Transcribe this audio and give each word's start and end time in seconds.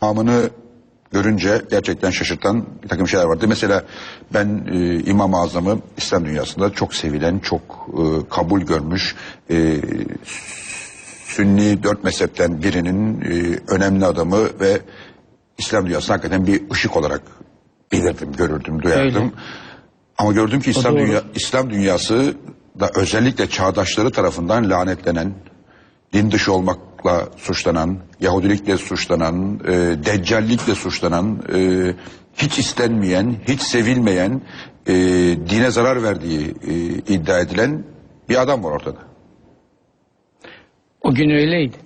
Amını 0.00 0.50
görünce 1.12 1.62
gerçekten 1.70 2.10
şaşırtan 2.10 2.66
bir 2.82 2.88
takım 2.88 3.08
şeyler 3.08 3.24
vardı. 3.24 3.48
Mesela 3.48 3.84
ben 4.34 4.66
e, 4.72 4.98
İmam-ı 4.98 5.40
Azam'ı 5.40 5.78
İslam 5.96 6.24
dünyasında 6.24 6.70
çok 6.70 6.94
sevilen, 6.94 7.38
çok 7.38 7.62
e, 7.88 8.28
kabul 8.30 8.60
görmüş, 8.60 9.16
e, 9.50 9.76
Sünni 11.24 11.82
dört 11.82 12.04
mezhepten 12.04 12.62
birinin 12.62 13.20
e, 13.20 13.58
önemli 13.68 14.06
adamı 14.06 14.60
ve 14.60 14.80
İslam 15.58 15.86
dünyasında 15.86 16.12
hakikaten 16.12 16.46
bir 16.46 16.62
ışık 16.72 16.96
olarak 16.96 17.22
bilirdim, 17.92 18.32
görürdüm, 18.32 18.82
duyardım. 18.82 19.22
Öyle. 19.22 19.32
Ama 20.18 20.32
gördüm 20.32 20.60
ki 20.60 20.70
İslam, 20.70 20.96
dünya, 20.96 21.22
İslam 21.34 21.70
dünyası 21.70 22.34
da 22.80 22.90
özellikle 22.94 23.48
çağdaşları 23.48 24.10
tarafından 24.10 24.70
lanetlenen, 24.70 25.34
din 26.12 26.30
dışı 26.30 26.52
olmakla 27.06 27.28
suçlanan, 27.36 27.98
Yahudilikle 28.20 28.76
suçlanan, 28.76 29.60
e, 29.64 29.72
deccallikle 30.04 30.74
suçlanan, 30.74 31.42
e, 31.54 31.94
hiç 32.36 32.58
istenmeyen, 32.58 33.36
hiç 33.48 33.60
sevilmeyen, 33.62 34.40
e, 34.86 34.92
dine 35.50 35.70
zarar 35.70 36.02
verdiği 36.02 36.54
e, 36.68 36.74
iddia 37.14 37.40
edilen 37.40 37.84
bir 38.28 38.42
adam 38.42 38.64
var 38.64 38.70
ortada. 38.70 38.98
O 41.02 41.14
gün 41.14 41.30
öyleydi. 41.30 41.76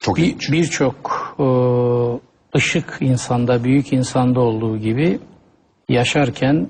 Çok 0.00 0.16
Bir- 0.16 0.22
ilginç. 0.24 0.52
Birçok 0.52 1.34
e, 1.38 1.46
ışık 2.58 2.98
insanda, 3.00 3.64
büyük 3.64 3.92
insanda 3.92 4.40
olduğu 4.40 4.78
gibi 4.78 5.18
yaşarken 5.88 6.68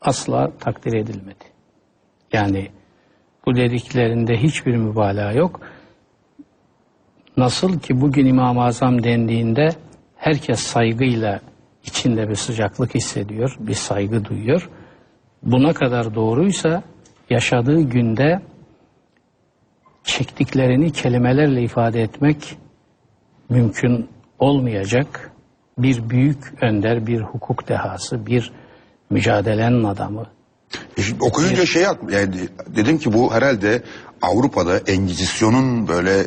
asla 0.00 0.52
takdir 0.60 0.92
edilmedi. 0.92 1.44
Yani 2.32 2.70
bu 3.46 3.56
dediklerinde 3.56 4.36
hiçbir 4.36 4.76
mübalağa 4.76 5.32
yok. 5.32 5.60
Nasıl 7.36 7.78
ki 7.78 8.00
bugün 8.00 8.26
İmam-ı 8.26 8.64
Azam 8.64 9.02
dendiğinde 9.02 9.68
herkes 10.16 10.60
saygıyla 10.60 11.40
içinde 11.84 12.28
bir 12.28 12.34
sıcaklık 12.34 12.94
hissediyor, 12.94 13.56
bir 13.60 13.74
saygı 13.74 14.24
duyuyor. 14.24 14.70
Buna 15.42 15.72
kadar 15.72 16.14
doğruysa 16.14 16.82
yaşadığı 17.30 17.80
günde 17.80 18.40
çektiklerini 20.04 20.92
kelimelerle 20.92 21.62
ifade 21.62 22.02
etmek 22.02 22.56
mümkün 23.48 24.08
olmayacak 24.38 25.30
bir 25.78 26.10
büyük 26.10 26.62
önder, 26.62 27.06
bir 27.06 27.20
hukuk 27.20 27.68
dehası, 27.68 28.26
bir 28.26 28.52
mücadelenin 29.10 29.84
adamı. 29.84 30.26
E 30.96 31.02
şimdi 31.02 31.24
okuyunca 31.24 31.66
şey 31.66 31.86
ak- 31.86 32.10
yani 32.12 32.34
dedim 32.66 32.98
ki 32.98 33.12
bu 33.12 33.34
herhalde 33.34 33.82
Avrupa'da 34.22 34.78
Engizisyon'un 34.78 35.88
böyle 35.88 36.26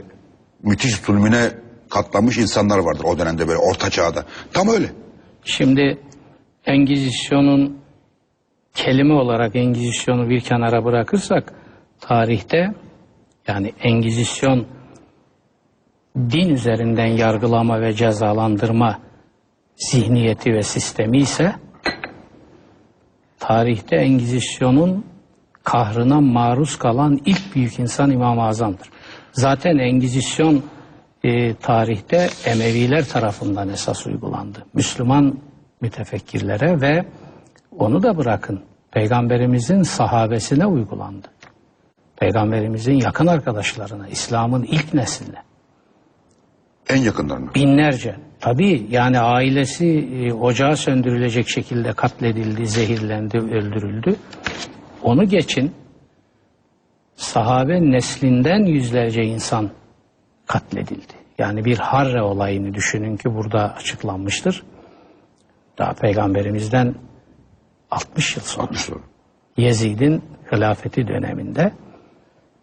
müthiş 0.64 0.96
zulmüne 0.96 1.52
katlanmış 1.90 2.38
insanlar 2.38 2.78
vardır 2.80 3.04
o 3.04 3.18
dönemde 3.20 3.48
böyle 3.48 3.60
orta 3.60 3.90
çağda. 3.90 4.26
Tam 4.54 4.68
öyle. 4.70 4.92
Şimdi 5.46 5.98
Engizisyon'un 6.66 7.78
kelime 8.74 9.14
olarak 9.14 9.56
Engizisyon'u 9.56 10.30
bir 10.30 10.42
kenara 10.42 10.86
bırakırsak 10.86 11.54
tarihte 12.02 12.74
yani 13.48 13.74
Engizisyon 13.82 14.68
din 16.16 16.50
üzerinden 16.50 17.06
yargılama 17.08 17.82
ve 17.82 17.94
cezalandırma 17.94 19.00
zihniyeti 19.76 20.54
ve 20.54 20.64
sistemi 20.64 21.18
ise 21.18 21.56
tarihte 23.48 23.96
Engizisyon'un 23.96 25.06
kahrına 25.64 26.22
maruz 26.22 26.78
kalan 26.80 27.20
ilk 27.26 27.56
büyük 27.56 27.80
insan 27.80 28.12
İmam-ı 28.12 28.44
Azam'dır. 28.44 28.90
Zaten 29.32 29.78
Engizisyon 29.78 30.64
e, 31.24 31.54
tarihte 31.54 32.30
Emeviler 32.46 33.06
tarafından 33.06 33.70
esas 33.70 34.08
uygulandı. 34.08 34.66
Müslüman 34.74 35.40
mütefekkirlere 35.82 36.82
ve 36.82 37.06
onu 37.78 38.04
da 38.04 38.18
bırakın 38.18 38.62
Peygamberimizin 38.92 39.82
sahabesine 39.82 40.66
uygulandı. 40.66 41.28
Peygamberimizin 42.18 42.94
yakın 42.94 43.28
arkadaşlarına, 43.28 44.08
İslam'ın 44.08 44.64
ilk 44.64 44.94
nesline 44.94 45.44
En 46.90 46.98
yakınlarına. 46.98 47.54
binlerce. 47.54 48.16
Tabii 48.40 48.88
yani 48.90 49.20
ailesi 49.20 49.86
e, 49.88 50.34
ocağı 50.34 50.78
söndürülecek 50.78 51.50
şekilde 51.50 51.94
katledildi, 51.94 52.68
zehirlendi, 52.68 53.38
öldürüldü. 53.38 54.16
Onu 55.04 55.30
geçin 55.30 55.72
sahabe 57.16 57.92
neslinden 57.92 58.66
yüzlerce 58.66 59.24
insan 59.24 59.70
katledildi. 60.48 61.14
Yani 61.38 61.66
bir 61.66 61.78
Harre 61.78 62.22
olayını 62.22 62.74
düşünün 62.74 63.18
ki 63.18 63.36
burada 63.36 63.74
açıklanmıştır. 63.76 64.64
Daha 65.78 65.94
peygamberimizden 65.94 66.96
60 67.92 68.36
yıl 68.36 68.44
sonra. 68.44 68.64
60 68.64 68.90
doğru. 68.90 69.02
Yezid'in 69.58 70.24
hilafeti 70.52 71.08
döneminde 71.08 71.72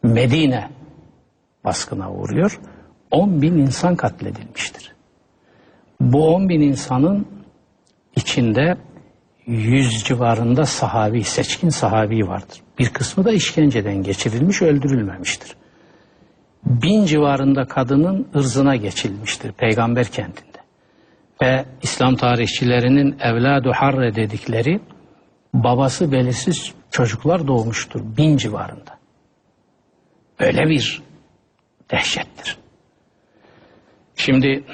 Medine 0.03 0.71
baskına 1.65 2.13
uğruyor. 2.13 2.61
10 3.11 3.43
bin 3.43 3.59
insan 3.59 3.97
katledilmiştir. 3.97 4.94
Bu 6.01 6.35
10 6.35 6.49
bin 6.49 6.61
insanın 6.61 7.27
içinde 8.17 8.77
100 9.47 10.05
civarında 10.05 10.65
sahabi, 10.65 11.25
seçkin 11.25 11.69
sahabi 11.69 12.29
vardır. 12.29 12.61
Bir 12.79 12.89
kısmı 12.89 13.25
da 13.25 13.33
işkenceden 13.33 14.03
geçirilmiş, 14.03 14.63
öldürülmemiştir. 14.63 15.57
Bin 16.67 17.05
civarında 17.05 17.65
kadının 17.65 18.29
ırzına 18.35 18.77
geçilmiştir 18.77 19.53
peygamber 19.53 20.07
kentinde. 20.07 20.59
Ve 21.43 21.65
İslam 21.83 22.17
tarihçilerinin 22.17 23.19
evladu 23.21 23.73
harre 23.73 24.15
dedikleri 24.15 24.81
babası 25.55 26.13
belirsiz 26.13 26.73
çocuklar 26.91 27.47
doğmuştur 27.47 28.01
bin 28.17 28.37
civarında. 28.37 28.99
Öyle 30.39 30.69
bir 30.69 31.03
dehşettir. 31.91 32.59
Şimdi 34.17 34.65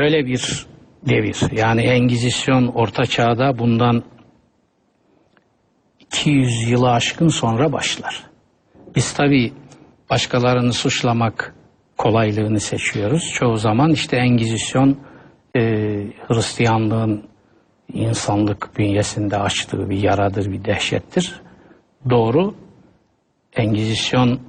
böyle 0.00 0.26
bir 0.26 0.66
devir 1.08 1.36
yani 1.52 1.82
Engizisyon 1.82 2.66
orta 2.66 3.06
çağda 3.06 3.58
bundan 3.58 4.02
200 6.00 6.70
yılı 6.70 6.90
aşkın 6.90 7.28
sonra 7.28 7.72
başlar. 7.72 8.22
Biz 8.96 9.12
tabi 9.12 9.52
başkalarını 10.10 10.72
suçlamak 10.72 11.54
kolaylığını 11.98 12.60
seçiyoruz. 12.60 13.32
Çoğu 13.34 13.56
zaman 13.56 13.90
işte 13.92 14.16
Engizisyon 14.16 14.98
e, 15.56 15.60
Hristiyanlığın 16.28 17.28
insanlık 17.92 18.78
bünyesinde 18.78 19.36
açtığı 19.36 19.90
bir 19.90 20.02
yaradır, 20.02 20.52
bir 20.52 20.64
dehşettir. 20.64 21.40
Doğru, 22.10 22.54
Engizisyon, 23.56 24.40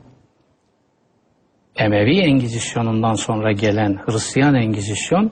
Emevi 1.80 2.20
Engizisyonundan 2.20 3.14
sonra 3.14 3.52
gelen 3.52 4.00
Hristiyan 4.06 4.56
Engizisyon, 4.56 5.32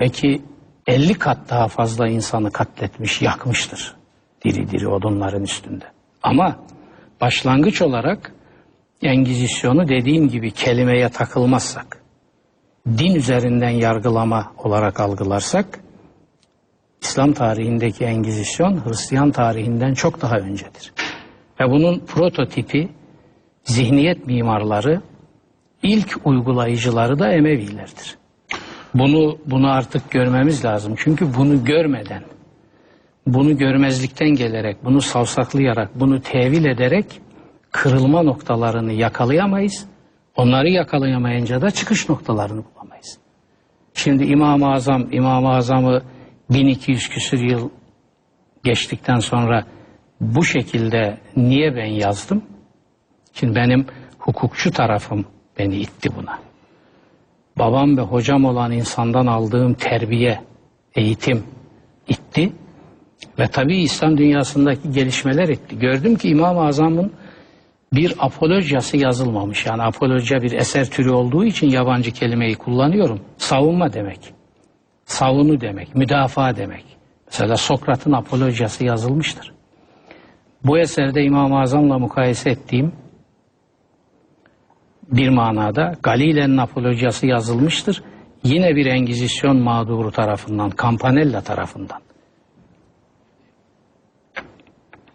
belki 0.00 0.42
50 0.86 1.14
kat 1.14 1.38
daha 1.50 1.68
fazla 1.68 2.08
insanı 2.08 2.50
katletmiş, 2.50 3.22
yakmıştır. 3.22 3.94
Diri 4.44 4.70
diri 4.70 4.88
odunların 4.88 5.42
üstünde. 5.42 5.84
Ama 6.22 6.56
başlangıç 7.20 7.82
olarak 7.82 8.32
Engizisyonu 9.02 9.88
dediğim 9.88 10.28
gibi 10.28 10.50
kelimeye 10.50 11.08
takılmazsak, 11.08 12.02
din 12.86 13.14
üzerinden 13.14 13.70
yargılama 13.70 14.52
olarak 14.58 15.00
algılarsak, 15.00 15.80
İslam 17.02 17.32
tarihindeki 17.32 18.04
Engizisyon 18.04 18.86
Hristiyan 18.86 19.30
tarihinden 19.30 19.94
çok 19.94 20.22
daha 20.22 20.36
öncedir. 20.36 20.92
Ve 21.60 21.70
bunun 21.70 21.98
prototipi, 21.98 22.88
zihniyet 23.66 24.26
mimarları, 24.26 25.00
ilk 25.82 26.20
uygulayıcıları 26.24 27.18
da 27.18 27.32
Emevilerdir. 27.32 28.18
Bunu 28.94 29.38
bunu 29.46 29.70
artık 29.70 30.10
görmemiz 30.10 30.64
lazım. 30.64 30.94
Çünkü 30.96 31.34
bunu 31.34 31.64
görmeden, 31.64 32.22
bunu 33.26 33.58
görmezlikten 33.58 34.28
gelerek, 34.28 34.84
bunu 34.84 35.00
savsaklayarak, 35.00 36.00
bunu 36.00 36.20
tevil 36.20 36.64
ederek 36.64 37.06
kırılma 37.70 38.22
noktalarını 38.22 38.92
yakalayamayız. 38.92 39.86
Onları 40.36 40.68
yakalayamayınca 40.68 41.62
da 41.62 41.70
çıkış 41.70 42.08
noktalarını 42.08 42.62
bulamayız. 42.64 43.18
Şimdi 43.94 44.24
İmam-ı 44.24 44.72
Azam, 44.72 45.12
İmam-ı 45.12 45.48
Azam'ı 45.48 46.02
1200 46.50 47.08
küsür 47.08 47.40
yıl 47.40 47.70
geçtikten 48.64 49.18
sonra 49.18 49.64
bu 50.20 50.44
şekilde 50.44 51.18
niye 51.36 51.76
ben 51.76 51.86
yazdım? 51.86 52.42
Şimdi 53.40 53.54
benim 53.54 53.86
hukukçu 54.18 54.70
tarafım 54.70 55.24
beni 55.58 55.76
itti 55.76 56.08
buna. 56.16 56.38
Babam 57.58 57.96
ve 57.96 58.00
hocam 58.00 58.44
olan 58.44 58.72
insandan 58.72 59.26
aldığım 59.26 59.74
terbiye, 59.74 60.40
eğitim 60.94 61.42
itti. 62.08 62.52
Ve 63.38 63.48
tabii 63.48 63.76
İslam 63.76 64.18
dünyasındaki 64.18 64.90
gelişmeler 64.90 65.48
etti. 65.48 65.78
Gördüm 65.78 66.16
ki 66.16 66.28
İmam-ı 66.28 66.66
Azam'ın 66.66 67.12
bir 67.92 68.14
apolojası 68.18 68.96
yazılmamış. 68.96 69.66
Yani 69.66 69.82
apoloja 69.82 70.42
bir 70.42 70.52
eser 70.52 70.90
türü 70.90 71.10
olduğu 71.10 71.44
için 71.44 71.70
yabancı 71.70 72.10
kelimeyi 72.10 72.54
kullanıyorum. 72.54 73.20
Savunma 73.38 73.92
demek. 73.92 74.20
Savunu 75.04 75.60
demek, 75.60 75.94
müdafaa 75.94 76.56
demek. 76.56 76.84
Mesela 77.26 77.56
Sokrat'ın 77.56 78.12
apolojası 78.12 78.84
yazılmıştır. 78.84 79.52
Bu 80.64 80.78
eserde 80.78 81.22
İmam-ı 81.22 81.60
Azam'la 81.60 81.98
mukayese 81.98 82.50
ettiğim 82.50 82.92
bir 85.10 85.28
manada 85.28 85.94
Galile'nin 86.02 86.56
apolojası 86.56 87.26
yazılmıştır. 87.26 88.02
Yine 88.44 88.76
bir 88.76 88.86
Engizisyon 88.86 89.56
mağduru 89.56 90.10
tarafından, 90.10 90.72
Campanella 90.82 91.40
tarafından. 91.40 92.00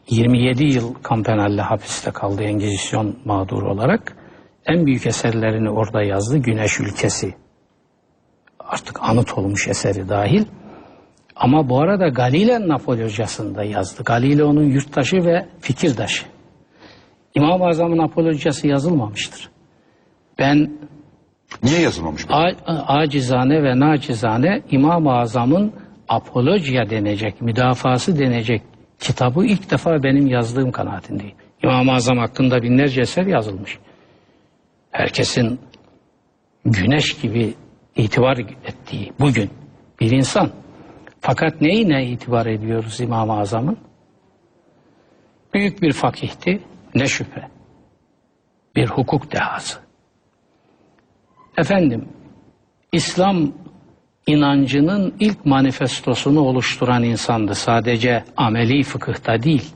27 0.10 0.64
yıl 0.64 0.96
Campanella 1.10 1.72
hapiste 1.72 2.12
kaldı 2.12 2.44
Engizisyon 2.44 3.16
mağduru 3.26 3.72
olarak. 3.72 4.18
En 4.66 4.86
büyük 4.86 5.08
eserlerini 5.08 5.70
orada 5.70 6.04
yazdı. 6.04 6.38
Güneş 6.38 6.80
Ülkesi. 6.80 7.36
Artık 8.60 9.00
anıt 9.02 9.38
olmuş 9.38 9.68
eseri 9.68 10.10
dahil. 10.10 10.46
Ama 11.36 11.70
bu 11.70 11.82
arada 11.82 12.08
Galile'nin 12.08 12.70
apolojasında 12.70 13.64
yazdı. 13.64 14.04
Galile 14.04 14.44
onun 14.44 14.64
yurttaşı 14.64 15.26
ve 15.26 15.48
fikirdaşı. 15.60 16.26
İmam-ı 17.36 17.66
Azam'ın 17.66 17.98
apolojası 17.98 18.68
yazılmamıştır. 18.68 19.50
Ben 20.42 20.82
Niye 21.64 21.80
yazılmamış 21.80 22.30
bu? 22.30 22.34
Acizane 22.88 23.64
ve 23.64 23.80
nacizane 23.80 24.62
İmam-ı 24.72 25.14
Azam'ın 25.14 25.74
apolojiya 26.10 26.90
denecek, 26.90 27.42
müdafası 27.42 28.20
denecek 28.20 28.62
kitabı 29.00 29.46
ilk 29.46 29.72
defa 29.72 30.04
benim 30.04 30.28
yazdığım 30.28 30.72
kanaatindeyim. 30.72 31.36
İmam-ı 31.64 31.92
Azam 31.92 32.18
hakkında 32.18 32.64
binlerce 32.64 33.02
eser 33.02 33.26
yazılmış. 33.26 33.80
Herkesin 34.92 35.60
güneş 36.66 37.22
gibi 37.22 37.54
itibar 37.96 38.38
ettiği 38.38 39.14
bugün 39.20 39.50
bir 40.00 40.12
insan. 40.12 40.50
Fakat 41.20 41.62
neyine 41.62 42.06
itibar 42.06 42.46
ediyoruz 42.46 43.02
İmam-ı 43.02 43.40
Azam'ın? 43.40 43.78
Büyük 45.54 45.82
bir 45.82 45.94
fakihti, 45.94 46.60
ne 46.96 47.08
şüphe. 47.08 47.48
Bir 48.76 48.88
hukuk 48.88 49.32
dehası. 49.32 49.91
Efendim, 51.58 52.06
İslam 52.92 53.52
inancının 54.28 55.14
ilk 55.20 55.46
manifestosunu 55.46 56.40
oluşturan 56.40 57.04
insandı. 57.04 57.56
Sadece 57.56 58.24
ameli 58.38 58.84
fıkıhta 58.84 59.44
değil. 59.44 59.70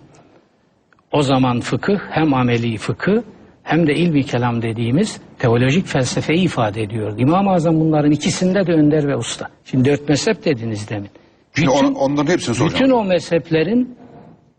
O 1.11 1.21
zaman 1.21 1.59
fıkıh 1.59 1.99
hem 2.09 2.33
ameli 2.33 2.77
fıkıh 2.77 3.21
hem 3.63 3.87
de 3.87 3.95
ilmi 3.95 4.23
kelam 4.23 4.61
dediğimiz 4.61 5.21
teolojik 5.39 5.85
felsefeyi 5.87 6.39
ifade 6.45 6.81
ediyor. 6.81 7.13
İmam-ı 7.19 7.51
Azam 7.51 7.79
bunların 7.79 8.11
ikisinde 8.11 8.67
de 8.67 8.71
önder 8.73 9.07
ve 9.07 9.15
usta. 9.15 9.49
Şimdi 9.65 9.89
dört 9.89 10.09
mezhep 10.09 10.45
dediniz 10.45 10.89
demin. 10.89 11.09
Şimdi 11.55 11.69
Bütün- 11.71 11.85
on- 11.87 11.93
onların 11.93 12.31
hepsini 12.33 12.55
soracağım. 12.55 12.83
bütün 12.83 12.93
o 12.93 13.03
mezheplerin 13.03 13.95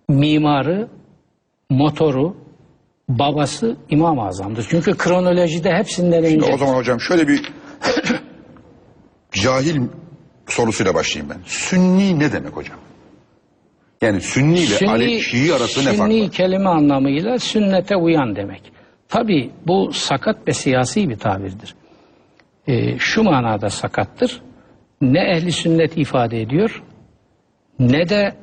mimarı, 0.08 0.88
motoru, 1.70 2.36
babası 3.08 3.76
İmam-ı 3.90 4.22
Azam'dır. 4.22 4.66
Çünkü 4.70 4.96
kronolojide 4.96 5.74
hepsinden 5.74 6.24
önce... 6.24 6.52
O 6.52 6.56
zaman 6.56 6.74
hocam 6.74 7.00
şöyle 7.00 7.28
bir 7.28 7.52
cahil 9.32 9.80
sorusuyla 10.46 10.94
başlayayım 10.94 11.34
ben. 11.34 11.40
Sünni 11.44 12.18
ne 12.18 12.32
demek 12.32 12.56
hocam? 12.56 12.78
Yani 14.00 14.20
Sünni 14.20 14.58
ile 14.58 14.90
Ali, 14.90 15.20
Şii 15.20 15.54
arasında 15.54 15.90
ne 15.90 15.96
fark 15.96 16.10
Sünni 16.12 16.22
var? 16.24 16.30
kelime 16.30 16.68
anlamıyla 16.68 17.38
sünnete 17.38 17.96
uyan 17.96 18.36
demek. 18.36 18.62
Tabi 19.08 19.50
bu 19.66 19.92
sakat 19.92 20.48
ve 20.48 20.52
siyasi 20.52 21.08
bir 21.08 21.18
tabirdir. 21.18 21.74
Ee, 22.68 22.98
şu 22.98 23.22
manada 23.22 23.70
sakattır. 23.70 24.42
Ne 25.00 25.20
ehli 25.20 25.52
sünnet 25.52 25.98
ifade 25.98 26.40
ediyor 26.40 26.82
ne 27.78 28.08
de 28.08 28.36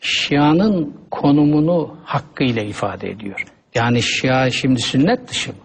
Şia'nın 0.00 0.96
konumunu 1.10 1.96
hakkıyla 2.04 2.62
ifade 2.62 3.10
ediyor. 3.10 3.44
Yani 3.74 4.02
Şia 4.02 4.50
şimdi 4.50 4.80
sünnet 4.80 5.28
dışı 5.28 5.50
mı? 5.50 5.56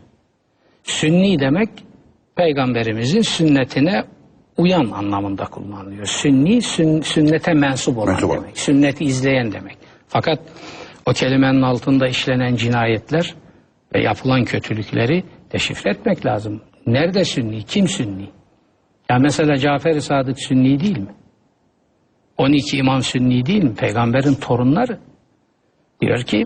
Sünni 0.84 1.40
demek 1.40 1.70
peygamberimizin 2.36 3.22
sünnetine 3.22 4.04
uyan 4.58 4.90
anlamında 4.92 5.46
kullanılıyor. 5.46 6.06
Sünni 6.06 6.58
sün- 6.62 7.02
sünnete 7.04 7.54
mensup 7.54 7.98
olan 7.98 8.08
Mensup 8.14 8.32
demek. 8.32 8.58
Sünneti 8.60 9.04
izleyen 9.06 9.52
demek. 9.52 9.78
Fakat 10.08 10.40
o 11.06 11.12
kelimenin 11.14 11.62
altında 11.62 12.08
işlenen 12.08 12.56
cinayetler 12.56 13.36
ve 13.96 14.02
yapılan 14.02 14.44
kötülükleri 14.46 15.24
deşifre 15.54 15.90
etmek 15.90 16.26
lazım. 16.26 16.62
Nerede 16.88 17.26
sünni? 17.26 17.64
Kim 17.64 17.88
sünni? 17.88 18.30
Ya 19.10 19.20
mesela 19.20 19.58
Cafer-i 19.58 20.02
Sadık 20.02 20.40
sünni 20.40 20.80
değil 20.80 20.98
mi? 20.98 21.14
12 22.38 22.78
imam 22.78 23.04
sünni 23.04 23.46
değil 23.46 23.64
mi? 23.64 23.76
Peygamberin 23.76 24.34
torunları. 24.34 25.00
Diyor 26.02 26.24
ki 26.24 26.46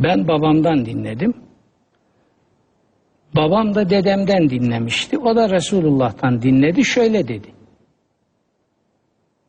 ben 0.00 0.28
babamdan 0.28 0.86
dinledim. 0.86 1.34
Babam 3.36 3.74
da 3.74 3.90
dedemden 3.90 4.50
dinlemişti. 4.50 5.18
O 5.18 5.36
da 5.36 5.50
Resulullah'tan 5.50 6.42
dinledi. 6.42 6.84
Şöyle 6.84 7.28
dedi. 7.28 7.48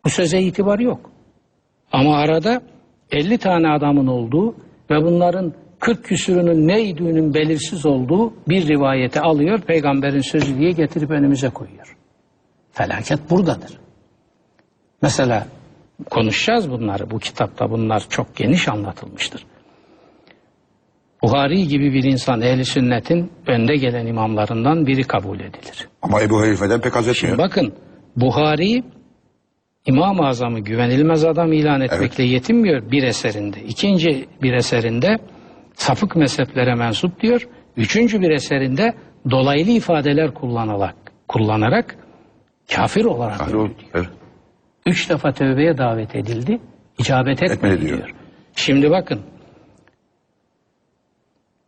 Bu 0.05 0.09
söze 0.09 0.41
itibar 0.41 0.79
yok. 0.79 1.11
Ama 1.91 2.17
arada 2.17 2.61
50 3.11 3.37
tane 3.37 3.69
adamın 3.69 4.07
olduğu 4.07 4.55
ve 4.91 5.03
bunların 5.03 5.53
40 5.79 6.03
küsürünün 6.03 6.67
neydüğünün 6.67 7.33
belirsiz 7.33 7.85
olduğu 7.85 8.33
bir 8.47 8.67
rivayeti 8.67 9.21
alıyor. 9.21 9.59
Peygamberin 9.61 10.21
sözü 10.21 10.57
diye 10.57 10.71
getirip 10.71 11.11
önümüze 11.11 11.49
koyuyor. 11.49 11.97
Felaket 12.71 13.29
buradadır. 13.29 13.79
Mesela 15.01 15.47
konuşacağız 16.09 16.71
bunları. 16.71 17.11
Bu 17.11 17.19
kitapta 17.19 17.71
bunlar 17.71 18.03
çok 18.09 18.35
geniş 18.35 18.67
anlatılmıştır. 18.67 19.45
Buhari 21.23 21.67
gibi 21.67 21.93
bir 21.93 22.03
insan 22.03 22.41
ehli 22.41 22.65
sünnetin 22.65 23.31
önde 23.47 23.75
gelen 23.75 24.05
imamlarından 24.05 24.87
biri 24.87 25.03
kabul 25.03 25.39
edilir. 25.39 25.89
Ama 26.01 26.21
Ebu 26.21 26.41
Hanife'den 26.41 26.81
pek 26.81 26.95
haz 26.95 27.07
etmiyor. 27.07 27.37
Bakın 27.37 27.73
Buhari 28.15 28.83
İmam-ı 29.85 30.27
Azam'ı 30.27 30.59
güvenilmez 30.59 31.25
adam 31.25 31.53
ilan 31.53 31.81
etmekle 31.81 32.23
yetinmiyor 32.23 32.91
bir 32.91 33.03
eserinde. 33.03 33.61
İkinci 33.61 34.27
bir 34.41 34.53
eserinde 34.53 35.17
sapık 35.73 36.15
mezheplere 36.15 36.75
mensup 36.75 37.21
diyor. 37.21 37.47
Üçüncü 37.77 38.21
bir 38.21 38.29
eserinde 38.29 38.93
dolaylı 39.31 39.71
ifadeler 39.71 40.33
kullanarak, 40.33 40.95
kullanarak 41.27 41.95
kafir 42.75 43.05
olarak 43.05 43.49
diyor. 43.49 43.69
evet. 43.93 44.09
Üç 44.89 45.09
defa 45.09 45.31
tövbeye 45.31 45.77
davet 45.77 46.15
edildi. 46.15 46.59
icabet 46.97 47.43
etmedi 47.43 47.53
Etmedi 47.53 47.81
diyor. 47.81 47.97
diyor. 47.97 48.15
Şimdi 48.55 48.91
bakın. 48.91 49.21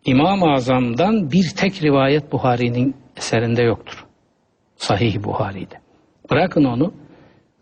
İmam-ı 0.06 0.52
Azam'dan 0.54 1.32
bir 1.32 1.50
tek 1.50 1.84
rivayet 1.84 2.32
Buhari'nin 2.32 2.96
eserinde 3.18 3.62
yoktur. 3.62 4.06
Sahih 4.76 5.24
Buhari'de. 5.24 5.76
Bırakın 6.32 6.64
onu 6.64 6.94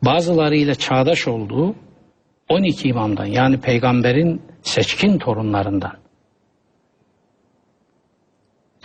bazılarıyla 0.06 0.76
çağdaş 0.76 1.28
olduğu 1.28 1.76
12 2.50 2.88
imamdan 2.90 3.26
yani 3.26 3.62
peygamberin 3.62 4.42
seçkin 4.62 5.18
torunlarından 5.18 5.98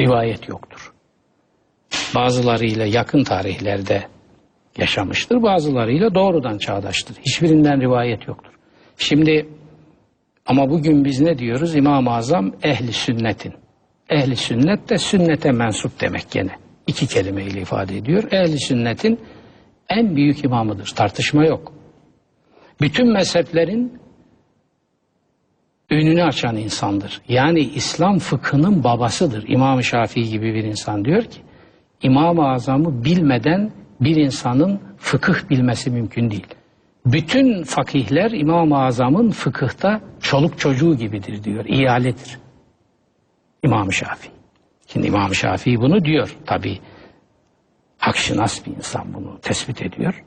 rivayet 0.01 0.49
yoktur. 0.49 0.93
Bazılarıyla 2.15 2.87
yakın 2.87 3.25
tarihlerde 3.25 4.09
yaşamıştır. 4.79 5.43
Bazılarıyla 5.43 6.15
doğrudan 6.15 6.59
çağdaştır. 6.59 7.17
Hiçbirinden 7.17 7.81
rivayet 7.81 8.29
yoktur. 8.29 8.53
Şimdi 8.97 9.49
ama 10.47 10.71
bugün 10.71 11.05
biz 11.05 11.21
ne 11.21 11.39
diyoruz? 11.39 11.77
İmam-ı 11.77 12.11
Azam 12.11 12.53
ehli 12.63 12.93
sünnetin. 12.93 13.55
Ehli 14.11 14.37
sünnet 14.37 14.91
de 14.91 14.99
sünnete 14.99 15.53
mensup 15.53 16.01
demek 16.01 16.31
gene. 16.31 16.51
İki 16.87 17.07
kelimeyle 17.07 17.61
ifade 17.61 17.97
ediyor. 17.97 18.33
Ehli 18.33 18.59
sünnetin 18.59 19.21
en 19.89 20.17
büyük 20.17 20.45
imamıdır. 20.45 20.93
Tartışma 20.97 21.45
yok. 21.45 21.73
Bütün 22.81 23.13
mezheplerin 23.13 24.01
önünü 25.91 26.23
açan 26.23 26.57
insandır. 26.57 27.23
Yani 27.29 27.61
İslam 27.61 28.19
fıkhının 28.19 28.85
babasıdır. 28.85 29.45
İmam-ı 29.49 29.85
Şafii 29.85 30.29
gibi 30.29 30.55
bir 30.55 30.65
insan 30.65 31.05
diyor 31.05 31.23
ki 31.23 31.41
İmam-ı 32.03 32.49
Azam'ı 32.49 33.05
bilmeden 33.05 33.73
bir 34.01 34.17
insanın 34.17 34.81
fıkıh 34.99 35.51
bilmesi 35.51 35.91
mümkün 35.91 36.31
değil. 36.31 36.47
Bütün 37.07 37.63
fakihler 37.63 38.31
İmam-ı 38.31 38.79
Azam'ın 38.79 39.31
fıkıhta 39.31 40.01
çoluk 40.21 40.59
çocuğu 40.59 40.97
gibidir 40.97 41.45
diyor. 41.45 41.65
İyaledir. 41.65 42.39
İmam-ı 43.63 43.93
Şafii. 43.93 44.31
Şimdi 44.87 45.07
İmam-ı 45.07 45.35
Şafii 45.35 45.81
bunu 45.81 46.05
diyor. 46.05 46.37
Tabi 46.47 46.81
hakşinas 47.99 48.67
bir 48.67 48.77
insan 48.77 49.15
bunu 49.15 49.41
tespit 49.41 49.83
ediyor. 49.83 50.25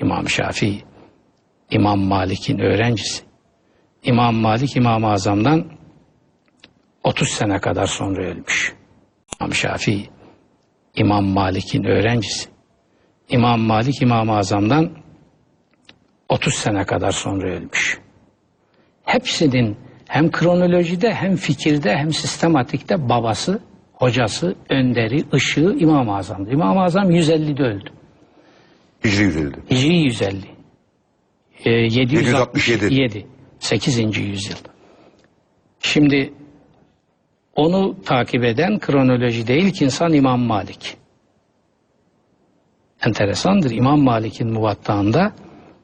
İmam-ı 0.00 0.30
Şafii 0.30 0.84
İmam 1.70 1.98
Malik'in 1.98 2.58
öğrencisi. 2.58 3.22
İmam 4.02 4.34
Malik 4.34 4.76
İmam-ı 4.76 5.10
Azam'dan 5.10 5.64
30 7.04 7.28
sene 7.28 7.58
kadar 7.58 7.86
sonra 7.86 8.22
ölmüş. 8.22 8.74
İmam 9.40 9.54
Şafii, 9.54 10.08
İmam 10.94 11.24
Malik'in 11.24 11.84
öğrencisi. 11.84 12.48
İmam 13.28 13.60
Malik 13.60 14.02
İmam-ı 14.02 14.36
Azam'dan 14.36 14.90
30 16.28 16.54
sene 16.54 16.84
kadar 16.84 17.10
sonra 17.10 17.50
ölmüş. 17.50 17.98
Hepsinin 19.04 19.76
hem 20.08 20.30
kronolojide 20.30 21.14
hem 21.14 21.36
fikirde 21.36 21.96
hem 21.96 22.12
sistematikte 22.12 23.08
babası, 23.08 23.60
hocası, 23.92 24.54
önderi, 24.68 25.24
ışığı 25.34 25.76
İmam-ı 25.78 26.16
Azam'dı. 26.16 26.50
İmam-ı 26.50 26.82
Azam 26.82 27.10
150'de 27.10 27.62
öldü. 27.62 27.90
Hicri 29.04 29.22
150'de. 29.22 29.74
Hicri 29.74 29.96
150. 29.96 30.36
Ee, 31.64 31.70
767. 31.70 32.94
767. 32.94 33.26
8. 33.58 34.18
yüzyıl. 34.18 34.56
Şimdi 35.80 36.32
onu 37.56 38.02
takip 38.04 38.44
eden 38.44 38.78
kronolojide 38.78 39.58
ilk 39.58 39.82
insan 39.82 40.12
İmam 40.12 40.40
Malik. 40.40 40.96
Enteresandır. 43.04 43.70
İmam 43.70 44.00
Malik'in 44.00 44.52
muvattağında 44.52 45.32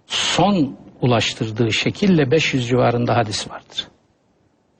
son 0.07 0.76
ulaştırdığı 1.00 1.73
şekille 1.73 2.31
500 2.31 2.69
civarında 2.69 3.16
hadis 3.16 3.50
vardır. 3.50 3.88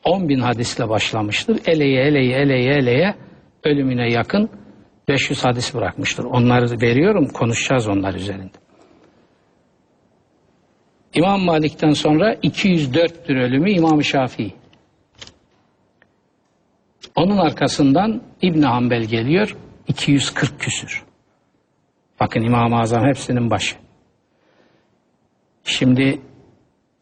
10 0.05 0.29
bin 0.29 0.41
hadisle 0.41 0.89
başlamıştır. 0.89 1.61
Eleye 1.67 2.03
eleye 2.03 2.39
eleye 2.39 2.75
eleye 2.75 3.15
ölümüne 3.65 4.11
yakın 4.11 4.51
500 5.09 5.45
hadis 5.45 5.75
bırakmıştır. 5.75 6.25
Onları 6.25 6.81
veriyorum 6.81 7.29
konuşacağız 7.29 7.89
onlar 7.89 8.15
üzerinde. 8.15 8.63
İmam 11.15 11.41
Malik'ten 11.41 11.93
sonra 11.93 12.35
204'tür 12.35 13.43
ölümü 13.43 13.71
İmam 13.71 14.05
Şafii. 14.05 14.55
Onun 17.17 17.39
arkasından 17.39 18.23
İbn 18.43 18.63
Hanbel 18.63 19.05
geliyor 19.05 19.57
240 19.89 20.61
küsür. 20.61 21.03
Bakın 22.23 22.43
İmam-ı 22.43 22.81
Azam 22.81 23.07
hepsinin 23.07 23.51
başı. 23.51 23.77
Şimdi 25.65 26.21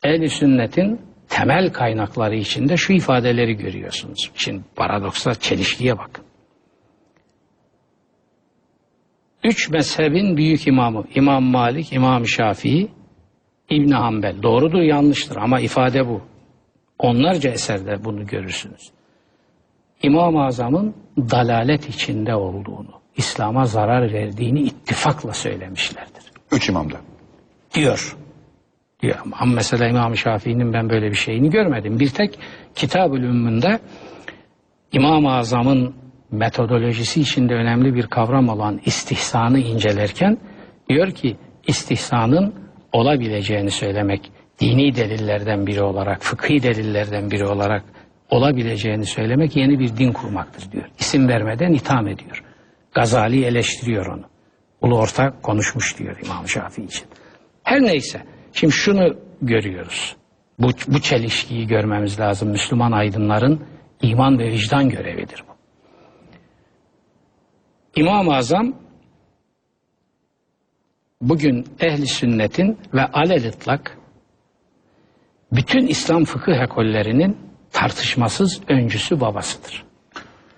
ehl 0.02 0.28
sünnetin 0.28 1.00
temel 1.28 1.72
kaynakları 1.72 2.36
içinde 2.36 2.76
şu 2.76 2.92
ifadeleri 2.92 3.56
görüyorsunuz. 3.56 4.30
Şimdi 4.34 4.62
paradoksa 4.76 5.34
çelişkiye 5.34 5.98
bakın. 5.98 6.24
Üç 9.44 9.68
mezhebin 9.70 10.36
büyük 10.36 10.66
imamı 10.66 11.04
İmam 11.14 11.44
Malik, 11.44 11.92
İmam 11.92 12.26
Şafii, 12.26 12.88
İbn 13.70 13.90
Hanbel. 13.90 14.42
Doğrudur 14.42 14.82
yanlıştır 14.82 15.36
ama 15.36 15.60
ifade 15.60 16.08
bu. 16.08 16.22
Onlarca 16.98 17.50
eserde 17.50 18.04
bunu 18.04 18.26
görürsünüz. 18.26 18.90
İmam-ı 20.02 20.44
Azam'ın 20.44 20.94
dalalet 21.16 21.88
içinde 21.88 22.34
olduğunu, 22.34 22.99
İslam'a 23.16 23.64
zarar 23.64 24.12
verdiğini 24.12 24.60
ittifakla 24.60 25.32
söylemişlerdir. 25.32 26.22
Üç 26.52 26.68
imamda. 26.68 26.96
Diyor. 27.74 28.16
Diyor. 29.02 29.18
Ama 29.40 29.54
mesela 29.54 29.88
İmam 29.88 30.16
Şafii'nin 30.16 30.72
ben 30.72 30.90
böyle 30.90 31.10
bir 31.10 31.16
şeyini 31.16 31.50
görmedim. 31.50 32.00
Bir 32.00 32.08
tek 32.08 32.38
Kitab-ül 32.74 33.22
Ümmü'nde 33.22 33.78
İmam-ı 34.92 35.32
Azam'ın 35.32 35.94
metodolojisi 36.30 37.20
içinde 37.20 37.54
önemli 37.54 37.94
bir 37.94 38.06
kavram 38.06 38.48
olan 38.48 38.80
istihsanı 38.84 39.58
incelerken 39.58 40.38
diyor 40.88 41.10
ki 41.10 41.36
istihsanın 41.66 42.54
olabileceğini 42.92 43.70
söylemek 43.70 44.32
dini 44.60 44.94
delillerden 44.96 45.66
biri 45.66 45.82
olarak, 45.82 46.22
fıkhi 46.22 46.62
delillerden 46.62 47.30
biri 47.30 47.46
olarak 47.46 47.84
olabileceğini 48.30 49.06
söylemek 49.06 49.56
yeni 49.56 49.78
bir 49.78 49.96
din 49.96 50.12
kurmaktır 50.12 50.72
diyor. 50.72 50.84
İsim 50.98 51.28
vermeden 51.28 51.72
itham 51.72 52.08
ediyor. 52.08 52.44
Gazali 52.94 53.44
eleştiriyor 53.44 54.06
onu. 54.06 54.24
Ulu 54.80 54.98
orta 54.98 55.40
konuşmuş 55.42 55.98
diyor 55.98 56.18
İmam 56.24 56.48
Şafii 56.48 56.84
için. 56.84 57.06
Her 57.62 57.82
neyse 57.82 58.22
şimdi 58.52 58.72
şunu 58.72 59.16
görüyoruz. 59.42 60.16
Bu, 60.58 60.70
bu 60.88 61.00
çelişkiyi 61.00 61.66
görmemiz 61.66 62.20
lazım. 62.20 62.48
Müslüman 62.48 62.92
aydınların 62.92 63.66
iman 64.02 64.38
ve 64.38 64.52
vicdan 64.52 64.88
görevidir 64.88 65.44
bu. 65.48 65.52
İmam-ı 68.00 68.34
Azam 68.34 68.74
bugün 71.20 71.66
ehli 71.80 72.06
sünnetin 72.06 72.78
ve 72.94 73.06
alel 73.06 73.48
ıtlak 73.48 73.98
bütün 75.52 75.86
İslam 75.86 76.24
fıkıh 76.24 76.62
ekollerinin 76.62 77.36
tartışmasız 77.72 78.60
öncüsü 78.68 79.20
babasıdır. 79.20 79.89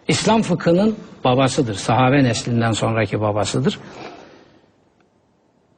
İslam 0.09 0.43
fıkhının 0.43 0.97
babasıdır. 1.25 1.75
Sahabe 1.75 2.25
neslinden 2.25 2.73
sonraki 2.73 3.21
babasıdır. 3.21 3.79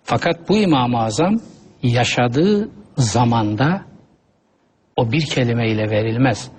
Fakat 0.05 0.49
bu 0.49 0.59
İmam-ı 0.59 0.99
Azam 0.99 1.41
yaşadığı 1.83 2.69
zamanda 2.97 3.83
o 4.97 5.13
bir 5.13 5.27
kelimeyle 5.27 5.91
verilmez. 5.91 6.51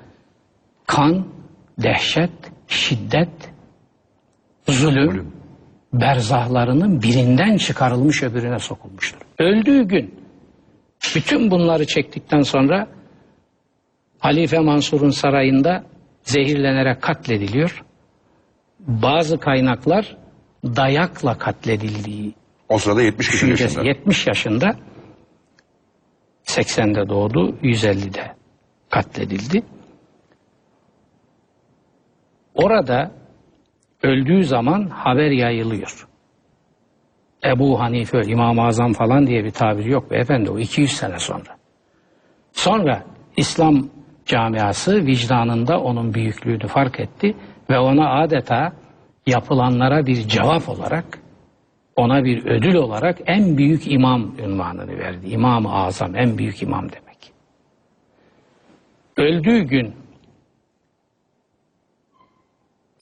Kan, 0.87 1.27
dehşet, 1.83 2.31
şiddet, 2.67 3.53
zulüm, 4.67 5.31
berzahlarının 5.93 7.01
birinden 7.01 7.57
çıkarılmış 7.57 8.23
öbürüne 8.23 8.59
sokulmuştur. 8.59 9.21
Öldüğü 9.39 9.83
gün 9.83 10.15
bütün 11.15 11.51
bunları 11.51 11.87
çektikten 11.87 12.41
sonra 12.41 12.87
Halife 14.19 14.59
Mansur'un 14.59 15.09
sarayında 15.09 15.83
zehirlenerek 16.25 17.01
katlediliyor. 17.01 17.83
Bazı 18.79 19.39
kaynaklar 19.39 20.17
dayakla 20.65 21.37
katledildiği 21.37 22.33
O 22.69 22.77
sırada 22.77 23.01
70 23.01 23.29
küsur 23.29 23.47
düşüncesi. 23.47 23.63
yaşında. 23.63 23.83
70 23.87 24.27
yaşında 24.27 24.75
80'de 26.45 27.09
doğdu, 27.09 27.55
150'de 27.63 28.35
katledildi. 28.89 29.63
Orada 32.55 33.11
öldüğü 34.03 34.43
zaman 34.43 34.87
haber 34.87 35.31
yayılıyor. 35.31 36.07
Ebu 37.45 37.79
Hanife, 37.79 38.21
İmam-ı 38.21 38.61
Azam 38.65 38.93
falan 38.93 39.27
diye 39.27 39.43
bir 39.43 39.51
tabir 39.51 39.85
yok 39.85 40.11
beyefendi 40.11 40.49
o 40.49 40.59
200 40.59 40.91
sene 40.91 41.19
sonra. 41.19 41.57
Sonra 42.53 43.03
İslam 43.37 43.89
camiası 44.25 45.05
vicdanında 45.05 45.79
onun 45.79 46.13
büyüklüğünü 46.13 46.67
fark 46.67 46.99
etti 46.99 47.35
ve 47.69 47.79
ona 47.79 48.21
adeta 48.21 48.73
yapılanlara 49.27 50.05
bir 50.05 50.27
cevap 50.27 50.69
olarak 50.69 51.19
ona 51.95 52.23
bir 52.23 52.45
ödül 52.45 52.75
olarak 52.75 53.17
en 53.25 53.57
büyük 53.57 53.91
imam 53.91 54.39
ünvanını 54.39 54.99
verdi. 54.99 55.27
İmam-ı 55.29 55.73
Azam 55.73 56.15
en 56.15 56.37
büyük 56.37 56.61
imam 56.61 56.91
demek. 56.91 57.33
Öldüğü 59.17 59.61
gün 59.61 59.95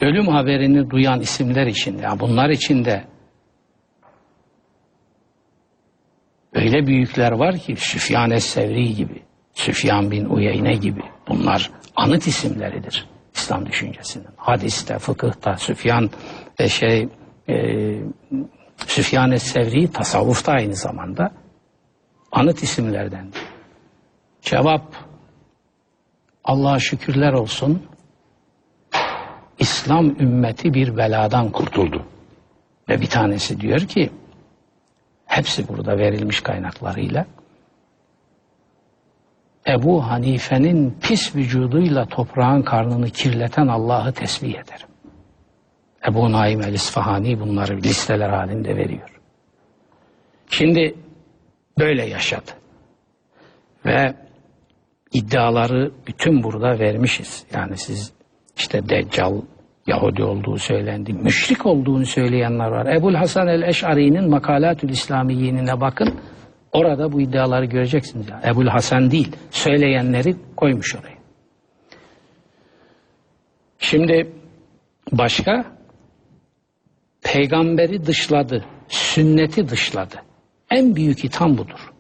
ölüm 0.02 0.28
haberini 0.28 0.90
duyan 0.90 1.20
isimler 1.20 1.68
için, 1.68 1.98
ya 1.98 2.20
bunlar 2.20 2.50
içinde 2.50 3.04
öyle 6.54 6.88
büyükler 6.88 7.32
var 7.32 7.58
ki 7.58 7.76
Süfyan 7.76 8.32
Es-Sevri 8.32 8.96
gibi, 8.96 9.24
Süfyan 9.54 10.12
bin 10.12 10.26
Uyeyne 10.26 10.74
gibi 10.74 11.04
bunlar 11.28 11.72
anıt 11.96 12.28
isimleridir 12.28 13.08
İslam 13.34 13.66
düşüncesinin. 13.66 14.28
Hadiste, 14.38 15.00
fıkıhta, 15.00 15.58
Süfyan 15.58 16.10
e, 16.60 16.70
şey 16.70 17.10
e, 17.50 17.56
Süfyan 18.88 19.32
Es-Sevri 19.32 19.92
tasavvufta 19.92 20.52
aynı 20.52 20.76
zamanda 20.76 21.32
anıt 22.32 22.64
isimlerden. 22.64 23.28
Cevap 24.42 24.96
Allah'a 26.44 26.80
şükürler 26.80 27.34
olsun 27.34 27.84
İslam 29.60 30.06
ümmeti 30.06 30.74
bir 30.74 30.98
beladan. 30.98 31.52
Kurtuldu. 31.52 32.06
Ve 32.90 33.02
bir 33.02 33.08
tanesi 33.08 33.62
diyor 33.62 33.80
ki 33.80 34.10
hepsi 35.26 35.68
burada 35.68 35.98
verilmiş 35.98 36.42
kaynaklarıyla 36.42 37.26
Ebu 39.68 40.04
Hanife'nin 40.08 40.98
pis 41.02 41.36
vücuduyla 41.36 42.06
toprağın 42.06 42.62
karnını 42.62 43.10
kirleten 43.10 43.68
Allah'ı 43.68 44.12
tesbih 44.12 44.50
ederim. 44.50 44.88
Ebu 46.10 46.32
Naim 46.32 46.62
el-İsfahani 46.62 47.40
bunları 47.40 47.78
listeler 47.78 48.30
halinde 48.30 48.76
veriyor. 48.76 49.22
Şimdi 50.50 50.96
böyle 51.80 52.06
yaşadı. 52.06 52.52
Ve 53.86 54.14
iddiaları 55.14 55.92
bütün 56.08 56.44
burada 56.44 56.80
vermişiz. 56.80 57.46
Yani 57.54 57.78
siz 57.78 58.14
işte 58.58 58.90
Deccal 58.90 59.42
Yahudi 59.88 60.24
olduğu 60.24 60.58
söylendi. 60.58 61.14
Müşrik 61.14 61.66
olduğunu 61.66 62.06
söyleyenler 62.06 62.68
var. 62.68 62.86
Ebul 62.86 63.14
Hasan 63.14 63.48
el-Eş'ari'nin 63.48 64.30
Makalatül 64.30 64.90
İslamiyyenine 64.90 65.82
bakın. 65.82 66.20
Orada 66.74 67.12
bu 67.12 67.22
iddiaları 67.22 67.66
göreceksiniz. 67.66 68.30
Yani. 68.30 68.46
Ebul 68.48 68.68
Hasan 68.68 69.12
değil. 69.12 69.36
Söyleyenleri 69.52 70.36
koymuş 70.58 70.96
oraya. 70.96 71.18
Şimdi 73.80 74.32
başka 75.12 75.66
peygamberi 77.22 78.06
dışladı, 78.06 78.66
sünneti 78.88 79.70
dışladı. 79.70 80.16
En 80.70 80.96
büyük 80.96 81.26
itham 81.26 81.58
budur. 81.58 81.94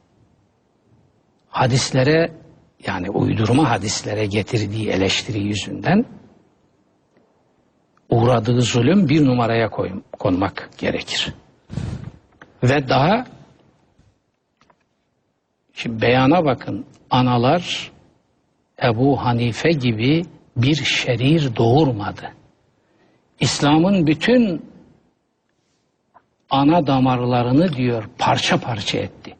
Hadislere 1.49 2.31
yani 2.87 3.09
uydurma 3.09 3.69
hadislere 3.69 4.25
getirdiği 4.25 4.89
eleştiri 4.89 5.39
yüzünden 5.39 6.05
uğradığı 8.09 8.61
zulüm 8.61 9.09
bir 9.09 9.25
numaraya 9.25 9.69
koy- 9.69 10.01
konmak 10.19 10.69
gerekir. 10.77 11.33
Ve 12.63 12.89
daha 12.89 13.25
şimdi 15.73 16.01
beyana 16.01 16.45
bakın 16.45 16.85
analar 17.09 17.91
Ebu 18.83 19.25
Hanife 19.25 19.71
gibi 19.71 20.25
bir 20.57 20.75
şerir 20.75 21.55
doğurmadı. 21.55 22.31
İslam'ın 23.39 24.07
bütün 24.07 24.65
ana 26.49 26.87
damarlarını 26.87 27.73
diyor 27.73 28.09
parça 28.17 28.57
parça 28.57 28.97
etti. 28.97 29.35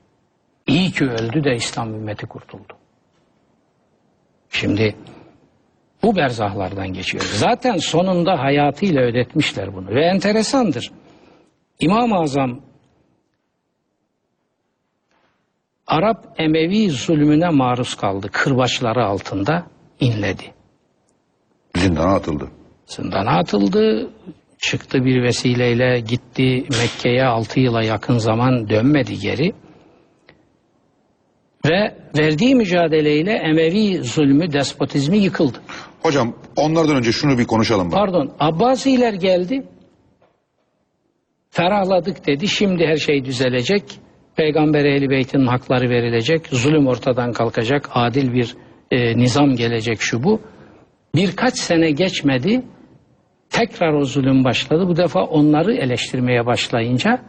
İyi 0.68 0.92
ki 0.92 1.06
öldü 1.06 1.44
de 1.44 1.56
İslam 1.56 1.94
ümmeti 1.94 2.26
kurtuldu. 2.26 2.74
Şimdi 4.50 4.96
bu 6.04 6.16
berzahlardan 6.16 6.94
geçiyor. 6.94 7.24
Zaten 7.24 7.78
sonunda 7.78 8.40
hayatıyla 8.40 9.02
ödetmişler 9.02 9.76
bunu. 9.76 9.88
Ve 9.88 10.06
enteresandır. 10.06 10.92
İmam-ı 11.80 12.16
Azam 12.16 12.60
Arap 15.94 16.26
Emevi 16.38 16.90
zulmüne 16.90 17.50
maruz 17.50 17.96
kaldı. 17.96 18.30
Kırbaçları 18.32 19.06
altında 19.06 19.66
inledi. 20.00 20.44
Zindana 21.78 22.16
atıldı. 22.16 22.48
Zindana 22.86 23.38
atıldı. 23.38 24.10
Çıktı 24.58 25.06
bir 25.06 25.24
vesileyle 25.24 26.00
gitti 26.00 26.66
Mekke'ye 26.80 27.26
6 27.26 27.60
yıla 27.60 27.84
yakın 27.84 28.18
zaman 28.18 28.70
dönmedi 28.70 29.20
geri. 29.20 29.54
Ve 31.66 31.96
verdiği 32.18 32.56
mücadeleyle 32.56 33.32
Emevi 33.32 34.04
zulmü, 34.04 34.54
despotizmi 34.54 35.18
yıkıldı. 35.18 35.58
Hocam 36.02 36.34
onlardan 36.56 36.96
önce 36.96 37.12
şunu 37.12 37.38
bir 37.38 37.46
konuşalım. 37.46 37.92
Bak. 37.92 38.00
Pardon, 38.00 38.32
Abbasiler 38.40 39.14
geldi. 39.14 39.64
Ferahladık 41.50 42.28
dedi. 42.28 42.48
Şimdi 42.48 42.86
her 42.86 42.98
şey 42.98 43.26
düzelecek. 43.26 44.03
Peygamber 44.36 44.86
ehli 44.86 45.10
beytinin 45.10 45.48
hakları 45.48 45.90
verilecek. 45.90 46.48
Zulüm 46.48 46.88
ortadan 46.88 47.34
kalkacak. 47.34 47.90
Adil 47.94 48.34
bir 48.34 48.56
e, 48.92 49.18
nizam 49.18 49.56
gelecek 49.56 50.02
şu 50.02 50.24
bu. 50.24 50.42
Birkaç 51.16 51.58
sene 51.58 51.92
geçmedi. 51.92 52.62
Tekrar 53.50 53.94
o 53.94 54.06
zulüm 54.06 54.44
başladı. 54.44 54.88
Bu 54.88 54.98
defa 54.98 55.24
onları 55.24 55.74
eleştirmeye 55.74 56.46
başlayınca 56.46 57.22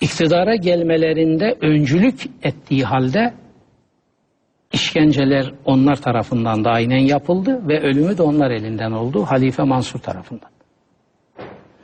iktidara 0.00 0.56
gelmelerinde 0.56 1.56
öncülük 1.60 2.22
ettiği 2.42 2.84
halde 2.84 3.34
işkenceler 4.72 5.52
onlar 5.64 5.96
tarafından 5.96 6.64
da 6.64 6.70
aynen 6.70 6.98
yapıldı 6.98 7.68
ve 7.68 7.80
ölümü 7.80 8.18
de 8.18 8.22
onlar 8.22 8.50
elinden 8.50 8.92
oldu. 8.92 9.22
Halife 9.22 9.62
Mansur 9.62 9.98
tarafından. 9.98 10.50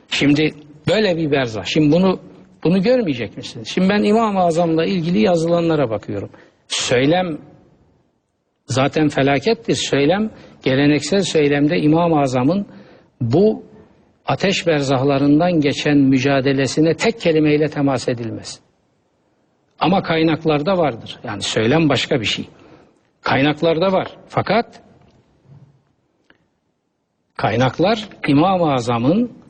Şimdi 0.09 0.53
böyle 0.87 1.17
bir 1.17 1.31
berzah. 1.31 1.65
Şimdi 1.65 1.95
bunu 1.95 2.19
bunu 2.65 2.81
görmeyecek 2.81 3.37
misiniz? 3.37 3.67
Şimdi 3.67 3.89
ben 3.89 4.03
İmam-ı 4.03 4.39
Azam'la 4.39 4.85
ilgili 4.85 5.19
yazılanlara 5.19 5.89
bakıyorum. 5.89 6.29
Söylem 6.67 7.37
zaten 8.65 9.09
felakettir. 9.09 9.75
Söylem, 9.75 10.31
geleneksel 10.63 11.21
söylemde 11.21 11.77
İmam-ı 11.77 12.19
Azam'ın 12.19 12.65
bu 13.21 13.63
ateş 14.25 14.67
berzahlarından 14.67 15.51
geçen 15.59 15.97
mücadelesine 15.97 16.93
tek 16.93 17.19
kelimeyle 17.21 17.67
temas 17.67 18.09
edilmez. 18.09 18.59
Ama 19.79 20.03
kaynaklarda 20.03 20.77
vardır. 20.77 21.19
Yani 21.23 21.41
söylem 21.41 21.89
başka 21.89 22.19
bir 22.19 22.25
şey. 22.25 22.45
Kaynaklarda 23.21 23.91
var. 23.91 24.07
Fakat 24.27 24.81
kaynaklar 27.37 28.09
İmam-ı 28.27 28.73
Azam'ın 28.73 29.44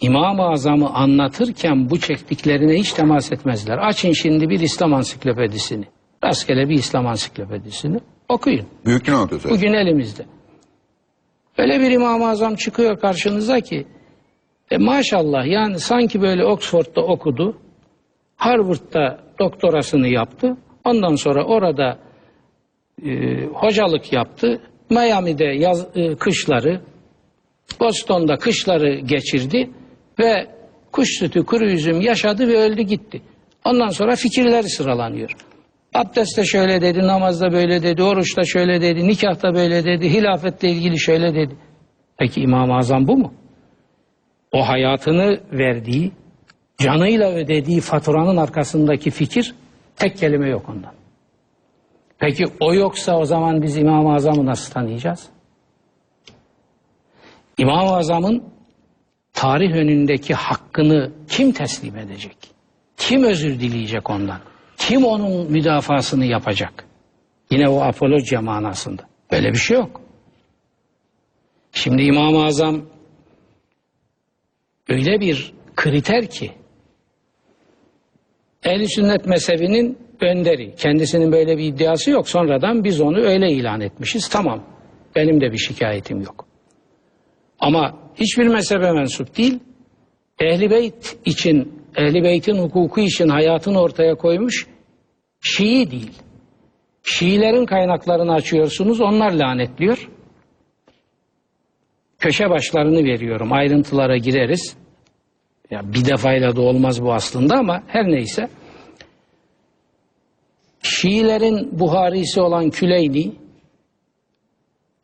İmam-ı 0.00 0.42
Azam'ı 0.42 0.90
anlatırken 0.90 1.90
bu 1.90 2.00
çektiklerine 2.00 2.78
hiç 2.78 2.92
temas 2.92 3.32
etmezler. 3.32 3.78
Açın 3.78 4.12
şimdi 4.12 4.48
bir 4.48 4.60
İslam 4.60 4.94
ansiklopedisini. 4.94 5.84
Rastgele 6.24 6.68
bir 6.68 6.74
İslam 6.74 7.06
ansiklopedisini 7.06 8.00
okuyun. 8.28 8.66
Büyük 8.84 9.06
gün 9.06 9.12
anlatıyor 9.12 9.40
zaten. 9.40 9.56
Bugün 9.56 9.72
elimizde. 9.72 10.26
Öyle 11.58 11.80
bir 11.80 11.90
İmam-ı 11.90 12.28
Azam 12.28 12.54
çıkıyor 12.54 13.00
karşınıza 13.00 13.60
ki 13.60 13.86
e 14.70 14.78
maşallah 14.78 15.46
yani 15.46 15.78
sanki 15.78 16.20
böyle 16.20 16.44
Oxford'da 16.44 17.00
okudu. 17.00 17.58
Harvard'da 18.36 19.18
doktorasını 19.38 20.08
yaptı. 20.08 20.56
Ondan 20.84 21.14
sonra 21.14 21.44
orada 21.44 21.98
e, 23.04 23.44
hocalık 23.44 24.12
yaptı. 24.12 24.60
Miami'de 24.90 25.44
yaz, 25.44 25.86
e, 25.94 26.14
kışları, 26.16 26.80
Boston'da 27.80 28.36
kışları 28.36 28.94
geçirdi 28.94 29.70
ve 30.20 30.46
kuş 30.92 31.08
sütü, 31.18 31.44
kuru 31.44 31.64
üzüm 31.64 32.00
yaşadı 32.00 32.48
ve 32.48 32.56
öldü 32.56 32.82
gitti. 32.82 33.22
Ondan 33.64 33.88
sonra 33.88 34.16
fikirleri 34.16 34.68
sıralanıyor. 34.68 35.30
Abdestte 35.94 36.44
şöyle 36.44 36.80
dedi, 36.80 37.06
namazda 37.06 37.52
böyle 37.52 37.82
dedi, 37.82 38.02
oruçta 38.02 38.44
şöyle 38.44 38.80
dedi, 38.80 39.08
nikahta 39.08 39.54
böyle 39.54 39.84
dedi, 39.84 40.10
hilafetle 40.10 40.68
ilgili 40.70 40.98
şöyle 40.98 41.34
dedi. 41.34 41.56
Peki 42.18 42.40
İmam-ı 42.40 42.76
Azam 42.76 43.08
bu 43.08 43.16
mu? 43.16 43.34
O 44.52 44.68
hayatını 44.68 45.40
verdiği, 45.52 46.12
canıyla 46.78 47.32
ödediği 47.32 47.80
faturanın 47.80 48.36
arkasındaki 48.36 49.10
fikir 49.10 49.54
tek 49.96 50.16
kelime 50.16 50.48
yok 50.48 50.68
ondan. 50.68 50.92
Peki 52.18 52.44
o 52.60 52.74
yoksa 52.74 53.18
o 53.18 53.24
zaman 53.24 53.62
biz 53.62 53.76
İmam-ı 53.76 54.14
Azam'ı 54.14 54.46
nasıl 54.46 54.72
tanıyacağız? 54.72 55.28
İmam-ı 57.58 57.96
Azam'ın 57.96 58.44
tarih 59.40 59.72
önündeki 59.72 60.34
hakkını 60.34 61.12
kim 61.28 61.52
teslim 61.52 61.96
edecek? 61.96 62.36
Kim 62.96 63.24
özür 63.24 63.60
dileyecek 63.60 64.10
ondan? 64.10 64.40
Kim 64.76 65.04
onun 65.04 65.52
müdafasını 65.52 66.26
yapacak? 66.26 66.84
Yine 67.50 67.68
o 67.68 67.80
apolojiya 67.82 68.40
manasında. 68.42 69.02
Böyle 69.32 69.52
bir 69.52 69.58
şey 69.58 69.76
yok. 69.76 70.00
Şimdi 71.72 72.02
İmam-ı 72.02 72.44
Azam 72.44 72.82
öyle 74.88 75.20
bir 75.20 75.52
kriter 75.76 76.30
ki 76.30 76.52
Ehl-i 78.64 78.88
Sünnet 78.88 79.26
mezhebinin 79.26 79.98
önderi. 80.20 80.76
Kendisinin 80.76 81.32
böyle 81.32 81.58
bir 81.58 81.64
iddiası 81.64 82.10
yok. 82.10 82.28
Sonradan 82.28 82.84
biz 82.84 83.00
onu 83.00 83.18
öyle 83.18 83.50
ilan 83.50 83.80
etmişiz. 83.80 84.28
Tamam. 84.28 84.64
Benim 85.16 85.40
de 85.40 85.52
bir 85.52 85.58
şikayetim 85.58 86.20
yok. 86.20 86.49
Ama 87.60 87.98
hiçbir 88.14 88.46
mezhebe 88.46 88.92
mensup 88.92 89.36
değil. 89.36 89.58
Ehli 90.40 90.70
Beyt 90.70 91.18
için, 91.24 91.82
Ehli 91.96 92.22
Beyt'in 92.22 92.58
hukuku 92.58 93.00
için 93.00 93.28
hayatını 93.28 93.80
ortaya 93.80 94.14
koymuş 94.14 94.66
Şii 95.40 95.90
değil. 95.90 96.12
Şiilerin 97.02 97.66
kaynaklarını 97.66 98.32
açıyorsunuz, 98.32 99.00
onlar 99.00 99.32
lanetliyor. 99.32 100.10
Köşe 102.18 102.50
başlarını 102.50 103.04
veriyorum, 103.04 103.52
ayrıntılara 103.52 104.16
gireriz. 104.16 104.76
Ya 105.70 105.92
bir 105.94 106.04
defayla 106.04 106.56
da 106.56 106.60
olmaz 106.60 107.02
bu 107.02 107.12
aslında 107.12 107.54
ama 107.54 107.82
her 107.86 108.06
neyse. 108.06 108.48
Şiilerin 110.82 111.80
Buharisi 111.80 112.40
olan 112.40 112.70
Küleyni 112.70 113.32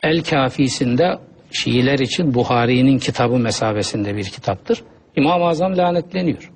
El 0.02 0.24
Kafisinde 0.24 1.18
Şiiler 1.60 1.98
için 1.98 2.34
Buhari'nin 2.34 2.98
kitabı 2.98 3.38
mesabesinde 3.38 4.16
bir 4.16 4.24
kitaptır. 4.24 4.82
İmam-ı 5.16 5.44
Azam 5.44 5.76
lanetleniyor. 5.76 6.50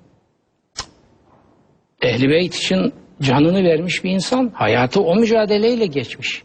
Ehli 2.02 2.28
Beyt 2.28 2.54
için 2.54 2.92
canını 3.22 3.64
vermiş 3.64 4.04
bir 4.04 4.10
insan. 4.10 4.50
Hayatı 4.54 5.00
o 5.02 5.16
mücadeleyle 5.16 5.86
geçmiş. 5.86 6.42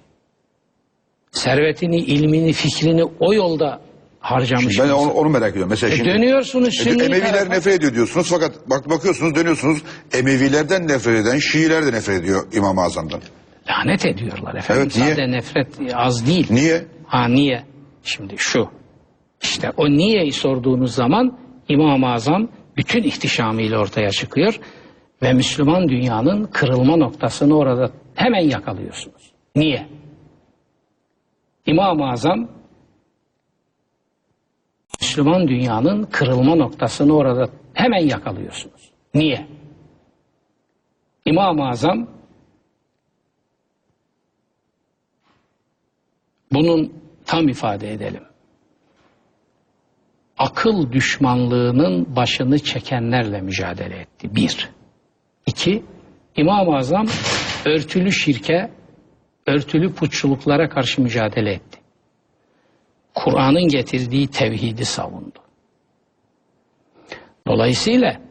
Servetini, 1.31 1.97
ilmini, 1.97 2.53
fikrini 2.53 3.03
o 3.19 3.33
yolda 3.33 3.81
harcamış. 4.19 4.79
Ben 4.79 4.87
bir 4.87 4.93
onu, 4.93 5.11
onu 5.11 5.29
merak 5.29 5.51
ediyorum. 5.51 5.69
Mesela 5.69 5.93
E 5.93 5.97
şimdi 5.97 6.09
dönüyorsunuz 6.09 6.67
E, 6.67 6.83
Sünni 6.83 7.03
Emeviler 7.03 7.31
tarafa. 7.31 7.53
nefret 7.53 7.73
ediyor 7.75 7.93
diyorsunuz 7.95 8.27
fakat 8.29 8.69
bak 8.69 8.89
bakıyorsunuz 8.89 9.35
dönüyorsunuz 9.35 9.81
Emevilerden 10.13 10.87
nefret 10.87 11.25
eden 11.25 11.37
Şiiler 11.39 11.85
de 11.85 11.91
nefret 11.91 12.21
ediyor 12.21 12.47
İmam-ı 12.53 12.81
Azam'dan. 12.81 13.21
Lanet 13.69 14.05
ediyorlar 14.05 14.55
efendim. 14.55 14.83
Evet, 14.83 14.95
niye? 14.97 15.07
Sadece 15.09 15.31
nefret 15.31 15.67
az 15.93 16.27
değil. 16.27 16.47
Niye? 16.49 16.85
Ha 17.07 17.27
niye? 17.27 17.63
Şimdi 18.05 18.35
şu. 18.37 18.69
İşte 19.41 19.71
o 19.77 19.89
niyeyi 19.89 20.31
sorduğunuz 20.31 20.95
zaman 20.95 21.37
İmam-ı 21.69 22.11
Azam 22.11 22.47
bütün 22.77 23.03
ihtişamıyla 23.03 23.79
ortaya 23.79 24.09
çıkıyor 24.11 24.59
ve 25.21 25.33
Müslüman 25.33 25.89
dünyanın 25.89 26.43
kırılma 26.45 26.95
noktasını 26.95 27.57
orada 27.57 27.91
hemen 28.15 28.49
yakalıyorsunuz. 28.49 29.31
Niye? 29.55 29.87
İmam-ı 31.65 32.09
Azam 32.11 32.49
Müslüman 35.01 35.47
dünyanın 35.47 36.03
kırılma 36.03 36.55
noktasını 36.55 37.15
orada 37.15 37.49
hemen 37.73 38.07
yakalıyorsunuz. 38.07 38.91
Niye? 39.13 39.47
İmam-ı 41.25 41.67
Azam 41.67 42.07
bunun 46.51 47.04
tam 47.25 47.47
ifade 47.49 47.93
edelim. 47.93 48.23
Akıl 50.38 50.91
düşmanlığının 50.91 52.15
başını 52.15 52.59
çekenlerle 52.59 53.41
mücadele 53.41 53.99
etti. 53.99 54.35
Bir. 54.35 54.69
İki, 55.45 55.83
İmam-ı 56.35 56.75
Azam 56.77 57.07
örtülü 57.65 58.11
şirke, 58.11 58.71
örtülü 59.47 59.93
putçuluklara 59.93 60.69
karşı 60.69 61.01
mücadele 61.01 61.51
etti. 61.51 61.79
Kur'an'ın 63.13 63.67
getirdiği 63.67 64.27
tevhidi 64.27 64.85
savundu. 64.85 65.39
Dolayısıyla 67.47 68.21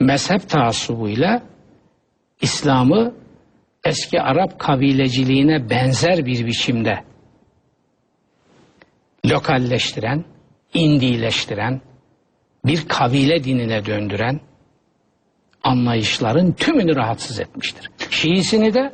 mezhep 0.00 0.48
taassubuyla 0.48 1.42
İslam'ı 2.40 3.14
eski 3.84 4.20
Arap 4.20 4.58
kabileciliğine 4.58 5.70
benzer 5.70 6.26
bir 6.26 6.46
biçimde 6.46 7.07
lokalleştiren, 9.26 10.24
indileştiren, 10.74 11.80
bir 12.64 12.88
kabile 12.88 13.44
dinine 13.44 13.86
döndüren 13.86 14.40
anlayışların 15.62 16.52
tümünü 16.52 16.96
rahatsız 16.96 17.40
etmiştir. 17.40 17.90
Şiisini 18.10 18.74
de, 18.74 18.92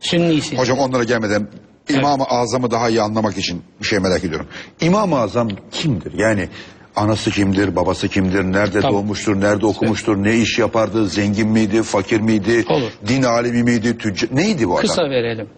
Sünnisini 0.00 0.56
de. 0.56 0.62
Hocam 0.62 0.78
onlara 0.78 1.04
gelmeden 1.04 1.48
İmam-ı 1.88 2.24
Azam'ı 2.24 2.70
daha 2.70 2.88
iyi 2.88 3.02
anlamak 3.02 3.38
için 3.38 3.62
bir 3.80 3.86
şey 3.86 3.98
merak 3.98 4.24
ediyorum. 4.24 4.46
İmam-ı 4.80 5.18
Azam 5.18 5.48
kimdir? 5.70 6.12
Yani 6.18 6.48
anası 6.96 7.30
kimdir, 7.30 7.76
babası 7.76 8.08
kimdir, 8.08 8.44
nerede 8.44 8.80
Tabii. 8.80 8.92
doğmuştur, 8.92 9.40
nerede 9.40 9.66
okumuştur, 9.66 10.16
ne 10.16 10.36
iş 10.36 10.58
yapardı, 10.58 11.08
zengin 11.08 11.48
miydi, 11.48 11.82
fakir 11.82 12.20
miydi, 12.20 12.64
Olur. 12.68 12.90
din 13.06 13.22
alimi 13.22 13.62
miydi, 13.62 13.98
tüccar, 13.98 14.36
neydi 14.36 14.68
bu 14.68 14.72
adam? 14.74 14.82
Kısa 14.82 15.02
verelim. 15.02 15.48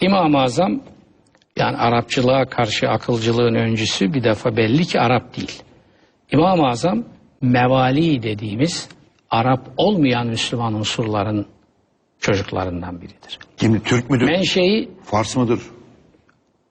İmam-ı 0.00 0.38
Azam 0.38 0.80
yani 1.56 1.76
Arapçılığa 1.76 2.44
karşı 2.44 2.88
akılcılığın 2.88 3.54
öncüsü 3.54 4.14
bir 4.14 4.24
defa 4.24 4.56
belli 4.56 4.84
ki 4.84 5.00
Arap 5.00 5.36
değil. 5.36 5.62
İmam-ı 6.32 6.66
Azam 6.66 7.04
mevali 7.40 8.22
dediğimiz 8.22 8.88
Arap 9.30 9.70
olmayan 9.76 10.26
Müslüman 10.26 10.74
unsurların 10.74 11.46
çocuklarından 12.20 13.00
biridir. 13.00 13.38
Kim, 13.56 13.80
Türk 13.80 14.10
müdür, 14.10 14.26
Menşei 14.26 14.88
Fars 15.04 15.36
mıdır? 15.36 15.60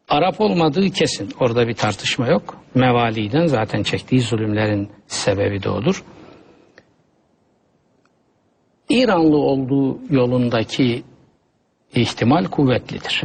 Arap 0.09 0.41
olmadığı 0.41 0.89
kesin. 0.89 1.29
Orada 1.39 1.67
bir 1.67 1.73
tartışma 1.73 2.27
yok. 2.27 2.57
Mevali'den 2.75 3.45
zaten 3.45 3.83
çektiği 3.83 4.21
zulümlerin 4.21 4.89
sebebi 5.07 5.63
de 5.63 5.69
odur. 5.69 6.03
İranlı 8.89 9.37
olduğu 9.37 9.99
yolundaki 10.09 11.03
ihtimal 11.95 12.45
kuvvetlidir. 12.45 13.23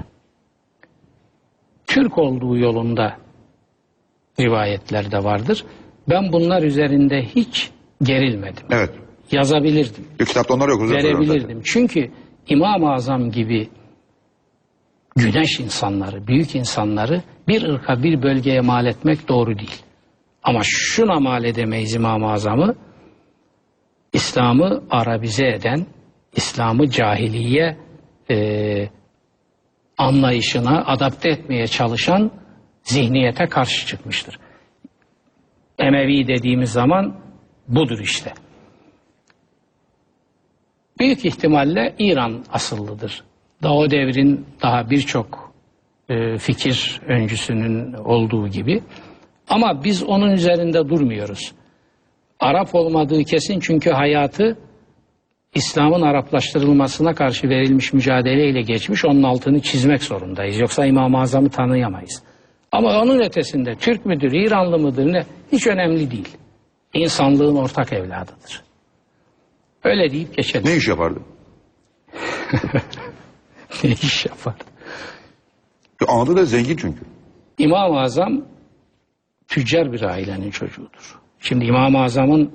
Türk 1.87 2.19
olduğu 2.19 2.59
yolunda 2.59 3.17
rivayetler 4.41 5.11
de 5.13 5.25
vardır. 5.25 5.65
Ben 6.09 6.33
bunlar 6.33 6.63
üzerinde 6.63 7.23
hiç 7.23 7.71
gerilmedim. 8.03 8.67
Evet. 8.71 8.91
Yazabilirdim 9.33 10.05
Bir 10.21 10.25
kitapta 10.25 10.55
onlar 10.55 10.69
yok. 10.69 10.91
verebilirdim. 10.91 11.61
Çünkü 11.65 12.11
İmam-ı 12.49 12.93
Azam 12.93 13.31
gibi 13.31 13.69
güneş 15.17 15.61
insanları, 15.61 16.27
büyük 16.27 16.55
insanları 16.55 17.23
bir 17.49 17.63
ırka 17.63 18.03
bir 18.03 18.23
bölgeye 18.23 18.61
mal 18.61 18.87
etmek 18.87 19.29
doğru 19.29 19.59
değil. 19.59 19.83
Ama 20.43 20.61
şuna 20.65 21.21
mal 21.21 21.45
edemeyiz 21.45 21.95
İmam-ı 21.95 22.31
Azam'ı 22.33 22.75
İslam'ı 24.13 24.83
Arabize 24.91 25.47
eden, 25.49 25.87
İslam'ı 26.37 26.91
cahiliye 26.91 27.77
e, 28.31 28.37
anlayışına 29.99 30.85
adapte 30.87 31.29
etmeye 31.29 31.67
çalışan 31.67 32.31
zihniyete 32.83 33.47
karşı 33.47 33.87
çıkmıştır. 33.87 34.39
Emevi 35.79 36.27
dediğimiz 36.29 36.73
zaman 36.73 37.17
budur 37.69 37.99
işte. 37.99 38.33
Büyük 40.99 41.25
ihtimalle 41.25 41.95
İran 41.99 42.45
asıllıdır. 42.53 43.25
Daha 43.63 43.75
o 43.75 43.91
devrin 43.91 44.47
daha 44.63 44.91
birçok 44.91 45.53
e, 46.09 46.39
fikir 46.39 47.01
öncüsünün 47.07 47.93
olduğu 47.93 48.49
gibi. 48.49 48.83
Ama 49.49 49.85
biz 49.85 50.03
onun 50.03 50.31
üzerinde 50.31 50.89
durmuyoruz. 50.89 51.53
Arap 52.41 52.75
olmadığı 52.75 53.25
kesin 53.25 53.61
çünkü 53.61 53.91
hayatı 53.91 54.59
İslam'ın 55.57 56.03
Araplaştırılmasına 56.03 57.15
karşı 57.15 57.49
verilmiş 57.49 57.93
mücadeleyle 57.93 58.63
geçmiş. 58.63 59.05
Onun 59.05 59.23
altını 59.23 59.61
çizmek 59.61 60.03
zorundayız. 60.03 60.59
Yoksa 60.59 60.87
İmam-ı 60.87 61.21
Azam'ı 61.21 61.51
tanıyamayız. 61.51 62.23
Ama 62.73 63.01
onun 63.01 63.21
ötesinde 63.21 63.75
Türk 63.75 64.07
müdür, 64.07 64.33
İranlı 64.33 64.79
mıdır 64.79 65.13
ne 65.13 65.25
hiç 65.53 65.67
önemli 65.67 66.11
değil. 66.11 66.29
İnsanlığın 66.95 67.57
ortak 67.57 67.93
evladıdır. 67.93 68.63
Öyle 69.85 70.13
deyip 70.13 70.37
geçelim. 70.37 70.67
Ne 70.67 70.77
iş 70.77 70.89
yapardı? 70.89 71.21
ne 73.85 73.91
iş 73.91 74.27
yapar? 74.27 74.55
Anadolu 76.09 76.45
zengin 76.45 76.77
çünkü. 76.77 77.01
İmam-ı 77.59 78.01
Azam 78.01 78.45
tüccar 79.49 79.93
bir 79.93 80.03
ailenin 80.03 80.51
çocuğudur. 80.51 81.19
Şimdi 81.41 81.65
İmam-ı 81.65 82.03
Azam'ın 82.03 82.53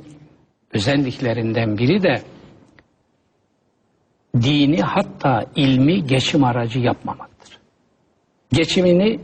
özelliklerinden 0.73 1.77
biri 1.77 2.03
de 2.03 2.21
dini 4.35 4.81
hatta 4.81 5.45
ilmi 5.55 6.05
geçim 6.05 6.43
aracı 6.43 6.79
yapmamaktır. 6.79 7.57
Geçimini 8.51 9.19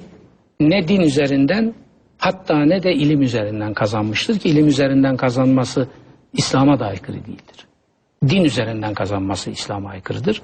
ne 0.60 0.88
din 0.88 1.02
üzerinden 1.02 1.74
hatta 2.18 2.66
ne 2.66 2.84
de 2.84 2.94
ilim 2.94 3.22
üzerinden 3.22 3.74
kazanmıştır 3.74 4.40
ki 4.40 4.50
ilim 4.50 4.68
üzerinden 4.68 5.18
kazanması 5.18 5.88
İslam'a 6.34 6.80
da 6.80 6.86
aykırı 6.86 7.16
değildir. 7.16 7.68
Din 8.28 8.44
üzerinden 8.44 8.94
kazanması 8.94 9.52
İslam'a 9.52 9.90
aykırıdır. 9.90 10.42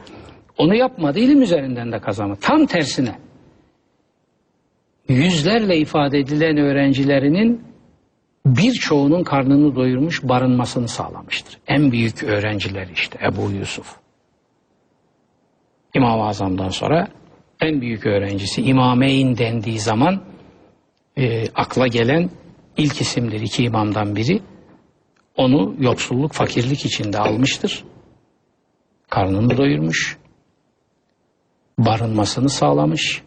Onu 0.57 0.75
yapmadı 0.75 1.19
ilim 1.19 1.41
üzerinden 1.41 1.91
de 1.91 1.99
kazanmadı. 1.99 2.39
Tam 2.41 2.65
tersine 2.65 3.15
yüzlerle 5.07 5.77
ifade 5.77 6.19
edilen 6.19 6.57
öğrencilerinin 6.57 7.61
birçoğunun 8.45 9.23
karnını 9.23 9.75
doyurmuş 9.75 10.23
barınmasını 10.23 10.87
sağlamıştır. 10.87 11.59
En 11.67 11.91
büyük 11.91 12.23
öğrenciler 12.23 12.87
işte 12.93 13.19
Ebu 13.25 13.51
Yusuf. 13.51 14.02
İmam-ı 15.93 16.23
Azam'dan 16.27 16.69
sonra 16.69 17.07
en 17.61 17.81
büyük 17.81 18.05
öğrencisi 18.05 18.61
İmameyn 18.61 19.37
dendiği 19.37 19.79
zaman 19.79 20.21
e, 21.17 21.49
akla 21.55 21.87
gelen 21.87 22.29
ilk 22.77 23.01
isimdir 23.01 23.41
iki 23.41 23.63
imamdan 23.63 24.15
biri. 24.15 24.41
Onu 25.37 25.75
yoksulluk, 25.79 26.33
fakirlik 26.33 26.85
içinde 26.85 27.17
almıştır. 27.17 27.83
Karnını 29.09 29.57
doyurmuş. 29.57 30.17
Barınmasını 31.77 32.49
sağlamış. 32.49 33.21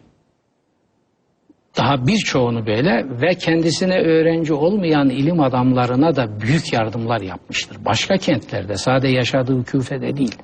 Daha 1.77 2.07
birçoğunu 2.07 2.67
böyle 2.67 3.21
ve 3.23 3.35
kendisine 3.35 3.99
öğrenci 3.99 4.55
olmayan 4.55 5.11
ilim 5.11 5.41
adamlarına 5.41 6.17
da 6.17 6.41
büyük 6.41 6.73
yardımlar 6.73 7.21
yapmıştır. 7.21 7.85
Başka 7.85 8.17
kentlerde 8.17 8.77
sadece 8.77 9.17
yaşadığı 9.17 9.65
küfede 9.65 10.17
değil. 10.17 10.37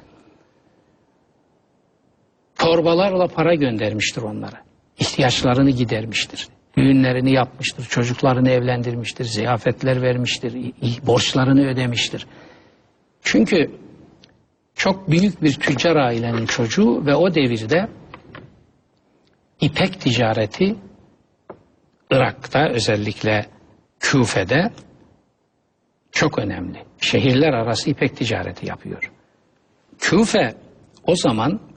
Torbalarla 2.62 3.26
para 3.26 3.54
göndermiştir 3.54 4.22
onlara. 4.22 4.62
İhtiyaçlarını 4.98 5.70
gidermiştir. 5.70 6.48
Düğünlerini 6.76 7.32
yapmıştır, 7.32 7.84
çocuklarını 7.84 8.50
evlendirmiştir, 8.50 9.24
ziyafetler 9.24 10.02
vermiştir, 10.02 10.72
borçlarını 11.06 11.68
ödemiştir. 11.68 12.26
Çünkü 13.22 13.70
çok 14.74 15.10
büyük 15.10 15.42
bir 15.42 15.54
tüccar 15.54 15.96
ailenin 15.96 16.46
çocuğu 16.46 17.06
ve 17.06 17.14
o 17.14 17.34
devirde 17.34 17.88
ipek 19.60 20.00
ticareti 20.00 20.76
Irak'ta 22.10 22.68
özellikle 22.68 23.46
Küfe'de 24.00 24.70
çok 26.12 26.38
önemli. 26.38 26.78
Şehirler 27.00 27.52
arası 27.52 27.90
ipek 27.90 28.16
ticareti 28.16 28.66
yapıyor. 28.66 29.12
Küfe 29.98 30.54
o 31.06 31.16
zaman 31.16 31.71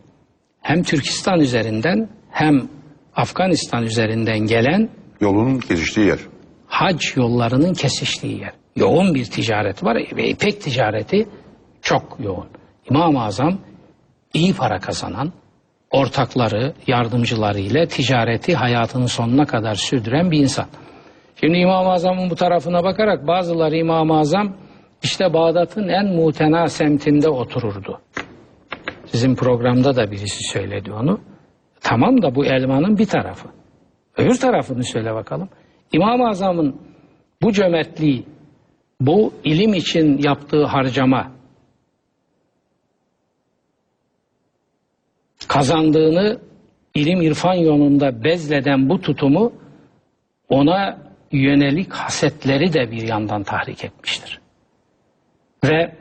hem 0.66 0.84
Türkistan 0.84 1.40
üzerinden 1.40 2.10
hem 2.32 2.68
Afganistan 3.16 3.84
üzerinden 3.84 4.40
gelen 4.40 4.90
Yolunun 5.22 5.60
kesiştiği 5.60 6.08
yer. 6.08 6.20
hac 6.68 7.18
yollarının 7.18 7.74
kesiştiği 7.74 8.40
yer. 8.40 8.54
Yoğun 8.76 9.16
bir 9.16 9.26
ticaret 9.26 9.84
var 9.84 9.98
ve 10.16 10.30
ipek 10.30 10.62
ticareti 10.62 11.28
çok 11.82 12.18
yoğun. 12.20 12.48
İmam-ı 12.90 13.24
Azam 13.24 13.58
iyi 14.34 14.54
para 14.54 14.80
kazanan, 14.80 15.34
ortakları, 15.92 16.74
yardımcıları 16.88 17.60
ile 17.60 17.88
ticareti 17.88 18.56
hayatının 18.56 19.06
sonuna 19.06 19.46
kadar 19.46 19.76
sürdüren 19.76 20.32
bir 20.32 20.40
insan. 20.40 20.66
Şimdi 21.40 21.58
İmam-ı 21.58 21.92
Azam'ın 21.92 22.30
bu 22.30 22.36
tarafına 22.36 22.84
bakarak 22.84 23.28
bazıları 23.28 23.76
İmam-ı 23.76 24.20
Azam 24.20 24.54
işte 25.04 25.34
Bağdat'ın 25.34 25.88
en 25.88 26.06
mutena 26.06 26.68
semtinde 26.68 27.30
otururdu. 27.30 28.02
Sizin 29.16 29.36
programda 29.36 29.96
da 29.96 30.12
birisi 30.12 30.44
söyledi 30.44 30.92
onu. 30.92 31.20
Tamam 31.82 32.22
da 32.22 32.36
bu 32.36 32.46
elmanın 32.46 32.98
bir 32.98 33.06
tarafı. 33.06 33.50
Öbür 34.18 34.36
tarafını 34.40 34.84
söyle 34.84 35.14
bakalım. 35.14 35.50
İmam-ı 35.94 36.28
Azam'ın 36.28 36.82
bu 37.42 37.52
cömertliği, 37.52 38.26
bu 39.00 39.34
ilim 39.44 39.74
için 39.74 40.18
yaptığı 40.18 40.66
harcama, 40.66 41.32
kazandığını 45.48 46.40
ilim 46.96 47.22
irfan 47.22 47.56
yolunda 47.56 48.24
bezleden 48.24 48.90
bu 48.90 49.02
tutumu 49.02 49.54
ona 50.50 50.98
yönelik 51.32 51.94
hasetleri 51.94 52.74
de 52.74 52.92
bir 52.92 53.02
yandan 53.02 53.44
tahrik 53.44 53.84
etmiştir. 53.84 54.40
Ve 55.64 55.96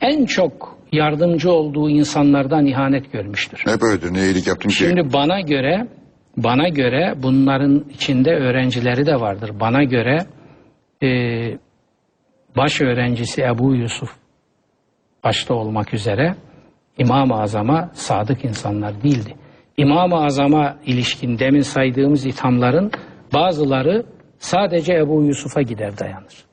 en 0.00 0.26
çok 0.26 0.79
yardımcı 0.92 1.52
olduğu 1.52 1.90
insanlardan 1.90 2.66
ihanet 2.66 3.12
görmüştür. 3.12 3.62
Hep 3.66 3.82
öyledir. 3.82 4.14
Ne 4.14 4.24
iyilik 4.24 4.46
yaptın 4.46 4.68
ki? 4.68 4.74
Şimdi 4.74 5.12
bana 5.12 5.40
göre 5.40 5.88
bana 6.36 6.68
göre 6.68 7.14
bunların 7.22 7.84
içinde 7.94 8.30
öğrencileri 8.30 9.06
de 9.06 9.20
vardır. 9.20 9.50
Bana 9.60 9.84
göre 9.84 10.26
e, 11.02 11.08
baş 12.56 12.80
öğrencisi 12.80 13.42
Ebu 13.42 13.74
Yusuf 13.74 14.10
başta 15.24 15.54
olmak 15.54 15.94
üzere 15.94 16.34
İmam-ı 16.98 17.40
Azam'a 17.40 17.90
sadık 17.94 18.44
insanlar 18.44 19.02
değildi. 19.02 19.34
İmam-ı 19.76 20.24
Azam'a 20.24 20.76
ilişkin 20.86 21.38
demin 21.38 21.60
saydığımız 21.60 22.26
ithamların 22.26 22.90
bazıları 23.34 24.04
sadece 24.38 24.94
Ebu 24.94 25.22
Yusuf'a 25.22 25.62
gider 25.62 25.98
dayanır. 25.98 26.44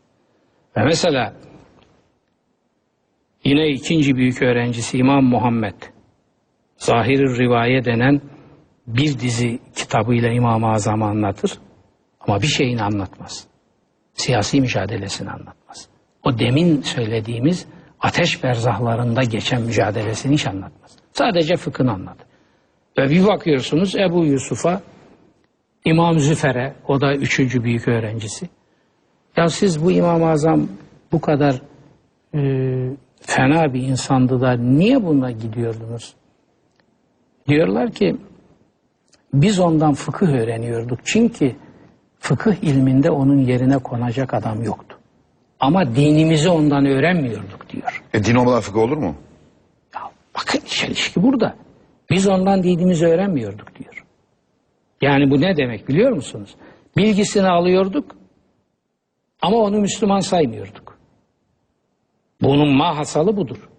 Ve 0.78 0.84
mesela 0.84 1.34
yine 3.48 3.68
ikinci 3.68 4.16
büyük 4.16 4.42
öğrencisi 4.42 4.98
İmam 4.98 5.24
Muhammed 5.26 5.76
Zahir-i 6.78 7.40
Rivaye 7.40 7.86
denen 7.86 8.22
bir 8.88 9.20
dizi 9.20 9.60
kitabıyla 9.76 10.30
İmam-ı 10.30 10.68
Azam'ı 10.68 11.06
anlatır 11.06 11.60
ama 12.20 12.42
bir 12.42 12.48
şeyini 12.48 12.84
anlatmaz. 12.84 13.48
Siyasi 14.14 14.62
mücadelesini 14.62 15.30
anlatmaz. 15.30 15.88
O 16.24 16.40
demin 16.40 16.82
söylediğimiz 16.82 17.66
ateş 18.00 18.44
berzahlarında 18.44 19.24
geçen 19.24 19.62
mücadelesini 19.62 20.34
hiç 20.34 20.48
anlatmaz. 20.48 20.98
Sadece 21.14 21.56
fıkhını 21.56 21.92
anlatır. 21.92 22.28
Ve 22.98 23.10
bir 23.10 23.28
bakıyorsunuz 23.28 23.96
Ebu 23.96 24.26
Yusuf'a, 24.26 24.82
İmam 25.86 26.20
Züfer'e, 26.20 26.74
o 26.88 27.02
da 27.02 27.16
üçüncü 27.16 27.64
büyük 27.64 27.88
öğrencisi. 27.88 28.50
Ya 29.38 29.50
siz 29.50 29.84
bu 29.84 29.92
İmam-ı 29.92 30.30
Azam 30.30 30.68
bu 31.12 31.22
kadar 31.22 31.62
e, 32.36 32.40
fena 33.22 33.74
bir 33.74 33.82
insandı 33.82 34.42
da 34.42 34.54
niye 34.54 35.04
buna 35.04 35.32
gidiyordunuz? 35.32 36.14
Diyorlar 37.48 37.92
ki 37.92 38.18
biz 39.34 39.60
ondan 39.60 39.94
fıkıh 39.94 40.28
öğreniyorduk. 40.28 41.00
Çünkü 41.04 41.56
fıkıh 42.20 42.56
ilminde 42.64 43.12
onun 43.12 43.38
yerine 43.38 43.78
konacak 43.78 44.34
adam 44.34 44.64
yoktu. 44.64 44.98
Ama 45.60 45.96
dinimizi 45.96 46.50
ondan 46.50 46.86
öğrenmiyorduk 46.86 47.70
diyor. 47.70 48.04
E, 48.14 48.24
din 48.24 48.36
olmadan 48.36 48.62
fıkıh 48.62 48.80
olur 48.80 48.98
mu? 48.98 49.16
Ya 49.96 50.02
bakın 50.36 50.60
çelişki 50.66 51.24
burada. 51.24 51.56
Biz 52.10 52.28
ondan 52.28 52.64
dinimizi 52.64 53.06
öğrenmiyorduk 53.06 53.76
diyor. 53.76 54.06
Yani 55.02 55.32
bu 55.32 55.42
ne 55.42 55.58
demek 55.58 55.88
biliyor 55.88 56.12
musunuz? 56.12 56.56
Bilgisini 56.98 57.48
alıyorduk 57.48 58.16
ama 59.42 59.58
onu 59.58 59.78
Müslüman 59.78 60.20
saymıyorduk. 60.20 60.87
Bunun 62.42 62.78
mahasalı 62.78 63.38
budur. 63.38 63.70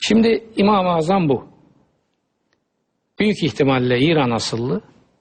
Şimdi 0.00 0.44
İmam-ı 0.56 0.88
Azam 0.88 1.28
bu. 1.28 1.48
Büyük 3.18 3.42
ihtimalle 3.42 4.00
İran 4.00 4.30
asıllı, 4.30 4.80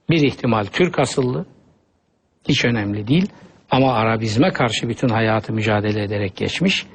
bir 0.10 0.22
ihtimal 0.22 0.66
Türk 0.66 1.00
asıllı, 1.00 1.46
hiç 2.48 2.66
önemli 2.66 3.08
değil. 3.08 3.30
Ama 3.72 3.94
Arabizme 3.94 4.54
karşı 4.54 4.90
bütün 4.90 5.10
hayatı 5.10 5.54
mücadele 5.54 6.04
ederek 6.04 6.36
geçmiş. 6.36 6.86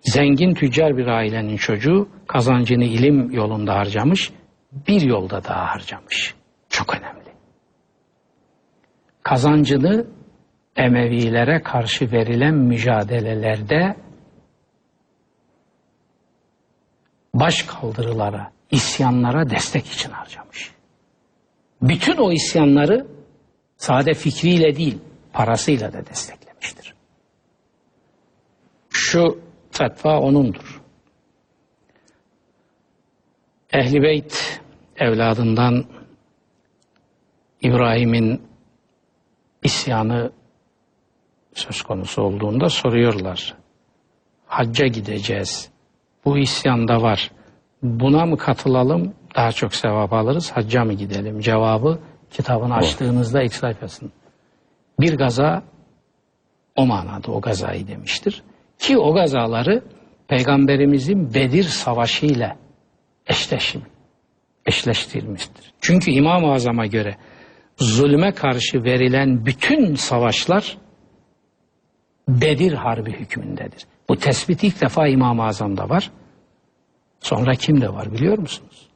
Zengin 0.00 0.54
tüccar 0.54 0.96
bir 0.96 1.06
ailenin 1.06 1.56
çocuğu 1.56 2.08
kazancını 2.26 2.84
ilim 2.84 3.30
yolunda 3.30 3.74
harcamış, 3.74 4.32
bir 4.88 5.00
yolda 5.00 5.44
daha 5.44 5.74
harcamış. 5.74 6.34
Çok 6.68 6.96
önemli. 6.96 7.24
Kazancını 9.22 10.06
Emevilere 10.76 11.62
karşı 11.62 12.12
verilen 12.12 12.54
mücadelelerde 12.54 13.96
baş 17.34 17.62
kaldırılara, 17.62 18.52
isyanlara 18.70 19.50
destek 19.50 19.86
için 19.86 20.10
harcamış. 20.10 20.70
Bütün 21.82 22.16
o 22.16 22.32
isyanları 22.32 23.06
sade 23.76 24.14
fikriyle 24.14 24.76
değil, 24.76 24.98
parasıyla 25.32 25.92
da 25.92 26.06
desteklemiştir. 26.06 26.94
Şu 28.90 29.40
fetva 29.70 30.20
onundur. 30.20 30.80
Ehli 33.72 34.02
Beyt 34.02 34.60
evladından 34.96 35.84
İbrahim'in 37.62 38.42
isyanı 39.62 40.32
söz 41.54 41.82
konusu 41.82 42.22
olduğunda 42.22 42.68
soruyorlar. 42.68 43.54
Hacca 44.46 44.86
gideceğiz. 44.86 45.70
Bu 46.24 46.38
isyanda 46.38 47.02
var. 47.02 47.30
Buna 47.82 48.26
mı 48.26 48.36
katılalım? 48.36 49.14
Daha 49.36 49.52
çok 49.52 49.74
sevap 49.74 50.12
alırız. 50.12 50.50
Hacca 50.50 50.84
mı 50.84 50.92
gidelim? 50.92 51.40
Cevabı 51.40 51.98
kitabını 52.30 52.74
açtığınızda 52.74 53.42
ilk 53.42 53.54
sayfasında. 53.54 54.10
Bir 55.00 55.16
gaza 55.16 55.62
o 56.76 56.86
manada 56.86 57.32
o 57.32 57.40
gazayı 57.40 57.86
demiştir. 57.88 58.42
Ki 58.78 58.98
o 58.98 59.14
gazaları 59.14 59.82
Peygamberimizin 60.28 61.34
Bedir 61.34 61.62
Savaşı 61.62 62.26
ile 62.26 62.56
eşleşim, 63.26 63.82
eşleştirilmiştir. 64.66 65.72
Çünkü 65.80 66.10
İmam-ı 66.10 66.52
Azam'a 66.52 66.86
göre 66.86 67.16
zulme 67.76 68.32
karşı 68.32 68.84
verilen 68.84 69.46
bütün 69.46 69.94
savaşlar 69.94 70.78
Bedir 72.28 72.72
Harbi 72.72 73.12
hükmündedir. 73.12 73.86
Bu 74.08 74.16
tespit 74.16 74.64
ilk 74.64 74.80
defa 74.80 75.08
İmam-ı 75.08 75.44
Azam'da 75.44 75.88
var. 75.88 76.10
Sonra 77.20 77.54
kimde 77.54 77.92
var 77.92 78.12
biliyor 78.12 78.38
musunuz? 78.38 78.88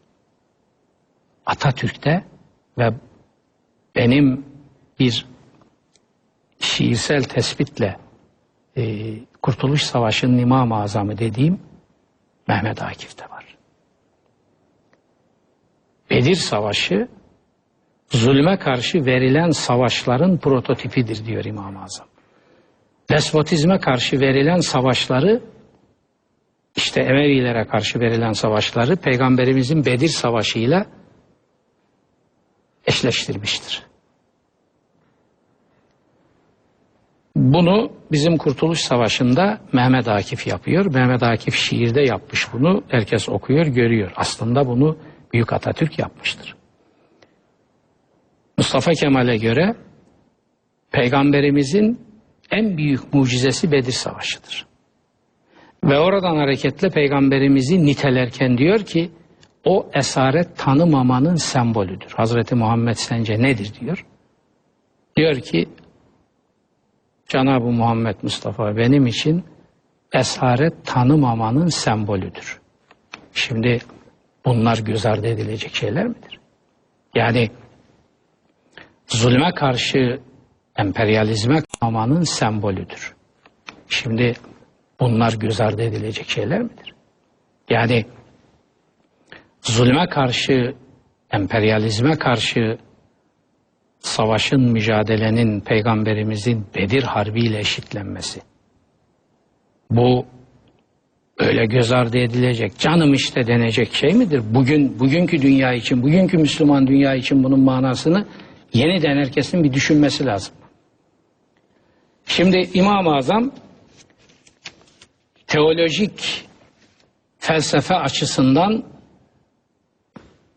Atatürk'te 1.46 2.24
ve 2.78 2.92
benim 3.96 4.46
bir 4.98 5.26
şiirsel 6.60 7.22
tespitle 7.22 7.98
e, 8.76 9.14
Kurtuluş 9.42 9.82
Savaşı'nın 9.82 10.38
İmam-ı 10.38 10.76
Azamı 10.76 11.18
dediğim 11.18 11.60
Mehmet 12.48 12.82
Akif'te 12.82 13.24
var. 13.30 13.56
Bedir 16.10 16.34
Savaşı 16.34 17.08
zulme 18.10 18.58
karşı 18.58 19.06
verilen 19.06 19.50
savaşların 19.50 20.38
prototipidir 20.38 21.26
diyor 21.26 21.44
İmam-ı 21.44 21.82
Azam. 21.82 22.07
Despotizme 23.10 23.80
karşı 23.80 24.20
verilen 24.20 24.60
savaşları 24.60 25.42
işte 26.76 27.00
Emevilere 27.00 27.66
karşı 27.66 28.00
verilen 28.00 28.32
savaşları 28.32 28.96
Peygamberimizin 28.96 29.84
Bedir 29.84 30.08
Savaşı 30.08 30.58
ile 30.58 30.86
eşleştirmiştir. 32.86 33.82
Bunu 37.36 37.92
bizim 38.12 38.36
Kurtuluş 38.36 38.80
Savaşı'nda 38.80 39.60
Mehmet 39.72 40.08
Akif 40.08 40.46
yapıyor. 40.46 40.94
Mehmet 40.94 41.22
Akif 41.22 41.54
şiirde 41.54 42.00
yapmış 42.00 42.52
bunu. 42.52 42.84
Herkes 42.88 43.28
okuyor, 43.28 43.66
görüyor. 43.66 44.12
Aslında 44.16 44.66
bunu 44.66 44.98
Büyük 45.32 45.52
Atatürk 45.52 45.98
yapmıştır. 45.98 46.56
Mustafa 48.58 48.92
Kemal'e 48.92 49.36
göre 49.36 49.76
Peygamberimizin 50.90 52.07
en 52.50 52.76
büyük 52.76 53.14
mucizesi 53.14 53.72
Bedir 53.72 53.92
Savaşı'dır. 53.92 54.66
Ve 55.84 55.98
oradan 55.98 56.36
hareketle 56.36 56.88
Peygamberimizi 56.90 57.86
nitelerken 57.86 58.58
diyor 58.58 58.78
ki 58.78 59.10
o 59.64 59.90
esaret 59.94 60.56
tanımamanın 60.58 61.34
sembolüdür. 61.34 62.12
Hazreti 62.16 62.54
Muhammed 62.54 62.94
sence 62.94 63.42
nedir 63.42 63.72
diyor. 63.80 64.06
Diyor 65.16 65.40
ki 65.40 65.68
Cenab-ı 67.28 67.70
Muhammed 67.70 68.16
Mustafa 68.22 68.76
benim 68.76 69.06
için 69.06 69.44
esaret 70.12 70.86
tanımamanın 70.86 71.66
sembolüdür. 71.66 72.60
Şimdi 73.32 73.78
bunlar 74.44 74.78
göz 74.78 75.06
ardı 75.06 75.26
edilecek 75.26 75.74
şeyler 75.74 76.06
midir? 76.06 76.40
Yani 77.14 77.50
zulme 79.06 79.54
karşı 79.54 80.20
emperyalizme 80.78 81.62
kalmanın 81.80 82.22
sembolüdür. 82.22 83.14
Şimdi 83.88 84.34
bunlar 85.00 85.32
göz 85.32 85.60
ardı 85.60 85.82
edilecek 85.82 86.28
şeyler 86.28 86.62
midir? 86.62 86.94
Yani 87.70 88.04
zulme 89.62 90.08
karşı, 90.08 90.74
emperyalizme 91.32 92.18
karşı 92.18 92.78
savaşın, 94.00 94.60
mücadelenin 94.60 95.60
peygamberimizin 95.60 96.66
Bedir 96.76 97.02
Harbi 97.02 97.40
ile 97.40 97.58
eşitlenmesi. 97.58 98.40
Bu 99.90 100.26
öyle 101.38 101.66
göz 101.66 101.92
ardı 101.92 102.18
edilecek, 102.18 102.78
canım 102.78 103.14
işte 103.14 103.46
denecek 103.46 103.94
şey 103.94 104.12
midir? 104.14 104.42
Bugün, 104.50 105.00
bugünkü 105.00 105.42
dünya 105.42 105.72
için, 105.72 106.02
bugünkü 106.02 106.38
Müslüman 106.38 106.86
dünya 106.86 107.14
için 107.14 107.44
bunun 107.44 107.60
manasını 107.60 108.26
yeniden 108.74 109.16
herkesin 109.16 109.64
bir 109.64 109.72
düşünmesi 109.72 110.26
lazım. 110.26 110.54
Şimdi 112.28 112.70
İmam-ı 112.74 113.16
Azam 113.16 113.50
teolojik 115.46 116.44
felsefe 117.38 117.94
açısından 117.94 118.84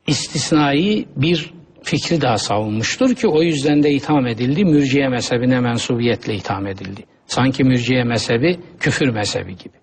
istisnai 0.07 1.05
bir 1.15 1.53
fikri 1.83 2.21
daha 2.21 2.37
savunmuştur 2.37 3.15
ki 3.15 3.27
o 3.27 3.41
yüzden 3.41 3.83
de 3.83 3.91
itham 3.91 4.27
edildi. 4.27 4.65
Mürciye 4.65 5.07
mezhebine 5.09 5.59
mensubiyetle 5.59 6.35
itham 6.35 6.67
edildi. 6.67 7.05
Sanki 7.25 7.63
mürciye 7.63 8.03
mezhebi 8.03 8.59
küfür 8.79 9.09
mezhebi 9.09 9.57
gibi. 9.57 9.77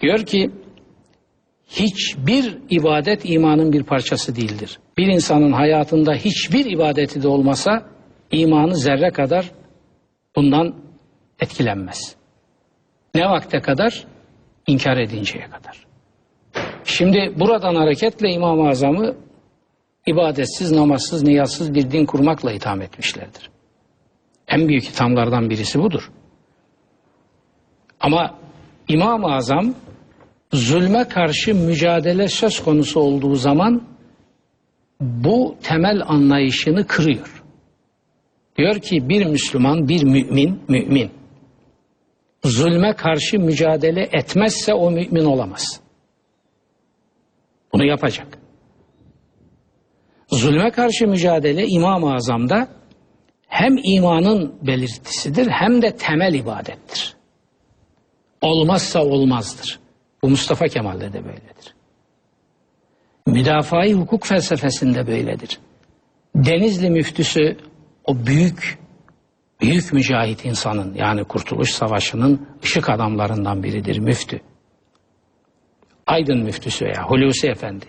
Diyor 0.00 0.26
ki 0.26 0.50
hiçbir 1.68 2.58
ibadet 2.70 3.20
imanın 3.24 3.72
bir 3.72 3.82
parçası 3.82 4.36
değildir. 4.36 4.78
Bir 4.98 5.06
insanın 5.06 5.52
hayatında 5.52 6.14
hiçbir 6.14 6.64
ibadeti 6.64 7.22
de 7.22 7.28
olmasa 7.28 7.91
imanı 8.32 8.76
zerre 8.76 9.10
kadar 9.10 9.50
bundan 10.36 10.74
etkilenmez. 11.40 12.16
Ne 13.14 13.24
vakte 13.30 13.60
kadar? 13.60 14.04
İnkar 14.66 14.96
edinceye 14.96 15.44
kadar. 15.50 15.86
Şimdi 16.84 17.32
buradan 17.36 17.74
hareketle 17.74 18.30
İmam-ı 18.30 18.68
Azam'ı 18.68 19.14
ibadetsiz, 20.06 20.72
namazsız, 20.72 21.22
niyazsız 21.22 21.74
bir 21.74 21.90
din 21.90 22.06
kurmakla 22.06 22.52
itham 22.52 22.82
etmişlerdir. 22.82 23.50
En 24.48 24.68
büyük 24.68 24.84
ithamlardan 24.84 25.50
birisi 25.50 25.78
budur. 25.78 26.10
Ama 28.00 28.38
İmam-ı 28.88 29.34
Azam 29.34 29.74
zulme 30.52 31.08
karşı 31.08 31.54
mücadele 31.54 32.28
söz 32.28 32.64
konusu 32.64 33.00
olduğu 33.00 33.34
zaman 33.34 33.82
bu 35.00 35.56
temel 35.62 36.02
anlayışını 36.06 36.86
kırıyor. 36.86 37.41
Diyor 38.58 38.80
ki 38.80 39.08
bir 39.08 39.26
Müslüman, 39.26 39.88
bir 39.88 40.04
mümin, 40.04 40.60
mümin 40.68 41.10
zulme 42.44 42.92
karşı 42.96 43.38
mücadele 43.38 44.08
etmezse 44.12 44.74
o 44.74 44.90
mümin 44.90 45.24
olamaz. 45.24 45.80
Bunu 47.72 47.84
yapacak. 47.84 48.38
Zulme 50.30 50.70
karşı 50.70 51.06
mücadele 51.06 51.66
İmam-ı 51.66 52.14
Azam'da 52.14 52.68
hem 53.48 53.76
imanın 53.84 54.54
belirtisidir 54.62 55.46
hem 55.50 55.82
de 55.82 55.96
temel 55.96 56.34
ibadettir. 56.34 57.16
Olmazsa 58.40 59.04
olmazdır. 59.04 59.80
Bu 60.22 60.28
Mustafa 60.28 60.68
Kemal'de 60.68 61.12
de 61.12 61.24
böyledir. 61.24 61.74
Müdafaa-i 63.26 63.94
hukuk 63.94 64.26
felsefesinde 64.26 65.06
böyledir. 65.06 65.58
Denizli 66.34 66.90
müftüsü 66.90 67.56
o 68.04 68.26
büyük 68.26 68.78
büyük 69.60 69.92
mücahit 69.92 70.44
insanın 70.44 70.94
yani 70.94 71.24
Kurtuluş 71.24 71.70
Savaşı'nın 71.70 72.48
ışık 72.64 72.90
adamlarından 72.90 73.62
biridir 73.62 73.98
müftü. 73.98 74.40
Aydın 76.06 76.42
müftüsü 76.42 76.84
veya 76.84 77.02
Hulusi 77.02 77.48
Efendi. 77.48 77.86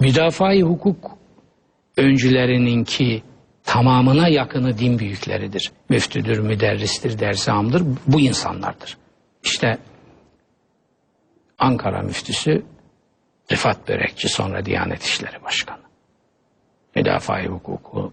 Müdafaa-i 0.00 0.62
hukuk 0.62 1.18
öncülerininki 1.96 3.22
tamamına 3.64 4.28
yakını 4.28 4.78
din 4.78 4.98
büyükleridir. 4.98 5.72
Müftüdür, 5.88 6.38
müderristir, 6.38 7.18
dersamdır. 7.18 7.82
Bu 8.06 8.20
insanlardır. 8.20 8.98
İşte 9.44 9.78
Ankara 11.58 12.02
müftüsü 12.02 12.64
Rıfat 13.52 13.88
Börekçi 13.88 14.28
sonra 14.28 14.64
Diyanet 14.64 15.02
İşleri 15.02 15.42
Başkanı. 15.42 15.81
Müdafaa-i 16.96 17.46
hukuku 17.46 18.12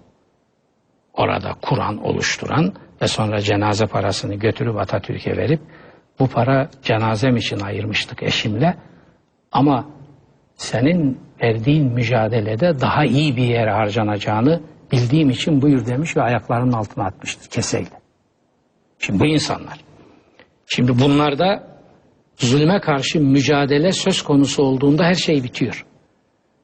orada 1.13 1.55
Kur'an 1.61 2.05
oluşturan 2.05 2.73
ve 3.01 3.07
sonra 3.07 3.41
cenaze 3.41 3.85
parasını 3.85 4.35
götürüp 4.35 4.77
Atatürk'e 4.77 5.37
verip 5.37 5.61
bu 6.19 6.27
para 6.27 6.69
cenazem 6.83 7.37
için 7.37 7.59
ayırmıştık 7.59 8.23
eşimle 8.23 8.77
ama 9.51 9.85
senin 10.55 11.19
verdiğin 11.41 11.93
mücadelede 11.93 12.81
daha 12.81 13.05
iyi 13.05 13.37
bir 13.37 13.43
yere 13.43 13.71
harcanacağını 13.71 14.61
bildiğim 14.91 15.29
için 15.29 15.61
buyur 15.61 15.85
demiş 15.85 16.17
ve 16.17 16.21
ayaklarının 16.21 16.73
altına 16.73 17.05
atmıştır 17.05 17.49
keseyle. 17.49 17.99
Şimdi 18.99 19.19
bu 19.19 19.25
insanlar. 19.25 19.79
Şimdi 20.67 20.99
bunlarda 20.99 21.67
zulme 22.37 22.79
karşı 22.81 23.21
mücadele 23.21 23.91
söz 23.91 24.21
konusu 24.21 24.63
olduğunda 24.63 25.03
her 25.03 25.15
şey 25.15 25.43
bitiyor. 25.43 25.85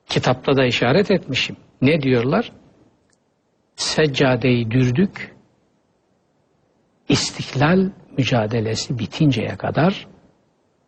Kitapta 0.09 0.55
da 0.55 0.65
işaret 0.65 1.11
etmişim. 1.11 1.55
Ne 1.81 2.01
diyorlar? 2.01 2.51
Seccadeyi 3.75 4.71
dürdük, 4.71 5.35
istiklal 7.09 7.89
mücadelesi 8.17 8.99
bitinceye 8.99 9.55
kadar 9.55 10.07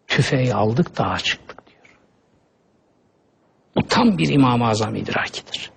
tüfeği 0.07 0.53
aldık 0.53 0.97
dağa 0.97 1.17
çıktık 1.17 1.67
diyor. 1.67 1.97
Bu 3.75 3.83
tam 3.83 4.17
bir 4.17 4.29
İmam-ı 4.29 4.67
Azam 4.67 4.95
idrakidir. 4.95 5.71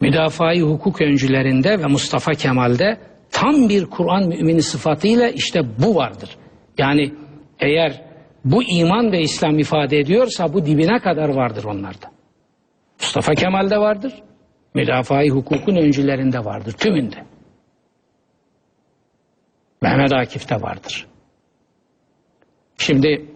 Müdafaa-i 0.00 0.60
hukuk 0.62 1.00
öncülerinde 1.00 1.78
ve 1.78 1.86
Mustafa 1.86 2.32
Kemal'de 2.32 3.00
tam 3.30 3.68
bir 3.68 3.86
Kur'an 3.86 4.28
mümini 4.28 4.62
sıfatıyla 4.62 5.28
işte 5.28 5.62
bu 5.78 5.96
vardır. 5.96 6.36
Yani 6.78 7.14
eğer 7.60 8.02
bu 8.44 8.62
iman 8.62 9.12
ve 9.12 9.20
İslam 9.20 9.58
ifade 9.58 9.98
ediyorsa 9.98 10.52
bu 10.52 10.66
dibine 10.66 10.98
kadar 10.98 11.28
vardır 11.28 11.64
onlarda. 11.64 12.06
Mustafa 13.00 13.34
Kemal'de 13.34 13.78
vardır. 13.78 14.12
Müdafaa-i 14.74 15.28
hukukun 15.30 15.76
öncülerinde 15.76 16.44
vardır. 16.44 16.72
Tümünde. 16.72 17.24
Mehmet 19.82 20.12
Akif'te 20.12 20.62
vardır. 20.62 21.06
Şimdi 22.78 23.26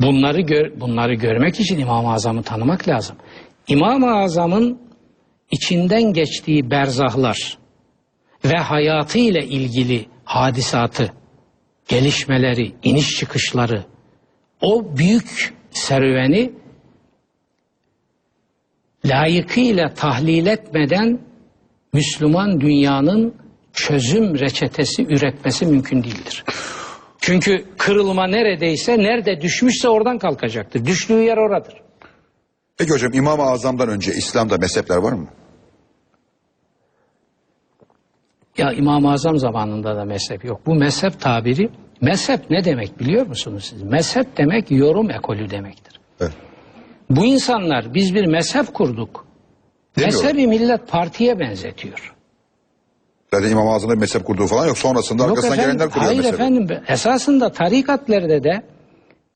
bunları 0.00 0.40
gör, 0.40 0.80
bunları 0.80 1.14
görmek 1.14 1.60
için 1.60 1.78
İmam-ı 1.78 2.12
Azam'ı 2.12 2.42
tanımak 2.42 2.88
lazım. 2.88 3.16
İmam-ı 3.68 4.16
Azam'ın 4.16 4.78
içinden 5.50 6.02
geçtiği 6.12 6.70
berzahlar 6.70 7.58
ve 8.44 8.56
hayatı 8.56 9.18
ile 9.18 9.46
ilgili 9.46 10.06
hadisatı, 10.24 11.12
gelişmeleri, 11.88 12.72
iniş 12.82 13.10
çıkışları, 13.10 13.84
o 14.60 14.96
büyük 14.96 15.54
serüveni 15.70 16.52
layıkıyla 19.04 19.94
tahlil 19.94 20.46
etmeden 20.46 21.18
Müslüman 21.92 22.60
dünyanın 22.60 23.34
çözüm 23.72 24.38
reçetesi 24.38 25.06
üretmesi 25.06 25.66
mümkün 25.66 26.04
değildir. 26.04 26.44
Çünkü 27.20 27.64
kırılma 27.78 28.26
neredeyse, 28.26 28.98
nerede 28.98 29.40
düşmüşse 29.40 29.88
oradan 29.88 30.18
kalkacaktır. 30.18 30.86
Düştüğü 30.86 31.20
yer 31.20 31.36
oradır. 31.36 31.74
Peki 32.76 32.92
hocam 32.92 33.12
İmam-ı 33.12 33.42
Azam'dan 33.42 33.88
önce 33.88 34.12
İslam'da 34.12 34.58
mezhepler 34.58 34.96
var 34.96 35.12
mı? 35.12 35.28
Ya 38.58 38.72
İmam-ı 38.72 39.12
Azam 39.12 39.38
zamanında 39.38 39.96
da 39.96 40.04
mezhep 40.04 40.44
yok. 40.44 40.60
Bu 40.66 40.74
mezhep 40.74 41.20
tabiri, 41.20 41.70
mezhep 42.00 42.50
ne 42.50 42.64
demek 42.64 43.00
biliyor 43.00 43.26
musunuz 43.26 43.64
siz? 43.70 43.82
Mezhep 43.82 44.36
demek 44.36 44.70
yorum 44.70 45.10
ekolü 45.10 45.50
demektir. 45.50 46.00
Evet. 46.20 46.32
Bu 47.10 47.24
insanlar 47.24 47.94
biz 47.94 48.14
bir 48.14 48.26
mezhep 48.26 48.74
kurduk. 48.74 49.26
Demiyorum. 49.98 50.22
Mezhebi 50.26 50.46
millet 50.46 50.88
partiye 50.88 51.38
benzetiyor. 51.40 52.14
Zaten 53.34 53.50
İmam-ı 53.50 53.70
Azam'da 53.72 53.94
mezhep 53.96 54.24
kurduğu 54.24 54.46
falan 54.46 54.66
yok. 54.66 54.78
Sonrasında 54.78 55.22
Yok 55.22 55.30
arkasından 55.30 55.58
efendim, 55.58 55.72
gelenler 55.72 55.90
kuruyor 55.92 56.06
hayır 56.06 56.18
mezhebi. 56.18 56.34
efendim 56.34 56.68
esasında 56.88 57.52
tarikatlerde 57.52 58.44
de 58.44 58.62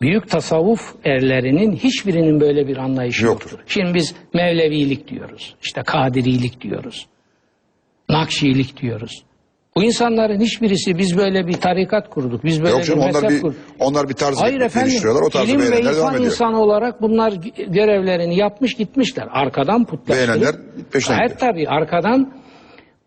büyük 0.00 0.28
tasavvuf 0.30 0.94
erlerinin 1.04 1.76
hiçbirinin 1.76 2.40
böyle 2.40 2.68
bir 2.68 2.76
anlayışı 2.76 3.24
Yoktur. 3.24 3.50
yoktur. 3.50 3.64
Şimdi 3.72 3.94
biz 3.94 4.14
Mevlevilik 4.34 5.08
diyoruz. 5.08 5.54
işte 5.62 5.82
Kadirilik 5.82 6.60
diyoruz. 6.60 7.06
Nakşilik 8.08 8.82
diyoruz. 8.82 9.24
Bu 9.78 9.82
insanların 9.82 10.40
hiçbirisi 10.40 10.98
biz 10.98 11.16
böyle 11.16 11.46
bir 11.46 11.52
tarikat 11.52 12.10
kurduk. 12.10 12.44
Biz 12.44 12.62
böyle 12.62 12.70
Yok 12.72 12.84
canım 12.84 13.00
bir 13.00 13.10
onlar 13.18 13.30
bir, 13.30 13.40
kurduk. 13.42 13.58
onlar 13.78 14.08
bir 14.08 14.14
tarz 14.14 14.40
Hayır 14.40 14.60
efendim. 14.60 14.88
geliştiriyorlar. 14.88 15.22
O 15.26 15.30
tarzı 15.30 15.46
ilim 15.50 15.60
ve 15.60 15.62
beğenenler 15.62 15.84
devam 15.94 15.96
irfan 16.04 16.14
ediyor. 16.14 16.30
insanı 16.32 16.60
olarak 16.62 17.02
bunlar 17.02 17.32
görevlerini 17.68 18.36
yapmış 18.36 18.74
gitmişler. 18.74 19.28
Arkadan 19.30 19.84
putlaştırıp. 19.84 20.28
Beğenenler 20.28 20.54
peşinden 20.92 21.16
Gayet 21.18 21.32
gidiyor. 21.34 21.52
tabii 21.52 21.68
arkadan 21.68 22.32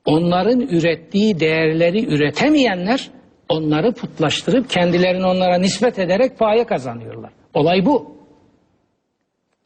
onların 0.05 0.59
ürettiği 0.61 1.39
değerleri 1.39 2.05
üretemeyenler 2.05 3.09
onları 3.49 3.93
putlaştırıp 3.93 4.69
kendilerini 4.69 5.25
onlara 5.25 5.57
nispet 5.57 5.99
ederek 5.99 6.39
paye 6.39 6.63
kazanıyorlar. 6.65 7.31
Olay 7.53 7.85
bu. 7.85 8.15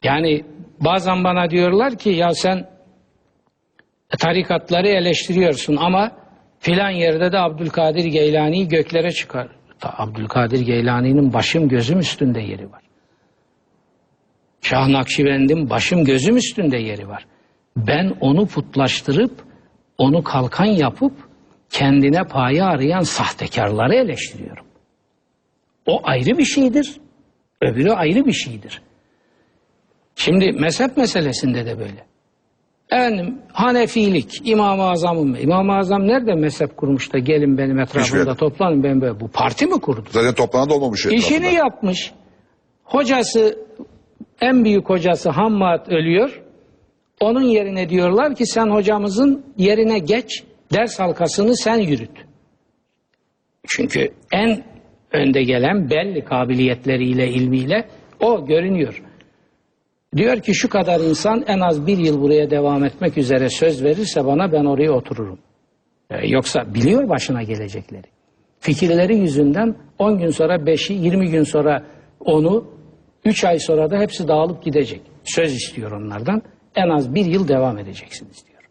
Yani 0.02 0.44
bazen 0.80 1.24
bana 1.24 1.50
diyorlar 1.50 1.98
ki 1.98 2.10
ya 2.10 2.34
sen 2.34 2.68
tarikatları 4.18 4.88
eleştiriyorsun 4.88 5.76
ama 5.76 6.12
filan 6.66 6.90
yerde 6.90 7.32
de 7.32 7.38
Abdülkadir 7.38 8.04
Geylani'yi 8.04 8.68
göklere 8.68 9.12
çıkar. 9.12 9.48
Ta 9.80 9.94
Abdülkadir 9.98 10.60
Geylani'nin 10.60 11.32
başım 11.32 11.68
gözüm 11.68 11.98
üstünde 11.98 12.40
yeri 12.40 12.72
var. 12.72 12.82
Şah 14.62 14.88
Nakşibend'in 14.88 15.70
başım 15.70 16.04
gözüm 16.04 16.36
üstünde 16.36 16.76
yeri 16.76 17.08
var. 17.08 17.26
Ben 17.76 18.16
onu 18.20 18.46
putlaştırıp, 18.46 19.32
onu 19.98 20.22
kalkan 20.22 20.64
yapıp, 20.64 21.12
kendine 21.70 22.24
paye 22.24 22.64
arayan 22.64 23.02
sahtekarları 23.02 23.94
eleştiriyorum. 23.94 24.66
O 25.86 26.00
ayrı 26.04 26.38
bir 26.38 26.44
şeydir, 26.44 27.00
öbürü 27.62 27.90
ayrı 27.90 28.26
bir 28.26 28.32
şeydir. 28.32 28.82
Şimdi 30.16 30.52
mezhep 30.52 30.96
meselesinde 30.96 31.66
de 31.66 31.78
böyle. 31.78 32.06
Efendim 32.90 33.38
Hanefilik, 33.52 34.48
İmam-ı 34.48 34.82
Azam'ın 34.82 35.34
İmam-ı 35.40 35.76
Azam 35.76 36.06
nerede 36.06 36.34
mezhep 36.34 36.76
kurmuş 36.76 37.12
da 37.12 37.18
gelin 37.18 37.58
benim 37.58 37.78
etrafımda 37.78 38.34
toplanın 38.34 38.82
ben 38.82 39.00
böyle. 39.00 39.20
Bu 39.20 39.28
parti 39.28 39.66
mi 39.66 39.80
kurdu? 39.80 40.04
Zaten 40.10 40.34
toplanan 40.34 40.70
da 40.70 40.74
olmamış. 40.74 41.06
İşini 41.06 41.36
etrafında. 41.36 41.58
yapmış. 41.58 42.12
Hocası, 42.84 43.58
en 44.40 44.64
büyük 44.64 44.88
hocası 44.90 45.30
Hammad 45.30 45.86
ölüyor. 45.90 46.42
Onun 47.20 47.42
yerine 47.42 47.88
diyorlar 47.88 48.34
ki 48.34 48.46
sen 48.46 48.66
hocamızın 48.70 49.44
yerine 49.56 49.98
geç, 49.98 50.44
ders 50.72 50.98
halkasını 50.98 51.56
sen 51.56 51.78
yürüt. 51.78 52.10
Çünkü 53.66 54.12
en 54.32 54.64
önde 55.12 55.42
gelen 55.42 55.90
belli 55.90 56.24
kabiliyetleriyle, 56.24 57.28
ilmiyle 57.28 57.88
o 58.20 58.46
görünüyor. 58.46 59.02
Diyor 60.16 60.40
ki 60.40 60.54
şu 60.54 60.68
kadar 60.68 61.00
insan 61.00 61.44
en 61.46 61.60
az 61.60 61.86
bir 61.86 61.98
yıl 61.98 62.22
buraya 62.22 62.50
devam 62.50 62.84
etmek 62.84 63.18
üzere 63.18 63.48
söz 63.48 63.84
verirse 63.84 64.24
bana 64.24 64.52
ben 64.52 64.64
oraya 64.64 64.92
otururum. 64.92 65.38
Ee, 66.10 66.26
Yoksa 66.28 66.74
biliyor 66.74 67.08
başına 67.08 67.42
gelecekleri. 67.42 68.06
Fikirleri 68.60 69.16
yüzünden 69.16 69.76
10 69.98 70.18
gün 70.18 70.30
sonra 70.30 70.56
5'i, 70.56 70.94
20 70.94 71.30
gün 71.30 71.42
sonra 71.42 71.82
onu, 72.20 72.64
3 73.24 73.44
ay 73.44 73.58
sonra 73.58 73.90
da 73.90 73.98
hepsi 73.98 74.28
dağılıp 74.28 74.64
gidecek. 74.64 75.00
Söz 75.24 75.54
istiyor 75.54 75.92
onlardan. 75.92 76.42
En 76.74 76.88
az 76.88 77.14
bir 77.14 77.26
yıl 77.26 77.48
devam 77.48 77.78
edeceksiniz 77.78 78.46
diyor. 78.48 78.62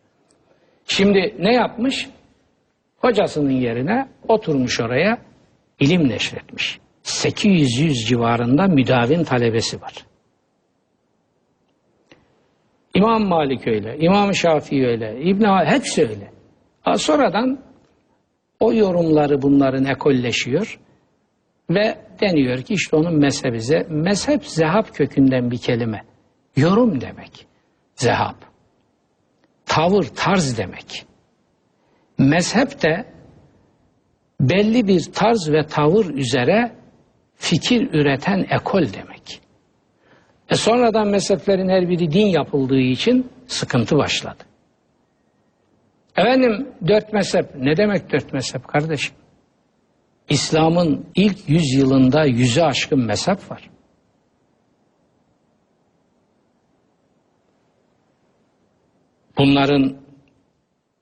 Şimdi 0.88 1.36
ne 1.40 1.54
yapmış? 1.54 2.10
Hocasının 2.98 3.52
yerine 3.52 4.08
oturmuş 4.28 4.80
oraya 4.82 5.18
ilim 5.80 6.10
neşretmiş. 6.10 6.80
800 7.04 8.08
civarında 8.08 8.68
müdavin 8.68 9.24
talebesi 9.24 9.82
var. 9.82 9.94
İmam 12.96 13.26
Malik 13.26 13.68
öyle, 13.68 13.98
İmam 14.00 14.36
Şafii 14.36 14.88
öyle, 14.88 15.22
İbn 15.22 15.66
hepsi 15.66 16.02
öyle. 16.02 16.32
Sonradan 16.98 17.60
o 18.60 18.74
yorumları 18.74 19.42
bunların 19.42 19.86
ekolleşiyor 19.86 20.80
ve 21.70 21.98
deniyor 22.22 22.62
ki 22.62 22.74
işte 22.74 22.96
onun 22.96 23.20
mezhebi, 23.20 23.58
ze- 23.58 23.90
mezhep 23.90 24.46
zehap 24.46 24.96
kökünden 24.96 25.52
bir 25.52 25.58
kelime. 25.58 26.04
Yorum 26.56 27.02
demek. 27.02 27.48
Zehap. 27.96 28.36
Tavır, 29.66 30.04
tarz 30.04 30.58
demek. 30.58 31.06
Mezhep 32.18 32.82
de 32.82 33.06
belli 34.42 34.88
bir 34.88 35.12
tarz 35.14 35.52
ve 35.52 35.66
tavır 35.66 36.06
üzere 36.06 36.72
fikir 37.36 37.94
üreten 37.94 38.46
ekol 38.50 38.82
demek. 38.82 39.42
E 40.50 40.56
sonradan 40.56 41.08
mezheplerin 41.08 41.70
her 41.70 41.90
biri 41.90 42.12
din 42.12 42.26
yapıldığı 42.26 42.80
için 42.80 43.30
sıkıntı 43.48 43.98
başladı. 43.98 44.44
Efendim 46.18 46.68
dört 46.88 47.14
mezhep 47.14 47.56
ne 47.56 47.78
demek 47.78 48.12
dört 48.12 48.34
mezhep 48.34 48.68
kardeşim? 48.68 49.16
İslam'ın 50.30 51.06
ilk 51.16 51.50
yüzyılında 51.50 52.26
yüze 52.26 52.64
aşkın 52.64 53.06
mezhep 53.06 53.52
var. 53.52 53.70
Bunların 59.38 59.98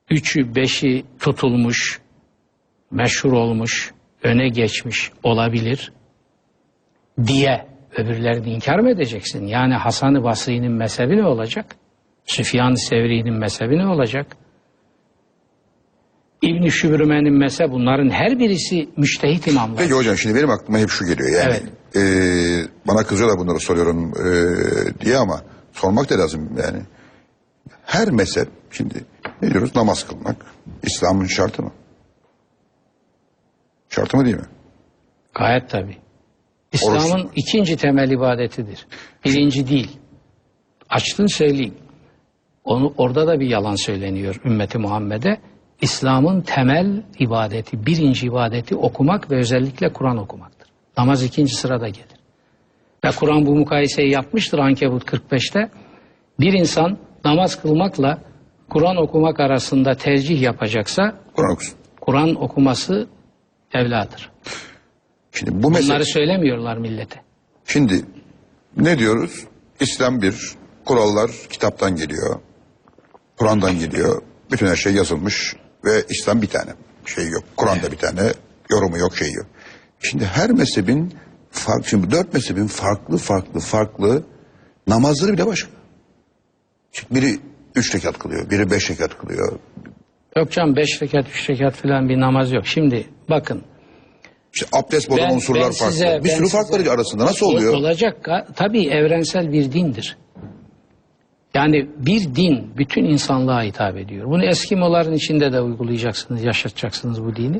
üçü 0.09 0.55
beşi 0.55 1.05
tutulmuş, 1.19 2.01
meşhur 2.91 3.31
olmuş, 3.31 3.93
öne 4.23 4.49
geçmiş 4.49 5.11
olabilir 5.23 5.93
diye 7.25 7.72
öbürlerini 7.97 8.49
inkar 8.53 8.79
mı 8.79 8.89
edeceksin? 8.91 9.45
Yani 9.47 9.73
Hasan-ı 9.73 10.23
Basri'nin 10.23 10.71
mezhebi 10.71 11.17
ne 11.17 11.25
olacak? 11.25 11.65
Süfyan-ı 12.25 12.77
Sevri'nin 12.77 13.33
mezhebi 13.33 13.77
ne 13.77 13.87
olacak? 13.87 14.27
İbn-i 16.41 16.71
Şübrümen'in 16.71 17.33
mezhebi 17.33 17.71
bunların 17.71 18.09
her 18.09 18.39
birisi 18.39 18.89
müştehit 18.97 19.47
imamlar. 19.47 19.77
Peki 19.77 19.93
hocam 19.93 20.17
şimdi 20.17 20.35
benim 20.35 20.49
aklıma 20.49 20.79
hep 20.79 20.89
şu 20.89 21.05
geliyor. 21.05 21.29
Yani 21.29 21.53
Evet. 21.53 21.63
eee, 21.95 22.67
bana 22.87 23.03
kızıyorlar 23.03 23.39
bunları 23.39 23.59
soruyorum 23.59 24.13
eee, 24.13 24.93
diye 25.01 25.17
ama 25.17 25.41
sormak 25.73 26.09
da 26.09 26.19
lazım 26.19 26.49
yani. 26.65 26.81
Her 27.85 28.11
mezhep 28.11 28.47
şimdi 28.71 28.93
ne 29.41 29.51
diyoruz 29.51 29.75
namaz 29.75 30.07
kılmak 30.07 30.35
İslam'ın 30.83 31.25
şartı 31.25 31.63
mı? 31.63 31.71
Şartı 33.89 34.17
mı 34.17 34.25
değil 34.25 34.35
mi? 34.35 34.45
Gayet 35.33 35.69
tabii. 35.69 35.97
İslam'ın 36.73 37.29
ikinci 37.35 37.77
temel 37.77 38.09
ibadetidir. 38.09 38.85
Birinci 39.25 39.67
değil. 39.69 39.91
Açtın 40.89 41.25
söyleyeyim. 41.25 41.75
Onu 42.63 42.93
orada 42.97 43.27
da 43.27 43.39
bir 43.39 43.47
yalan 43.47 43.75
söyleniyor 43.75 44.41
ümmeti 44.45 44.77
Muhammed'e. 44.77 45.37
İslam'ın 45.81 46.41
temel 46.41 47.03
ibadeti, 47.19 47.85
birinci 47.85 48.27
ibadeti 48.27 48.75
okumak 48.75 49.31
ve 49.31 49.37
özellikle 49.37 49.93
Kur'an 49.93 50.17
okumaktır. 50.17 50.67
Namaz 50.97 51.23
ikinci 51.23 51.55
sırada 51.55 51.87
gelir. 51.87 52.19
Ve 53.05 53.09
Kur'an 53.19 53.45
bu 53.45 53.55
mukayeseyi 53.55 54.11
yapmıştır 54.11 54.59
Ankebut 54.59 55.03
45'te. 55.03 55.69
Bir 56.39 56.53
insan 56.53 56.97
namaz 57.25 57.61
kılmakla 57.61 58.21
Kur'an 58.69 58.97
okumak 58.97 59.39
arasında 59.39 59.93
tercih 59.93 60.41
yapacaksa. 60.41 61.15
Kur'an 62.01 62.43
okuması 62.43 63.07
evladır. 63.73 64.29
Şimdi 65.33 65.63
bu 65.63 65.71
mesele 65.71 65.87
Bunları 65.87 66.05
söylemiyorlar 66.05 66.77
millete. 66.77 67.21
Şimdi 67.65 68.05
ne 68.77 68.99
diyoruz? 68.99 69.43
İslam 69.79 70.21
bir, 70.21 70.51
kurallar 70.85 71.31
kitaptan 71.49 71.95
geliyor, 71.95 72.39
Kur'an'dan 73.37 73.79
geliyor. 73.79 74.21
Bütün 74.51 74.67
her 74.67 74.75
şey 74.75 74.93
yazılmış 74.93 75.55
ve 75.85 76.03
İslam 76.09 76.41
bir 76.41 76.47
tane. 76.47 76.71
Şey 77.05 77.29
yok. 77.29 77.43
Kur'an'da 77.57 77.91
bir 77.91 77.97
tane 77.97 78.21
yorumu 78.69 78.97
yok, 78.97 79.15
şeyi 79.17 79.33
yok. 79.33 79.45
Şimdi 79.99 80.25
her 80.25 80.49
mezhebin 80.49 81.13
farklı, 81.51 81.89
şimdi 81.89 82.11
dört 82.11 82.33
mezhebin 82.33 82.67
farklı 82.67 83.17
farklı 83.17 83.59
farklı 83.59 84.23
namazları 84.87 85.33
bile 85.33 85.47
başka. 85.47 85.69
Şimdi 86.91 87.15
biri 87.15 87.39
üç 87.75 87.95
rekat 87.95 88.19
kılıyor, 88.19 88.49
biri 88.49 88.71
beş 88.71 88.91
rekat 88.91 89.17
kılıyor. 89.17 89.59
Yok 90.37 90.51
canım 90.51 90.75
beş 90.75 91.01
rekat, 91.01 91.25
üç 91.29 91.49
rekat 91.49 91.75
falan 91.75 92.09
bir 92.09 92.19
namaz 92.19 92.51
yok. 92.51 92.67
Şimdi 92.67 93.07
bakın. 93.29 93.63
İşte 94.53 94.65
abdest 94.71 95.09
bozan 95.09 95.29
Ben- 95.29 95.35
unsurlar 95.35 95.63
ben 95.63 95.71
farklı. 95.71 95.93
size- 95.93 96.21
bir 96.23 96.29
sürü 96.29 96.45
size- 96.45 96.57
farkları 96.57 96.91
arasında 96.91 97.25
nasıl 97.25 97.45
oluyor? 97.45 97.73
O- 97.73 97.77
Olacak. 97.77 98.29
Tabii 98.55 98.87
evrensel 98.87 99.51
bir 99.51 99.71
dindir. 99.71 100.17
Yani 101.53 101.87
bir 101.97 102.35
din 102.35 102.71
bütün 102.77 103.03
insanlığa 103.03 103.63
hitap 103.63 103.97
ediyor. 103.97 104.25
Bunu 104.27 104.45
Eskimoların 104.45 105.13
içinde 105.13 105.53
de 105.53 105.61
uygulayacaksınız, 105.61 106.43
yaşatacaksınız 106.43 107.23
bu 107.23 107.35
dini. 107.35 107.57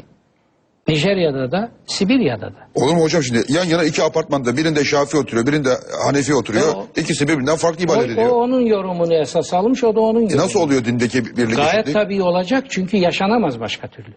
Nijerya'da 0.88 1.52
da, 1.52 1.72
Sibirya'da 1.88 2.42
da. 2.48 2.68
Olur 2.76 2.94
mu 2.94 3.02
hocam 3.02 3.24
şimdi 3.24 3.44
yan 3.50 3.66
yana 3.66 3.84
iki 3.84 4.04
apartmanda 4.04 4.58
birinde 4.58 4.84
Şafii 4.86 5.18
oturuyor 5.20 5.48
birinde 5.48 5.70
Hanefi 6.06 6.34
oturuyor. 6.36 6.74
O- 6.76 6.88
İkisi 7.00 7.28
birbirinden 7.28 7.56
farklı 7.56 7.82
O, 7.82 7.86
ibadet 7.86 8.10
o 8.10 8.14
ediyor. 8.14 8.30
onun 8.30 8.62
yorumunu 8.62 9.14
esas 9.14 9.54
almış, 9.54 9.84
o 9.84 9.96
da 9.96 10.00
onun 10.00 10.20
E 10.20 10.24
yorumu. 10.24 10.42
nasıl 10.42 10.60
oluyor 10.60 10.86
dindeki 10.86 11.26
birlik 11.38 11.56
Gayet 11.56 11.74
eşitlik? 11.74 11.94
tabii 11.94 12.22
olacak 12.24 12.64
çünkü 12.70 12.98
yaşanamaz 12.98 13.60
başka 13.60 13.88
türlü. 13.88 14.14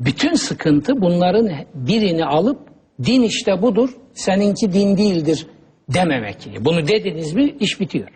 Bütün 0.00 0.34
sıkıntı 0.34 1.00
bunların 1.00 1.50
birini 1.74 2.24
alıp 2.24 2.58
din 3.04 3.22
işte 3.22 3.62
budur, 3.62 3.90
seninki 4.14 4.72
din 4.72 4.96
değildir 4.96 5.46
dememek. 5.88 6.36
Bunu 6.60 6.88
dediniz 6.88 7.32
mi 7.34 7.56
iş 7.60 7.80
bitiyor. 7.80 8.08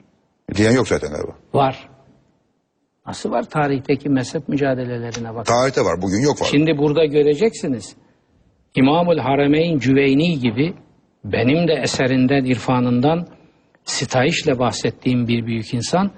Diyen 0.54 0.72
yok 0.72 0.88
zaten 0.88 1.10
galiba. 1.10 1.32
Var. 1.54 1.88
Nasıl 3.06 3.30
var 3.30 3.42
tarihteki 3.42 4.08
mezhep 4.08 4.48
mücadelelerine 4.48 5.34
bakın. 5.34 5.52
Tarihte 5.52 5.80
var 5.80 6.02
bugün 6.02 6.20
yok 6.20 6.40
var. 6.40 6.46
Şimdi 6.50 6.78
burada 6.78 7.04
göreceksiniz. 7.04 7.96
İmamul 8.74 9.18
Harameyn 9.18 9.78
Cüveyni 9.78 10.38
gibi 10.38 10.74
benim 11.24 11.68
de 11.68 11.72
eserinden, 11.72 12.44
irfanından 12.44 13.26
sitayişle 13.84 14.58
bahsettiğim 14.58 15.28
bir 15.28 15.46
büyük 15.46 15.74
insan 15.74 16.10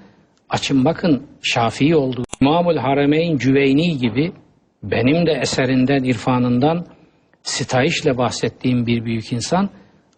açın 0.49 0.85
bakın 0.85 1.27
Şafii 1.41 1.95
olduğu 1.95 2.23
İmamul 2.41 2.77
Harameyn 2.77 3.37
Cüveyni 3.37 3.97
gibi 3.97 4.31
benim 4.91 5.25
de 5.25 5.31
eserinden, 5.31 6.03
irfanından 6.03 6.85
sitayişle 7.43 8.17
bahsettiğim 8.17 8.87
bir 8.87 9.05
büyük 9.05 9.33
insan 9.33 9.69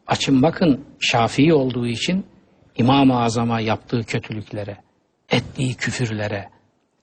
açın 0.07 0.41
bakın 0.41 0.85
Şafii 0.99 1.53
olduğu 1.53 1.87
için 1.87 2.25
İmam-ı 2.77 3.21
Azam'a 3.21 3.59
yaptığı 3.59 4.03
kötülüklere, 4.03 4.77
ettiği 5.29 5.75
küfürlere, 5.75 6.49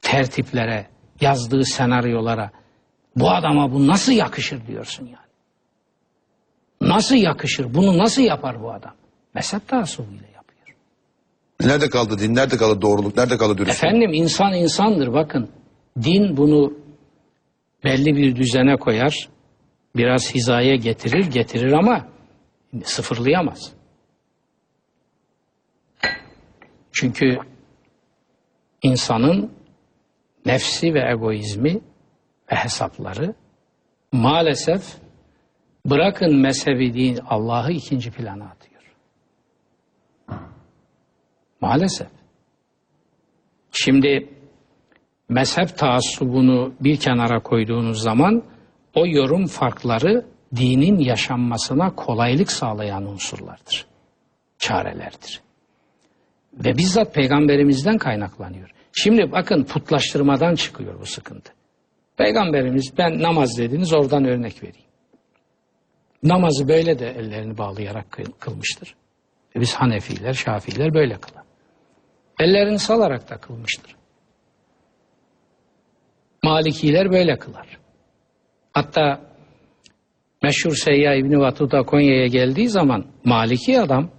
tertiplere, 0.03 0.87
yazdığı 1.21 1.65
senaryolara 1.65 2.51
bu 3.17 3.31
adama 3.31 3.73
bu 3.73 3.87
nasıl 3.87 4.13
yakışır 4.13 4.67
diyorsun 4.67 5.05
yani. 5.05 5.25
Nasıl 6.81 7.17
yakışır? 7.17 7.75
Bunu 7.75 7.99
nasıl 7.99 8.23
yapar 8.23 8.63
bu 8.63 8.73
adam? 8.73 8.93
Mezhep 9.35 9.69
taassubuyla 9.69 10.27
yapıyor. 10.35 10.77
Nerede 11.61 11.91
kaldı 11.91 12.19
din? 12.19 12.35
Nerede 12.35 12.57
kaldı 12.57 12.83
doğruluk? 12.83 13.17
Nerede 13.17 13.37
kaldı 13.37 13.59
dürüstlük? 13.59 13.85
Efendim 13.85 14.13
insan 14.13 14.55
insandır 14.55 15.13
bakın. 15.13 15.49
Din 16.03 16.37
bunu 16.37 16.73
belli 17.85 18.17
bir 18.17 18.37
düzene 18.37 18.77
koyar. 18.77 19.29
Biraz 19.97 20.35
hizaya 20.35 20.77
getirir, 20.77 21.27
getirir 21.27 21.73
ama 21.73 22.09
sıfırlayamaz. 22.85 23.73
Çünkü 26.93 27.39
insanın 28.83 29.53
nefsi 30.47 30.95
ve 30.95 31.11
egoizmi 31.11 31.81
ve 32.53 32.57
hesapları 32.57 33.35
maalesef 34.13 34.83
bırakın 35.87 36.37
mezhebi 36.37 36.95
din 36.95 37.19
Allah'ı 37.29 37.73
ikinci 37.73 38.11
plana 38.11 38.45
atıyor. 38.45 38.83
Maalesef. 41.61 42.09
Şimdi 43.73 44.34
mezhep 45.29 45.79
taassubunu 45.79 46.73
bir 46.81 46.97
kenara 46.97 47.43
koyduğunuz 47.43 48.03
zaman 48.03 48.43
o 48.95 49.07
yorum 49.07 49.47
farkları 49.47 50.27
dinin 50.57 50.99
yaşanmasına 50.99 51.95
kolaylık 51.95 52.53
sağlayan 52.53 53.07
unsurlardır. 53.07 53.87
Çarelerdir. 54.59 55.41
Ve 56.53 56.77
bizzat 56.77 57.15
peygamberimizden 57.15 57.99
kaynaklanıyor. 57.99 58.71
Şimdi 58.93 59.33
bakın 59.33 59.65
putlaştırmadan 59.65 60.55
çıkıyor 60.55 61.01
bu 61.01 61.07
sıkıntı. 61.07 61.53
Peygamberimiz 62.17 62.99
ben 62.99 63.23
namaz 63.23 63.59
dediniz 63.59 63.93
oradan 63.93 64.25
örnek 64.25 64.63
vereyim. 64.63 64.87
Namazı 66.23 66.69
böyle 66.69 66.99
de 66.99 67.11
ellerini 67.11 67.59
bağlayarak 67.59 68.11
kıl- 68.13 68.33
kılmıştır. 68.41 68.95
E 69.57 69.61
biz 69.61 69.75
Hanefiler, 69.75 70.35
Şafiler 70.35 70.95
böyle 70.95 71.17
kılar. 71.17 71.43
Ellerini 72.41 72.79
salarak 72.79 73.31
da 73.31 73.37
kılmıştır. 73.37 73.97
Malikiler 76.45 77.13
böyle 77.13 77.39
kılar. 77.39 77.67
Hatta 78.73 79.21
meşhur 80.43 80.75
Seyyah 80.75 81.15
İbni 81.15 81.41
Batuta 81.41 81.83
Konya'ya 81.83 82.27
geldiği 82.27 82.69
zaman 82.69 83.05
Maliki 83.25 83.81
adam 83.81 84.11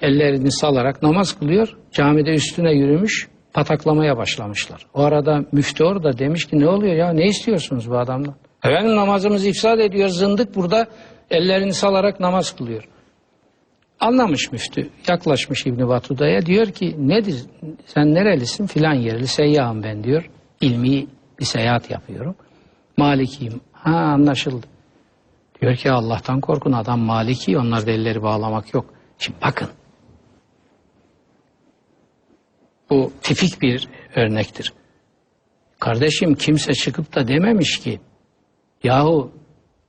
ellerini 0.00 0.52
salarak 0.52 1.02
namaz 1.02 1.38
kılıyor. 1.38 1.76
Camide 1.92 2.30
üstüne 2.30 2.72
yürümüş, 2.72 3.28
pataklamaya 3.52 4.16
başlamışlar. 4.16 4.86
O 4.94 5.02
arada 5.02 5.44
müftü 5.52 5.84
orada 5.84 6.18
demiş 6.18 6.44
ki 6.44 6.60
ne 6.60 6.68
oluyor 6.68 6.94
ya 6.94 7.12
ne 7.12 7.24
istiyorsunuz 7.24 7.90
bu 7.90 7.98
adamdan? 7.98 8.34
Efendim 8.64 8.96
namazımızı 8.96 9.48
ifsad 9.48 9.78
ediyor 9.78 10.08
zındık 10.08 10.56
burada 10.56 10.86
ellerini 11.30 11.72
salarak 11.74 12.20
namaz 12.20 12.56
kılıyor. 12.56 12.88
Anlamış 14.00 14.52
müftü. 14.52 14.88
Yaklaşmış 15.08 15.66
İbni 15.66 15.88
Batuda'ya 15.88 16.46
diyor 16.46 16.66
ki 16.66 16.94
nedir 16.98 17.36
sen 17.86 18.14
nerelisin 18.14 18.66
filan 18.66 18.94
yerli 18.94 19.26
seyyahım 19.26 19.82
ben 19.82 20.04
diyor. 20.04 20.30
İlmi 20.62 21.06
bir 21.40 21.44
seyahat 21.44 21.90
yapıyorum. 21.90 22.34
Malikiyim. 22.96 23.60
Ha 23.72 23.90
anlaşıldı. 23.96 24.66
Diyor 25.60 25.76
ki 25.76 25.90
Allah'tan 25.90 26.40
korkun 26.40 26.72
adam 26.72 27.00
maliki 27.00 27.58
onlar 27.58 27.86
elleri 27.86 28.22
bağlamak 28.22 28.74
yok. 28.74 28.94
Şimdi 29.18 29.38
bakın. 29.42 29.68
Bu 32.90 33.12
tipik 33.22 33.62
bir 33.62 33.88
örnektir. 34.16 34.72
Kardeşim 35.80 36.34
kimse 36.34 36.74
çıkıp 36.74 37.14
da 37.14 37.28
dememiş 37.28 37.80
ki 37.80 38.00
yahu 38.84 39.32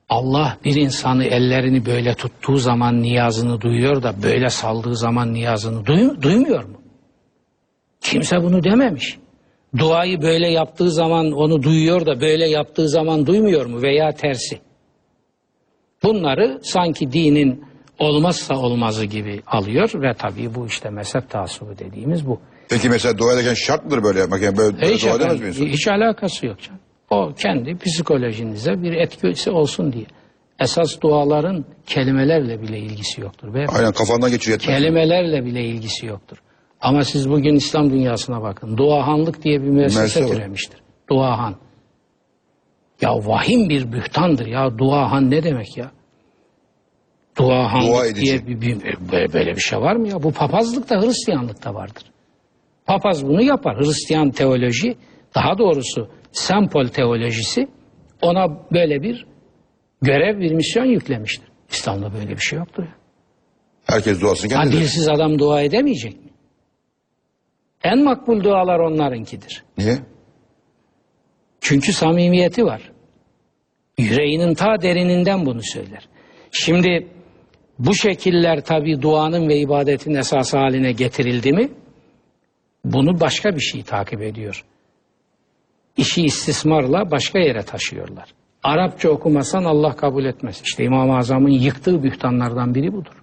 Allah 0.10 0.58
bir 0.66 0.76
insanı 0.76 1.24
ellerini 1.24 1.86
böyle 1.86 2.14
tuttuğu 2.16 2.58
zaman 2.58 3.02
niyazını 3.02 3.62
duyuyor 3.62 4.04
da 4.04 4.24
böyle 4.24 4.50
saldığı 4.50 4.96
zaman 4.96 5.34
niyazını 5.34 5.86
duy- 5.86 6.22
duymuyor 6.22 6.64
mu? 6.64 6.82
Kimse 8.02 8.44
bunu 8.44 8.64
dememiş. 8.64 9.20
Duayı 9.78 10.22
böyle 10.22 10.50
yaptığı 10.52 10.92
zaman 10.92 11.32
onu 11.32 11.64
duyuyor 11.64 12.06
da 12.06 12.22
böyle 12.22 12.50
yaptığı 12.50 12.90
zaman 12.90 13.26
duymuyor 13.26 13.66
mu 13.66 13.82
veya 13.82 14.12
tersi? 14.12 14.60
Bunları 16.04 16.60
sanki 16.64 17.12
dinin 17.14 17.66
olmazsa 18.00 18.56
olmazı 18.56 19.06
gibi 19.06 19.42
alıyor 19.48 19.90
ve 20.02 20.14
tabii 20.14 20.56
bu 20.56 20.68
işte 20.68 20.90
mezhep 20.90 21.30
taassubu 21.30 21.78
dediğimiz 21.80 22.28
bu. 22.28 22.40
Peki 22.70 22.90
mesela 22.90 23.18
dua 23.18 23.34
ederken 23.34 23.54
şart 23.54 23.86
mıdır 23.86 24.04
böyle 24.04 24.20
yapmak? 24.20 24.42
Yani 24.42 24.58
böyle, 24.58 24.82
böyle 24.82 24.94
Hiç, 24.94 25.04
dua 25.04 25.10
edemez 25.16 25.26
efendim, 25.26 25.44
mi 25.44 25.50
insan? 25.50 25.66
hiç 25.66 25.88
alakası 25.88 26.46
yok 26.46 26.62
canım. 26.62 26.80
O 27.10 27.34
kendi 27.40 27.78
psikolojinize 27.78 28.84
bir 28.84 28.94
etkisi 28.94 29.52
olsun 29.52 29.94
diye. 29.94 30.06
Esas 30.60 31.02
duaların 31.02 31.66
kelimelerle 31.88 32.62
bile 32.62 32.80
ilgisi 32.80 33.22
yoktur. 33.22 33.54
Ve 33.54 33.66
Aynen 33.68 33.92
kafandan 33.92 34.32
geçiyor 34.32 34.60
kelimelerle 34.60 35.46
bile 35.46 35.66
ilgisi 35.66 36.06
yoktur. 36.06 36.38
Ama 36.84 37.04
siz 37.04 37.30
bugün 37.30 37.56
İslam 37.56 37.90
dünyasına 37.90 38.42
bakın. 38.42 38.78
Duahanlık 38.78 39.44
diye 39.44 39.62
bir 39.62 39.68
müessese 39.68 40.24
var. 40.24 40.28
türemiştir. 40.30 40.80
Duahan. 41.10 41.56
Ya 43.02 43.16
vahim 43.16 43.70
bir 43.70 43.92
bühtandır 43.92 44.46
ya. 44.46 44.78
Duahan 44.78 45.32
ne 45.32 45.44
demek 45.44 45.78
ya? 45.78 45.92
Duahanlık 47.38 47.88
Dua 47.94 48.16
diye 48.16 48.48
bir, 48.48 48.62
bir- 48.62 48.82
böyle, 49.12 49.34
böyle 49.34 49.56
bir 49.56 49.62
şey 49.62 49.80
var 49.80 49.96
mı 49.96 50.08
ya? 50.08 50.24
Bu 50.24 50.32
papazlıkta 50.32 51.02
Hristiyanlıkta 51.02 51.74
vardır. 51.74 52.04
Papaz 52.86 53.28
bunu 53.28 53.42
yapar. 53.42 53.78
Hristiyan 53.78 54.32
teoloji, 54.32 54.96
daha 55.36 55.58
doğrusu 55.58 56.08
sempol 56.32 56.88
teolojisi 56.88 57.68
ona 58.22 58.48
böyle 58.74 59.02
bir 59.02 59.26
görev, 60.02 60.40
bir 60.40 60.52
misyon 60.52 60.86
yüklemiştir. 60.86 61.48
İslam'da 61.72 62.14
böyle 62.14 62.30
bir 62.30 62.38
şey 62.42 62.60
yoktur. 62.60 62.84
ya. 62.84 62.94
Herkes 63.86 64.22
duasını 64.22 64.54
Ha 64.54 64.62
kendi 64.62 64.76
eder. 64.76 64.82
dilsiz 64.84 65.10
adam 65.10 65.40
dua 65.40 65.62
edemeyecek? 65.62 66.18
En 67.84 68.04
makbul 68.04 68.44
dualar 68.44 68.80
onlarınkidir. 68.80 69.64
Niye? 69.78 69.98
Çünkü 71.62 71.94
samimiyeti 71.94 72.66
var. 72.66 72.92
Yüreğinin 73.98 74.54
ta 74.54 74.82
derininden 74.82 75.46
bunu 75.46 75.62
söyler. 75.64 76.08
Şimdi 76.52 77.08
bu 77.80 77.96
şekiller 77.96 78.66
tabi 78.66 79.02
duanın 79.02 79.50
ve 79.50 79.58
ibadetin 79.58 80.16
esası 80.16 80.58
haline 80.58 80.92
getirildi 80.92 81.54
mi 81.54 81.70
bunu 82.86 83.20
başka 83.20 83.56
bir 83.56 83.62
şey 83.62 83.84
takip 83.84 84.22
ediyor. 84.22 84.66
İşi 85.98 86.26
istismarla 86.26 87.12
başka 87.12 87.40
yere 87.40 87.62
taşıyorlar. 87.62 88.30
Arapça 88.64 89.10
okumasan 89.10 89.64
Allah 89.64 89.96
kabul 89.96 90.26
etmez. 90.26 90.62
İşte 90.66 90.84
İmam-ı 90.84 91.18
Azam'ın 91.18 91.50
yıktığı 91.50 92.04
bühtanlardan 92.04 92.76
biri 92.76 92.94
budur. 92.94 93.23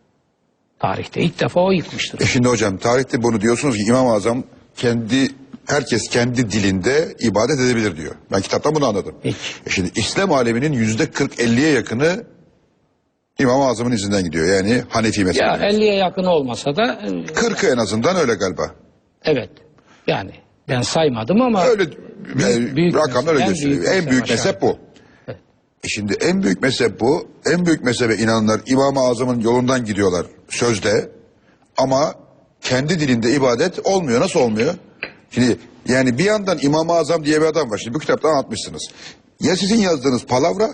Tarihte 0.81 1.21
ilk 1.21 1.41
defa 1.41 1.61
o 1.61 1.71
yıkmıştır. 1.73 2.21
E 2.21 2.25
şimdi 2.27 2.49
hocam 2.49 2.77
tarihte 2.77 3.23
bunu 3.23 3.41
diyorsunuz 3.41 3.77
ki 3.77 3.83
İmam-ı 3.83 4.13
Azam 4.13 4.45
kendi 4.77 5.29
herkes 5.67 6.09
kendi 6.09 6.51
dilinde 6.51 7.15
ibadet 7.21 7.61
edebilir 7.61 7.97
diyor. 7.97 8.15
Ben 8.33 8.41
kitaptan 8.41 8.75
bunu 8.75 8.87
anladım. 8.87 9.15
Peki. 9.23 9.37
E 9.67 9.71
şimdi 9.71 9.91
İslam 9.95 10.33
aleminin 10.33 10.73
yüzde 10.73 11.05
40-50'ye 11.05 11.71
yakını 11.71 12.25
İmam-ı 13.39 13.65
Azam'ın 13.67 13.93
izinden 13.93 14.25
gidiyor. 14.25 14.47
Yani 14.47 14.83
Hanefi 14.89 15.21
Ya 15.21 15.27
mezhebi. 15.27 15.45
50'ye 15.47 15.95
yakın 15.95 16.25
olmasa 16.25 16.77
da 16.77 16.85
e, 16.93 17.07
40'ı 17.09 17.73
en 17.73 17.77
azından 17.77 18.17
öyle 18.17 18.35
galiba. 18.35 18.71
evet 19.25 19.51
yani 20.07 20.31
ben 20.69 20.83
saymadım 20.83 21.43
ama 21.43 21.65
Öyle 21.65 21.85
Büyük- 22.35 22.73
e, 22.73 22.77
büyük 22.77 22.95
rakamlar 22.97 23.35
öyle 23.35 23.45
gösteriyor. 23.47 23.85
En 23.95 24.11
büyük 24.11 24.31
mezhep 24.31 24.63
bu. 24.63 24.79
E 25.85 25.89
şimdi 25.89 26.15
en 26.15 26.43
büyük 26.43 26.63
mezhep 26.63 27.01
bu. 27.01 27.29
En 27.47 27.67
büyük 27.67 27.85
mezhebe 27.85 28.15
inananlar 28.17 28.61
İmam-ı 28.67 29.01
Azam'ın 29.01 29.41
yolundan 29.41 29.85
gidiyorlar 29.85 30.27
sözde. 30.49 31.11
Ama 31.77 32.15
kendi 32.61 33.01
dilinde 33.01 33.35
ibadet 33.35 33.87
olmuyor. 33.87 34.21
Nasıl 34.21 34.41
olmuyor? 34.41 34.75
Şimdi 35.31 35.59
yani 35.87 36.19
bir 36.19 36.25
yandan 36.25 36.59
İmam-ı 36.63 36.93
Azam 36.93 37.25
diye 37.25 37.41
bir 37.41 37.47
adam 37.47 37.71
var. 37.71 37.79
Şimdi 37.79 37.95
bu 37.95 37.99
kitapta 37.99 38.29
anlatmışsınız. 38.29 38.89
Ya 39.41 39.57
sizin 39.57 39.77
yazdığınız 39.77 40.27
palavra 40.27 40.71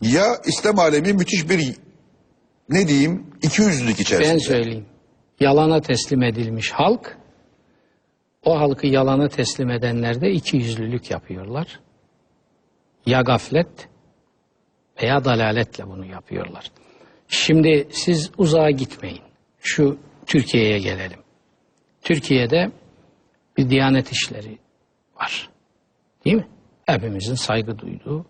ya 0.00 0.40
İslam 0.46 0.78
alemi 0.78 1.12
müthiş 1.12 1.48
bir 1.50 1.76
ne 2.68 2.88
diyeyim 2.88 3.26
iki 3.42 3.62
yüzlülük 3.62 4.00
içerisinde. 4.00 4.34
ben 4.34 4.38
söyleyeyim. 4.38 4.86
Yalana 5.40 5.80
teslim 5.80 6.22
edilmiş 6.22 6.70
halk 6.70 7.18
o 8.44 8.60
halkı 8.60 8.86
yalana 8.86 9.28
teslim 9.28 9.70
edenler 9.70 10.20
de 10.20 10.30
iki 10.30 10.56
yüzlülük 10.56 11.10
yapıyorlar. 11.10 11.80
Ya 13.06 13.20
gaflet 13.20 13.68
veya 15.02 15.24
dalaletle 15.24 15.86
bunu 15.86 16.04
yapıyorlar. 16.04 16.70
Şimdi 17.28 17.88
siz 17.90 18.30
uzağa 18.38 18.70
gitmeyin. 18.70 19.22
Şu 19.60 19.98
Türkiye'ye 20.26 20.78
gelelim. 20.78 21.18
Türkiye'de 22.02 22.70
bir 23.56 23.70
diyanet 23.70 24.12
işleri 24.12 24.58
var. 25.20 25.50
Değil 26.24 26.36
mi? 26.36 26.48
Hepimizin 26.86 27.34
saygı 27.34 27.78
duyduğu, 27.78 28.26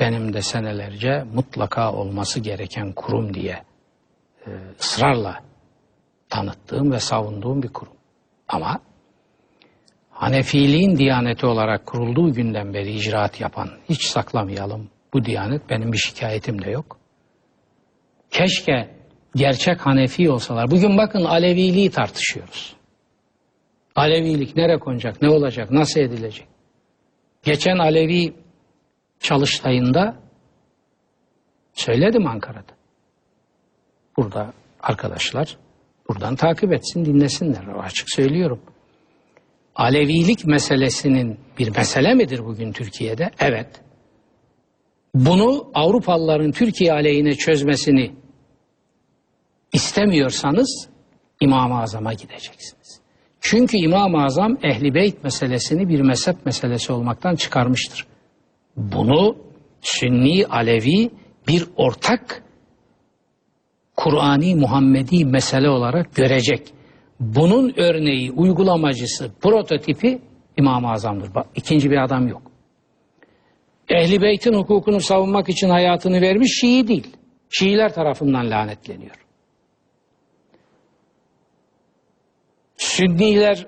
benim 0.00 0.32
de 0.32 0.42
senelerce 0.42 1.24
mutlaka 1.34 1.92
olması 1.92 2.40
gereken 2.40 2.92
kurum 2.92 3.34
diye 3.34 3.62
e, 4.46 4.50
ısrarla 4.80 5.40
tanıttığım 6.28 6.92
ve 6.92 7.00
savunduğum 7.00 7.62
bir 7.62 7.68
kurum. 7.68 7.92
Ama 8.48 8.80
Hanefiliğin 10.18 10.96
diyaneti 10.96 11.46
olarak 11.46 11.86
kurulduğu 11.86 12.32
günden 12.32 12.74
beri 12.74 12.90
icraat 12.90 13.40
yapan, 13.40 13.70
hiç 13.88 14.02
saklamayalım 14.02 14.90
bu 15.12 15.24
diyanet 15.24 15.70
benim 15.70 15.92
bir 15.92 15.98
şikayetim 15.98 16.62
de 16.62 16.70
yok. 16.70 16.98
Keşke 18.30 18.88
gerçek 19.34 19.80
Hanefi 19.80 20.30
olsalar. 20.30 20.70
Bugün 20.70 20.98
bakın 20.98 21.24
Aleviliği 21.24 21.90
tartışıyoruz. 21.90 22.76
Alevilik 23.96 24.56
nereye 24.56 24.78
konacak, 24.78 25.22
ne 25.22 25.28
olacak, 25.28 25.70
nasıl 25.70 26.00
edilecek? 26.00 26.46
Geçen 27.42 27.78
Alevi 27.78 28.34
çalıştayında 29.20 30.16
söyledim 31.72 32.26
Ankara'da. 32.26 32.72
Burada 34.16 34.52
arkadaşlar 34.82 35.56
buradan 36.08 36.36
takip 36.36 36.72
etsin, 36.72 37.04
dinlesinler. 37.04 37.66
Açık 37.82 38.06
söylüyorum. 38.10 38.60
Alevilik 39.74 40.44
meselesinin 40.44 41.40
bir 41.58 41.76
mesele 41.76 42.14
midir 42.14 42.44
bugün 42.44 42.72
Türkiye'de? 42.72 43.30
Evet. 43.40 43.87
Bunu 45.26 45.70
Avrupalıların 45.74 46.52
Türkiye 46.52 46.92
aleyhine 46.92 47.34
çözmesini 47.34 48.12
istemiyorsanız 49.72 50.88
İmam-ı 51.40 51.80
Azam'a 51.80 52.12
gideceksiniz. 52.12 53.00
Çünkü 53.40 53.76
İmam-ı 53.76 54.24
Azam 54.24 54.56
Ehli 54.62 54.94
Beyt 54.94 55.24
meselesini 55.24 55.88
bir 55.88 56.00
mezhep 56.00 56.46
meselesi 56.46 56.92
olmaktan 56.92 57.34
çıkarmıştır. 57.34 58.06
Bunu 58.76 59.36
Sünni 59.80 60.46
Alevi 60.46 61.10
bir 61.48 61.66
ortak 61.76 62.42
Kur'ani 63.96 64.54
Muhammedi 64.54 65.24
mesele 65.24 65.68
olarak 65.68 66.14
görecek. 66.14 66.72
Bunun 67.20 67.72
örneği, 67.76 68.32
uygulamacısı, 68.32 69.30
prototipi 69.40 70.18
İmam-ı 70.56 70.90
Azam'dır. 70.90 71.34
Bak, 71.34 71.46
ikinci 71.54 71.90
bir 71.90 72.04
adam 72.04 72.28
yok. 72.28 72.47
Ehli 73.88 74.22
Beyt'in 74.22 74.54
hukukunu 74.54 75.00
savunmak 75.00 75.48
için 75.48 75.68
hayatını 75.68 76.20
vermiş 76.20 76.60
Şii 76.60 76.88
değil. 76.88 77.16
Şiiler 77.50 77.94
tarafından 77.94 78.50
lanetleniyor. 78.50 79.16
Sünniler 82.76 83.66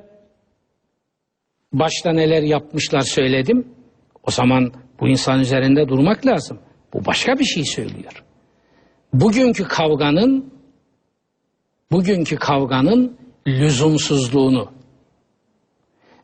başta 1.73 2.13
neler 2.13 2.43
yapmışlar 2.43 3.01
söyledim. 3.01 3.69
O 4.23 4.31
zaman 4.31 4.73
bu 5.01 5.09
insan 5.09 5.41
üzerinde 5.41 5.89
durmak 5.89 6.27
lazım. 6.27 6.59
Bu 6.93 7.07
başka 7.07 7.39
bir 7.39 7.45
şey 7.45 7.65
söylüyor. 7.65 8.25
Bugünkü 9.13 9.65
kavganın 9.65 10.55
bugünkü 11.93 12.37
kavganın 12.37 13.17
lüzumsuzluğunu 13.47 14.73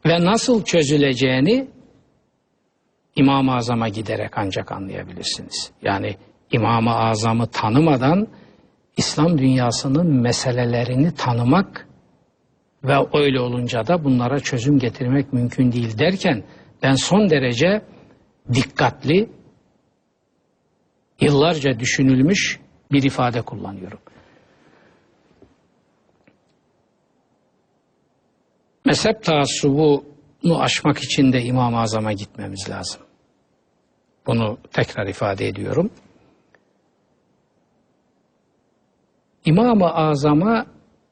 ve 0.07 0.25
nasıl 0.25 0.65
çözüleceğini 0.65 1.69
İmam-ı 3.17 3.55
Azam'a 3.55 3.89
giderek 3.89 4.39
ancak 4.39 4.73
anlayabilirsiniz. 4.73 5.71
Yani 5.83 6.17
İmam-ı 6.53 6.95
Azam'ı 6.95 7.47
tanımadan 7.47 8.29
İslam 8.97 9.39
dünyasının 9.39 10.07
meselelerini 10.07 11.15
tanımak 11.15 11.89
ve 12.85 12.95
öyle 13.13 13.41
olunca 13.41 13.87
da 13.87 14.05
bunlara 14.05 14.41
çözüm 14.41 14.79
getirmek 14.79 15.33
mümkün 15.33 15.73
değil 15.73 15.99
derken 15.99 16.45
ben 16.83 16.95
son 16.95 17.31
derece 17.31 17.83
dikkatli, 18.55 19.31
yıllarca 21.21 21.81
düşünülmüş 21.81 22.61
bir 22.93 23.03
ifade 23.03 23.43
kullanıyorum. 23.43 23.99
Mezhep 28.85 29.23
taassubunu 29.23 30.61
aşmak 30.61 30.99
için 30.99 31.33
de 31.33 31.43
İmam-ı 31.43 31.81
Azam'a 31.81 32.13
gitmemiz 32.13 32.71
lazım. 32.71 33.06
Bunu 34.27 34.59
tekrar 34.73 35.07
ifade 35.07 35.49
ediyorum. 35.49 35.91
İmam-ı 39.45 39.95
Azam'a 39.95 40.67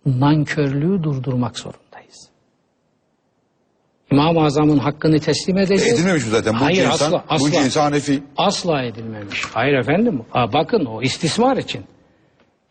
nankörlüğü 0.06 1.02
durdurmak 1.02 1.58
zorundayız. 1.58 2.28
İmam-ı 4.12 4.44
Azam'ın 4.44 4.78
hakkını 4.78 5.18
teslim 5.18 5.58
edeceğiz. 5.58 5.94
Edilmemiş 6.00 6.24
mi 6.24 6.30
zaten? 6.30 6.54
Bu 6.54 6.60
Hayır, 6.60 6.84
insan, 6.84 7.06
asla, 7.06 7.24
asla. 7.28 7.60
Bu 7.60 7.64
insan 7.64 7.82
Hanefi. 7.82 8.22
Asla 8.36 8.82
edilmemiş. 8.82 9.44
Hayır 9.44 9.74
efendim. 9.74 10.22
Ha, 10.30 10.52
bakın 10.52 10.84
o 10.84 11.02
istismar 11.02 11.56
için. 11.56 11.84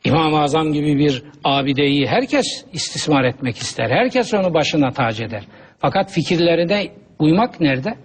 İmam-ı 0.04 0.40
Azam 0.40 0.74
gibi 0.74 0.98
bir 0.98 1.24
abideyi 1.44 2.08
herkes 2.08 2.66
istismar 2.74 3.24
etmek 3.24 3.58
ister. 3.58 3.90
Herkes 3.90 4.34
onu 4.34 4.54
başına 4.54 4.92
tac 4.92 5.24
eder. 5.24 5.48
Fakat 5.80 6.12
fikirlerine 6.12 6.92
uymak 7.20 7.60
nerede? 7.60 7.96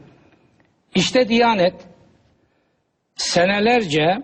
İşte 0.94 1.28
Diyanet 1.28 1.74
senelerce 3.18 4.22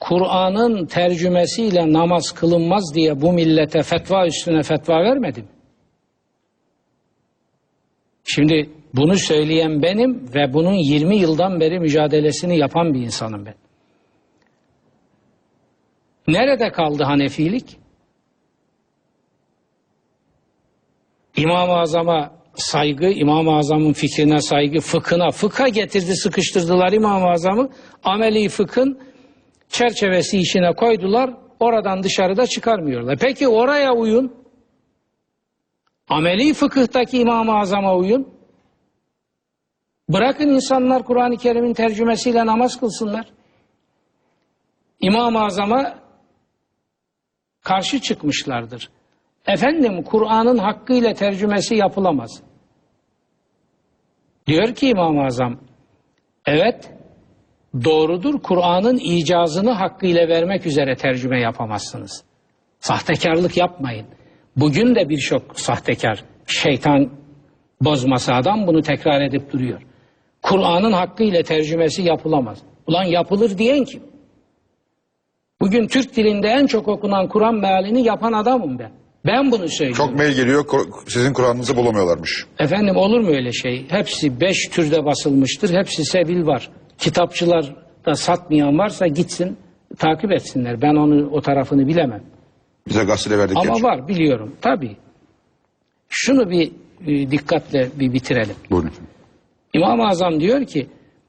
Kur'an'ın 0.00 0.86
tercümesiyle 0.86 1.92
namaz 1.92 2.32
kılınmaz 2.32 2.94
diye 2.94 3.20
bu 3.20 3.32
millete 3.32 3.82
fetva 3.82 4.26
üstüne 4.26 4.62
fetva 4.62 4.94
vermedi 4.94 5.40
mi? 5.40 5.48
Şimdi 8.24 8.70
bunu 8.94 9.16
söyleyen 9.16 9.82
benim 9.82 10.34
ve 10.34 10.52
bunun 10.52 10.74
20 10.74 11.16
yıldan 11.16 11.60
beri 11.60 11.80
mücadelesini 11.80 12.58
yapan 12.58 12.94
bir 12.94 13.00
insanım 13.00 13.46
ben. 13.46 13.54
Nerede 16.28 16.72
kaldı 16.72 17.02
Hanefilik? 17.04 17.78
İmam-ı 21.36 21.72
Azam'a 21.72 22.43
saygı, 22.56 23.06
İmam-ı 23.06 23.56
Azam'ın 23.56 23.92
fikrine 23.92 24.40
saygı, 24.40 24.80
fıkhına, 24.80 25.30
fıkha 25.30 25.68
getirdi, 25.68 26.16
sıkıştırdılar 26.16 26.92
İmam-ı 26.92 27.30
Azam'ı. 27.30 27.70
Ameli 28.04 28.48
fıkhın 28.48 28.98
çerçevesi 29.68 30.38
içine 30.38 30.74
koydular, 30.74 31.30
oradan 31.60 32.02
dışarıda 32.02 32.46
çıkarmıyorlar. 32.46 33.18
Peki 33.20 33.48
oraya 33.48 33.92
uyun. 33.92 34.34
Ameli 36.08 36.54
fıkıhtaki 36.54 37.18
İmam-ı 37.18 37.58
Azam'a 37.58 37.96
uyun. 37.96 38.34
Bırakın 40.08 40.48
insanlar 40.48 41.04
Kur'an-ı 41.04 41.36
Kerim'in 41.36 41.74
tercümesiyle 41.74 42.46
namaz 42.46 42.80
kılsınlar. 42.80 43.26
İmam-ı 45.00 45.44
Azam'a 45.44 45.98
karşı 47.62 48.00
çıkmışlardır. 48.00 48.90
Efendim 49.46 50.02
Kur'an'ın 50.02 50.58
hakkıyla 50.58 51.14
tercümesi 51.14 51.74
yapılamaz. 51.74 52.42
Diyor 54.46 54.74
ki 54.74 54.88
İmam-ı 54.88 55.24
Azam, 55.24 55.60
evet 56.46 56.90
doğrudur 57.84 58.42
Kur'an'ın 58.42 58.96
icazını 58.96 59.70
hakkıyla 59.70 60.28
vermek 60.28 60.66
üzere 60.66 60.96
tercüme 60.96 61.40
yapamazsınız. 61.40 62.24
Sahtekarlık 62.80 63.56
yapmayın. 63.56 64.06
Bugün 64.56 64.94
de 64.94 65.08
birçok 65.08 65.60
sahtekar, 65.60 66.24
şeytan 66.46 67.10
bozması 67.80 68.34
adam 68.34 68.66
bunu 68.66 68.82
tekrar 68.82 69.20
edip 69.20 69.52
duruyor. 69.52 69.82
Kur'an'ın 70.42 70.92
hakkıyla 70.92 71.42
tercümesi 71.42 72.02
yapılamaz. 72.02 72.62
Ulan 72.86 73.04
yapılır 73.04 73.58
diyen 73.58 73.84
kim? 73.84 74.02
Bugün 75.60 75.86
Türk 75.86 76.16
dilinde 76.16 76.48
en 76.48 76.66
çok 76.66 76.88
okunan 76.88 77.28
Kur'an 77.28 77.54
mealini 77.54 78.06
yapan 78.06 78.32
adamım 78.32 78.78
ben. 78.78 79.03
Ben 79.26 79.52
bunu 79.52 79.68
söylüyorum. 79.68 80.06
Çok 80.06 80.16
mail 80.16 80.36
geliyor. 80.36 80.64
Sizin 81.08 81.32
Kur'an'ınızı 81.32 81.76
bulamıyorlarmış. 81.76 82.46
Efendim 82.58 82.96
olur 82.96 83.20
mu 83.20 83.28
öyle 83.28 83.52
şey? 83.52 83.86
Hepsi 83.88 84.40
beş 84.40 84.68
türde 84.68 85.04
basılmıştır. 85.04 85.74
Hepsi 85.74 86.04
sevil 86.04 86.46
var. 86.46 86.70
Kitapçılar 86.98 87.76
da 88.06 88.14
satmayan 88.14 88.78
varsa 88.78 89.06
gitsin 89.06 89.56
takip 89.98 90.32
etsinler. 90.32 90.82
Ben 90.82 90.94
onu 90.94 91.30
o 91.30 91.40
tarafını 91.40 91.88
bilemem. 91.88 92.22
Bize 92.88 93.04
gazetede 93.04 93.38
verdik. 93.38 93.56
Ama 93.56 93.66
gerçi. 93.66 93.82
var 93.82 94.08
biliyorum 94.08 94.52
tabii. 94.60 94.96
Şunu 96.08 96.50
bir 96.50 96.72
e, 97.06 97.30
dikkatle 97.30 97.88
bir 97.98 98.12
bitirelim. 98.12 98.54
Buyurun. 98.70 98.90
İmam-ı 99.74 100.08
Azam 100.08 100.40
diyor 100.40 100.64
ki 100.66 100.86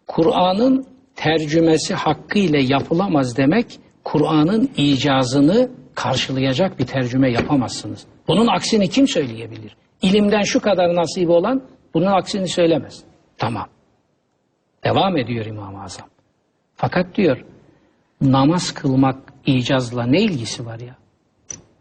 Kur'an'ın 0.07 0.85
tercümesi 1.15 1.93
hakkıyla 1.93 2.59
yapılamaz 2.59 3.37
demek 3.37 3.79
Kur'an'ın 4.03 4.69
icazını 4.77 5.69
karşılayacak 5.95 6.79
bir 6.79 6.85
tercüme 6.85 7.31
yapamazsınız. 7.31 8.05
Bunun 8.27 8.47
aksini 8.47 8.89
kim 8.89 9.07
söyleyebilir? 9.07 9.75
İlimden 10.01 10.41
şu 10.41 10.61
kadar 10.61 10.95
nasibi 10.95 11.31
olan 11.31 11.63
bunun 11.93 12.05
aksini 12.05 12.47
söylemez. 12.47 13.03
Tamam. 13.37 13.67
Devam 14.83 15.17
ediyor 15.17 15.45
İmam-ı 15.45 15.83
Azam. 15.83 16.07
Fakat 16.75 17.15
diyor 17.17 17.45
namaz 18.21 18.73
kılmak 18.73 19.33
icazla 19.45 20.03
ne 20.03 20.21
ilgisi 20.21 20.65
var 20.65 20.79
ya? 20.79 20.95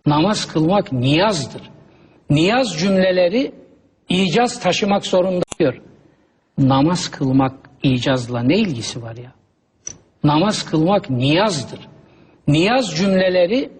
Namaz 0.06 0.52
kılmak 0.52 0.92
niyazdır. 0.92 1.62
Niyaz 2.30 2.78
cümleleri 2.78 3.52
icaz 4.08 4.60
taşımak 4.60 5.06
zorunda 5.06 5.44
diyor. 5.58 5.80
Namaz 6.58 7.10
kılmak 7.10 7.54
icazla 7.82 8.42
ne 8.42 8.56
ilgisi 8.58 9.02
var 9.02 9.16
ya? 9.16 9.32
Namaz 10.24 10.64
kılmak 10.64 11.10
niyazdır. 11.10 11.88
Niyaz 12.48 12.96
cümleleri 12.96 13.70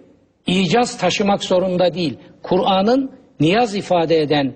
icaz 0.47 0.99
taşımak 0.99 1.45
zorunda 1.45 1.95
değil. 1.95 2.18
Kur'an'ın 2.42 3.11
niyaz 3.40 3.74
ifade 3.74 4.20
eden 4.20 4.55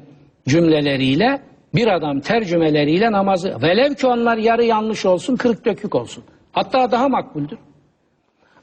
cümleleriyle 0.48 1.42
bir 1.74 1.86
adam 1.86 2.20
tercümeleriyle 2.20 3.12
namazı 3.12 3.56
velev 3.62 3.94
ki 3.94 4.06
onlar 4.06 4.36
yarı 4.36 4.64
yanlış 4.64 5.06
olsun 5.06 5.36
kırık 5.36 5.64
dökük 5.64 5.94
olsun. 5.94 6.24
Hatta 6.52 6.90
daha 6.90 7.08
makbuldür. 7.08 7.58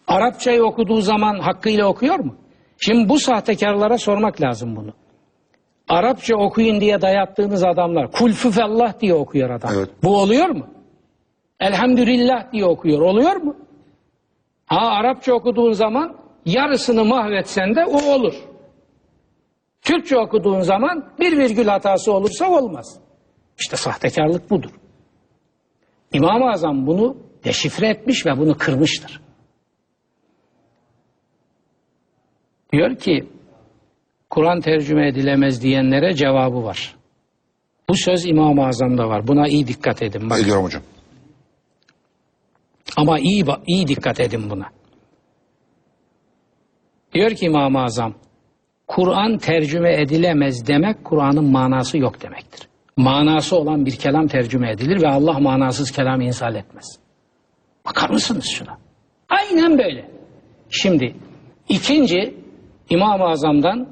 Arapçayı 0.07 0.63
okuduğu 0.63 1.01
zaman 1.01 1.39
hakkıyla 1.39 1.87
okuyor 1.87 2.19
mu? 2.19 2.35
Şimdi 2.77 3.09
bu 3.09 3.19
sahtekarlara 3.19 3.97
sormak 3.97 4.41
lazım 4.41 4.75
bunu. 4.75 4.93
Arapça 5.87 6.35
okuyun 6.35 6.81
diye 6.81 7.01
dayattığınız 7.01 7.63
adamlar 7.63 8.11
kulfüfellah 8.11 8.99
diye 8.99 9.13
okuyor 9.13 9.49
adam. 9.49 9.71
Evet. 9.75 9.89
Bu 10.03 10.17
oluyor 10.17 10.49
mu? 10.49 10.67
Elhamdülillah 11.59 12.51
diye 12.53 12.65
okuyor. 12.65 13.01
Oluyor 13.01 13.35
mu? 13.35 13.55
Ha 14.65 14.87
Arapça 14.87 15.33
okuduğun 15.33 15.71
zaman 15.71 16.15
yarısını 16.45 17.05
mahvetsen 17.05 17.75
de 17.75 17.85
o 17.85 18.13
olur. 18.13 18.33
Türkçe 19.81 20.17
okuduğun 20.17 20.61
zaman 20.61 21.13
bir 21.19 21.37
virgül 21.37 21.67
hatası 21.67 22.13
olursa 22.13 22.49
olmaz. 22.49 22.99
İşte 23.59 23.77
sahtekarlık 23.77 24.49
budur. 24.49 24.71
İmam-ı 26.13 26.51
Azam 26.51 26.87
bunu 26.87 27.17
deşifre 27.43 27.89
etmiş 27.89 28.25
ve 28.25 28.37
bunu 28.37 28.57
kırmıştır. 28.57 29.21
Diyor 32.71 32.95
ki 32.95 33.27
Kur'an 34.29 34.61
tercüme 34.61 35.07
edilemez 35.07 35.61
diyenlere 35.61 36.13
cevabı 36.13 36.63
var. 36.63 36.95
Bu 37.89 37.95
söz 37.95 38.25
İmam-ı 38.25 38.65
Azam'da 38.67 39.09
var. 39.09 39.27
Buna 39.27 39.47
iyi 39.47 39.67
dikkat 39.67 40.01
edin. 40.01 40.29
Bak. 40.29 40.39
Ediyorum 40.39 40.63
hocam. 40.63 40.81
Ama 42.97 43.19
iyi 43.19 43.45
iyi 43.67 43.87
dikkat 43.87 44.19
edin 44.19 44.49
buna. 44.49 44.74
Diyor 47.15 47.31
ki 47.31 47.45
İmam-ı 47.45 47.83
Azam, 47.83 48.13
Kur'an 48.87 49.37
tercüme 49.37 50.01
edilemez 50.01 50.67
demek 50.67 51.03
Kur'an'ın 51.03 51.51
manası 51.51 51.97
yok 51.97 52.21
demektir. 52.21 52.67
Manası 52.97 53.55
olan 53.55 53.85
bir 53.85 53.95
kelam 53.95 54.27
tercüme 54.27 54.71
edilir 54.71 55.01
ve 55.01 55.07
Allah 55.07 55.39
manasız 55.39 55.91
kelam 55.91 56.21
insal 56.21 56.55
etmez. 56.55 56.99
Bakar 57.85 58.09
mısınız 58.09 58.45
şuna? 58.45 58.77
Aynen 59.29 59.77
böyle. 59.77 60.09
Şimdi 60.69 61.15
ikinci 61.69 62.33
İmam-ı 62.89 63.23
Azam'dan 63.23 63.87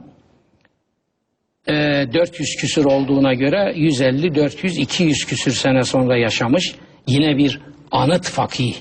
e, 1.67 1.73
400 2.13 2.55
küsür 2.55 2.85
olduğuna 2.85 3.33
göre 3.33 3.73
150, 3.75 4.35
400, 4.35 4.77
200 4.77 5.25
küsür 5.25 5.51
sene 5.51 5.83
sonra 5.83 6.17
yaşamış 6.17 6.75
yine 7.07 7.37
bir 7.37 7.61
anıt 7.91 8.29
fakih, 8.29 8.75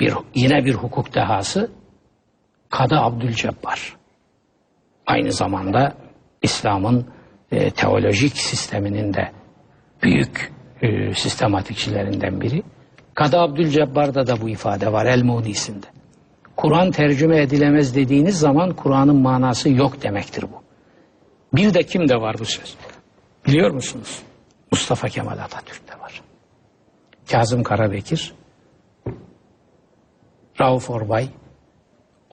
bir, 0.00 0.14
yine 0.34 0.64
bir 0.64 0.74
hukuk 0.74 1.14
dehası 1.14 1.77
Kadı 2.70 2.96
Abdülcebbar. 2.96 3.96
Aynı 5.06 5.32
zamanda 5.32 5.94
İslam'ın 6.42 7.06
e, 7.52 7.70
teolojik 7.70 8.36
sisteminin 8.36 9.14
de 9.14 9.32
büyük 10.02 10.52
e, 10.82 11.14
sistematikçilerinden 11.14 12.40
biri. 12.40 12.62
Kadı 13.14 13.38
Abdülcebbar'da 13.38 14.26
da 14.26 14.40
bu 14.40 14.48
ifade 14.48 14.92
var 14.92 15.06
El-Munisinde. 15.06 15.86
Kur'an 16.56 16.90
tercüme 16.90 17.42
edilemez 17.42 17.96
dediğiniz 17.96 18.38
zaman 18.38 18.70
Kur'an'ın 18.74 19.16
manası 19.16 19.70
yok 19.70 20.02
demektir 20.02 20.42
bu. 20.42 20.62
Bir 21.56 21.74
de 21.74 21.82
kimde 21.82 22.16
var 22.16 22.36
bu 22.38 22.44
söz? 22.44 22.76
Biliyor 23.46 23.70
musunuz? 23.70 24.22
Mustafa 24.72 25.08
Kemal 25.08 25.38
Atatürk'te 25.38 26.00
var. 26.00 26.22
Kazım 27.30 27.62
Karabekir, 27.62 28.34
Rauf 30.60 30.90
Orbay, 30.90 31.28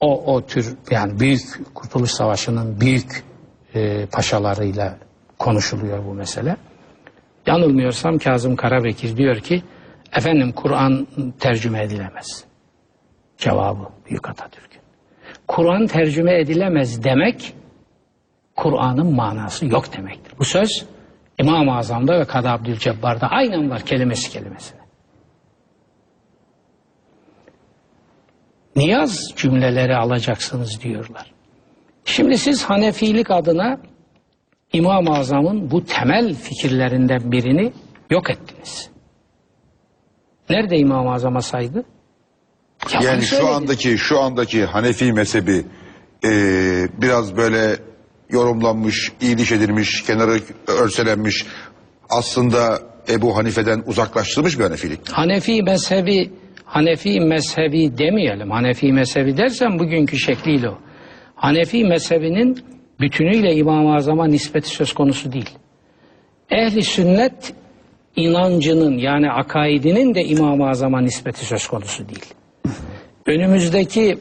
o, 0.00 0.34
o 0.34 0.46
tür 0.46 0.76
yani 0.90 1.20
büyük 1.20 1.74
Kurtuluş 1.74 2.10
Savaşı'nın 2.10 2.80
büyük 2.80 3.24
e, 3.74 4.06
paşalarıyla 4.06 4.96
konuşuluyor 5.38 6.04
bu 6.04 6.14
mesele. 6.14 6.56
Yanılmıyorsam 7.46 8.18
Kazım 8.18 8.56
Karabekir 8.56 9.16
diyor 9.16 9.36
ki 9.36 9.62
efendim 10.16 10.52
Kur'an 10.52 11.06
tercüme 11.40 11.82
edilemez. 11.82 12.44
Cevabı 13.38 13.88
Büyük 14.10 14.28
Atatürk'ün. 14.28 14.80
Kur'an 15.48 15.86
tercüme 15.86 16.40
edilemez 16.40 17.04
demek 17.04 17.54
Kur'an'ın 18.56 19.14
manası 19.14 19.66
yok 19.66 19.96
demektir. 19.96 20.32
Bu 20.38 20.44
söz 20.44 20.86
İmam-ı 21.38 21.76
Azam'da 21.76 22.20
ve 22.20 22.24
Kadı 22.24 22.48
Abdülcebbar'da 22.48 23.26
aynen 23.26 23.70
var 23.70 23.82
kelimesi 23.82 24.30
kelimesine. 24.30 24.85
Niyaz 28.76 29.32
cümleleri 29.36 29.96
alacaksınız 29.96 30.80
diyorlar. 30.82 31.32
Şimdi 32.04 32.38
siz 32.38 32.62
Hanefilik 32.64 33.30
adına 33.30 33.78
İmam-ı 34.72 35.10
Azam'ın 35.18 35.70
bu 35.70 35.84
temel 35.84 36.34
fikirlerinden 36.34 37.32
birini 37.32 37.72
yok 38.10 38.30
ettiniz. 38.30 38.90
Nerede 40.50 40.76
İmam-ı 40.78 41.12
Azam'a 41.12 41.42
saygı? 41.42 41.84
Yalan 42.92 43.04
Yani 43.04 43.22
şu 43.22 43.28
söylediniz. 43.36 43.56
andaki 43.56 43.98
şu 43.98 44.20
andaki 44.20 44.64
Hanefi 44.64 45.12
mezhebi 45.12 45.64
e, 46.24 46.30
biraz 47.02 47.36
böyle 47.36 47.76
yorumlanmış, 48.30 49.12
iyiliş 49.20 49.52
edilmiş, 49.52 50.02
kenarı 50.02 50.40
örselenmiş. 50.66 51.46
Aslında 52.10 52.78
Ebu 53.08 53.36
Hanife'den 53.36 53.82
uzaklaştırılmış 53.86 54.58
bir 54.58 54.64
Hanefilik. 54.64 55.08
Hanefi 55.08 55.62
mezhebi 55.62 56.32
Hanefi 56.66 57.20
mezhebi 57.20 57.98
demeyelim. 57.98 58.50
Hanefi 58.50 58.92
mezhebi 58.92 59.36
dersen 59.36 59.78
bugünkü 59.78 60.18
şekliyle 60.18 60.68
o. 60.68 60.78
Hanefi 61.34 61.84
mezhebinin 61.84 62.58
bütünüyle 63.00 63.54
İmam-ı 63.54 63.94
Azam'a 63.94 64.26
nispeti 64.26 64.68
söz 64.68 64.92
konusu 64.92 65.32
değil. 65.32 65.50
Ehli 66.50 66.82
sünnet 66.82 67.54
inancının 68.16 68.98
yani 68.98 69.30
akaidinin 69.30 70.14
de 70.14 70.24
İmam-ı 70.24 70.68
Azam'a 70.68 71.00
nispeti 71.00 71.46
söz 71.46 71.66
konusu 71.66 72.08
değil. 72.08 72.34
Önümüzdeki 73.26 74.18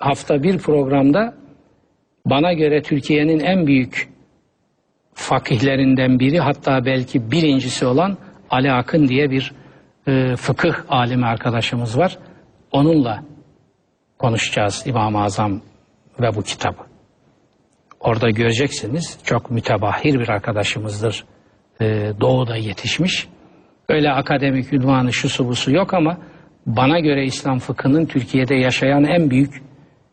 hafta 0.00 0.42
bir 0.42 0.58
programda 0.58 1.34
bana 2.26 2.52
göre 2.52 2.82
Türkiye'nin 2.82 3.40
en 3.40 3.66
büyük 3.66 4.08
fakihlerinden 5.14 6.18
biri 6.20 6.40
hatta 6.40 6.84
belki 6.84 7.30
birincisi 7.30 7.86
olan 7.86 8.16
Ali 8.50 8.72
Akın 8.72 9.08
diye 9.08 9.30
bir 9.30 9.52
e, 10.08 10.36
fıkıh 10.36 10.74
alimi 10.88 11.26
arkadaşımız 11.26 11.98
var. 11.98 12.18
Onunla 12.72 13.24
konuşacağız 14.18 14.82
İmam-ı 14.86 15.22
Azam 15.22 15.60
ve 16.20 16.34
bu 16.34 16.42
kitabı. 16.42 16.82
Orada 18.00 18.30
göreceksiniz 18.30 19.18
çok 19.24 19.50
mütebahhir 19.50 20.20
bir 20.20 20.28
arkadaşımızdır. 20.28 21.24
E, 21.80 22.12
doğuda 22.20 22.56
yetişmiş. 22.56 23.28
Öyle 23.88 24.10
akademik 24.10 24.72
ünvanı 24.72 25.12
şusu 25.12 25.48
busu 25.48 25.70
yok 25.70 25.94
ama 25.94 26.18
bana 26.66 27.00
göre 27.00 27.24
İslam 27.24 27.58
fıkhının 27.58 28.06
Türkiye'de 28.06 28.54
yaşayan 28.54 29.04
en 29.04 29.30
büyük 29.30 29.62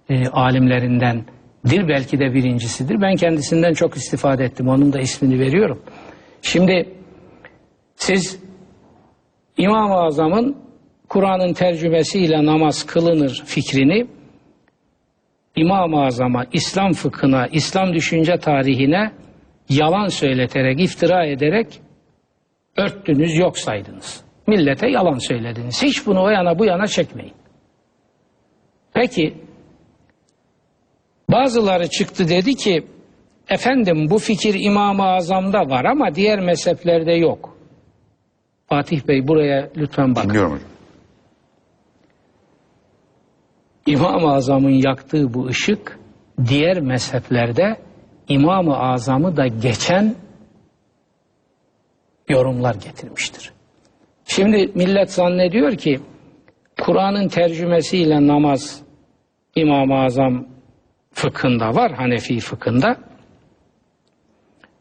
e, 0.10 0.28
alimlerindendir. 0.28 1.88
Belki 1.88 2.20
de 2.20 2.34
birincisidir. 2.34 3.02
Ben 3.02 3.16
kendisinden 3.16 3.74
çok 3.74 3.98
istifade 3.98 4.44
ettim. 4.44 4.68
Onun 4.68 4.94
da 4.94 5.00
ismini 5.00 5.40
veriyorum. 5.40 5.82
Şimdi 6.42 6.90
siz 7.96 8.40
İmam-ı 9.58 9.96
Azam'ın 9.96 10.58
Kur'an'ın 11.10 11.54
tercümesiyle 11.54 12.46
namaz 12.46 12.86
kılınır 12.86 13.44
fikrini 13.46 14.08
İmam-ı 15.56 16.06
Azam'a, 16.06 16.46
İslam 16.54 16.94
fıkhına, 16.94 17.48
İslam 17.48 17.94
düşünce 17.94 18.38
tarihine 18.38 19.12
yalan 19.70 20.08
söyleterek, 20.08 20.80
iftira 20.80 21.26
ederek 21.26 21.82
örttünüz, 22.78 23.38
yok 23.38 23.58
saydınız. 23.58 24.24
Millete 24.48 24.90
yalan 24.90 25.18
söylediniz. 25.18 25.84
Hiç 25.84 26.06
bunu 26.08 26.24
o 26.24 26.30
yana 26.30 26.60
bu 26.60 26.66
yana 26.66 26.88
çekmeyin. 26.88 27.34
Peki 28.94 29.34
bazıları 31.32 31.90
çıktı 31.90 32.30
dedi 32.30 32.56
ki 32.56 32.88
efendim 33.50 34.10
bu 34.10 34.20
fikir 34.20 34.56
İmam-ı 34.60 35.04
Azam'da 35.04 35.60
var 35.60 35.86
ama 35.86 36.16
diğer 36.16 36.40
mezheplerde 36.40 37.12
yok. 37.12 37.55
Fatih 38.70 39.08
Bey 39.08 39.28
buraya 39.28 39.70
lütfen 39.78 40.16
bakın. 40.16 40.30
Dinliyorum 40.30 40.52
hocam. 40.52 40.70
İmam-ı 43.86 44.34
Azam'ın 44.34 44.70
yaktığı 44.70 45.34
bu 45.34 45.46
ışık 45.46 46.00
diğer 46.48 46.80
mezheplerde 46.80 47.76
İmam-ı 48.28 48.78
Azam'ı 48.78 49.38
da 49.38 49.48
geçen 49.48 50.16
yorumlar 52.30 52.76
getirmiştir. 52.76 53.52
Şimdi 54.26 54.72
millet 54.76 55.12
zannediyor 55.12 55.76
ki 55.76 56.00
Kur'an'ın 56.82 57.28
tercümesiyle 57.28 58.28
namaz 58.28 58.82
İmam-ı 59.56 59.96
Azam 59.96 60.48
fıkhında 61.12 61.76
var, 61.76 61.92
Hanefi 61.92 62.40
fıkhında. 62.40 62.98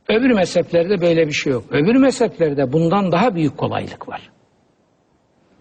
Öbür 0.09 0.30
mezheplerde 0.30 1.00
böyle 1.00 1.26
bir 1.26 1.32
şey 1.32 1.52
yok. 1.52 1.64
Öbür 1.70 1.96
mezheplerde 1.96 2.72
bundan 2.72 3.12
daha 3.12 3.34
büyük 3.34 3.59
kolaylık 3.59 4.09
var. 4.09 4.30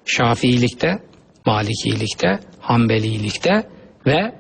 Şafiilikte, 0.06 1.00
Malikilikte, 1.46 2.40
Hanbelilikte 2.60 3.64
ve 4.06 4.34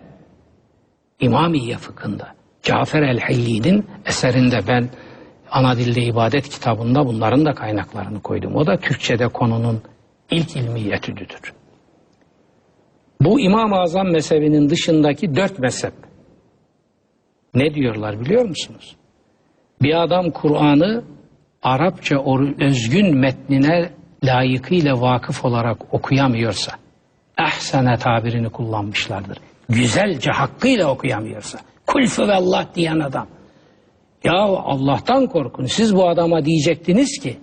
İmamiye 1.19 1.77
fıkhında. 1.77 2.35
Cafer 2.63 3.01
el-Hilli'nin 3.01 3.85
eserinde 4.05 4.59
ben 4.67 4.89
ana 5.51 5.77
dilde 5.77 6.01
ibadet 6.01 6.49
kitabında 6.49 7.05
bunların 7.05 7.45
da 7.45 7.53
kaynaklarını 7.53 8.21
koydum. 8.21 8.55
O 8.55 8.67
da 8.67 8.77
Türkçe'de 8.77 9.27
konunun 9.27 9.81
ilk 10.31 10.55
ilmi. 10.55 10.99
Bu 13.21 13.39
İmam-ı 13.39 13.75
Azam 13.75 14.11
mezhebinin 14.11 14.69
dışındaki 14.69 15.35
dört 15.35 15.59
mezhep 15.59 15.93
ne 17.53 17.73
diyorlar 17.73 18.19
biliyor 18.19 18.45
musunuz? 18.45 18.95
Bir 19.83 20.03
adam 20.03 20.31
Kur'an'ı 20.31 21.03
Arapça 21.63 22.15
özgün 22.59 23.17
metnine 23.17 23.89
layıkıyla 24.23 25.01
vakıf 25.01 25.45
olarak 25.45 25.93
okuyamıyorsa, 25.93 26.71
ehsene 27.39 27.97
tabirini 27.97 28.49
kullanmışlardır. 28.49 29.37
Güzelce 29.69 30.31
hakkıyla 30.31 30.91
okuyamıyorsa, 30.91 31.59
kulfü 31.87 32.27
ve 32.27 32.33
Allah 32.33 32.65
diyen 32.75 32.99
adam. 32.99 33.27
Ya 34.23 34.33
Allah'tan 34.43 35.27
korkun. 35.27 35.65
Siz 35.65 35.95
bu 35.95 36.09
adama 36.09 36.45
diyecektiniz 36.45 37.19
ki, 37.19 37.37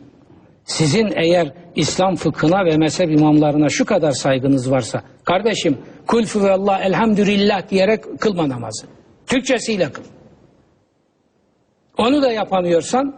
sizin 0.65 1.13
eğer 1.17 1.53
İslam 1.77 2.17
fıkhına 2.17 2.65
ve 2.65 2.77
mezhep 2.77 3.11
imamlarına 3.11 3.69
şu 3.69 3.85
kadar 3.85 4.13
saygınız 4.13 4.71
varsa, 4.71 5.03
kardeşim 5.25 5.79
kulfü 6.07 6.43
ve 6.43 6.51
Allah 6.51 6.79
elhamdülillah 6.79 7.71
diyerek 7.71 8.21
kılma 8.21 8.49
namazı. 8.49 8.87
Türkçesiyle 9.27 9.93
kıl. 9.93 10.03
Onu 12.01 12.23
da 12.23 12.33
yapamıyorsan 12.33 13.15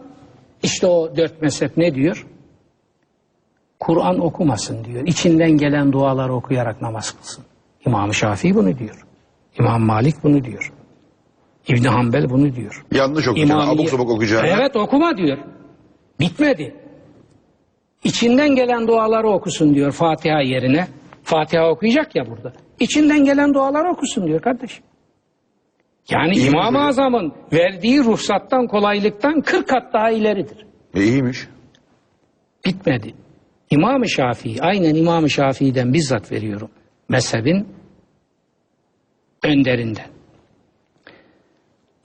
işte 0.63 0.87
o 0.87 1.17
dört 1.17 1.41
mezhep 1.41 1.77
ne 1.77 1.95
diyor? 1.95 2.27
Kur'an 3.79 4.19
okumasın 4.19 4.83
diyor. 4.85 5.07
İçinden 5.07 5.51
gelen 5.51 5.91
duaları 5.91 6.33
okuyarak 6.33 6.81
namaz 6.81 7.11
kılsın. 7.11 7.43
İmam 7.85 8.13
Şafii 8.13 8.55
bunu 8.55 8.77
diyor. 8.79 9.05
İmam 9.59 9.81
Malik 9.81 10.15
bunu 10.23 10.43
diyor. 10.43 10.73
İbni 11.67 11.87
Hanbel 11.87 12.29
bunu 12.29 12.55
diyor. 12.55 12.85
Yanlış 12.91 13.27
okuyacağını, 13.27 13.61
İmamiye- 13.63 13.75
abuk 13.75 13.89
sabuk 13.89 14.09
okuyacağını. 14.09 14.47
Evet 14.47 14.75
okuma 14.75 15.17
diyor. 15.17 15.37
Bitmedi. 16.19 16.75
İçinden 18.03 18.55
gelen 18.55 18.87
duaları 18.87 19.27
okusun 19.29 19.75
diyor 19.75 19.91
Fatiha 19.91 20.41
yerine. 20.41 20.87
Fatiha 21.23 21.69
okuyacak 21.69 22.15
ya 22.15 22.25
burada. 22.29 22.53
İçinden 22.79 23.25
gelen 23.25 23.53
duaları 23.53 23.89
okusun 23.91 24.27
diyor 24.27 24.41
kardeşim. 24.41 24.83
Yani 26.09 26.37
İmam-ı 26.37 26.87
Azam'ın 26.87 27.33
verdiği 27.53 27.99
ruhsattan 27.99 28.67
kolaylıktan 28.67 29.41
40 29.41 29.67
kat 29.67 29.93
daha 29.93 30.11
ileridir. 30.11 30.65
E, 30.95 31.03
iyiymiş. 31.03 31.47
Bitmedi. 32.65 33.13
İmam-ı 33.71 34.09
Şafii, 34.09 34.61
aynen 34.61 34.95
İmam-ı 34.95 35.29
Şafii'den 35.29 35.93
bizzat 35.93 36.31
veriyorum. 36.31 36.69
Mezhebin 37.09 37.67
önderinden. 39.43 40.07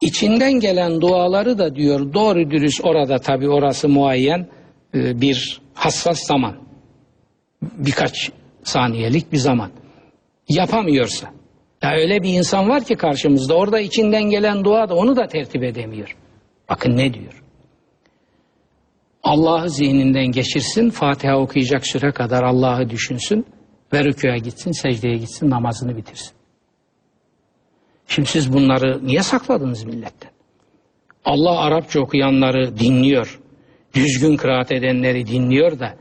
İçinden 0.00 0.52
gelen 0.52 1.00
duaları 1.00 1.58
da 1.58 1.74
diyor 1.74 2.12
doğru 2.14 2.50
dürüst 2.50 2.84
orada 2.84 3.18
tabi 3.18 3.48
orası 3.48 3.88
muayyen 3.88 4.48
e, 4.94 5.20
bir 5.20 5.60
hassas 5.74 6.26
zaman. 6.26 6.56
Birkaç 7.62 8.30
saniyelik 8.64 9.32
bir 9.32 9.36
zaman. 9.38 9.70
Yapamıyorsa. 10.48 11.37
Ya 11.82 11.90
öyle 11.92 12.22
bir 12.22 12.32
insan 12.32 12.68
var 12.68 12.84
ki 12.84 12.96
karşımızda 12.96 13.54
orada 13.54 13.80
içinden 13.80 14.22
gelen 14.22 14.64
dua 14.64 14.88
da 14.88 14.94
onu 14.94 15.16
da 15.16 15.26
tertip 15.26 15.62
edemiyor. 15.62 16.16
Bakın 16.68 16.96
ne 16.96 17.14
diyor. 17.14 17.42
Allah'ı 19.22 19.70
zihninden 19.70 20.26
geçirsin, 20.26 20.90
Fatiha 20.90 21.38
okuyacak 21.38 21.86
süre 21.86 22.12
kadar 22.12 22.42
Allah'ı 22.42 22.90
düşünsün 22.90 23.46
ve 23.92 24.04
rükûya 24.04 24.36
gitsin, 24.36 24.72
secdeye 24.72 25.16
gitsin, 25.16 25.50
namazını 25.50 25.96
bitirsin. 25.96 26.32
Şimdi 28.08 28.28
siz 28.28 28.52
bunları 28.52 29.06
niye 29.06 29.22
sakladınız 29.22 29.84
milletten? 29.84 30.30
Allah 31.24 31.58
Arapça 31.58 32.00
okuyanları 32.00 32.78
dinliyor, 32.78 33.40
düzgün 33.94 34.36
kıraat 34.36 34.72
edenleri 34.72 35.26
dinliyor 35.26 35.78
da 35.78 35.94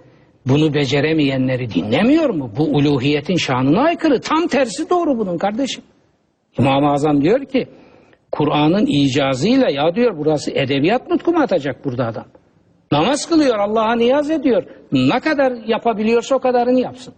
bunu 0.49 0.73
beceremeyenleri 0.73 1.73
dinlemiyor 1.73 2.29
mu? 2.29 2.51
Bu 2.57 2.63
uluhiyetin 2.63 3.35
şanına 3.35 3.81
aykırı. 3.81 4.21
Tam 4.21 4.47
tersi 4.47 4.89
doğru 4.89 5.17
bunun 5.17 5.37
kardeşim. 5.37 5.83
İmam-ı 6.59 6.91
Azam 6.91 7.21
diyor 7.21 7.45
ki 7.45 7.67
Kur'an'ın 8.31 8.85
icazıyla 8.85 9.69
ya 9.69 9.95
diyor 9.95 10.17
burası 10.17 10.51
edebiyat 10.51 11.09
nutku 11.09 11.31
mu 11.31 11.39
atacak 11.39 11.85
burada 11.85 12.07
adam? 12.07 12.25
Namaz 12.91 13.29
kılıyor, 13.29 13.59
Allah'a 13.59 13.95
niyaz 13.95 14.31
ediyor. 14.31 14.63
Ne 14.91 15.19
kadar 15.19 15.51
yapabiliyorsa 15.51 16.35
o 16.35 16.39
kadarını 16.39 16.79
yapsın. 16.79 17.13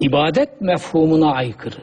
İbadet 0.00 0.60
mefhumuna 0.60 1.32
aykırı. 1.32 1.82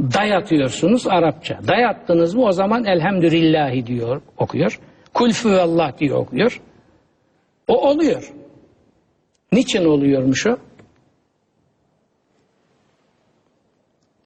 Dayatıyorsunuz 0.00 1.06
Arapça. 1.06 1.58
Dayattınız 1.68 2.34
mı 2.34 2.44
o 2.44 2.52
zaman 2.52 2.84
elhamdülillahi 2.84 3.86
diyor, 3.86 4.22
okuyor. 4.36 4.80
Kulfü 5.14 5.48
Allah 5.48 5.92
diyor 5.98 6.18
okuyor. 6.18 6.60
O 7.68 7.88
oluyor. 7.88 8.32
Niçin 9.52 9.84
oluyormuş 9.84 10.46
o? 10.46 10.56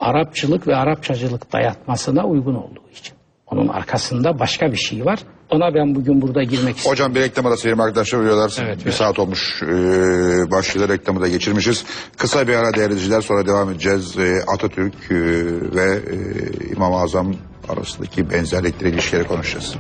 Arapçılık 0.01 0.69
ve 0.69 0.77
Arapçacılık 0.77 1.53
dayatmasına 1.53 2.27
uygun 2.27 2.55
olduğu 2.55 2.91
için. 2.93 3.15
Onun 3.47 3.69
arkasında 3.69 4.39
başka 4.39 4.73
bir 4.73 4.77
şey 4.77 5.05
var. 5.05 5.19
Ona 5.51 5.75
ben 5.75 5.95
bugün 5.95 6.23
burada 6.23 6.43
girmek 6.43 6.77
istiyorum. 6.77 6.93
Hocam 6.93 7.15
bir 7.15 7.21
reklam 7.21 7.47
arası 7.47 7.69
verim 7.69 7.81
arkadaşlar 7.81 8.19
uyuyorlar. 8.19 8.57
Evet, 8.61 8.79
bir 8.79 8.83
evet. 8.83 8.95
saat 8.95 9.19
olmuş. 9.19 9.63
Ee, 9.63 9.67
başlığı 10.51 10.89
reklamı 10.89 11.21
da 11.21 11.29
geçirmişiz. 11.29 11.85
Kısa 12.17 12.49
bir 12.49 12.55
ara 12.55 12.75
değerli 12.75 12.93
izleyiciler 12.93 13.21
sonra 13.21 13.47
devam 13.47 13.71
edeceğiz. 13.71 14.19
Ee, 14.19 14.41
Atatürk 14.55 14.95
e, 15.11 15.15
ve 15.77 15.97
e, 15.97 16.17
İmam-ı 16.77 17.01
Azam 17.01 17.35
arasındaki 17.69 18.31
benzerlikleri 18.31 18.91
ilişkileri 18.91 19.27
konuşacağız. 19.27 19.77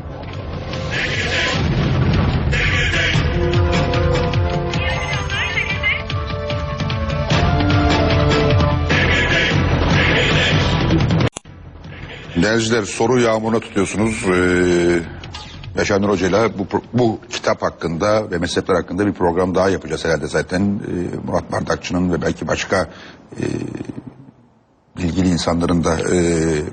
Değerli 12.42 12.86
soru 12.86 13.20
yağmuruna 13.20 13.60
tutuyorsunuz. 13.60 14.24
Ee, 14.28 15.02
Yaşar 15.78 16.02
Nur 16.02 16.08
Hoca'yla 16.08 16.58
bu, 16.58 16.66
bu 16.92 17.18
kitap 17.30 17.62
hakkında 17.62 18.30
ve 18.30 18.38
mezhepler 18.38 18.74
hakkında 18.74 19.06
bir 19.06 19.12
program 19.12 19.54
daha 19.54 19.70
yapacağız 19.70 20.04
herhalde 20.04 20.26
zaten. 20.26 20.60
Ee, 20.60 21.26
Murat 21.26 21.52
Bardakçı'nın 21.52 22.12
ve 22.12 22.22
belki 22.22 22.48
başka 22.48 22.88
e, 23.40 23.44
bilgili 24.98 25.28
insanların 25.28 25.84
da 25.84 25.98
e, 26.14 26.18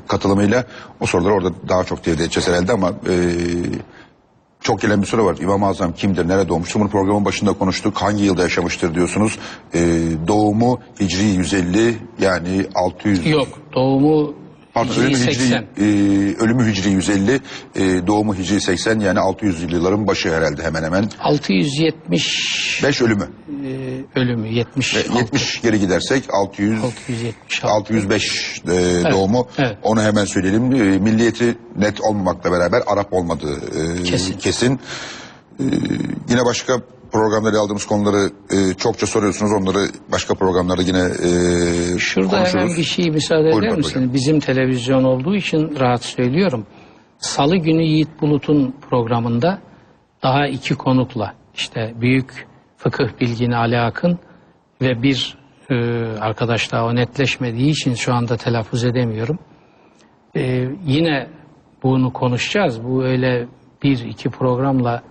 katılımıyla 0.07 0.65
o 0.99 1.05
soruları 1.05 1.34
orada 1.34 1.51
daha 1.70 1.84
çok 1.84 2.03
tevdi 2.03 2.22
edeceğiz 2.22 2.49
herhalde 2.49 2.72
ama 2.72 2.89
e, 2.89 3.15
çok 4.59 4.82
gelen 4.82 5.01
bir 5.01 5.07
soru 5.07 5.26
var. 5.26 5.38
İmam-ı 5.41 5.68
Azam 5.68 5.93
kimdir, 5.93 6.28
nerede 6.28 6.49
doğmuştur? 6.49 6.80
Bunu 6.80 6.89
programın 6.89 7.26
başında 7.26 7.53
konuştuk. 7.53 7.97
Hangi 7.97 8.24
yılda 8.24 8.41
yaşamıştır 8.41 8.95
diyorsunuz. 8.95 9.39
Ee, 9.74 9.80
doğumu 10.28 10.80
Hicri 10.99 11.24
150 11.24 11.97
yani 12.20 12.65
600... 12.76 13.28
Yok, 13.28 13.47
doğumu 13.74 14.34
Pardon, 14.78 14.91
Hicri 14.93 15.01
ölümü 15.05 15.17
80. 15.17 15.45
Hicri, 15.45 15.65
e, 15.78 15.84
ölümü 16.43 16.71
Hicri 16.71 16.89
150, 16.89 17.32
e, 17.75 18.07
doğumu 18.07 18.36
Hicri 18.36 18.61
80 18.61 18.99
yani 18.99 19.19
600 19.19 19.61
yılların 19.61 20.07
başı 20.07 20.34
herhalde 20.36 20.63
hemen 20.63 20.84
hemen. 20.84 21.09
670 21.19 22.80
5 22.84 23.01
ölümü. 23.01 23.28
e, 23.65 24.19
ölümü 24.19 24.47
70 24.53 24.95
Ve 24.95 24.99
70 25.17 25.61
geri 25.61 25.80
gidersek 25.80 26.23
600 26.34 26.84
676 26.84 27.67
605 27.67 28.61
e, 28.65 28.67
doğumu. 29.11 29.47
evet. 29.57 29.78
Onu 29.84 30.01
hemen 30.01 30.25
söyleyelim. 30.25 30.71
E, 30.75 30.99
milliyeti 30.99 31.57
net 31.78 32.01
olmamakla 32.01 32.51
beraber 32.51 32.82
Arap 32.88 33.13
olmadığı 33.13 33.55
e, 33.99 34.03
Kesin. 34.03 34.38
kesin. 34.38 34.80
E, 35.59 35.63
yine 36.30 36.45
başka 36.45 36.73
programlarda 37.11 37.59
aldığımız 37.59 37.85
konuları 37.85 38.29
e, 38.49 38.73
çokça 38.73 39.07
soruyorsunuz. 39.07 39.51
Onları 39.51 39.87
başka 40.11 40.33
programlarda 40.35 40.81
yine 40.81 40.99
e, 40.99 41.99
Şurada 41.99 42.29
konuşuruz. 42.29 42.53
hemen 42.63 42.77
bir 42.77 42.83
şey 42.83 43.11
müsaade 43.11 43.43
Buyurun 43.43 43.59
eder 43.59 43.67
hocam. 43.69 43.77
misin? 43.77 44.13
Bizim 44.13 44.39
televizyon 44.39 45.03
olduğu 45.03 45.35
için 45.35 45.79
rahat 45.79 46.03
söylüyorum. 46.03 46.65
Salı 47.17 47.57
günü 47.57 47.83
Yiğit 47.83 48.21
Bulut'un 48.21 48.75
programında 48.89 49.59
daha 50.23 50.47
iki 50.47 50.75
konukla 50.75 51.33
işte 51.55 51.93
büyük 52.01 52.47
fıkıh 52.77 53.07
bilgini 53.21 53.55
Ali 53.55 53.77
Akın 53.79 54.19
ve 54.81 55.01
bir 55.01 55.37
e, 55.69 55.75
arkadaş 56.19 56.71
daha 56.71 56.85
o 56.85 56.95
netleşmediği 56.95 57.69
için 57.71 57.93
şu 57.93 58.13
anda 58.13 58.37
telaffuz 58.37 58.83
edemiyorum. 58.83 59.39
Ee, 60.35 60.69
yine 60.85 61.27
bunu 61.83 62.13
konuşacağız. 62.13 62.83
Bu 62.83 63.03
öyle 63.03 63.47
bir 63.83 64.05
iki 64.05 64.29
programla 64.29 65.03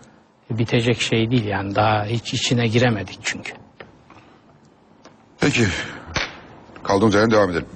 bitecek 0.51 1.01
şey 1.01 1.30
değil 1.30 1.44
yani 1.44 1.74
daha 1.74 2.05
hiç 2.05 2.34
içine 2.34 2.66
giremedik 2.66 3.18
çünkü. 3.22 3.53
Peki. 5.40 5.66
Kaldığımız 6.82 7.14
yerden 7.14 7.30
devam 7.30 7.51
edelim. 7.51 7.66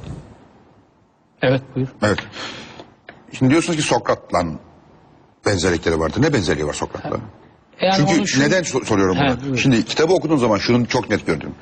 Evet 1.42 1.62
buyur. 1.76 1.88
Evet. 2.02 2.18
Şimdi 3.38 3.50
diyorsunuz 3.50 3.76
ki 3.76 3.82
Sokrat'la 3.82 4.44
benzerlikleri 5.46 6.00
vardı. 6.00 6.22
Ne 6.22 6.32
benzerliği 6.32 6.66
var 6.66 6.72
Sokrat'la? 6.72 7.16
Yani 7.80 7.94
Çünkü 7.96 8.26
şu- 8.28 8.40
neden 8.40 8.62
so- 8.62 8.84
soruyorum 8.84 9.16
bunu? 9.20 9.44
buyur. 9.44 9.58
Şimdi 9.58 9.84
kitabı 9.84 10.12
okuduğum 10.12 10.38
zaman 10.38 10.58
şunu 10.58 10.86
çok 10.86 11.10
net 11.10 11.26
gördüm. 11.26 11.54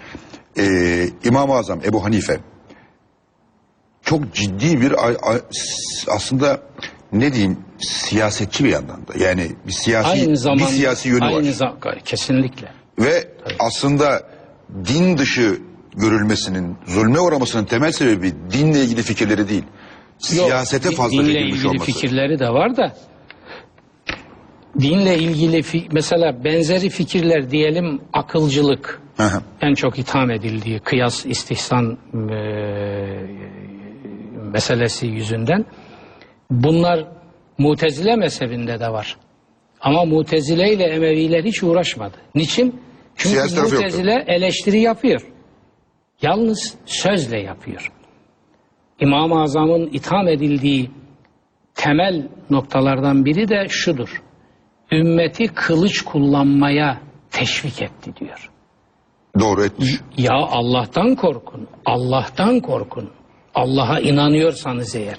Ee, 0.59 1.09
İmam-ı 1.25 1.55
Azam 1.55 1.81
Ebu 1.85 2.05
Hanife 2.05 2.41
çok 4.03 4.35
ciddi 4.35 4.81
bir 4.81 4.95
aslında 6.09 6.61
ne 7.13 7.33
diyeyim 7.33 7.59
siyasetçi 7.81 8.65
bir 8.65 8.69
yandan 8.69 9.09
da. 9.09 9.13
Yani 9.25 9.47
bir 9.67 9.73
siyasi 9.73 10.09
aynı 10.09 10.37
zamanda 10.37 10.63
bir 10.63 10.69
siyasi 10.69 11.09
yönü 11.09 11.25
aynı 11.25 11.37
var. 11.49 11.53
zam- 11.53 11.79
kesinlikle. 12.05 12.69
Ve 12.99 13.29
aslında 13.59 14.23
din 14.87 15.19
dışı 15.19 15.59
görülmesinin, 15.97 16.77
zulme 16.87 17.21
uğramasının 17.21 17.65
temel 17.65 17.93
sebebi 17.93 18.33
dinle 18.53 18.81
ilgili 18.85 19.03
fikirleri 19.03 19.49
değil. 19.49 19.65
Siyasete 20.19 20.89
Yok, 20.89 20.97
fazla 20.97 21.23
dinle 21.23 21.41
ilgili 21.41 21.69
olması. 21.69 21.85
fikirleri 21.85 22.39
de 22.39 22.49
var 22.49 22.77
da 22.77 22.93
dinle 24.81 25.19
ilgili 25.19 25.63
mesela 25.93 26.45
benzeri 26.45 26.91
fikirler 26.91 27.51
diyelim 27.51 28.01
akılcılık 28.13 29.01
en 29.61 29.75
çok 29.75 29.99
itham 29.99 30.31
edildiği 30.31 30.81
kıyas 30.81 31.27
istihsan 31.27 31.99
e, 32.15 32.39
meselesi 34.53 35.07
yüzünden 35.07 35.65
bunlar 36.51 37.05
Mutezile 37.59 38.17
mezhebinde 38.17 38.81
de 38.81 38.89
var. 38.89 39.17
Ama 39.81 40.05
Mutezile 40.05 40.73
ile 40.73 40.85
Emeviler 40.85 41.45
hiç 41.45 41.63
uğraşmadı. 41.63 42.17
Niçin? 42.35 42.81
Çünkü 43.17 43.35
Siyasi 43.35 43.55
tarafı 43.55 43.75
yoktu. 43.75 43.85
Mutezile 43.85 44.25
eleştiri 44.27 44.81
yapıyor. 44.81 45.27
Yalnız 46.23 46.75
sözle 46.87 47.41
yapıyor. 47.41 47.93
İmam-ı 49.01 49.43
Azam'ın 49.43 49.87
itham 49.93 50.29
edildiği 50.29 50.91
temel 51.75 52.29
noktalardan 52.51 53.25
biri 53.25 53.49
de 53.49 53.67
şudur. 53.69 54.23
Ümmeti 54.93 55.49
kılıç 55.49 56.03
kullanmaya 56.03 57.01
teşvik 57.31 57.83
etti 57.83 58.13
diyor. 58.21 58.51
Doğru 59.41 59.65
etmiş. 59.65 60.01
Ya 60.17 60.35
Allah'tan 60.35 61.15
korkun. 61.15 61.69
Allah'tan 61.87 62.61
korkun. 62.61 63.11
Allah'a 63.55 64.01
inanıyorsanız 64.01 64.97
eğer. 64.97 65.19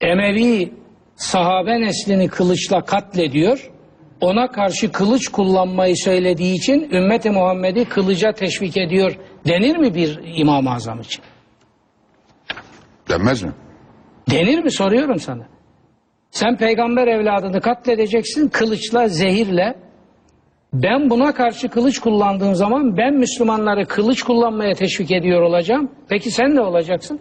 Emevi 0.00 0.72
sahabe 1.16 1.80
neslini 1.80 2.28
kılıçla 2.28 2.84
katlediyor. 2.84 3.70
Ona 4.20 4.52
karşı 4.52 4.92
kılıç 4.92 5.28
kullanmayı 5.28 5.96
söylediği 5.96 6.54
için 6.54 6.90
ümmeti 6.90 7.30
Muhammed'i 7.30 7.84
kılıca 7.84 8.32
teşvik 8.32 8.76
ediyor 8.76 9.16
denir 9.46 9.76
mi 9.76 9.94
bir 9.94 10.20
İmam-ı 10.40 10.74
Azam 10.74 11.00
için? 11.00 11.24
Denmez 13.08 13.42
mi? 13.42 13.52
Denir 14.30 14.58
mi 14.64 14.70
soruyorum 14.70 15.18
sana. 15.18 15.46
Sen 16.30 16.56
peygamber 16.56 17.06
evladını 17.06 17.60
katledeceksin 17.60 18.48
kılıçla, 18.48 19.08
zehirle. 19.08 19.74
Ben 20.72 21.10
buna 21.10 21.34
karşı 21.34 21.68
kılıç 21.68 21.98
kullandığım 21.98 22.54
zaman 22.54 22.96
ben 22.96 23.14
Müslümanları 23.14 23.86
kılıç 23.86 24.22
kullanmaya 24.22 24.74
teşvik 24.74 25.10
ediyor 25.10 25.42
olacağım. 25.42 25.90
Peki 26.08 26.30
sen 26.30 26.54
ne 26.56 26.60
olacaksın? 26.60 27.20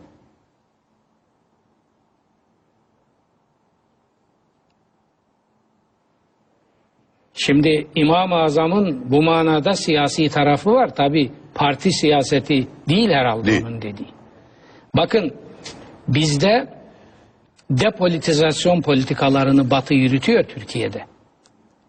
Şimdi 7.36 7.88
İmam-ı 7.96 8.36
Azam'ın 8.36 9.12
bu 9.12 9.22
manada 9.24 9.74
siyasi 9.74 10.30
tarafı 10.30 10.72
var. 10.72 10.96
Tabi 10.96 11.32
parti 11.56 11.92
siyaseti 11.92 12.68
değil 12.90 13.10
herhalde 13.10 13.46
Değil. 13.46 13.64
onun 13.64 13.82
dediği. 13.82 14.08
Bakın 14.98 15.34
bizde 16.08 16.68
depolitizasyon 17.70 18.82
politikalarını 18.82 19.72
Batı 19.72 19.94
yürütüyor 19.94 20.44
Türkiye'de. 20.44 21.02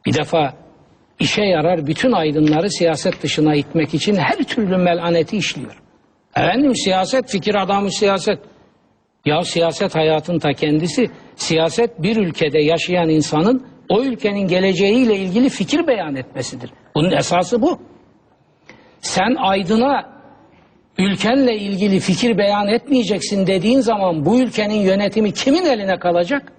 Bir 0.06 0.14
defa 0.14 0.54
işe 1.20 1.42
yarar 1.42 1.86
bütün 1.86 2.12
aydınları 2.12 2.70
siyaset 2.70 3.22
dışına 3.22 3.54
itmek 3.54 3.94
için 3.94 4.16
her 4.16 4.36
türlü 4.36 4.76
melaneti 4.76 5.36
işliyor. 5.36 5.82
Efendim 6.36 6.74
siyaset 6.74 7.30
fikir 7.30 7.54
adamı 7.54 7.92
siyaset. 7.92 8.38
Ya 9.24 9.42
siyaset 9.42 9.94
hayatın 9.94 10.38
ta 10.38 10.52
kendisi. 10.52 11.10
Siyaset 11.36 12.02
bir 12.02 12.16
ülkede 12.16 12.58
yaşayan 12.58 13.08
insanın 13.08 13.66
o 13.88 14.02
ülkenin 14.02 14.48
geleceğiyle 14.48 15.16
ilgili 15.16 15.48
fikir 15.48 15.86
beyan 15.86 16.16
etmesidir. 16.16 16.70
Bunun 16.94 17.10
esası 17.10 17.62
bu. 17.62 17.78
Sen 19.00 19.34
aydına 19.38 20.16
ülkenle 20.98 21.56
ilgili 21.56 22.00
fikir 22.00 22.38
beyan 22.38 22.68
etmeyeceksin 22.68 23.46
dediğin 23.46 23.80
zaman 23.80 24.24
bu 24.24 24.40
ülkenin 24.40 24.80
yönetimi 24.80 25.32
kimin 25.32 25.64
eline 25.64 25.98
kalacak? 25.98 26.52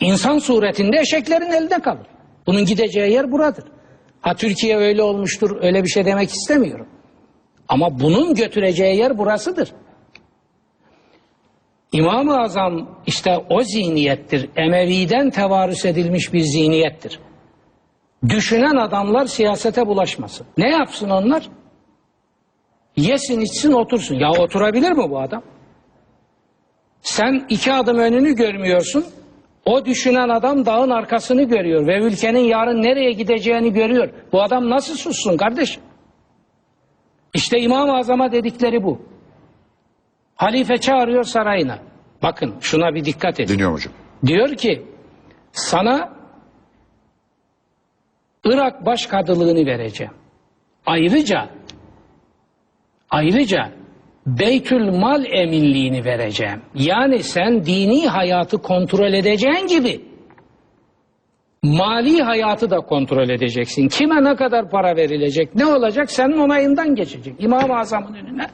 İnsan 0.00 0.38
suretinde 0.38 1.00
eşeklerin 1.00 1.50
elinde 1.50 1.78
kalır. 1.78 2.06
Bunun 2.46 2.64
gideceği 2.64 3.12
yer 3.12 3.32
buradır. 3.32 3.64
Ha 4.20 4.34
Türkiye 4.34 4.76
öyle 4.76 5.02
olmuştur, 5.02 5.62
öyle 5.62 5.82
bir 5.82 5.88
şey 5.88 6.04
demek 6.04 6.30
istemiyorum. 6.30 6.86
Ama 7.68 8.00
bunun 8.00 8.34
götüreceği 8.34 8.96
yer 8.96 9.18
burasıdır. 9.18 9.72
İmam-ı 11.92 12.40
Azam 12.40 12.88
işte 13.06 13.38
o 13.50 13.62
zihniyettir. 13.62 14.50
Emevi'den 14.56 15.30
tevarüs 15.30 15.84
edilmiş 15.84 16.32
bir 16.32 16.40
zihniyettir. 16.40 17.20
Düşünen 18.28 18.76
adamlar 18.76 19.26
siyasete 19.26 19.86
bulaşmasın. 19.86 20.46
Ne 20.58 20.70
yapsın 20.70 21.10
onlar? 21.10 21.48
Yesin 22.96 23.40
içsin 23.40 23.72
otursun. 23.72 24.14
Ya 24.14 24.30
oturabilir 24.30 24.92
mi 24.92 25.10
bu 25.10 25.20
adam? 25.20 25.42
Sen 27.02 27.46
iki 27.48 27.72
adım 27.72 27.98
önünü 27.98 28.34
görmüyorsun. 28.34 29.04
O 29.64 29.84
düşünen 29.84 30.28
adam 30.28 30.66
dağın 30.66 30.90
arkasını 30.90 31.42
görüyor 31.42 31.86
ve 31.86 31.98
ülkenin 32.02 32.44
yarın 32.44 32.82
nereye 32.82 33.12
gideceğini 33.12 33.72
görüyor. 33.72 34.10
Bu 34.32 34.42
adam 34.42 34.70
nasıl 34.70 34.94
sussun 34.94 35.36
kardeşim? 35.36 35.82
İşte 37.34 37.58
İmam-ı 37.60 37.96
Azam'a 37.96 38.32
dedikleri 38.32 38.82
bu. 38.82 39.11
Halife 40.42 40.76
çağırıyor 40.76 41.24
sarayına. 41.24 41.78
Bakın 42.22 42.54
şuna 42.60 42.94
bir 42.94 43.04
dikkat 43.04 43.40
edin. 43.40 43.54
Dinliyorum 43.54 43.74
hocam. 43.74 43.92
Diyor 44.26 44.54
ki 44.56 44.82
sana 45.52 46.12
Irak 48.44 48.86
başkadılığını 48.86 49.66
vereceğim. 49.66 50.12
Ayrıca 50.86 51.48
ayrıca 53.10 53.72
Beytül 54.26 54.90
Mal 54.90 55.24
eminliğini 55.24 56.04
vereceğim. 56.04 56.62
Yani 56.74 57.22
sen 57.22 57.64
dini 57.64 58.08
hayatı 58.08 58.58
kontrol 58.58 59.12
edeceğin 59.12 59.66
gibi 59.66 60.00
mali 61.62 62.22
hayatı 62.22 62.70
da 62.70 62.76
kontrol 62.76 63.28
edeceksin. 63.28 63.88
Kime 63.88 64.24
ne 64.24 64.36
kadar 64.36 64.70
para 64.70 64.96
verilecek, 64.96 65.54
ne 65.54 65.66
olacak 65.66 66.10
senin 66.10 66.38
onayından 66.38 66.94
geçecek. 66.94 67.34
İmam-ı 67.38 67.78
Azam'ın 67.78 68.14
önüne 68.14 68.46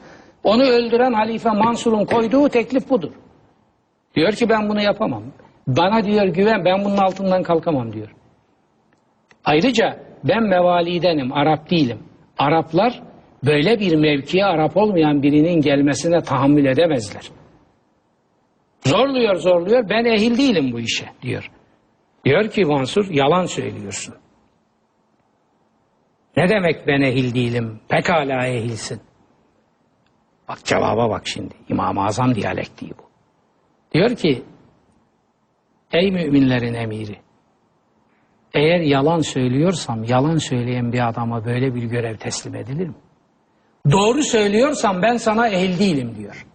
onu 0.49 0.63
öldüren 0.63 1.13
Halife 1.13 1.51
Mansur'un 1.51 2.05
koyduğu 2.05 2.49
teklif 2.49 2.91
budur. 2.91 3.13
Diyor 4.15 4.33
ki 4.33 4.49
ben 4.49 4.69
bunu 4.69 4.83
yapamam. 4.83 5.23
Bana 5.67 6.05
diyor 6.05 6.27
güven 6.27 6.65
ben 6.65 6.85
bunun 6.85 6.97
altından 6.97 7.43
kalkamam 7.43 7.93
diyor. 7.93 8.15
Ayrıca 9.45 9.99
ben 10.25 10.43
mevalidenim, 10.43 11.33
Arap 11.33 11.71
değilim. 11.71 11.99
Araplar 12.39 13.03
böyle 13.45 13.81
bir 13.81 13.97
mevkiye 13.97 14.45
Arap 14.45 14.77
olmayan 14.77 15.23
birinin 15.23 15.61
gelmesine 15.61 16.21
tahammül 16.21 16.65
edemezler. 16.65 17.23
Zorluyor 18.87 19.37
zorluyor 19.37 19.89
ben 19.89 20.05
ehil 20.05 20.39
değilim 20.39 20.73
bu 20.73 20.81
işe 20.81 21.07
diyor. 21.23 21.51
Diyor 22.25 22.51
ki 22.51 22.65
Mansur 22.65 23.11
yalan 23.11 23.45
söylüyorsun. 23.45 24.15
Ne 26.37 26.49
demek 26.49 26.87
ben 26.87 27.01
ehil 27.01 27.35
değilim? 27.35 27.81
Pekala 27.89 28.47
ehilsin. 28.47 29.08
Bak 30.49 30.65
cevaba 30.65 31.11
bak 31.11 31.23
şimdi. 31.29 31.55
İmam-ı 31.69 32.05
Azam 32.05 32.35
diyalektiği 32.35 32.91
bu. 32.91 33.09
Diyor 33.95 34.17
ki 34.17 34.43
ey 35.93 36.11
müminlerin 36.11 36.75
emiri 36.75 37.19
eğer 38.55 38.81
yalan 38.81 39.21
söylüyorsam 39.21 40.05
yalan 40.05 40.39
söyleyen 40.39 40.93
bir 40.93 41.09
adama 41.09 41.45
böyle 41.45 41.75
bir 41.75 41.83
görev 41.83 42.17
teslim 42.17 42.55
edilir 42.55 42.89
mi? 42.89 42.95
Doğru 43.91 44.23
söylüyorsam 44.23 45.03
ben 45.03 45.17
sana 45.17 45.49
ehil 45.49 45.79
değilim 45.79 46.17
diyor. 46.17 46.47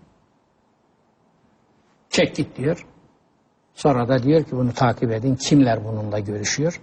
Çek 2.10 2.36
git 2.36 2.58
diyor. 2.58 2.86
Sonra 3.74 4.08
da 4.08 4.24
diyor 4.24 4.44
ki 4.44 4.52
bunu 4.52 4.74
takip 4.74 5.12
edin. 5.12 5.36
Kimler 5.36 5.86
bununla 5.86 6.20
görüşüyor? 6.20 6.82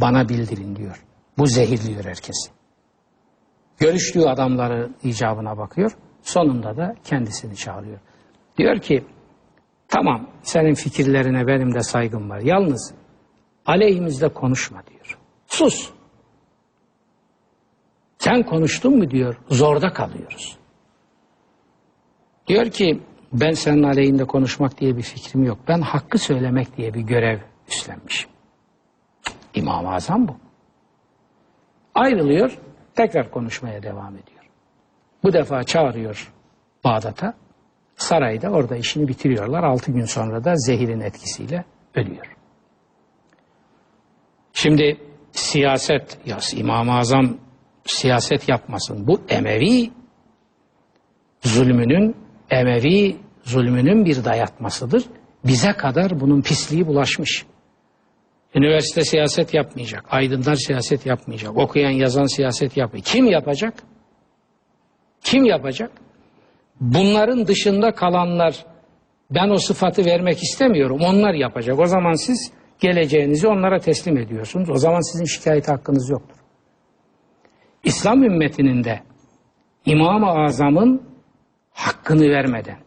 Bana 0.00 0.28
bildirin 0.28 0.76
diyor. 0.76 1.04
Bu 1.38 1.46
zehirliyor 1.46 2.04
herkesi. 2.04 2.50
Görüştüğü 3.78 4.20
adamları 4.20 4.90
icabına 5.02 5.58
bakıyor. 5.58 5.96
Sonunda 6.22 6.76
da 6.76 6.94
kendisini 7.04 7.56
çağırıyor. 7.56 7.98
Diyor 8.58 8.78
ki 8.78 9.04
Tamam 9.90 10.26
senin 10.42 10.74
fikirlerine 10.74 11.46
benim 11.46 11.74
de 11.74 11.80
saygım 11.80 12.30
var. 12.30 12.40
Yalnız 12.40 12.94
aleyhimizde 13.66 14.28
konuşma 14.28 14.82
diyor. 14.86 15.18
Sus. 15.46 15.90
Sen 18.18 18.42
konuştun 18.42 18.98
mu 18.98 19.10
diyor 19.10 19.36
zorda 19.48 19.92
kalıyoruz. 19.92 20.58
Diyor 22.46 22.70
ki 22.70 23.00
ben 23.32 23.52
senin 23.52 23.82
aleyhinde 23.82 24.24
konuşmak 24.24 24.80
diye 24.80 24.96
bir 24.96 25.02
fikrim 25.02 25.44
yok. 25.44 25.58
Ben 25.68 25.80
hakkı 25.80 26.18
söylemek 26.18 26.76
diye 26.76 26.94
bir 26.94 27.00
görev 27.00 27.38
üstlenmişim. 27.68 28.30
İmam-ı 29.54 29.94
Azam 29.94 30.28
bu. 30.28 30.36
Ayrılıyor, 31.94 32.58
tekrar 32.94 33.30
konuşmaya 33.30 33.82
devam 33.82 34.16
ediyor. 34.16 34.39
Bu 35.22 35.32
defa 35.32 35.64
çağırıyor 35.64 36.32
Bağdat'a. 36.84 37.34
Sarayda 37.96 38.50
orada 38.50 38.76
işini 38.76 39.08
bitiriyorlar. 39.08 39.62
Altı 39.62 39.92
gün 39.92 40.04
sonra 40.04 40.44
da 40.44 40.56
zehirin 40.56 41.00
etkisiyle 41.00 41.64
ölüyor. 41.94 42.36
Şimdi 44.52 44.96
siyaset, 45.32 46.18
ya 46.26 46.38
İmam-ı 46.56 46.98
Azam 46.98 47.36
siyaset 47.84 48.48
yapmasın. 48.48 49.06
Bu 49.06 49.20
Emevi 49.28 49.90
zulmünün, 51.42 52.16
Emevi 52.50 53.16
zulmünün 53.42 54.04
bir 54.04 54.24
dayatmasıdır. 54.24 55.04
Bize 55.44 55.72
kadar 55.72 56.20
bunun 56.20 56.42
pisliği 56.42 56.86
bulaşmış. 56.86 57.46
Üniversite 58.54 59.04
siyaset 59.04 59.54
yapmayacak, 59.54 60.04
aydınlar 60.10 60.54
siyaset 60.54 61.06
yapmayacak, 61.06 61.56
okuyan 61.58 61.90
yazan 61.90 62.36
siyaset 62.36 62.76
yapmayacak. 62.76 63.12
Kim 63.12 63.26
yapacak? 63.26 63.74
Kim 65.30 65.44
yapacak? 65.44 65.90
Bunların 66.80 67.46
dışında 67.46 67.94
kalanlar 67.94 68.66
ben 69.30 69.48
o 69.48 69.56
sıfatı 69.56 70.04
vermek 70.04 70.42
istemiyorum. 70.42 70.98
Onlar 71.02 71.34
yapacak. 71.34 71.78
O 71.78 71.86
zaman 71.86 72.12
siz 72.12 72.52
geleceğinizi 72.80 73.48
onlara 73.48 73.78
teslim 73.78 74.18
ediyorsunuz. 74.18 74.70
O 74.70 74.74
zaman 74.76 75.12
sizin 75.12 75.24
şikayet 75.24 75.68
hakkınız 75.68 76.10
yoktur. 76.10 76.36
İslam 77.84 78.22
ümmetinin 78.22 78.84
de 78.84 79.00
İmam-ı 79.86 80.30
Azam'ın 80.30 81.02
hakkını 81.72 82.30
vermeden, 82.30 82.78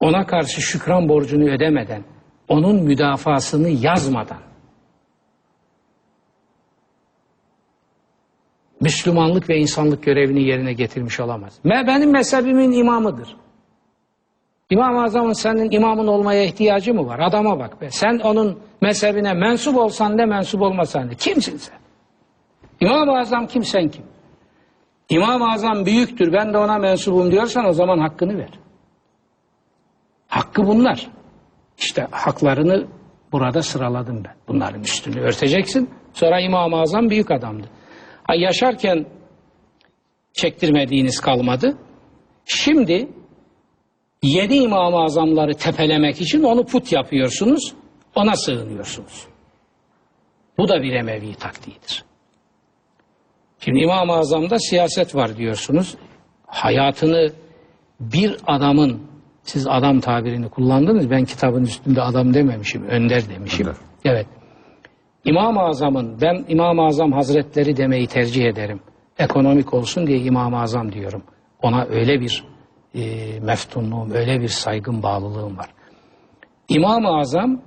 ona 0.00 0.26
karşı 0.26 0.60
şükran 0.60 1.08
borcunu 1.08 1.50
ödemeden, 1.50 2.04
onun 2.48 2.82
müdafasını 2.82 3.68
yazmadan, 3.68 4.40
Müslümanlık 8.80 9.48
ve 9.48 9.56
insanlık 9.58 10.02
görevini 10.02 10.42
yerine 10.42 10.72
getirmiş 10.72 11.20
olamaz. 11.20 11.58
Benim 11.64 12.12
mezhebimin 12.12 12.72
imamıdır. 12.72 13.36
İmam-ı 14.70 15.02
Azam'ın 15.02 15.32
senin 15.32 15.70
imamın 15.70 16.06
olmaya 16.06 16.44
ihtiyacı 16.44 16.94
mı 16.94 17.06
var? 17.06 17.18
Adama 17.18 17.58
bak 17.58 17.80
be. 17.80 17.90
Sen 17.90 18.18
onun 18.18 18.58
mezhebine 18.80 19.34
mensup 19.34 19.76
olsan 19.76 20.18
da 20.18 20.26
mensup 20.26 20.62
olmasan 20.62 21.10
da. 21.10 21.14
Kimsin 21.14 21.56
sen? 21.56 21.78
İmam-ı 22.80 23.18
Azam 23.18 23.46
kim 23.46 23.64
sen 23.64 23.88
kim? 23.88 24.04
İmam-ı 25.08 25.52
Azam 25.52 25.86
büyüktür 25.86 26.32
ben 26.32 26.52
de 26.52 26.58
ona 26.58 26.78
mensubum 26.78 27.30
diyorsan 27.32 27.64
o 27.64 27.72
zaman 27.72 27.98
hakkını 27.98 28.38
ver. 28.38 28.50
Hakkı 30.28 30.66
bunlar. 30.66 31.06
İşte 31.78 32.08
haklarını 32.10 32.86
burada 33.32 33.62
sıraladım 33.62 34.24
ben. 34.24 34.34
Bunların 34.48 34.82
üstünü 34.82 35.20
örteceksin. 35.20 35.90
Sonra 36.12 36.40
İmam-ı 36.40 36.76
Azam 36.76 37.10
büyük 37.10 37.30
adamdı. 37.30 37.66
Ha, 38.26 38.34
yaşarken 38.34 39.06
çektirmediğiniz 40.32 41.20
kalmadı. 41.20 41.76
Şimdi 42.44 43.08
yedi 44.22 44.54
İmam-ı 44.54 44.96
Azamları 44.96 45.54
tepelemek 45.54 46.20
için 46.20 46.42
onu 46.42 46.66
put 46.66 46.92
yapıyorsunuz. 46.92 47.74
Ona 48.14 48.36
sığınıyorsunuz. 48.36 49.26
Bu 50.58 50.68
da 50.68 50.82
bir 50.82 50.92
Emevi 50.92 51.34
taktiğidir. 51.34 52.04
Şimdi 53.60 53.80
İmam-ı 53.80 54.12
Azam'da 54.12 54.58
siyaset 54.58 55.14
var 55.14 55.36
diyorsunuz. 55.36 55.96
Hayatını 56.46 57.32
bir 58.00 58.36
adamın, 58.46 59.02
siz 59.42 59.66
adam 59.66 60.00
tabirini 60.00 60.48
kullandınız, 60.48 61.10
ben 61.10 61.24
kitabın 61.24 61.62
üstünde 61.62 62.02
adam 62.02 62.34
dememişim, 62.34 62.86
önder 62.86 63.28
demişim. 63.28 63.66
Önder. 63.66 63.76
Evet. 64.04 64.26
İmam-ı 65.26 65.60
Azam'ın, 65.60 66.20
ben 66.20 66.44
İmam-ı 66.48 66.82
Azam 66.82 67.12
Hazretleri 67.12 67.76
demeyi 67.76 68.06
tercih 68.06 68.44
ederim. 68.44 68.80
Ekonomik 69.18 69.74
olsun 69.74 70.06
diye 70.06 70.18
İmam-ı 70.18 70.60
Azam 70.60 70.92
diyorum. 70.92 71.22
Ona 71.62 71.84
öyle 71.84 72.20
bir 72.20 72.44
e, 72.94 73.40
meftunluğum, 73.40 74.10
öyle 74.10 74.40
bir 74.40 74.48
saygın, 74.48 75.02
bağlılığım 75.02 75.58
var. 75.58 75.70
İmam-ı 76.68 77.08
Azam 77.08 77.62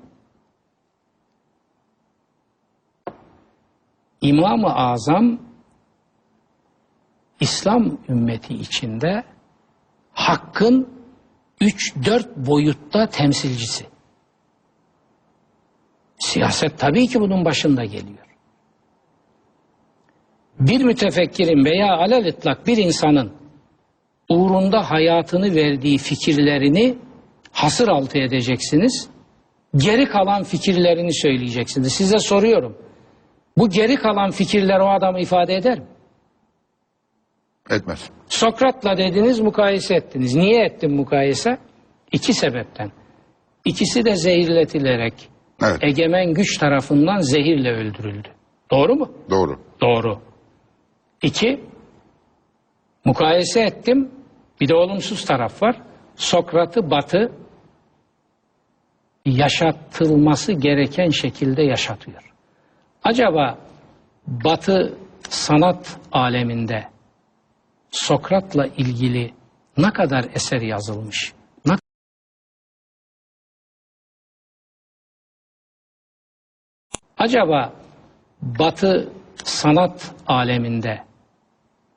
İmam-ı 4.21 4.75
Azam 4.75 5.39
İslam 7.39 7.97
ümmeti 8.09 8.53
içinde 8.53 9.23
hakkın 10.13 10.89
3-4 11.61 12.47
boyutta 12.47 13.07
temsilcisi. 13.07 13.85
Siyaset 16.19 16.79
tabii 16.79 17.07
ki 17.07 17.19
bunun 17.19 17.45
başında 17.45 17.85
geliyor. 17.85 18.25
Bir 20.59 20.83
mütefekkirin 20.83 21.65
veya 21.65 21.93
alel 21.97 22.25
itlak 22.25 22.67
bir 22.67 22.77
insanın 22.77 23.33
uğrunda 24.29 24.91
hayatını 24.91 25.55
verdiği 25.55 25.97
fikirlerini 25.97 26.97
hasır 27.51 27.87
altı 27.87 28.19
edeceksiniz. 28.19 29.09
Geri 29.75 30.05
kalan 30.05 30.43
fikirlerini 30.43 31.13
söyleyeceksiniz. 31.13 31.93
Size 31.93 32.19
soruyorum. 32.19 32.77
Bu 33.57 33.69
geri 33.69 33.95
kalan 33.95 34.31
fikirler 34.31 34.79
o 34.79 34.89
adamı 34.89 35.19
ifade 35.19 35.55
eder 35.55 35.79
mi? 35.79 35.85
Etmez. 37.69 38.09
Sokrat'la 38.29 38.97
dediniz 38.97 39.39
mukayese 39.39 39.95
ettiniz. 39.95 40.35
Niye 40.35 40.65
ettim 40.65 40.95
mukayese? 40.95 41.57
İki 42.11 42.33
sebepten. 42.33 42.91
İkisi 43.65 44.05
de 44.05 44.15
zehirletilerek 44.15 45.28
Evet. 45.61 45.83
egemen 45.83 46.33
güç 46.33 46.57
tarafından 46.57 47.19
zehirle 47.19 47.71
öldürüldü. 47.71 48.27
Doğru 48.71 48.95
mu? 48.95 49.11
Doğru. 49.29 49.59
Doğru. 49.81 50.19
İki, 51.21 51.63
mukayese 53.05 53.61
ettim. 53.61 54.11
Bir 54.61 54.67
de 54.67 54.75
olumsuz 54.75 55.25
taraf 55.25 55.63
var. 55.63 55.75
Sokrat'ı 56.15 56.91
Batı 56.91 57.31
yaşatılması 59.25 60.53
gereken 60.53 61.09
şekilde 61.09 61.63
yaşatıyor. 61.63 62.33
Acaba 63.03 63.57
Batı 64.27 64.97
sanat 65.29 65.99
aleminde 66.11 66.83
Sokrat'la 67.91 68.67
ilgili 68.67 69.33
ne 69.77 69.93
kadar 69.93 70.25
eser 70.33 70.61
yazılmış? 70.61 71.33
Acaba 77.19 77.73
Batı 78.41 79.09
sanat 79.43 80.11
aleminde 80.27 80.99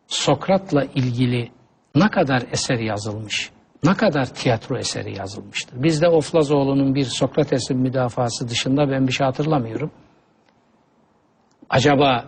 Sokrat'la 0.06 0.84
ilgili 0.84 1.50
ne 1.94 2.08
kadar 2.08 2.42
eser 2.52 2.78
yazılmış? 2.78 3.50
Ne 3.84 3.94
kadar 3.94 4.26
tiyatro 4.26 4.78
eseri 4.78 5.18
yazılmıştır? 5.18 5.82
Bizde 5.82 6.08
Oflazoğlu'nun 6.08 6.94
bir 6.94 7.04
Sokrates'in 7.04 7.78
müdafası 7.78 8.48
dışında 8.48 8.90
ben 8.90 9.06
bir 9.06 9.12
şey 9.12 9.24
hatırlamıyorum. 9.24 9.90
Acaba 11.70 12.24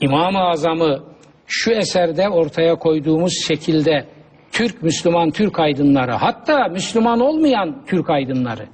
İmam-ı 0.00 0.38
Azam'ı 0.38 1.02
şu 1.46 1.70
eserde 1.70 2.28
ortaya 2.28 2.74
koyduğumuz 2.74 3.32
şekilde 3.46 4.06
Türk 4.52 4.82
Müslüman 4.82 5.30
Türk 5.30 5.58
aydınları 5.58 6.12
hatta 6.12 6.68
Müslüman 6.68 7.20
olmayan 7.20 7.84
Türk 7.86 8.10
aydınları 8.10 8.68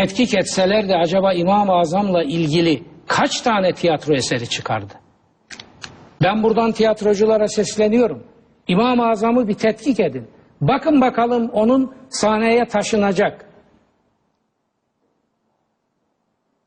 tetkik 0.00 0.34
etseler 0.34 0.88
de 0.88 0.96
acaba 0.96 1.32
İmam-ı 1.32 1.72
Azam'la 1.72 2.22
ilgili 2.22 2.82
kaç 3.06 3.40
tane 3.40 3.72
tiyatro 3.72 4.14
eseri 4.14 4.48
çıkardı? 4.48 4.94
Ben 6.22 6.42
buradan 6.42 6.72
tiyatroculara 6.72 7.48
sesleniyorum. 7.48 8.22
İmam-ı 8.68 9.08
Azam'ı 9.10 9.48
bir 9.48 9.54
tetkik 9.54 10.00
edin. 10.00 10.26
Bakın 10.60 11.00
bakalım 11.00 11.50
onun 11.52 11.94
sahneye 12.08 12.64
taşınacak. 12.64 13.44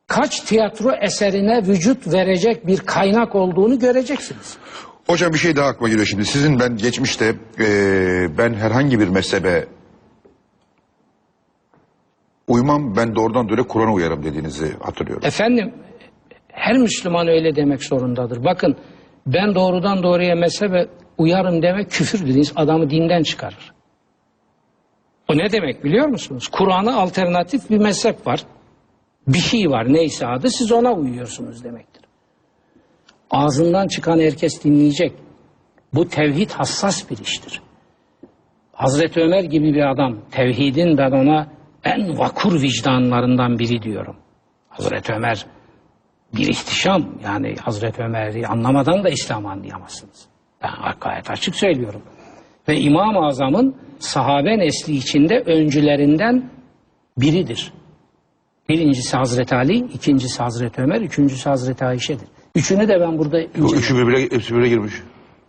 Kaç 0.07 0.39
tiyatro 0.39 0.91
eserine 1.01 1.67
vücut 1.67 2.13
verecek 2.13 2.67
bir 2.67 2.77
kaynak 2.77 3.35
olduğunu 3.35 3.79
göreceksiniz. 3.79 4.57
Hocam 5.07 5.33
bir 5.33 5.37
şey 5.37 5.55
daha 5.55 5.67
aklıma 5.67 5.89
geliyor 5.89 6.05
şimdi. 6.05 6.25
Sizin 6.25 6.59
ben 6.59 6.77
geçmişte 6.77 7.35
eee, 7.59 8.29
ben 8.37 8.53
herhangi 8.53 8.99
bir 8.99 9.07
mezhebe 9.07 9.67
uymam 12.47 12.95
ben 12.95 13.15
doğrudan 13.15 13.49
doğruya 13.49 13.67
Kur'an'a 13.67 13.93
uyarım 13.93 14.23
dediğinizi 14.23 14.77
hatırlıyorum. 14.79 15.25
Efendim 15.25 15.73
her 16.47 16.77
Müslüman 16.77 17.27
öyle 17.27 17.55
demek 17.55 17.83
zorundadır. 17.83 18.43
Bakın 18.43 18.75
ben 19.27 19.55
doğrudan 19.55 20.03
doğruya 20.03 20.35
mezhebe 20.35 20.87
uyarım 21.17 21.61
demek 21.61 21.91
küfürdür. 21.91 22.51
Adamı 22.55 22.89
dinden 22.89 23.23
çıkarır. 23.23 23.73
O 25.29 25.37
ne 25.37 25.51
demek 25.51 25.83
biliyor 25.83 26.07
musunuz? 26.07 26.47
Kur'an'a 26.47 26.95
alternatif 26.95 27.69
bir 27.69 27.77
mezhep 27.77 28.27
var. 28.27 28.45
Bir 29.27 29.39
şey 29.39 29.69
var 29.69 29.93
neyse 29.93 30.27
adı 30.27 30.49
siz 30.49 30.71
ona 30.71 30.93
uyuyorsunuz 30.93 31.63
demektir. 31.63 32.03
Ağzından 33.31 33.87
çıkan 33.87 34.19
herkes 34.19 34.63
dinleyecek. 34.63 35.13
Bu 35.93 36.07
tevhid 36.07 36.49
hassas 36.49 37.09
bir 37.09 37.17
iştir. 37.17 37.61
Hazreti 38.73 39.21
Ömer 39.21 39.43
gibi 39.43 39.73
bir 39.73 39.91
adam 39.91 40.17
tevhidin 40.31 40.97
ben 40.97 41.11
ona 41.11 41.47
en 41.83 42.19
vakur 42.19 42.61
vicdanlarından 42.61 43.59
biri 43.59 43.81
diyorum. 43.81 44.15
Hazreti 44.69 45.13
Ömer 45.13 45.45
bir 46.35 46.47
ihtişam 46.47 47.05
yani 47.23 47.55
Hazreti 47.61 48.03
Ömer'i 48.03 48.47
anlamadan 48.47 49.03
da 49.03 49.09
İslam'ı 49.09 49.51
anlayamazsınız. 49.51 50.25
Ben 50.63 50.71
gayet 51.01 51.31
açık 51.31 51.55
söylüyorum. 51.55 52.01
Ve 52.67 52.79
İmam-ı 52.79 53.25
Azam'ın 53.25 53.75
sahabe 53.99 54.57
nesli 54.59 54.95
içinde 54.95 55.39
öncülerinden 55.39 56.49
biridir. 57.17 57.73
Birincisi 58.69 59.17
Hazreti 59.17 59.55
Ali, 59.55 59.75
ikincisi 59.75 60.43
Hazreti 60.43 60.81
Ömer, 60.81 61.01
üçüncüsü 61.01 61.49
Hazreti 61.49 61.85
Ayşe'dir. 61.85 62.27
Üçünü 62.55 62.87
de 62.87 62.99
ben 62.99 63.17
burada... 63.17 63.37
Bu 63.57 63.75
üçü 63.75 63.95
birbirine, 63.95 64.21
hepsi 64.21 64.53
birbirine 64.53 64.69
girmiş. 64.69 64.93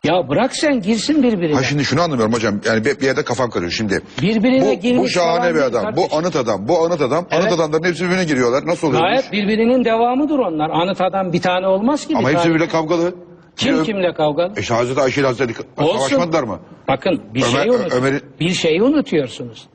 Ya 0.04 0.28
bırak 0.28 0.56
sen 0.56 0.80
girsin 0.80 1.22
birbirine. 1.22 1.54
Ha 1.56 1.62
şimdi 1.62 1.84
şunu 1.84 2.00
anlamıyorum 2.02 2.32
hocam. 2.34 2.60
Yani 2.64 2.84
bir 2.84 3.00
bir 3.00 3.06
yerde 3.06 3.24
kafam 3.24 3.50
karıyor 3.50 3.70
şimdi. 3.70 4.00
Birbirine 4.22 4.76
Bu, 4.76 4.80
girmiş 4.80 5.02
bu 5.04 5.08
şahane 5.08 5.54
bir 5.54 5.60
adam. 5.60 5.82
kardeşim. 5.84 6.08
Bu 6.12 6.16
anıt 6.16 6.36
adam. 6.36 6.68
Bu 6.68 6.84
anıt 6.84 7.00
adam. 7.00 7.26
Evet. 7.30 7.42
Anıt 7.42 7.52
adamların 7.52 7.84
hepsi 7.84 8.04
birbirine 8.04 8.24
giriyorlar. 8.24 8.66
Nasıl 8.66 8.88
oluyor? 8.88 9.02
Gayet 9.02 9.32
birbirinin 9.32 9.84
devamıdır 9.84 10.38
onlar. 10.38 10.70
Anıt 10.70 11.00
adam 11.00 11.32
bir 11.32 11.42
tane 11.42 11.66
olmaz 11.66 12.06
ki. 12.06 12.14
Ama 12.16 12.28
bir 12.28 12.34
hepsi 12.34 12.48
birbirine 12.48 12.68
kavgalı. 12.68 13.14
Kim 13.56 13.74
Biri- 13.74 13.84
kimle 13.84 14.14
kavgalı? 14.14 14.52
E 14.56 14.60
işte 14.60 14.74
Hazreti 14.74 15.00
Ayşe 15.00 15.20
ile 15.20 15.26
Hazreti 15.26 15.62
Olsun. 15.76 15.98
savaşmadılar 15.98 16.42
mı? 16.42 16.60
Bakın 16.88 17.22
bir 17.34 17.42
Ömer- 17.42 17.50
şeyi 17.52 17.70
unut. 17.72 17.92
Ömer'i- 17.92 18.20
Bir 18.40 18.50
şeyi 18.50 18.82
unutuyorsunuz. 18.82 19.66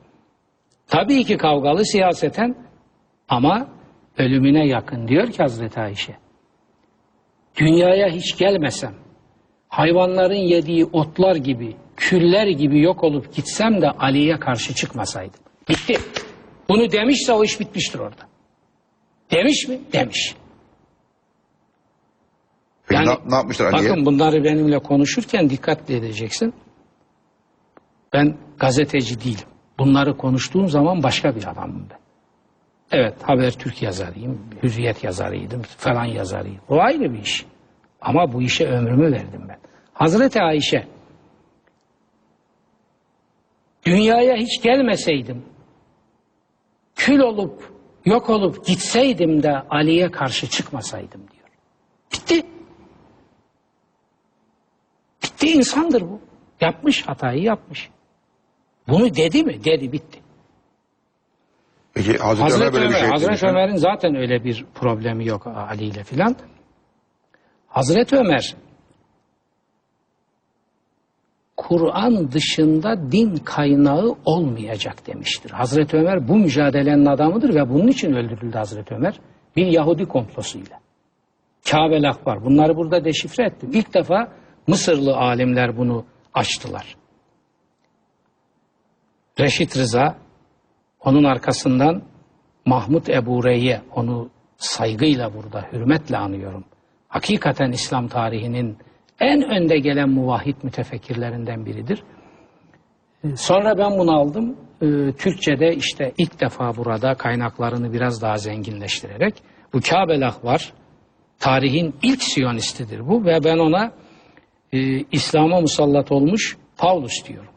Tabii 0.88 1.24
ki 1.24 1.36
kavgalı 1.36 1.84
siyaseten 1.86 2.54
ama 3.28 3.68
ölümüne 4.18 4.66
yakın 4.66 5.08
diyor 5.08 5.26
ki 5.26 5.38
Hazreti 5.38 5.80
Ayşe. 5.80 6.16
Dünyaya 7.56 8.08
hiç 8.08 8.36
gelmesem, 8.38 8.94
hayvanların 9.70 10.34
yediği 10.34 10.84
otlar 10.84 11.36
gibi, 11.36 11.76
küller 11.96 12.46
gibi 12.46 12.80
yok 12.80 13.04
olup 13.04 13.34
gitsem 13.34 13.82
de 13.82 13.90
Ali'ye 13.90 14.40
karşı 14.40 14.74
çıkmasaydım. 14.74 15.40
Bitti. 15.68 15.98
Bunu 16.68 16.92
demişse 16.92 17.32
o 17.32 17.44
iş 17.44 17.60
bitmiştir 17.60 17.98
orada. 17.98 18.22
Demiş 19.30 19.68
mi? 19.68 19.78
Demiş. 19.92 20.34
Yani- 22.90 23.06
ne, 23.08 23.30
ne 23.30 23.34
yapmışlar 23.34 23.72
Ali'ye? 23.72 23.90
Bakın 23.90 24.06
bunları 24.06 24.44
benimle 24.44 24.78
konuşurken 24.78 25.50
dikkatli 25.50 25.96
edeceksin. 25.96 26.54
Ben 28.12 28.36
gazeteci 28.58 29.20
değilim. 29.24 29.48
Bunları 29.78 30.16
konuştuğum 30.16 30.68
zaman 30.68 31.02
başka 31.02 31.36
bir 31.36 31.50
adamım 31.50 31.86
ben. 31.90 31.98
Evet 32.92 33.14
Habertürk 33.22 33.82
yazarıyım, 33.82 34.38
Hürriyet 34.62 35.04
yazarıydım, 35.04 35.62
falan 35.62 36.04
yazarıyım. 36.04 36.60
O 36.68 36.78
ayrı 36.80 37.12
bir 37.12 37.22
iş. 37.22 37.46
Ama 38.00 38.32
bu 38.32 38.42
işe 38.42 38.68
ömrümü 38.68 39.12
verdim 39.12 39.46
ben. 39.48 39.58
Hazreti 39.92 40.42
Ayşe, 40.42 40.86
dünyaya 43.84 44.36
hiç 44.36 44.62
gelmeseydim, 44.62 45.44
kül 46.96 47.18
olup, 47.18 47.72
yok 48.04 48.30
olup 48.30 48.66
gitseydim 48.66 49.42
de 49.42 49.52
Ali'ye 49.70 50.10
karşı 50.10 50.46
çıkmasaydım 50.48 51.20
diyor. 51.20 51.48
Bitti. 52.12 52.46
Bitti 55.24 55.52
insandır 55.52 56.02
bu. 56.02 56.20
Yapmış 56.60 57.08
hatayı 57.08 57.42
yapmış. 57.42 57.90
Bunu 58.88 59.14
dedi 59.14 59.44
mi? 59.44 59.64
Dedi 59.64 59.92
bitti. 59.92 60.20
Peki 61.94 62.18
Hazreti, 62.18 62.42
Ömer 62.42 62.50
Hazreti 62.50 62.72
böyle 62.72 62.84
Ömer, 62.84 62.94
bir 62.94 63.00
şey 63.00 63.08
Hazreti? 63.08 63.46
Ömer'in 63.46 63.76
zaten 63.76 64.14
öyle 64.14 64.44
bir 64.44 64.66
problemi 64.74 65.26
yok 65.26 65.46
Ali 65.46 65.84
ile 65.84 66.04
filan. 66.04 66.36
Hazreti 67.70 68.16
Ömer 68.16 68.56
Kur'an 71.56 72.32
dışında 72.32 73.12
din 73.12 73.36
kaynağı 73.36 74.16
olmayacak 74.24 75.06
demiştir. 75.06 75.50
Hazreti 75.50 75.96
Ömer 75.96 76.28
bu 76.28 76.36
mücadelenin 76.36 77.06
adamıdır 77.06 77.54
ve 77.54 77.68
bunun 77.68 77.88
için 77.88 78.12
öldürüldü 78.12 78.56
Hazreti 78.58 78.94
Ömer. 78.94 79.20
Bir 79.56 79.66
Yahudi 79.66 80.04
komplosuyla. 80.04 80.80
Kabe'l 81.70 82.04
var. 82.26 82.44
Bunları 82.44 82.76
burada 82.76 83.04
deşifre 83.04 83.44
ettim. 83.44 83.70
İlk 83.72 83.94
defa 83.94 84.32
Mısırlı 84.66 85.16
alimler 85.16 85.76
bunu 85.76 86.04
açtılar. 86.34 86.96
Reşit 89.40 89.76
Rıza, 89.76 90.16
onun 91.04 91.24
arkasından 91.24 92.02
Mahmut 92.66 93.08
Ebu 93.08 93.44
Reyye, 93.44 93.82
onu 93.94 94.30
saygıyla 94.56 95.34
burada, 95.34 95.68
hürmetle 95.72 96.16
anıyorum. 96.16 96.64
Hakikaten 97.10 97.72
İslam 97.72 98.08
tarihinin 98.08 98.78
en 99.20 99.42
önde 99.42 99.78
gelen 99.78 100.08
muvahhid 100.08 100.56
mütefekkirlerinden 100.62 101.66
biridir. 101.66 102.02
Sonra 103.36 103.78
ben 103.78 103.98
bunu 103.98 104.12
aldım. 104.12 104.56
Ee, 104.82 105.12
Türkçe'de 105.18 105.74
işte 105.76 106.12
ilk 106.18 106.40
defa 106.40 106.76
burada 106.76 107.14
kaynaklarını 107.14 107.92
biraz 107.92 108.22
daha 108.22 108.36
zenginleştirerek 108.36 109.34
bu 109.72 109.80
Kabelah 109.80 110.44
var. 110.44 110.72
Tarihin 111.38 111.94
ilk 112.02 112.22
Siyonistidir 112.22 113.08
bu 113.08 113.24
ve 113.24 113.44
ben 113.44 113.58
ona 113.58 113.92
e, 114.72 114.78
İslam'a 114.98 115.60
musallat 115.60 116.12
olmuş 116.12 116.56
Paulus 116.76 117.24
diyorum. 117.28 117.52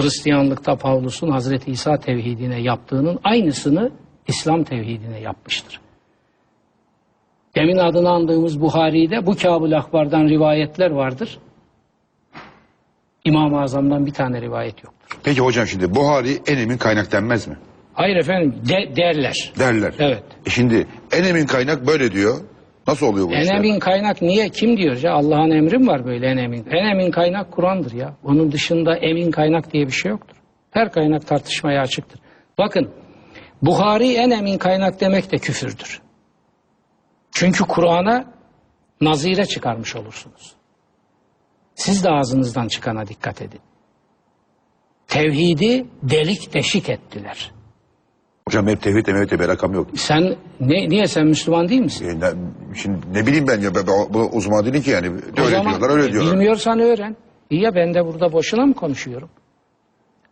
Hristiyanlıkta 0.00 0.76
Pavlus'un 0.76 1.30
Hazreti 1.30 1.70
İsa 1.70 1.96
tevhidine 1.96 2.60
yaptığının 2.60 3.20
aynısını 3.24 3.90
İslam 4.28 4.64
tevhidine 4.64 5.20
yapmıştır. 5.20 5.80
Demin 7.56 7.76
adını 7.76 8.10
andığımız 8.10 8.60
Buhari'de 8.60 9.26
bu 9.26 9.30
Kâb-ül 9.36 9.76
Akbar'dan 9.78 10.28
rivayetler 10.28 10.90
vardır. 10.90 11.38
İmam-ı 13.24 13.60
Azam'dan 13.60 14.06
bir 14.06 14.12
tane 14.12 14.40
rivayet 14.40 14.84
yoktur. 14.84 15.18
Peki 15.24 15.40
hocam 15.40 15.66
şimdi 15.66 15.94
Buhari 15.94 16.38
en 16.46 16.56
emin 16.58 16.76
kaynak 16.78 17.12
denmez 17.12 17.48
mi? 17.48 17.56
Hayır 17.94 18.16
efendim 18.16 18.54
de- 18.68 18.96
derler. 18.96 19.52
Derler. 19.58 19.94
Evet. 19.98 20.22
E 20.46 20.50
şimdi 20.50 20.86
en 21.12 21.24
emin 21.24 21.46
kaynak 21.46 21.86
böyle 21.86 22.12
diyor. 22.12 22.34
Nasıl 22.86 23.06
oluyor 23.06 23.28
bu 23.28 23.32
En 23.34 23.40
işler? 23.42 23.54
emin 23.54 23.78
kaynak 23.78 24.22
niye? 24.22 24.48
Kim 24.48 24.76
diyor 24.76 24.96
ya? 25.02 25.12
Allah'ın 25.12 25.50
emri 25.50 25.78
mi 25.78 25.86
var 25.86 26.04
böyle 26.04 26.26
en 26.26 26.36
emin? 26.36 26.66
En 26.70 26.86
emin 26.90 27.10
kaynak 27.10 27.52
Kur'an'dır 27.52 27.92
ya. 27.92 28.14
Onun 28.24 28.52
dışında 28.52 28.96
emin 28.96 29.30
kaynak 29.30 29.72
diye 29.72 29.86
bir 29.86 29.92
şey 29.92 30.10
yoktur. 30.10 30.36
Her 30.70 30.92
kaynak 30.92 31.26
tartışmaya 31.26 31.80
açıktır. 31.82 32.20
Bakın 32.58 32.88
Buhari 33.62 34.12
en 34.14 34.30
emin 34.30 34.58
kaynak 34.58 35.00
demek 35.00 35.32
de 35.32 35.38
küfürdür. 35.38 36.00
Çünkü 37.40 37.64
Kur'an'a 37.64 38.24
nazire 39.00 39.46
çıkarmış 39.46 39.96
olursunuz. 39.96 40.52
Siz 41.74 42.04
de 42.04 42.10
ağzınızdan 42.10 42.68
çıkana 42.68 43.06
dikkat 43.06 43.42
edin. 43.42 43.60
Tevhidi 45.08 45.86
delik 46.02 46.54
deşik 46.54 46.88
ettiler. 46.88 47.52
Hocam 48.48 48.66
hep 48.66 48.82
tevhid 48.82 49.06
demeye 49.06 49.30
bir 49.30 49.48
rakam 49.48 49.74
yok. 49.74 49.86
Sen 49.94 50.36
ne, 50.60 50.88
niye 50.88 51.06
sen 51.06 51.26
Müslüman 51.26 51.68
değil 51.68 51.80
misin? 51.80 52.08
E, 52.08 52.20
ne, 52.20 52.30
şimdi 52.74 52.98
ne 53.12 53.26
bileyim 53.26 53.48
ben 53.48 53.60
ya 53.60 53.74
ben, 53.74 53.86
ben- 53.86 54.14
bu 54.14 54.18
uzman 54.18 54.64
değilim 54.64 54.82
ki 54.82 54.90
yani. 54.90 55.08
O 55.08 55.40
Öyle 55.40 55.50
zaman, 55.50 55.78
diyorlar 55.78 55.96
öyle 55.96 56.12
diyorlar. 56.12 56.32
Bilmiyorsan 56.32 56.80
öğren. 56.80 57.16
İyi 57.50 57.62
ya 57.62 57.74
ben 57.74 57.94
de 57.94 58.06
burada 58.06 58.32
boşuna 58.32 58.66
mı 58.66 58.74
konuşuyorum? 58.74 59.28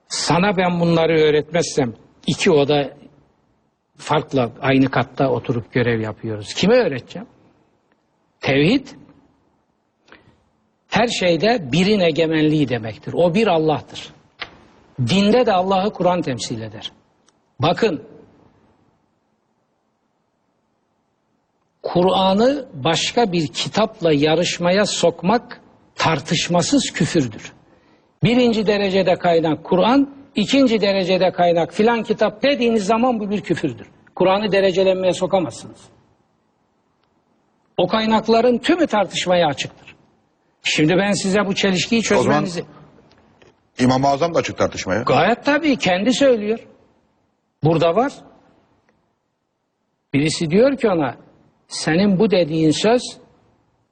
Sana 0.09 0.57
ben 0.57 0.81
bunları 0.81 1.21
öğretmezsem 1.21 1.95
iki 2.27 2.51
oda 2.51 2.91
farklı 3.99 4.53
aynı 4.61 4.91
katta 4.91 5.31
oturup 5.31 5.73
görev 5.73 6.01
yapıyoruz. 6.01 6.55
Kime 6.55 6.75
öğreteceğim? 6.75 7.29
Tevhid 8.41 8.89
her 10.89 11.09
şeyde 11.09 11.73
birin 11.73 12.01
egemenliği 12.01 12.69
demektir. 12.69 13.15
O 13.17 13.35
bir 13.35 13.47
Allah'tır. 13.47 14.09
Dinde 15.01 15.47
de 15.47 15.53
Allah'ı 15.53 15.93
Kur'an 15.93 16.23
temsil 16.23 16.61
eder. 16.61 16.93
Bakın 17.61 18.03
Kur'an'ı 21.83 22.69
başka 22.75 23.33
bir 23.33 23.47
kitapla 23.47 24.13
yarışmaya 24.13 24.87
sokmak 24.87 25.61
tartışmasız 25.95 26.93
küfürdür. 26.93 27.53
Birinci 28.23 28.67
derecede 28.67 29.15
kaynak 29.15 29.65
Kur'an, 29.65 30.18
ikinci 30.39 30.81
derecede 30.81 31.33
kaynak 31.33 31.75
filan 31.75 32.03
kitap 32.03 32.43
dediğiniz 32.43 32.87
zaman 32.87 33.21
bu 33.21 33.31
bir 33.31 33.41
küfürdür. 33.41 33.87
Kur'an'ı 34.15 34.53
derecelenmeye 34.53 35.13
sokamazsınız. 35.13 35.81
O 37.77 37.87
kaynakların 37.87 38.59
tümü 38.59 38.87
tartışmaya 38.87 39.47
açıktır. 39.47 39.97
Şimdi 40.63 40.97
ben 40.97 41.13
size 41.13 41.47
bu 41.47 41.55
çelişkiyi 41.55 42.03
çözmenizi... 42.03 42.65
İmam-ı 43.79 44.09
Azam 44.09 44.35
da 44.35 44.39
açık 44.39 44.59
tartışmaya. 44.59 45.03
Gayet 45.03 45.45
tabii 45.45 45.77
kendi 45.77 46.13
söylüyor. 46.13 46.59
Burada 47.65 47.97
var. 47.97 48.13
Birisi 50.15 50.51
diyor 50.51 50.77
ki 50.77 50.89
ona 50.89 51.17
senin 51.69 52.19
bu 52.19 52.31
dediğin 52.31 52.71
söz 52.71 53.03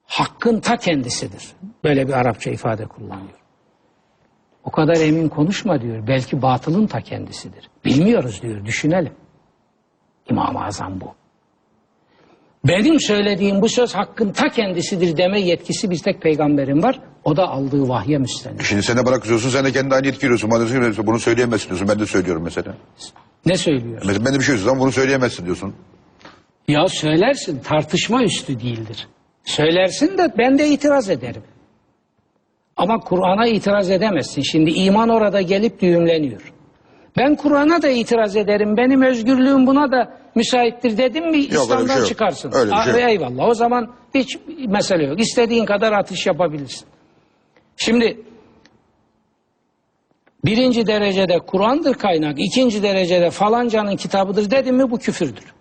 hakkın 0.05 0.59
ta 0.59 0.77
kendisidir. 0.77 1.43
Böyle 1.83 2.07
bir 2.07 2.13
Arapça 2.13 2.51
ifade 2.51 2.85
kullanıyor. 2.85 3.46
O 4.67 4.71
kadar 4.71 4.95
emin 4.95 5.29
konuşma 5.29 5.81
diyor. 5.81 6.07
Belki 6.07 6.41
batılın 6.41 6.87
ta 6.87 7.01
kendisidir. 7.01 7.69
Bilmiyoruz 7.85 8.41
diyor. 8.41 8.65
Düşünelim. 8.65 9.11
İmam-ı 10.29 10.65
Azam 10.65 11.01
bu. 11.01 11.13
Benim 12.65 12.99
söylediğim 12.99 13.61
bu 13.61 13.69
söz 13.69 13.95
hakkın 13.95 14.31
ta 14.31 14.49
kendisidir 14.49 15.17
deme 15.17 15.41
yetkisi 15.41 15.91
bir 15.91 15.97
tek 15.97 16.21
peygamberin 16.21 16.83
var. 16.83 16.99
O 17.23 17.37
da 17.37 17.47
aldığı 17.47 17.87
vahye 17.89 18.17
müstenir. 18.17 18.63
Şimdi 18.63 18.83
sen 18.83 18.97
de 18.97 19.05
bana 19.05 19.19
kızıyorsun 19.19 19.49
sen 19.49 19.65
de 19.65 19.71
kendi 19.71 19.95
aynı 19.95 20.05
yetki 20.05 20.23
veriyorsun. 20.23 20.51
Bana 20.51 20.67
diyorsun 20.69 21.01
ki, 21.01 21.07
bunu 21.07 21.19
söyleyemezsin 21.19 21.67
diyorsun. 21.67 21.87
Ben 21.87 21.99
de 21.99 22.05
söylüyorum 22.05 22.43
mesela. 22.43 22.75
Ne 23.45 23.57
söylüyor? 23.57 24.01
Mesela 24.05 24.25
ben 24.25 24.33
de 24.33 24.39
bir 24.39 24.43
şey 24.43 24.55
söylüyorsam 24.55 24.79
bunu 24.79 24.91
söyleyemezsin 24.91 25.45
diyorsun. 25.45 25.75
Ya 26.67 26.87
söylersin 26.87 27.59
tartışma 27.59 28.23
üstü 28.23 28.59
değildir. 28.59 29.07
Söylersin 29.45 30.17
de 30.17 30.33
ben 30.37 30.59
de 30.59 30.67
itiraz 30.67 31.09
ederim. 31.09 31.43
Ama 32.77 32.99
Kur'an'a 32.99 33.47
itiraz 33.47 33.91
edemezsin. 33.91 34.41
Şimdi 34.41 34.71
iman 34.71 35.09
orada 35.09 35.41
gelip 35.41 35.81
düğümleniyor. 35.81 36.53
Ben 37.17 37.35
Kur'an'a 37.35 37.81
da 37.81 37.89
itiraz 37.89 38.35
ederim. 38.35 38.77
Benim 38.77 39.01
özgürlüğüm 39.01 39.67
buna 39.67 39.91
da 39.91 40.13
müsaittir 40.35 40.97
dedim 40.97 41.25
mi 41.25 41.33
bir 41.33 41.49
İslam'dan 41.49 41.87
şey 41.87 41.97
yok. 41.97 42.07
çıkarsın. 42.07 42.51
Öyle 42.53 42.71
bir 42.71 42.77
şey 42.77 43.01
yok. 43.01 43.11
Eyvallah 43.11 43.47
o 43.49 43.53
zaman 43.53 43.93
hiç 44.15 44.37
mesele 44.67 45.05
yok. 45.05 45.19
İstediğin 45.19 45.65
kadar 45.65 45.91
atış 45.91 46.27
yapabilirsin. 46.27 46.87
Şimdi 47.77 48.21
birinci 50.45 50.87
derecede 50.87 51.39
Kur'an'dır 51.39 51.93
kaynak, 51.93 52.39
ikinci 52.39 52.83
derecede 52.83 53.29
falancanın 53.29 53.95
kitabıdır 53.95 54.51
dedim 54.51 54.75
mi 54.75 54.91
bu 54.91 54.99
küfürdür. 54.99 55.53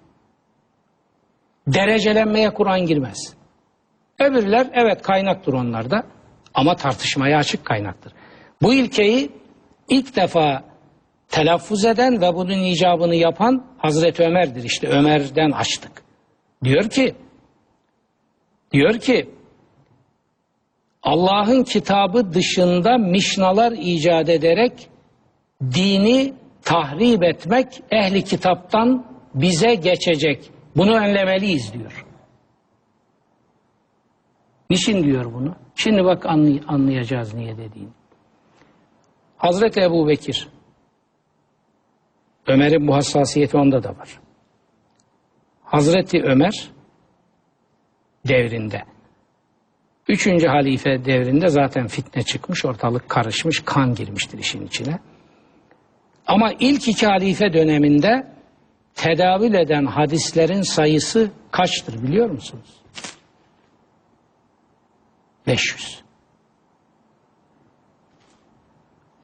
Derecelenmeye 1.66 2.54
Kur'an 2.54 2.80
girmez. 2.80 3.34
Öbürler 4.20 4.70
evet 4.74 5.02
kaynaktır 5.02 5.52
onlarda 5.52 6.02
ama 6.56 6.76
tartışmaya 6.76 7.38
açık 7.38 7.64
kaynaktır. 7.64 8.12
Bu 8.62 8.74
ilkeyi 8.74 9.30
ilk 9.88 10.16
defa 10.16 10.64
telaffuz 11.28 11.84
eden 11.84 12.20
ve 12.20 12.34
bunun 12.34 12.62
icabını 12.62 13.14
yapan 13.14 13.64
Hazreti 13.78 14.22
Ömer'dir. 14.22 14.64
İşte 14.64 14.88
Ömer'den 14.88 15.50
açtık. 15.50 15.92
Diyor 16.64 16.90
ki 16.90 17.14
diyor 18.72 19.00
ki 19.00 19.30
Allah'ın 21.02 21.64
kitabı 21.64 22.32
dışında 22.34 22.98
mişnalar 22.98 23.72
icat 23.72 24.28
ederek 24.28 24.72
dini 25.62 26.32
tahrip 26.62 27.22
etmek 27.22 27.66
ehli 27.90 28.24
kitaptan 28.24 29.06
bize 29.34 29.74
geçecek. 29.74 30.50
Bunu 30.76 30.94
önlemeliyiz 30.94 31.72
diyor. 31.72 32.05
Niçin 34.70 35.04
diyor 35.04 35.32
bunu? 35.34 35.54
Şimdi 35.74 36.04
bak 36.04 36.26
anlay- 36.26 36.62
anlayacağız 36.68 37.34
niye 37.34 37.58
dediğini. 37.58 37.90
Hazreti 39.36 39.80
Ebu 39.80 40.08
Bekir 40.08 40.48
Ömer'in 42.46 42.86
bu 42.88 42.94
hassasiyeti 42.94 43.56
onda 43.56 43.82
da 43.82 43.88
var. 43.88 44.20
Hazreti 45.62 46.22
Ömer 46.22 46.70
devrinde 48.28 48.82
Üçüncü 50.08 50.46
halife 50.46 51.04
devrinde 51.04 51.48
zaten 51.48 51.86
fitne 51.86 52.22
çıkmış, 52.22 52.64
ortalık 52.64 53.08
karışmış, 53.08 53.62
kan 53.64 53.94
girmiştir 53.94 54.38
işin 54.38 54.66
içine. 54.66 54.98
Ama 56.26 56.52
ilk 56.60 56.88
iki 56.88 57.06
halife 57.06 57.52
döneminde 57.52 58.32
tedavül 58.94 59.54
eden 59.54 59.86
hadislerin 59.86 60.62
sayısı 60.62 61.30
kaçtır 61.50 62.02
biliyor 62.02 62.30
musunuz? 62.30 62.68
500. 65.46 66.00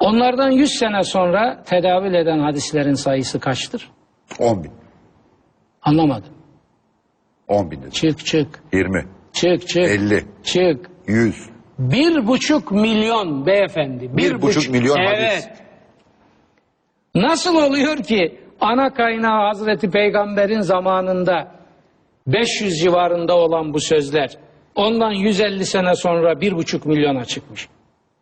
Onlardan 0.00 0.50
100 0.50 0.78
sene 0.78 1.04
sonra 1.04 1.62
tedavül 1.62 2.14
eden 2.14 2.38
hadislerin 2.38 2.94
sayısı 2.94 3.40
kaçtır? 3.40 3.90
10 4.38 4.64
bin. 4.64 4.72
Anlamadım. 5.82 6.32
10 7.48 7.70
bin 7.70 7.78
dedim. 7.78 7.90
Çık 7.90 8.26
çık. 8.26 8.62
20, 8.72 9.06
Çık 9.32 9.68
çık. 9.68 9.76
50, 9.88 10.24
Çık. 10.42 10.90
100. 11.06 11.50
Bir 11.78 12.26
buçuk 12.26 12.72
milyon 12.72 13.46
beyefendi. 13.46 14.16
Bir 14.16 14.42
buçuk 14.42 14.72
milyon 14.72 14.98
evet. 14.98 15.32
hadis. 15.32 15.48
Nasıl 17.14 17.54
oluyor 17.56 17.96
ki 17.96 18.40
ana 18.60 18.94
kaynağı 18.94 19.46
Hazreti 19.46 19.90
Peygamber'in 19.90 20.60
zamanında 20.60 21.54
500 22.26 22.78
civarında 22.78 23.36
olan 23.36 23.74
bu 23.74 23.80
sözler 23.80 24.38
ondan 24.74 25.12
150 25.12 25.66
sene 25.66 25.96
sonra 25.96 26.40
bir 26.40 26.52
buçuk 26.52 26.86
milyona 26.86 27.24
çıkmış. 27.24 27.68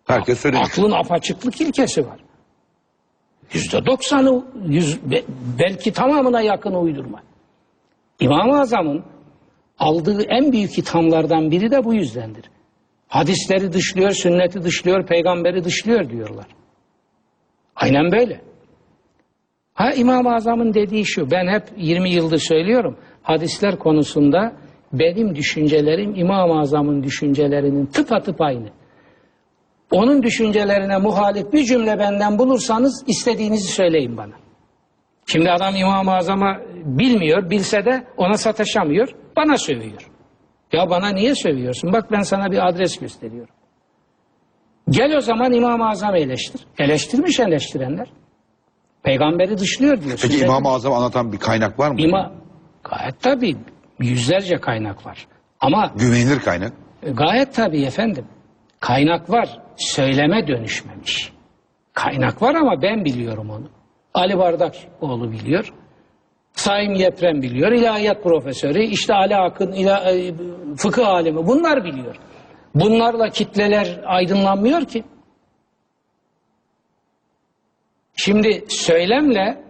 Herkes 0.06 0.40
söylemiş. 0.40 0.68
Aklın 0.70 0.90
apaçıklık 0.90 1.60
ilkesi 1.60 2.06
var. 2.06 2.20
Yüzde 3.52 3.86
doksanı, 3.86 4.44
belki 5.58 5.92
tamamına 5.92 6.40
yakın 6.40 6.74
uydurma. 6.74 7.22
İmam-ı 8.20 8.60
Azam'ın 8.60 9.04
aldığı 9.78 10.22
en 10.22 10.52
büyük 10.52 10.78
ithamlardan 10.78 11.50
biri 11.50 11.70
de 11.70 11.84
bu 11.84 11.94
yüzdendir. 11.94 12.44
Hadisleri 13.08 13.72
dışlıyor, 13.72 14.10
sünneti 14.10 14.62
dışlıyor, 14.62 15.06
peygamberi 15.06 15.64
dışlıyor 15.64 16.10
diyorlar. 16.10 16.46
Aynen 17.76 18.12
böyle. 18.12 18.40
Ha 19.74 19.92
İmam-ı 19.92 20.34
Azam'ın 20.34 20.74
dediği 20.74 21.06
şu, 21.06 21.30
ben 21.30 21.48
hep 21.48 21.62
20 21.76 22.10
yıldır 22.10 22.38
söylüyorum, 22.38 22.98
hadisler 23.22 23.78
konusunda 23.78 24.52
benim 24.92 25.34
düşüncelerim 25.34 26.14
İmam-ı 26.14 26.60
Azam'ın 26.60 27.02
düşüncelerinin 27.02 27.86
tıpatıp 27.86 28.40
aynı. 28.40 28.68
Onun 29.90 30.22
düşüncelerine 30.22 30.98
muhalif 30.98 31.52
bir 31.52 31.64
cümle 31.64 31.98
benden 31.98 32.38
bulursanız 32.38 33.04
istediğinizi 33.06 33.68
söyleyin 33.68 34.16
bana. 34.16 34.34
Şimdi 35.26 35.50
adam 35.50 35.76
İmam-ı 35.76 36.14
Azam'a 36.14 36.60
bilmiyor, 36.84 37.50
bilse 37.50 37.84
de 37.84 38.06
ona 38.16 38.36
sataşamıyor, 38.36 39.08
bana 39.36 39.56
sövüyor. 39.56 40.10
Ya 40.72 40.90
bana 40.90 41.08
niye 41.08 41.34
sövüyorsun? 41.34 41.92
Bak 41.92 42.12
ben 42.12 42.22
sana 42.22 42.50
bir 42.50 42.68
adres 42.68 42.98
gösteriyorum. 42.98 43.54
Gel 44.90 45.16
o 45.16 45.20
zaman 45.20 45.52
İmam-ı 45.52 45.88
Azam 45.88 46.16
eleştir. 46.16 46.60
Eleştirmiş 46.78 47.40
eleştirenler. 47.40 48.08
Peygamberi 49.02 49.58
dışlıyor 49.58 50.02
diyor. 50.02 50.18
Peki 50.22 50.38
İmam-ı 50.38 50.68
Azam 50.68 50.92
anlatan 50.92 51.32
bir 51.32 51.38
kaynak 51.38 51.78
var 51.78 51.90
mı? 51.90 52.00
İma, 52.00 52.32
gayet 52.84 53.20
tabii 53.20 53.56
yüzlerce 54.00 54.60
kaynak 54.60 55.06
var. 55.06 55.26
Ama 55.60 55.92
Güvenilir 55.96 56.40
kaynak. 56.40 56.72
Gayet 57.02 57.54
tabii 57.54 57.82
efendim. 57.84 58.24
Kaynak 58.80 59.30
var. 59.30 59.58
Söyleme 59.76 60.46
dönüşmemiş. 60.48 61.32
Kaynak 61.94 62.42
var 62.42 62.54
ama 62.54 62.82
ben 62.82 63.04
biliyorum 63.04 63.50
onu. 63.50 63.68
Ali 64.14 64.38
Bardakoğlu 64.38 65.32
biliyor. 65.32 65.72
Saim 66.52 66.94
Yeprem 66.94 67.42
biliyor. 67.42 67.72
İlahiyat 67.72 68.22
profesörü. 68.22 68.82
işte 68.82 69.14
Ali 69.14 69.36
Akın 69.36 69.72
ila, 69.72 70.12
e, 70.12 70.34
fıkıh 70.76 71.08
alimi. 71.08 71.46
Bunlar 71.46 71.84
biliyor. 71.84 72.16
Bunlarla 72.74 73.28
kitleler 73.30 74.00
aydınlanmıyor 74.06 74.84
ki. 74.84 75.04
Şimdi 78.16 78.64
söylemle 78.68 79.64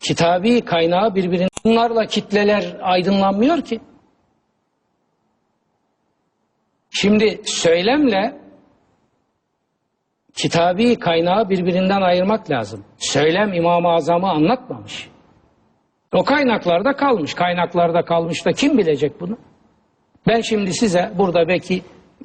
kitabi 0.00 0.60
kaynağı 0.64 1.14
birbirine 1.14 1.48
bunlarla 1.64 2.06
kitleler 2.06 2.76
aydınlanmıyor 2.82 3.62
ki. 3.62 3.80
Şimdi 6.90 7.40
söylemle 7.44 8.40
kitabi 10.34 10.98
kaynağı 10.98 11.50
birbirinden 11.50 12.00
ayırmak 12.02 12.50
lazım. 12.50 12.84
Söylem 12.98 13.52
İmam-ı 13.52 13.88
Azam'ı 13.88 14.30
anlatmamış. 14.30 15.08
O 16.12 16.24
kaynaklarda 16.24 16.96
kalmış. 16.96 17.34
Kaynaklarda 17.34 18.04
kalmış 18.04 18.44
da 18.44 18.52
kim 18.52 18.78
bilecek 18.78 19.20
bunu? 19.20 19.38
Ben 20.26 20.40
şimdi 20.40 20.74
size 20.74 21.12
burada 21.18 21.48
belki 21.48 21.82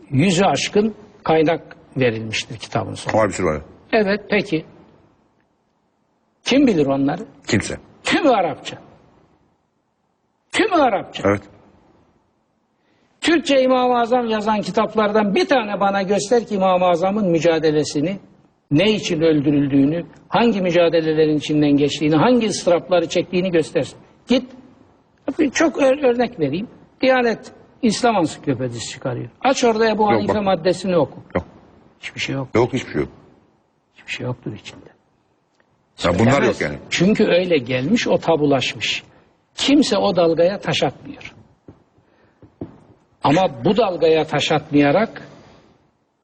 yüzü 0.09 0.45
aşkın 0.45 0.95
kaynak 1.23 1.77
verilmiştir 1.97 2.57
kitabın 2.57 2.93
sonunda. 2.93 3.17
Var 3.21 3.27
bir 3.29 3.33
sürü 3.33 3.45
var. 3.45 3.61
Evet 3.91 4.21
peki. 4.29 4.65
Kim 6.43 6.67
bilir 6.67 6.85
onları? 6.85 7.21
Kimse. 7.47 7.77
Tümü 8.03 8.29
Arapça. 8.29 8.77
Tümü 10.57 10.75
Arapça. 10.75 11.23
Evet. 11.29 11.41
Türkçe 13.21 13.61
İmam-ı 13.61 13.99
Azam 13.99 14.27
yazan 14.27 14.61
kitaplardan 14.61 15.35
bir 15.35 15.47
tane 15.47 15.79
bana 15.79 16.01
göster 16.01 16.45
ki 16.47 16.55
İmam-ı 16.55 16.85
Azam'ın 16.85 17.29
mücadelesini, 17.31 18.19
ne 18.71 18.91
için 18.91 19.21
öldürüldüğünü, 19.21 20.05
hangi 20.29 20.61
mücadelelerin 20.61 21.37
içinden 21.37 21.71
geçtiğini, 21.71 22.15
hangi 22.15 22.47
ıstırapları 22.47 23.09
çektiğini 23.09 23.51
göstersin. 23.51 23.97
Git, 24.27 24.43
çok 25.53 25.77
ör- 25.77 26.05
örnek 26.13 26.39
vereyim. 26.39 26.67
Diyanet 27.01 27.51
İslam 27.81 28.15
Ansiklopedisi 28.15 28.89
çıkarıyor. 28.89 29.29
Aç 29.41 29.63
orada 29.63 29.89
Ebu 29.89 30.07
Hanife 30.07 30.35
bak. 30.35 30.43
maddesini 30.43 30.97
oku. 30.97 31.19
Yok. 31.35 31.45
Hiçbir 31.99 32.19
şey 32.19 32.35
yok. 32.35 32.47
Yok 32.55 32.73
hiçbir 32.73 32.91
şey 32.91 33.01
yok. 33.01 33.09
Hiçbir 33.95 34.11
şey 34.11 34.25
yoktur 34.25 34.53
içinde. 34.53 34.85
Ya 36.03 36.19
bunlar 36.19 36.43
yok 36.43 36.61
yani. 36.61 36.77
Çünkü 36.89 37.23
öyle 37.23 37.57
gelmiş, 37.57 38.07
o 38.07 38.17
tabulaşmış. 38.17 39.03
Kimse 39.57 39.97
o 39.97 40.15
dalgaya 40.15 40.59
taş 40.59 40.83
atmıyor. 40.83 41.33
Ama 43.23 43.49
bu 43.65 43.77
dalgaya 43.77 44.27
taş 44.27 44.51
atmayarak 44.51 45.21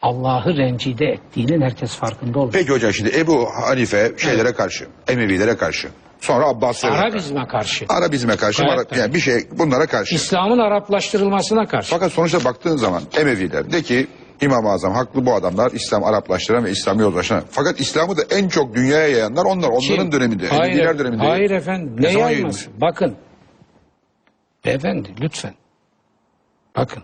Allah'ı 0.01 0.57
rencide 0.57 1.05
ettiğinin 1.05 1.61
herkes 1.61 1.95
farkında 1.95 2.39
olur. 2.39 2.51
Peki 2.53 2.71
hocam 2.71 2.93
şimdi 2.93 3.11
Ebu 3.17 3.47
Hanife 3.67 4.11
şeylere 4.17 4.53
karşı, 4.53 4.87
Emevilere 5.07 5.57
karşı. 5.57 5.89
Sonra 6.21 6.47
Abbasilere 6.47 6.91
karşı. 6.95 7.03
Arabizme 7.05 7.47
karşı. 7.47 7.85
Arabizme 7.89 8.35
karşı, 8.35 8.63
Gayet 8.63 8.91
Ara- 8.93 8.99
yani 9.01 9.13
bir 9.13 9.19
şey 9.19 9.39
bunlara 9.51 9.85
karşı. 9.87 10.15
İslam'ın 10.15 10.59
Araplaştırılmasına 10.59 11.65
karşı. 11.65 11.89
Fakat 11.89 12.11
sonuçta 12.11 12.43
baktığın 12.43 12.77
zaman 12.77 13.03
Emeviler 13.17 13.71
de 13.71 13.81
ki 13.81 14.07
İmam-ı 14.41 14.69
Azam 14.69 14.93
haklı 14.93 15.25
bu 15.25 15.33
adamlar 15.33 15.71
İslam 15.71 16.03
Araplaştıran 16.03 16.65
ve 16.65 16.71
İslam'ı 16.71 17.01
yozlaştıran. 17.01 17.43
Fakat 17.49 17.79
İslam'ı 17.79 18.17
da 18.17 18.21
en 18.29 18.47
çok 18.47 18.75
dünyaya 18.75 19.07
yayanlar 19.07 19.45
onlar. 19.45 19.67
Onların 19.67 19.81
Kim? 19.81 20.11
döneminde. 20.11 20.47
Hayır, 20.47 20.99
döneminde. 20.99 21.23
hayır 21.23 21.51
efendim. 21.51 21.95
Ne 21.99 22.07
Ne 22.07 22.19
yayması? 22.19 22.69
Bakın. 22.81 23.15
Beyefendi 24.65 25.09
lütfen. 25.21 25.53
Bakın. 26.75 27.03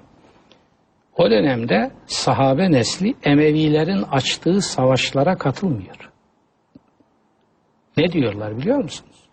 O 1.18 1.30
dönemde 1.30 1.92
sahabe 2.08 2.72
nesli 2.72 3.16
Emevilerin 3.24 4.02
açtığı 4.02 4.62
savaşlara 4.62 5.38
katılmıyor. 5.38 6.10
Ne 7.98 8.12
diyorlar 8.12 8.58
biliyor 8.58 8.78
musunuz? 8.78 9.30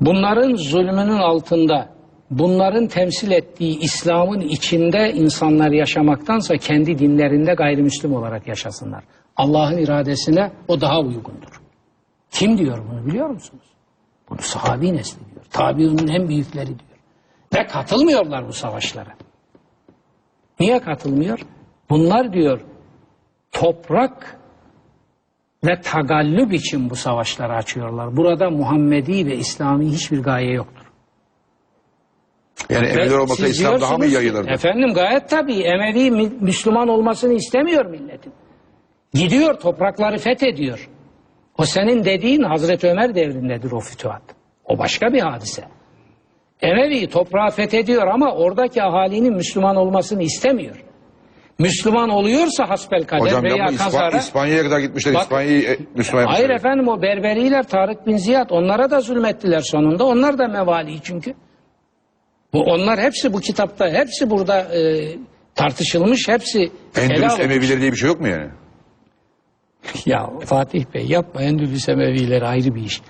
Bunların 0.00 0.54
zulmünün 0.54 1.18
altında, 1.18 1.93
bunların 2.30 2.86
temsil 2.86 3.30
ettiği 3.30 3.78
İslam'ın 3.78 4.40
içinde 4.40 5.12
insanlar 5.12 5.70
yaşamaktansa 5.70 6.56
kendi 6.56 6.98
dinlerinde 6.98 7.54
gayrimüslim 7.54 8.14
olarak 8.14 8.48
yaşasınlar. 8.48 9.04
Allah'ın 9.36 9.78
iradesine 9.78 10.52
o 10.68 10.80
daha 10.80 11.00
uygundur. 11.00 11.60
Kim 12.30 12.58
diyor 12.58 12.78
bunu 12.90 13.06
biliyor 13.06 13.28
musunuz? 13.28 13.64
Bunu 14.30 14.40
sahabi 14.40 14.94
nesli 14.94 15.20
diyor. 15.34 15.44
Tabiinin 15.50 16.08
en 16.08 16.28
büyükleri 16.28 16.66
diyor. 16.66 16.98
Ve 17.54 17.66
katılmıyorlar 17.66 18.48
bu 18.48 18.52
savaşlara. 18.52 19.14
Niye 20.60 20.80
katılmıyor? 20.80 21.40
Bunlar 21.90 22.32
diyor 22.32 22.60
toprak 23.52 24.40
ve 25.64 25.80
tagallüp 25.80 26.52
için 26.52 26.90
bu 26.90 26.96
savaşları 26.96 27.54
açıyorlar. 27.54 28.16
Burada 28.16 28.50
Muhammedi 28.50 29.26
ve 29.26 29.36
İslami 29.36 29.92
hiçbir 29.92 30.22
gaye 30.22 30.52
yoktur. 30.52 30.73
Yani 32.70 32.86
Emeviler 32.86 33.10
Ve 33.10 33.18
olmasa 33.20 33.46
İslam 33.46 33.80
daha 33.80 33.98
mı 33.98 34.06
yayılırdı? 34.06 34.50
Efendim 34.50 34.94
gayet 34.94 35.28
tabii 35.28 35.60
Emevi 35.62 36.10
mü- 36.10 36.32
Müslüman 36.40 36.88
olmasını 36.88 37.32
istemiyor 37.32 37.86
milletin. 37.86 38.32
Gidiyor 39.14 39.54
toprakları 39.54 40.18
fethediyor. 40.18 40.88
O 41.58 41.64
senin 41.64 42.04
dediğin 42.04 42.42
Hazreti 42.42 42.88
Ömer 42.88 43.14
devrindedir 43.14 43.72
o 43.72 43.80
fütuhat. 43.80 44.22
O 44.64 44.78
başka 44.78 45.12
bir 45.12 45.20
hadise. 45.20 45.64
Emevi 46.62 47.06
toprağı 47.08 47.50
fethediyor 47.50 48.06
ama 48.06 48.32
oradaki 48.34 48.82
ahalinin 48.82 49.34
Müslüman 49.34 49.76
olmasını 49.76 50.22
istemiyor. 50.22 50.84
Müslüman 51.58 52.08
oluyorsa 52.08 52.68
hasbelkader 52.68 53.22
Hocam 53.22 53.42
veya 53.42 53.56
yapma 53.56 53.72
İspa- 53.72 53.84
kazara... 53.84 54.18
İspanya'ya 54.18 54.62
kadar 54.62 54.78
gitmişler. 54.78 55.14
Bak- 55.14 55.22
İspanya'yı 55.22 55.62
e, 55.62 55.78
Müslüman 55.96 56.26
Hayır 56.26 56.50
efendim 56.50 56.88
o 56.88 57.02
Berberiler 57.02 57.68
Tarık 57.68 58.06
bin 58.06 58.16
Ziyad 58.16 58.50
onlara 58.50 58.90
da 58.90 59.00
zulmettiler 59.00 59.60
sonunda. 59.60 60.04
Onlar 60.04 60.38
da 60.38 60.48
mevali 60.48 61.02
çünkü. 61.02 61.34
Bu 62.54 62.60
onlar 62.62 63.00
hepsi 63.00 63.32
bu 63.32 63.40
kitapta, 63.40 63.88
hepsi 63.88 64.30
burada 64.30 64.60
e, 64.60 65.04
tartışılmış, 65.54 66.28
hepsi 66.28 66.70
Endülüs. 66.96 67.40
Emevileri 67.40 67.80
diye 67.80 67.92
bir 67.92 67.96
şey 67.96 68.08
yok 68.08 68.20
mu 68.20 68.28
yani? 68.28 68.50
Ya 70.06 70.30
Fatih 70.44 70.84
Bey 70.94 71.06
yapma 71.06 71.42
Endülüs 71.42 71.88
Emevileri 71.88 72.44
ayrı 72.46 72.74
bir 72.74 72.82
iş. 72.82 73.00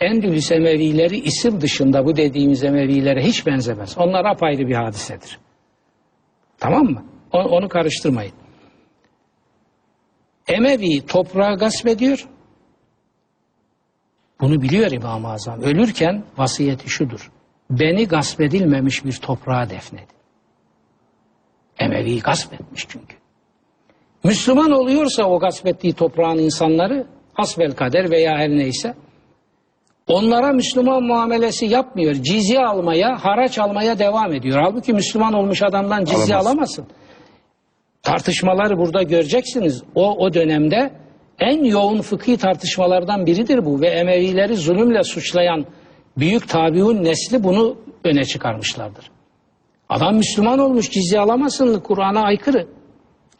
Endülüs 0.00 0.52
Emevileri 0.52 1.18
isim 1.18 1.60
dışında 1.60 2.04
bu 2.06 2.16
dediğimiz 2.16 2.64
Emevilere 2.64 3.24
hiç 3.24 3.46
benzemez. 3.46 3.98
Onlar 3.98 4.24
apayrı 4.24 4.68
bir 4.68 4.74
hadisedir. 4.74 5.38
Tamam 6.58 6.84
mı? 6.84 7.04
O- 7.32 7.38
Onu 7.42 7.68
karıştırmayın. 7.68 8.32
Emevi 10.48 11.06
toprağı 11.06 11.56
gasp 11.58 11.86
ediyor. 11.86 12.28
Bunu 14.40 14.62
biliyor 14.62 14.90
İmam-ı 14.90 15.28
Azam. 15.32 15.62
Ölürken 15.62 16.24
vasiyeti 16.38 16.88
şudur. 16.90 17.30
Beni 17.70 18.08
gasp 18.08 18.40
edilmemiş 18.40 19.04
bir 19.04 19.12
toprağa 19.12 19.70
defnedin. 19.70 20.16
Emevi'yi 21.78 22.20
gasp 22.20 22.52
etmiş 22.52 22.86
çünkü. 22.88 23.16
Müslüman 24.24 24.70
oluyorsa 24.70 25.24
o 25.24 25.38
gasp 25.38 25.66
ettiği 25.66 25.92
toprağın 25.92 26.38
insanları 26.38 27.06
hasbel 27.34 27.72
kader 27.72 28.10
veya 28.10 28.38
her 28.38 28.48
neyse 28.50 28.94
onlara 30.06 30.52
Müslüman 30.52 31.02
muamelesi 31.02 31.66
yapmıyor. 31.66 32.14
Cizye 32.14 32.60
almaya, 32.60 33.24
haraç 33.24 33.58
almaya 33.58 33.98
devam 33.98 34.32
ediyor. 34.32 34.58
Halbuki 34.62 34.92
Müslüman 34.92 35.32
olmuş 35.32 35.62
adamdan 35.62 36.04
cizye 36.04 36.34
Alamaz. 36.36 36.46
alamazsın. 36.46 36.86
Tartışmaları 38.02 38.78
burada 38.78 39.02
göreceksiniz. 39.02 39.82
O, 39.94 40.24
o 40.24 40.34
dönemde 40.34 40.90
en 41.38 41.64
yoğun 41.64 42.00
fıkhi 42.00 42.36
tartışmalardan 42.36 43.26
biridir 43.26 43.64
bu 43.64 43.80
ve 43.80 43.88
Emevileri 43.88 44.56
zulümle 44.56 45.04
suçlayan 45.04 45.66
büyük 46.16 46.48
tabiun 46.48 47.04
nesli 47.04 47.44
bunu 47.44 47.76
öne 48.04 48.24
çıkarmışlardır. 48.24 49.10
Adam 49.88 50.16
Müslüman 50.16 50.58
olmuş 50.58 50.90
cizye 50.90 51.20
alamazsın 51.20 51.80
Kur'an'a 51.80 52.22
aykırı. 52.22 52.68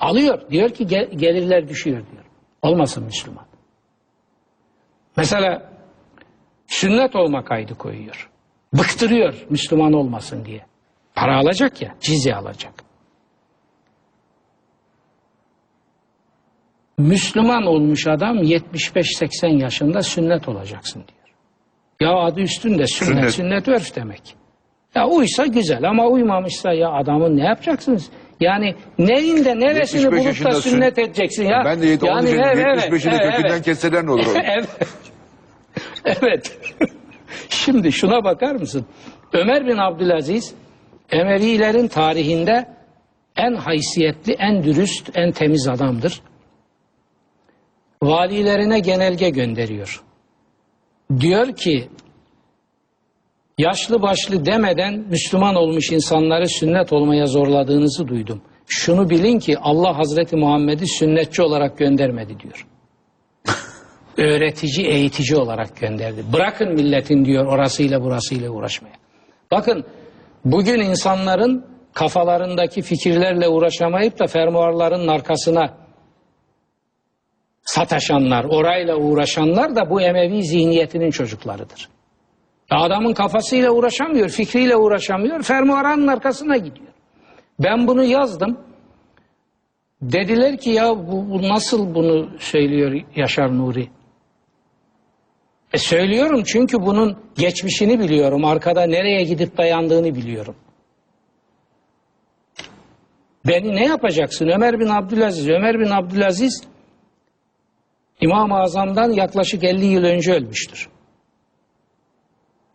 Alıyor. 0.00 0.50
Diyor 0.50 0.70
ki 0.70 0.86
gel- 0.86 1.10
gelirler 1.16 1.68
düşüyor 1.68 1.96
diyor. 2.12 2.24
Olmasın 2.62 3.04
Müslüman. 3.04 3.44
Mesela 5.16 5.72
sünnet 6.66 7.16
olma 7.16 7.44
kaydı 7.44 7.74
koyuyor. 7.74 8.30
Bıktırıyor 8.72 9.46
Müslüman 9.50 9.92
olmasın 9.92 10.44
diye. 10.44 10.66
Para 11.14 11.36
alacak 11.38 11.82
ya, 11.82 11.94
cizye 12.00 12.34
alacak. 12.36 12.72
Müslüman 16.98 17.62
olmuş 17.66 18.06
adam 18.06 18.36
75-80 18.42 19.62
yaşında 19.62 20.02
sünnet 20.02 20.48
olacaksın 20.48 21.04
diyor. 21.08 21.25
Ya 22.00 22.14
adı 22.14 22.40
üstünde 22.40 22.86
sünnet, 22.86 23.16
Sünnet. 23.16 23.30
sünnet, 23.30 23.68
örf 23.68 23.96
demek. 23.96 24.36
Ya 24.94 25.06
uysa 25.08 25.46
güzel 25.46 25.88
ama 25.88 26.06
uymamışsa 26.06 26.72
ya 26.72 26.92
adamın 26.92 27.36
ne 27.36 27.44
yapacaksınız? 27.44 28.10
Yani 28.40 28.74
neyinde 28.98 29.60
neresini 29.60 30.02
75 30.02 30.40
bulup 30.40 30.52
da 30.52 30.60
sünnet 30.60 30.98
edeceksin 30.98 31.44
ya? 31.44 31.62
Ben 31.64 31.82
de 31.82 31.86
yet- 31.86 32.06
yani, 32.06 32.18
onun 32.18 32.26
için 32.26 32.38
evet, 32.38 32.58
75'inde 32.58 33.08
evet, 33.10 33.30
kökünden 33.30 33.54
evet. 33.54 33.64
kesseler 33.64 34.06
ne 34.06 34.10
olur? 34.10 34.26
evet. 34.44 34.68
evet. 36.04 36.58
Şimdi 37.48 37.92
şuna 37.92 38.24
bakar 38.24 38.54
mısın? 38.54 38.86
Ömer 39.32 39.66
bin 39.66 39.76
Abdülaziz 39.76 40.54
Emevilerin 41.10 41.88
tarihinde 41.88 42.68
en 43.36 43.54
haysiyetli, 43.54 44.32
en 44.32 44.64
dürüst, 44.64 45.10
en 45.14 45.32
temiz 45.32 45.68
adamdır. 45.68 46.20
Valilerine 48.02 48.80
genelge 48.80 49.30
gönderiyor. 49.30 50.02
Diyor 51.20 51.56
ki 51.56 51.88
yaşlı 53.58 54.02
başlı 54.02 54.46
demeden 54.46 54.94
Müslüman 54.98 55.54
olmuş 55.54 55.92
insanları 55.92 56.48
sünnet 56.48 56.92
olmaya 56.92 57.26
zorladığınızı 57.26 58.08
duydum. 58.08 58.42
Şunu 58.66 59.10
bilin 59.10 59.38
ki 59.38 59.58
Allah 59.58 59.98
Hazreti 59.98 60.36
Muhammed'i 60.36 60.86
sünnetçi 60.86 61.42
olarak 61.42 61.78
göndermedi 61.78 62.40
diyor. 62.40 62.66
Öğretici, 64.18 64.86
eğitici 64.86 65.36
olarak 65.36 65.76
gönderdi. 65.76 66.24
Bırakın 66.32 66.74
milletin 66.74 67.24
diyor 67.24 67.46
orasıyla 67.46 68.02
burasıyla 68.02 68.50
uğraşmaya. 68.50 68.94
Bakın 69.50 69.84
bugün 70.44 70.80
insanların 70.80 71.64
kafalarındaki 71.92 72.82
fikirlerle 72.82 73.48
uğraşamayıp 73.48 74.18
da 74.18 74.26
fermuarların 74.26 75.08
arkasına 75.08 75.85
sataşanlar, 77.66 78.44
orayla 78.44 78.96
uğraşanlar 78.96 79.76
da 79.76 79.90
bu 79.90 80.00
Emevi 80.00 80.42
zihniyetinin 80.42 81.10
çocuklarıdır. 81.10 81.88
Adamın 82.70 83.14
kafasıyla 83.14 83.70
uğraşamıyor, 83.70 84.28
fikriyle 84.28 84.76
uğraşamıyor, 84.76 85.42
fermuarının 85.42 86.06
arkasına 86.06 86.56
gidiyor. 86.56 86.88
Ben 87.58 87.86
bunu 87.86 88.04
yazdım. 88.04 88.58
Dediler 90.02 90.58
ki 90.58 90.70
ya 90.70 90.96
bu, 90.96 91.30
bu 91.30 91.48
nasıl 91.48 91.94
bunu 91.94 92.28
söylüyor 92.38 93.00
Yaşar 93.16 93.58
Nuri? 93.58 93.88
E 95.72 95.78
söylüyorum 95.78 96.42
çünkü 96.46 96.80
bunun 96.80 97.18
geçmişini 97.38 97.98
biliyorum. 98.00 98.44
Arkada 98.44 98.86
nereye 98.86 99.22
gidip 99.24 99.58
dayandığını 99.58 100.14
biliyorum. 100.14 100.56
Beni 103.46 103.76
ne 103.76 103.84
yapacaksın? 103.84 104.48
Ömer 104.48 104.80
bin 104.80 104.88
Abdülaziz. 104.88 105.48
Ömer 105.48 105.80
bin 105.80 105.90
Abdülaziz 105.90 106.62
İmam-ı 108.20 108.54
Azam'dan 108.54 109.10
yaklaşık 109.10 109.64
50 109.64 109.84
yıl 109.84 110.04
önce 110.04 110.32
ölmüştür. 110.32 110.88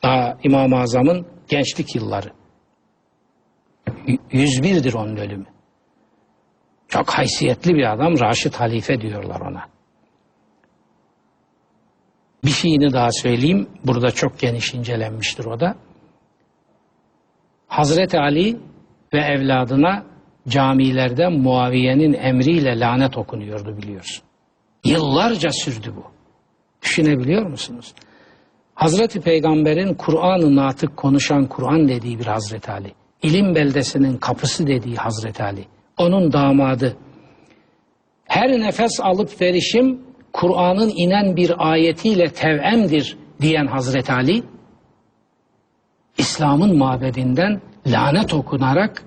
Daha 0.03 0.37
İmam-ı 0.43 0.79
Azam'ın 0.79 1.27
gençlik 1.47 1.95
yılları. 1.95 2.33
Y- 4.07 4.17
101'dir 4.31 4.93
onun 4.93 5.15
ölümü. 5.15 5.45
Çok 6.87 7.09
haysiyetli 7.09 7.75
bir 7.75 7.93
adam. 7.93 8.19
Raşid 8.19 8.53
Halife 8.53 9.01
diyorlar 9.01 9.41
ona. 9.41 9.65
Bir 12.43 12.49
şeyini 12.49 12.93
daha 12.93 13.11
söyleyeyim. 13.11 13.69
Burada 13.85 14.11
çok 14.11 14.39
geniş 14.39 14.73
incelenmiştir 14.73 15.45
o 15.45 15.59
da. 15.59 15.75
Hazreti 17.67 18.19
Ali 18.19 18.59
ve 19.13 19.19
evladına 19.19 20.05
camilerde 20.47 21.27
Muaviye'nin 21.27 22.13
emriyle 22.13 22.79
lanet 22.79 23.17
okunuyordu 23.17 23.77
biliyorsun. 23.77 24.23
Yıllarca 24.83 25.51
sürdü 25.51 25.93
bu. 25.97 26.03
Düşünebiliyor 26.81 27.45
musunuz? 27.45 27.93
Hazreti 28.75 29.21
Peygamber'in 29.21 29.93
Kur'an-ı 29.93 30.55
Natık 30.55 30.97
konuşan 30.97 31.45
Kur'an 31.45 31.87
dediği 31.87 32.19
bir 32.19 32.25
Hazreti 32.25 32.71
Ali. 32.71 32.93
İlim 33.21 33.55
beldesinin 33.55 34.17
kapısı 34.17 34.67
dediği 34.67 34.95
Hazreti 34.95 35.43
Ali. 35.43 35.65
Onun 35.97 36.33
damadı. 36.33 36.97
Her 38.25 38.49
nefes 38.49 38.99
alıp 38.99 39.41
verişim 39.41 40.01
Kur'an'ın 40.33 40.91
inen 40.95 41.35
bir 41.35 41.71
ayetiyle 41.71 42.33
tevemdir 42.33 43.17
diyen 43.41 43.67
Hazreti 43.67 44.13
Ali. 44.13 44.43
İslam'ın 46.17 46.77
mabedinden 46.77 47.61
lanet 47.87 48.33
okunarak 48.33 49.03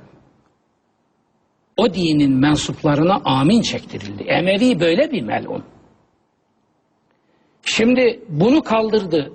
o 1.76 1.94
dinin 1.94 2.32
mensuplarına 2.32 3.20
amin 3.24 3.62
çektirildi. 3.62 4.22
Emevi 4.22 4.80
böyle 4.80 5.12
bir 5.12 5.22
melun. 5.22 5.64
Şimdi 7.62 8.20
bunu 8.28 8.62
kaldırdı 8.62 9.32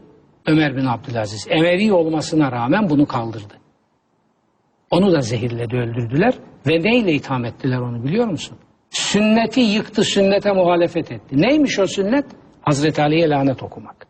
Ömer 0.48 0.78
bin 0.78 0.86
Abdülaziz. 0.86 1.48
Emevi 1.50 1.94
olmasına 1.94 2.52
rağmen 2.52 2.90
bunu 2.90 3.06
kaldırdı. 3.06 3.54
Onu 4.92 5.12
da 5.12 5.22
zehirledi 5.22 5.76
öldürdüler 5.76 6.34
ve 6.68 6.84
neyle 6.84 7.14
itham 7.14 7.46
ettiler 7.46 7.78
onu 7.78 8.04
biliyor 8.04 8.28
musun? 8.28 8.58
Sünneti 8.90 9.60
yıktı, 9.60 10.04
sünnete 10.04 10.52
muhalefet 10.52 11.12
etti. 11.12 11.42
Neymiş 11.42 11.80
o 11.80 11.88
sünnet? 11.88 12.26
Hazreti 12.62 13.02
Ali'ye 13.02 13.30
lanet 13.30 13.64
okumak. 13.64 14.08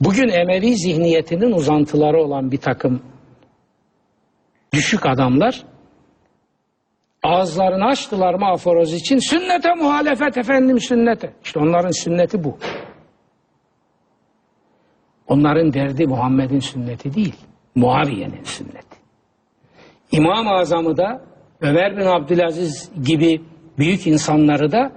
Bugün 0.00 0.28
Emevi 0.28 0.76
zihniyetinin 0.76 1.52
uzantıları 1.52 2.22
olan 2.22 2.52
bir 2.52 2.56
takım 2.56 3.02
düşük 4.72 5.06
adamlar 5.06 5.64
ağızlarını 7.22 7.84
açtılar 7.84 8.34
mı 8.34 8.46
aforoz 8.46 8.92
için 8.94 9.18
sünnete 9.18 9.74
muhalefet 9.74 10.36
efendim 10.36 10.80
sünnete. 10.80 11.32
İşte 11.44 11.58
onların 11.58 11.90
sünneti 11.90 12.44
bu. 12.44 12.58
Onların 15.28 15.72
derdi 15.72 16.06
Muhammed'in 16.06 16.60
sünneti 16.60 17.14
değil, 17.14 17.34
Muaviye'nin 17.74 18.44
sünneti. 18.44 18.96
İmam-ı 20.12 20.50
Azam'ı 20.50 20.96
da 20.96 21.20
Ömer 21.60 21.96
bin 21.96 22.06
Abdülaziz 22.06 22.90
gibi 23.04 23.42
büyük 23.78 24.06
insanları 24.06 24.72
da 24.72 24.92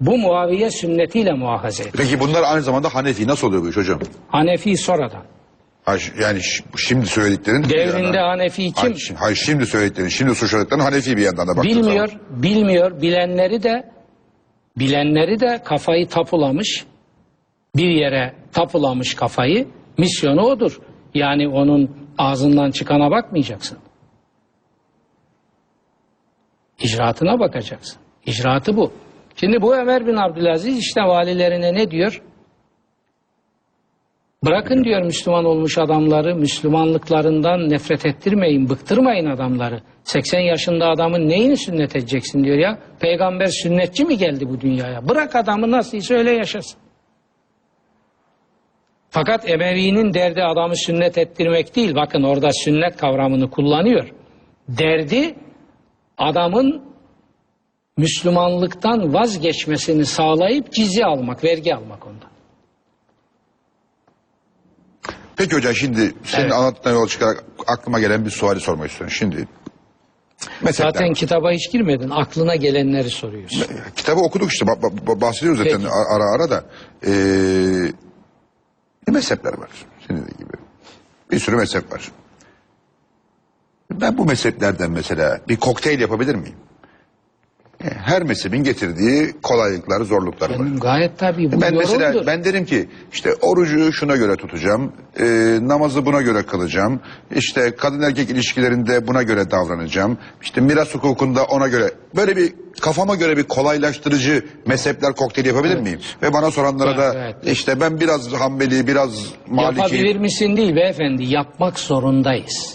bu 0.00 0.18
Muaviye 0.18 0.70
sünnetiyle 0.70 1.32
muhafaza 1.32 1.82
etti. 1.82 1.92
Peki 1.96 2.20
bunlar 2.20 2.42
aynı 2.42 2.62
zamanda 2.62 2.94
Hanefi 2.94 3.26
nasıl 3.26 3.48
oluyor 3.48 3.62
bu 3.62 3.68
iş 3.68 3.76
hocam? 3.76 3.98
Hanefi 4.28 4.76
sonradan. 4.76 5.22
Ha, 5.88 5.98
ş- 5.98 6.12
yani 6.22 6.40
şimdi 6.76 7.06
söylediklerin... 7.06 7.64
Devrinde 7.64 8.18
Hanefi 8.18 8.62
kim? 8.62 8.72
Hayır, 8.74 9.12
hayır 9.16 9.36
şimdi 9.36 9.66
söylediklerin, 9.66 10.08
şimdi 10.08 10.34
suçladıkların 10.34 10.80
Hanefi 10.80 11.16
bir 11.16 11.22
yandan 11.22 11.48
da 11.48 11.56
baktığın 11.56 11.70
Bilmiyor, 11.70 12.08
zaman. 12.08 12.42
bilmiyor. 12.42 13.02
Bilenleri 13.02 13.62
de 13.62 13.90
bilenleri 14.78 15.40
de 15.40 15.62
kafayı 15.64 16.08
tapulamış. 16.08 16.84
Bir 17.76 17.90
yere 17.90 18.34
tapulamış 18.52 19.14
kafayı. 19.14 19.68
Misyonu 19.98 20.42
odur. 20.42 20.80
Yani 21.14 21.48
onun 21.48 21.90
ağzından 22.18 22.70
çıkana 22.70 23.10
bakmayacaksın. 23.10 23.78
İcraatına 26.78 27.38
bakacaksın. 27.40 27.98
İcraatı 28.26 28.76
bu. 28.76 28.92
Şimdi 29.36 29.62
bu 29.62 29.76
Ömer 29.76 30.06
bin 30.06 30.16
Abdülaziz 30.16 30.78
işte 30.78 31.00
valilerine 31.00 31.74
ne 31.74 31.90
diyor? 31.90 32.22
Bırakın 34.44 34.84
diyor 34.84 35.02
Müslüman 35.02 35.44
olmuş 35.44 35.78
adamları, 35.78 36.34
Müslümanlıklarından 36.36 37.70
nefret 37.70 38.06
ettirmeyin, 38.06 38.70
bıktırmayın 38.70 39.26
adamları. 39.26 39.82
80 40.04 40.40
yaşında 40.40 40.88
adamın 40.88 41.28
neyini 41.28 41.56
sünnet 41.56 41.96
edeceksin 41.96 42.44
diyor 42.44 42.58
ya. 42.58 42.78
Peygamber 43.00 43.46
sünnetçi 43.46 44.04
mi 44.04 44.18
geldi 44.18 44.48
bu 44.48 44.60
dünyaya? 44.60 45.08
Bırak 45.08 45.36
adamı 45.36 45.70
nasılsa 45.70 46.14
öyle 46.14 46.30
yaşasın. 46.30 46.80
Fakat 49.10 49.50
Emevi'nin 49.50 50.14
derdi 50.14 50.42
adamı 50.42 50.76
sünnet 50.76 51.18
ettirmek 51.18 51.76
değil. 51.76 51.94
Bakın 51.94 52.22
orada 52.22 52.52
sünnet 52.52 52.96
kavramını 52.96 53.50
kullanıyor. 53.50 54.12
Derdi 54.68 55.34
adamın 56.18 56.82
Müslümanlıktan 57.96 59.14
vazgeçmesini 59.14 60.04
sağlayıp 60.06 60.72
cizye 60.72 61.04
almak, 61.04 61.44
vergi 61.44 61.74
almak 61.74 62.06
ondan. 62.06 62.37
Peki 65.38 65.56
hocam 65.56 65.74
şimdi 65.74 66.12
senin 66.24 66.42
Evet. 66.42 66.52
anlattığına 66.52 66.92
yola 66.92 67.08
çıkarak 67.08 67.44
aklıma 67.66 68.00
gelen 68.00 68.24
bir 68.24 68.30
suali 68.30 68.60
sormak 68.60 68.90
istiyorum. 68.90 69.16
Şimdi 69.18 69.48
mesela 70.62 70.90
Zaten 70.92 71.12
kitaba 71.12 71.52
hiç 71.52 71.72
girmedin. 71.72 72.10
Aklına 72.10 72.56
gelenleri 72.56 73.10
soruyorsun. 73.10 73.64
kitabı 73.96 74.20
okuduk 74.20 74.52
işte 74.52 74.64
ba- 74.64 74.80
ba- 75.06 75.20
bahsediyoruz 75.20 75.58
zaten 75.58 75.76
Peki. 75.76 75.88
a- 75.88 76.14
ara 76.16 76.24
ara 76.30 76.50
da. 76.50 76.64
Ee, 77.06 77.92
mezhepler 79.12 79.52
var. 79.58 79.70
Senin 80.08 80.20
de 80.26 80.30
gibi. 80.38 80.52
Bir 81.30 81.38
sürü 81.38 81.56
mezhep 81.56 81.92
var. 81.92 82.12
Ben 83.90 84.18
bu 84.18 84.24
mezheplerden 84.24 84.90
mesela 84.90 85.40
bir 85.48 85.56
kokteyl 85.56 86.00
yapabilir 86.00 86.34
miyim? 86.34 86.56
Her 87.82 88.22
mezhebin 88.22 88.64
getirdiği 88.64 89.32
kolaylıkları, 89.42 90.04
zorlukları 90.04 90.58
var. 90.58 90.66
Gayet 90.80 91.18
tabii 91.18 91.52
bu 91.52 91.60
Ben 91.60 91.74
mesela 91.74 92.06
yorumdur. 92.08 92.26
ben 92.26 92.44
derim 92.44 92.64
ki 92.64 92.88
işte 93.12 93.34
orucu 93.34 93.92
şuna 93.92 94.16
göre 94.16 94.36
tutacağım, 94.36 94.92
e, 95.20 95.24
namazı 95.62 96.06
buna 96.06 96.22
göre 96.22 96.42
kılacağım, 96.42 97.00
işte 97.36 97.76
kadın 97.76 98.02
erkek 98.02 98.30
ilişkilerinde 98.30 99.06
buna 99.06 99.22
göre 99.22 99.50
davranacağım, 99.50 100.18
işte 100.42 100.60
miras 100.60 100.94
hukukunda 100.94 101.44
ona 101.44 101.68
göre 101.68 101.90
böyle 102.16 102.36
bir 102.36 102.52
kafama 102.80 103.14
göre 103.14 103.36
bir 103.36 103.42
kolaylaştırıcı 103.44 104.44
mezhepler 104.66 105.12
kokteyli 105.12 105.48
yapabilir 105.48 105.76
miyim? 105.80 106.00
Ve 106.22 106.32
bana 106.32 106.50
soranlara 106.50 106.98
da 106.98 107.14
Evet. 107.14 107.36
işte 107.44 107.80
ben 107.80 108.00
biraz 108.00 108.32
Hanbeli, 108.32 108.86
biraz 108.86 109.32
Yapabilir 109.56 110.02
Maliki. 110.04 110.18
misin 110.18 110.56
değil 110.56 110.76
beyefendi. 110.76 111.24
Yapmak 111.24 111.78
zorundayız. 111.78 112.74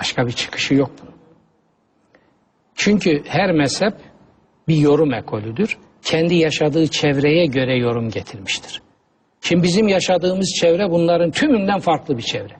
Başka 0.00 0.26
bir 0.26 0.32
çıkışı 0.32 0.74
yok 0.74 0.90
bunun. 1.02 1.14
Çünkü 2.76 3.22
her 3.26 3.52
mezhep 3.52 3.92
bir 4.68 4.76
yorum 4.76 5.14
ekolüdür. 5.14 5.78
Kendi 6.02 6.34
yaşadığı 6.34 6.86
çevreye 6.88 7.46
göre 7.46 7.76
yorum 7.76 8.10
getirmiştir. 8.10 8.82
Şimdi 9.40 9.62
bizim 9.62 9.88
yaşadığımız 9.88 10.48
çevre 10.60 10.90
bunların 10.90 11.30
tümünden 11.30 11.78
farklı 11.80 12.18
bir 12.18 12.22
çevre. 12.22 12.54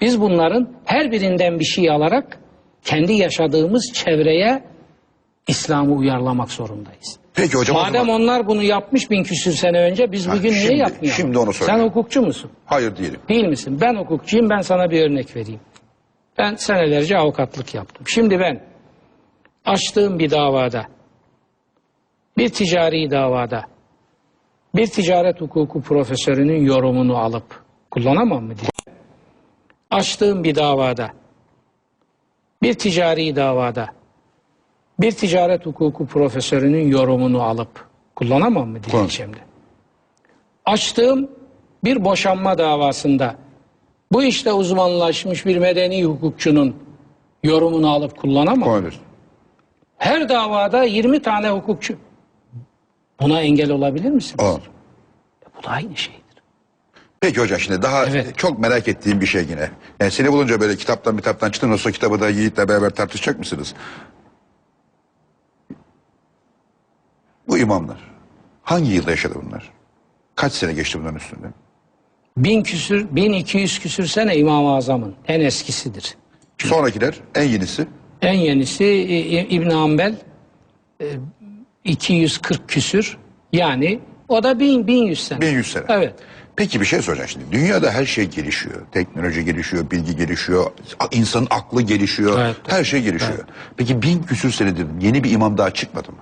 Biz 0.00 0.20
bunların 0.20 0.72
her 0.84 1.12
birinden 1.12 1.58
bir 1.58 1.64
şey 1.64 1.90
alarak 1.90 2.38
kendi 2.84 3.12
yaşadığımız 3.12 3.92
çevreye 3.94 4.64
İslam'ı 5.48 5.94
uyarlamak 5.94 6.50
zorundayız. 6.50 7.18
Peki 7.34 7.54
hocam 7.58 7.76
Madem 7.76 7.92
zaman- 8.06 8.20
onlar 8.22 8.46
bunu 8.46 8.62
yapmış 8.62 9.10
bin 9.10 9.22
küsür 9.24 9.52
sene 9.52 9.78
önce 9.80 10.12
biz 10.12 10.26
Ha, 10.28 10.32
bugün 10.36 10.50
şimdi- 10.52 10.66
niye 10.68 10.78
yapmayalım? 10.78 11.16
şimdi 11.16 11.38
onu 11.38 11.52
Sen 11.52 11.66
söylüyorum. 11.66 11.90
hukukçu 11.90 12.22
musun? 12.22 12.50
Hayır 12.66 12.96
diyelim. 12.96 13.20
Değil 13.28 13.44
misin? 13.44 13.78
Ben 13.80 13.94
hukukçuyum 13.96 14.50
ben 14.50 14.60
sana 14.60 14.90
bir 14.90 15.02
örnek 15.02 15.36
vereyim. 15.36 15.60
Ben 16.38 16.54
senelerce 16.54 17.16
avukatlık 17.18 17.74
yaptım. 17.74 18.06
Şimdi 18.08 18.38
ben 18.40 18.60
açtığım 19.64 20.18
bir 20.18 20.30
davada 20.30 20.84
bir 22.36 22.48
ticari 22.48 23.10
davada 23.10 23.64
bir 24.74 24.86
ticaret 24.86 25.40
hukuku 25.40 25.82
profesörünün 25.82 26.64
yorumunu 26.64 27.18
alıp 27.18 27.62
kullanamam 27.90 28.44
mı 28.44 28.54
diye. 28.58 28.68
Açtığım 29.90 30.44
bir 30.44 30.54
davada 30.54 31.10
bir 32.62 32.74
ticari 32.74 33.36
davada 33.36 33.88
bir 35.00 35.12
ticaret 35.12 35.66
hukuku 35.66 36.06
profesörünün 36.06 36.88
yorumunu 36.88 37.42
alıp 37.42 37.86
kullanamam 38.16 38.68
mı 38.68 38.78
diyeceğim 38.84 39.32
de. 39.34 39.38
Açtığım 40.64 41.30
bir 41.84 42.04
boşanma 42.04 42.58
davasında 42.58 43.36
bu 44.12 44.22
işte 44.22 44.52
uzmanlaşmış 44.52 45.46
bir 45.46 45.58
medeni 45.58 46.04
hukukçunun 46.04 46.76
yorumunu 47.42 47.90
alıp 47.90 48.18
kullanamam. 48.18 48.68
Olabilir. 48.68 49.00
Her 49.98 50.28
davada 50.28 50.84
20 50.84 51.22
tane 51.22 51.50
hukukçu. 51.50 51.96
Buna 53.20 53.40
engel 53.40 53.70
olabilir 53.70 54.10
misin? 54.10 54.38
Olur. 54.38 54.70
Bu 55.58 55.62
da 55.62 55.68
aynı 55.68 55.96
şeydir. 55.96 56.24
Peki 57.20 57.40
hocam 57.40 57.60
şimdi 57.60 57.82
daha 57.82 58.06
Evet. 58.06 58.38
çok 58.38 58.58
merak 58.58 58.88
ettiğim 58.88 59.20
bir 59.20 59.26
şey 59.26 59.44
yine. 59.50 59.70
Yani 60.00 60.10
seni 60.10 60.32
bulunca 60.32 60.60
böyle 60.60 60.76
kitaptan 60.76 61.16
kitaptan 61.16 61.50
çıktın 61.50 61.72
o 61.72 61.76
kitabı 61.76 62.20
da 62.20 62.28
Yiğit'le 62.28 62.58
beraber 62.58 62.90
tartışacak 62.90 63.38
mısınız? 63.38 63.74
Bu 67.48 67.58
imamlar 67.58 67.98
hangi 68.62 68.90
yılda 68.92 69.10
yaşadı 69.10 69.34
bunlar? 69.46 69.70
Kaç 70.34 70.52
sene 70.52 70.72
geçti 70.72 70.98
bunların 70.98 71.16
üstünden? 71.16 71.54
Bin 72.36 72.62
küsür, 72.62 73.06
1200 73.16 73.78
küsür 73.78 74.06
sene 74.06 74.36
İmam-ı 74.36 74.74
Azam'ın 74.76 75.14
en 75.28 75.40
eskisidir. 75.40 76.16
Sonrakiler 76.58 77.20
en 77.34 77.42
yenisi 77.48 77.86
En 78.22 78.32
yenisi 78.32 78.84
e, 78.84 79.16
e, 79.16 79.48
İbn 79.48 79.70
Hanbel 79.70 80.16
e, 81.00 81.04
240 81.84 82.68
küsür 82.68 83.16
yani 83.52 84.00
o 84.28 84.42
da 84.42 84.60
1000 84.60 84.86
1100 84.86 85.26
sene. 85.26 85.40
1100 85.40 85.66
sene. 85.72 85.84
Evet. 85.88 86.14
Peki 86.56 86.80
bir 86.80 86.86
şey 86.86 87.02
soracağım 87.02 87.28
şimdi. 87.28 87.44
Dünyada 87.52 87.90
her 87.90 88.04
şey 88.04 88.24
gelişiyor. 88.24 88.74
Teknoloji 88.92 89.44
gelişiyor, 89.44 89.90
bilgi 89.90 90.16
gelişiyor, 90.16 90.70
insanın 91.12 91.46
aklı 91.50 91.82
gelişiyor, 91.82 92.38
Evet. 92.38 92.56
her 92.68 92.84
şey 92.84 93.02
gelişiyor. 93.02 93.44
Peki 93.76 94.02
bin 94.02 94.22
küsür 94.22 94.50
senedir 94.50 94.86
yeni 95.00 95.24
bir 95.24 95.30
imam 95.30 95.58
daha 95.58 95.70
çıkmadı 95.70 96.12
mı? 96.12 96.18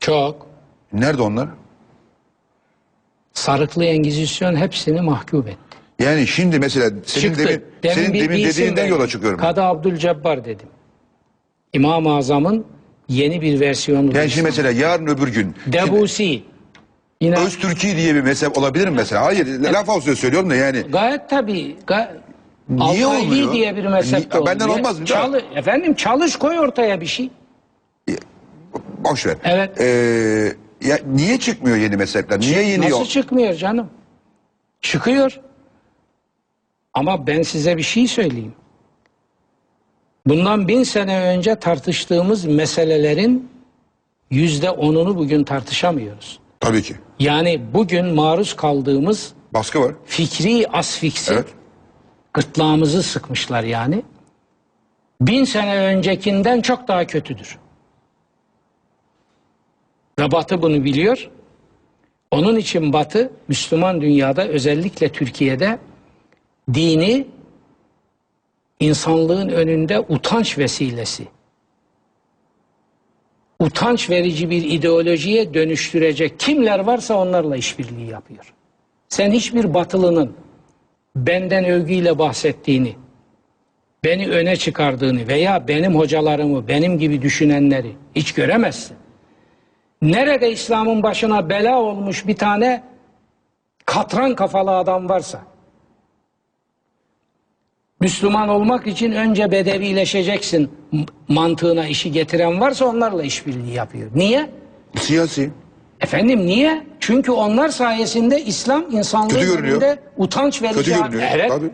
Çok. 0.00 0.46
Nerede 0.92 1.22
onlar? 1.22 1.48
Sarıklı 3.32 3.84
Engizisyon 3.84 4.56
hepsini 4.56 5.00
mahkum 5.00 5.48
etti. 5.48 5.58
Yani 5.98 6.26
şimdi 6.26 6.58
mesela 6.58 6.90
senin 7.06 7.34
Çıktı. 7.34 7.62
demin, 7.82 7.94
senin 7.94 8.12
bir- 8.14 8.20
demin 8.20 8.30
bir 8.38 8.46
isim 8.48 8.62
dediğinden 8.62 8.86
yola 8.86 9.08
çıkıyorum. 9.08 9.38
Kadı 9.40 9.62
Abdülcebbar 9.62 10.44
dedim. 10.44 10.68
İmam-ı 11.72 12.14
Azam'ın 12.16 12.66
yeni 13.10 13.42
bir 13.42 13.60
versiyonu. 13.60 14.16
Yani 14.16 14.30
şimdi 14.30 14.44
mesela 14.44 14.70
yarın 14.70 15.06
öbür 15.06 15.28
gün 15.28 15.54
Debussy. 15.66 16.36
Yine 17.20 17.38
Öztürki 17.38 17.96
diye 17.96 18.14
bir 18.14 18.20
mezhep 18.20 18.58
olabilir 18.58 18.88
mi 18.88 18.94
mesela? 18.96 19.24
Hayır, 19.24 19.46
laf 19.60 19.88
olsun 19.88 20.14
söylüyorum 20.14 20.50
da 20.50 20.54
yani. 20.54 20.80
gayet 20.80 21.30
tabii. 21.30 21.76
Ga 21.86 22.16
Niye 22.68 23.06
Altaylı 23.06 23.08
olmuyor? 23.08 23.52
diye 23.52 23.76
bir 23.76 23.86
mezhep 23.86 24.32
de 24.32 24.46
benden 24.46 24.68
olmaz 24.68 25.00
mı? 25.00 25.06
Çalı, 25.06 25.42
efendim 25.54 25.94
çalış 25.94 26.36
koy 26.36 26.58
ortaya 26.58 27.00
bir 27.00 27.06
şey. 27.06 27.30
Boş 28.98 29.26
ver. 29.26 29.36
Evet. 29.44 29.80
Ee, 29.80 30.52
ya 30.88 30.98
niye 31.14 31.38
çıkmıyor 31.38 31.76
yeni 31.76 31.96
mezhepler? 31.96 32.40
Niye 32.40 32.62
yeni 32.62 32.80
Nasıl 32.80 32.90
yol? 32.90 33.04
çıkmıyor 33.04 33.54
canım? 33.54 33.90
Çıkıyor. 34.80 35.40
Ama 36.94 37.26
ben 37.26 37.42
size 37.42 37.76
bir 37.76 37.82
şey 37.82 38.06
söyleyeyim. 38.06 38.52
Bundan 40.30 40.68
bin 40.68 40.82
sene 40.82 41.20
önce 41.20 41.54
tartıştığımız 41.54 42.44
meselelerin 42.44 43.48
yüzde 44.30 44.70
onunu 44.70 45.16
bugün 45.16 45.44
tartışamıyoruz. 45.44 46.38
Tabii 46.60 46.82
ki. 46.82 46.94
Yani 47.18 47.60
bugün 47.74 48.06
maruz 48.06 48.56
kaldığımız 48.56 49.32
Baskı 49.54 49.80
var. 49.80 49.94
fikri 50.06 50.66
asfiksi 50.72 51.32
Evet. 51.34 51.46
gırtlağımızı 52.32 53.02
sıkmışlar 53.02 53.62
yani. 53.62 54.02
Bin 55.20 55.44
sene 55.44 55.76
öncekinden 55.76 56.60
çok 56.60 56.88
daha 56.88 57.06
kötüdür. 57.06 57.58
Ve 60.18 60.32
Batı 60.32 60.62
bunu 60.62 60.84
biliyor. 60.84 61.30
Onun 62.30 62.56
için 62.56 62.92
Batı, 62.92 63.30
Müslüman 63.48 64.00
dünyada 64.00 64.48
özellikle 64.48 65.12
Türkiye'de 65.12 65.78
dini 66.74 67.26
insanlığın 68.80 69.48
önünde 69.48 70.00
utanç 70.00 70.58
vesilesi, 70.58 71.28
utanç 73.58 74.10
verici 74.10 74.50
bir 74.50 74.64
ideolojiye 74.64 75.54
dönüştürecek 75.54 76.40
kimler 76.40 76.78
varsa 76.78 77.14
onlarla 77.14 77.56
işbirliği 77.56 78.10
yapıyor. 78.10 78.54
Sen 79.08 79.32
hiçbir 79.32 79.74
batılının 79.74 80.36
benden 81.16 81.64
övgüyle 81.64 82.18
bahsettiğini, 82.18 82.96
beni 84.04 84.28
öne 84.28 84.56
çıkardığını 84.56 85.28
veya 85.28 85.68
benim 85.68 85.94
hocalarımı, 85.94 86.68
benim 86.68 86.98
gibi 86.98 87.22
düşünenleri 87.22 87.92
hiç 88.14 88.34
göremezsin. 88.34 88.96
Nerede 90.02 90.52
İslam'ın 90.52 91.02
başına 91.02 91.50
bela 91.50 91.80
olmuş 91.80 92.26
bir 92.26 92.36
tane 92.36 92.82
katran 93.86 94.34
kafalı 94.34 94.76
adam 94.76 95.08
varsa, 95.08 95.40
Müslüman 98.00 98.48
olmak 98.48 98.86
için 98.86 99.12
önce 99.12 99.50
bedevileşeceksin 99.50 100.70
mantığına 101.28 101.86
işi 101.86 102.12
getiren 102.12 102.60
varsa 102.60 102.84
onlarla 102.84 103.22
işbirliği 103.22 103.74
yapıyor. 103.74 104.10
Niye? 104.14 104.50
Siyasi. 104.96 105.50
Efendim 106.00 106.46
niye? 106.46 106.86
Çünkü 107.00 107.32
onlar 107.32 107.68
sayesinde 107.68 108.42
İslam 108.44 108.90
insanlığın 108.90 109.56
önünde 109.56 109.98
utanç 110.16 110.62
verici. 110.62 110.78
Kötü 110.78 110.90
görünüyor. 110.90 111.22
Evet. 111.34 111.48
Tabii. 111.48 111.70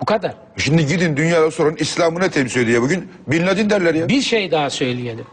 Bu 0.00 0.04
kadar. 0.04 0.34
Şimdi 0.56 0.86
gidin 0.86 1.16
dünyada 1.16 1.50
sorun 1.50 1.76
İslam'ı 1.76 2.20
ne 2.20 2.30
temsil 2.30 2.60
ediyor 2.60 2.82
bugün? 2.82 3.08
Bin 3.26 3.46
Laden 3.46 3.70
derler 3.70 3.94
ya. 3.94 4.08
Bir 4.08 4.20
şey 4.20 4.50
daha 4.50 4.70
söyleyelim. 4.70 5.26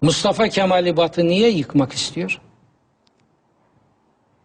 Mustafa 0.00 0.48
Kemal'i 0.48 0.96
Batı 0.96 1.26
niye 1.26 1.48
yıkmak 1.50 1.92
istiyor? 1.92 2.40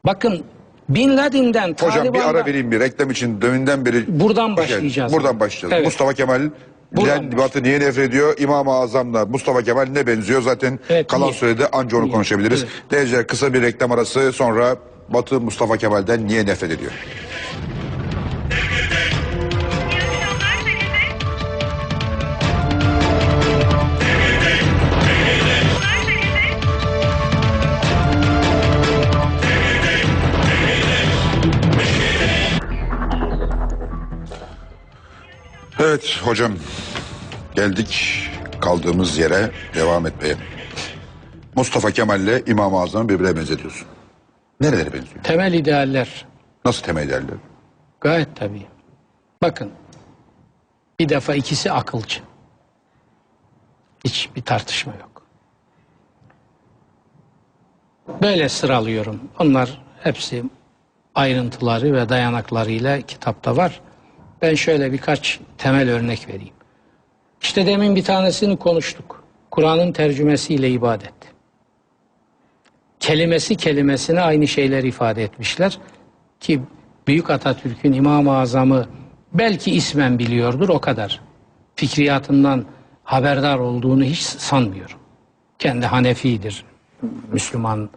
Bakın 0.05 0.45
Bin 0.89 1.17
Laden'den 1.17 1.69
Hocam 1.79 1.89
bir 1.89 1.91
Taliban'dan- 2.09 2.29
ara 2.29 2.45
vereyim 2.45 2.71
bir 2.71 2.79
reklam 2.79 3.11
için 3.11 3.41
döminden 3.41 3.85
beri. 3.85 4.19
Buradan 4.19 4.57
başlayacağız. 4.57 5.13
Buradan 5.13 5.39
başlayacağız. 5.39 5.73
Evet. 5.73 5.85
Mustafa 5.85 6.13
Kemal 6.13 6.41
Bilen 6.91 7.37
Batı 7.37 7.63
niye 7.63 7.79
nefret 7.79 8.09
ediyor? 8.09 8.35
İmam-ı 8.39 8.71
Azam'la 8.73 9.25
Mustafa 9.25 9.61
Kemal 9.63 9.85
ne 9.91 10.07
benziyor? 10.07 10.41
Zaten 10.41 10.79
Evet, 10.89 11.07
kalan 11.07 11.23
niye? 11.27 11.33
sürede 11.33 11.67
anca 11.67 11.97
onu 11.97 12.03
Niye? 12.03 12.13
konuşabiliriz. 12.13 12.65
Evet. 12.91 13.09
Değerli 13.11 13.27
kısa 13.27 13.53
bir 13.53 13.61
reklam 13.61 13.91
arası 13.91 14.31
sonra 14.31 14.75
Batı 15.09 15.39
Mustafa 15.41 15.77
Kemal'den 15.77 16.27
niye 16.27 16.45
nefret 16.45 16.71
ediyor? 16.71 16.91
Evet 35.89 36.21
hocam 36.23 36.51
geldik 37.55 38.19
kaldığımız 38.61 39.17
yere 39.17 39.51
devam 39.75 40.07
etmeye. 40.07 40.35
Mustafa 41.55 41.91
Kemal'le 41.91 42.43
İmam-ı 42.47 42.81
Azam'ı 42.81 43.09
birbirine 43.09 43.35
benzetiyorsun. 43.35 43.87
Nerelere 44.61 44.93
benziyor? 44.93 45.23
Temel 45.23 45.53
idealler 45.53 46.25
Nasıl 46.65 46.83
temel 46.83 47.09
değerler? 47.09 47.35
gayet 48.01 48.35
tabii. 48.35 48.65
Bakın 49.41 49.71
bir 50.99 51.09
defa 51.09 51.35
ikisi 51.35 51.71
akılcı. 51.71 52.19
Hiç 54.05 54.29
bir 54.35 54.41
tartışma 54.41 54.93
yok. 54.99 55.23
Böyle 58.21 58.49
sıralıyorum. 58.49 59.19
Onlar 59.39 59.81
hepsi 60.03 60.43
ayrıntıları 61.15 61.93
ve 61.93 62.09
dayanaklarıyla 62.09 63.01
kitapta 63.01 63.57
var. 63.57 63.81
Ben 64.41 64.55
şöyle 64.55 64.93
birkaç 64.93 65.39
temel 65.57 65.89
örnek 65.89 66.27
vereyim. 66.27 66.53
İşte 67.41 67.65
demin 67.65 67.95
bir 67.95 68.03
tanesini 68.03 68.57
konuştuk. 68.57 69.23
Kur'an'ın 69.51 69.91
tercümesiyle 69.91 70.69
ibadet. 70.69 71.13
Kelimesi 72.99 73.55
kelimesine 73.55 74.21
aynı 74.21 74.47
şeyler 74.47 74.83
ifade 74.83 75.23
etmişler. 75.23 75.79
Ki 76.39 76.61
Büyük 77.07 77.29
Atatürk'ün 77.29 77.93
İmam-ı 77.93 78.37
Azam'ı 78.37 78.87
belki 79.33 79.71
ismen 79.71 80.19
biliyordur 80.19 80.69
o 80.69 80.79
kadar. 80.79 81.21
Fikriyatından 81.75 82.65
haberdar 83.03 83.57
olduğunu 83.57 84.03
hiç 84.03 84.21
sanmıyorum. 84.21 84.97
Kendi 85.59 85.85
Hanefi'dir. 85.85 86.65
Müslüman 87.31 87.89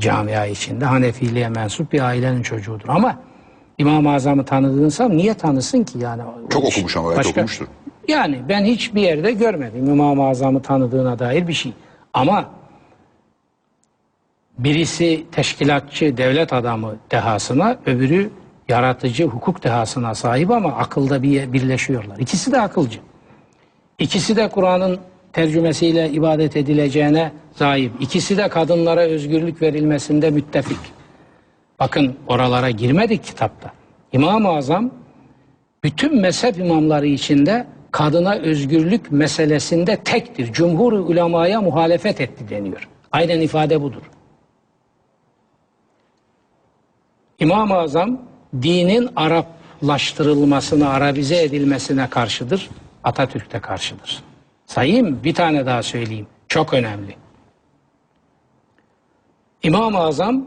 camia 0.00 0.46
içinde 0.46 0.84
Hanefiliğe 0.84 1.48
mensup 1.48 1.92
bir 1.92 2.00
ailenin 2.00 2.42
çocuğudur. 2.42 2.88
Ama 2.88 3.20
İmam-ı 3.78 4.12
Azam'ı 4.12 4.44
tanıdığınsam 4.44 5.16
niye 5.16 5.34
tanısın 5.34 5.84
ki 5.84 5.98
yani? 5.98 6.22
Çok 6.50 6.64
okumuş 6.64 6.96
ama, 6.96 7.14
evet 7.14 7.26
okumuştur. 7.26 7.66
Yani 8.08 8.38
ben 8.48 8.64
hiçbir 8.64 9.02
yerde 9.02 9.32
görmedim 9.32 9.86
İmam-ı 9.86 10.28
Azam'ı 10.28 10.62
tanıdığına 10.62 11.18
dair 11.18 11.48
bir 11.48 11.52
şey. 11.52 11.72
Ama 12.14 12.50
birisi 14.58 15.26
teşkilatçı 15.32 16.16
devlet 16.16 16.52
adamı 16.52 16.96
dehasına, 17.10 17.76
öbürü 17.86 18.30
yaratıcı 18.68 19.24
hukuk 19.24 19.64
dehasına 19.64 20.14
sahip 20.14 20.50
ama 20.50 20.72
akılda 20.72 21.22
bir 21.22 21.52
birleşiyorlar. 21.52 22.18
İkisi 22.18 22.52
de 22.52 22.60
akılcı. 22.60 22.98
İkisi 23.98 24.36
de 24.36 24.48
Kur'an'ın 24.48 24.98
tercümesiyle 25.32 26.10
ibadet 26.10 26.56
edileceğine 26.56 27.32
sahip. 27.54 27.92
İkisi 28.00 28.36
de 28.36 28.48
kadınlara 28.48 29.00
özgürlük 29.00 29.62
verilmesinde 29.62 30.30
müttefik. 30.30 30.95
Bakın 31.80 32.16
oralara 32.26 32.70
girmedik 32.70 33.24
kitapta. 33.24 33.72
İmam-ı 34.12 34.48
Azam 34.48 34.90
bütün 35.84 36.20
mezhep 36.20 36.58
imamları 36.58 37.06
içinde 37.06 37.66
kadına 37.90 38.34
özgürlük 38.34 39.12
meselesinde 39.12 39.96
tektir. 39.96 40.52
Cumhur 40.52 40.92
ulemaya 40.92 41.60
muhalefet 41.60 42.20
etti 42.20 42.48
deniyor. 42.48 42.88
Aynen 43.12 43.40
ifade 43.40 43.82
budur. 43.82 44.02
İmam-ı 47.38 47.74
Azam 47.74 48.22
dinin 48.62 49.08
Araplaştırılmasına, 49.16 50.88
Arabize 50.88 51.42
edilmesine 51.42 52.10
karşıdır. 52.10 52.70
Atatürk 53.04 53.52
de 53.52 53.60
karşıdır. 53.60 54.22
Sayayım 54.66 55.24
bir 55.24 55.34
tane 55.34 55.66
daha 55.66 55.82
söyleyeyim. 55.82 56.26
Çok 56.48 56.74
önemli. 56.74 57.16
İmam-ı 59.62 59.98
Azam 59.98 60.46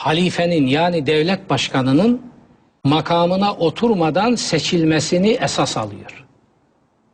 halifenin 0.00 0.66
yani 0.66 1.06
devlet 1.06 1.50
başkanının 1.50 2.22
makamına 2.84 3.54
oturmadan 3.54 4.34
seçilmesini 4.34 5.30
esas 5.30 5.76
alıyor. 5.76 6.26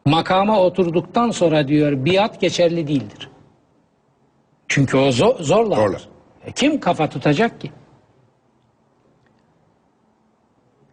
Makama 0.06 0.60
oturduktan 0.60 1.30
sonra 1.30 1.68
diyor 1.68 2.04
biat 2.04 2.40
geçerli 2.40 2.88
değildir. 2.88 3.30
Çünkü 4.68 4.96
o 4.96 5.12
zor, 5.12 5.38
zorla. 5.40 5.74
Zorla. 5.74 5.98
E 6.44 6.52
kim 6.52 6.80
kafa 6.80 7.08
tutacak 7.08 7.60
ki? 7.60 7.72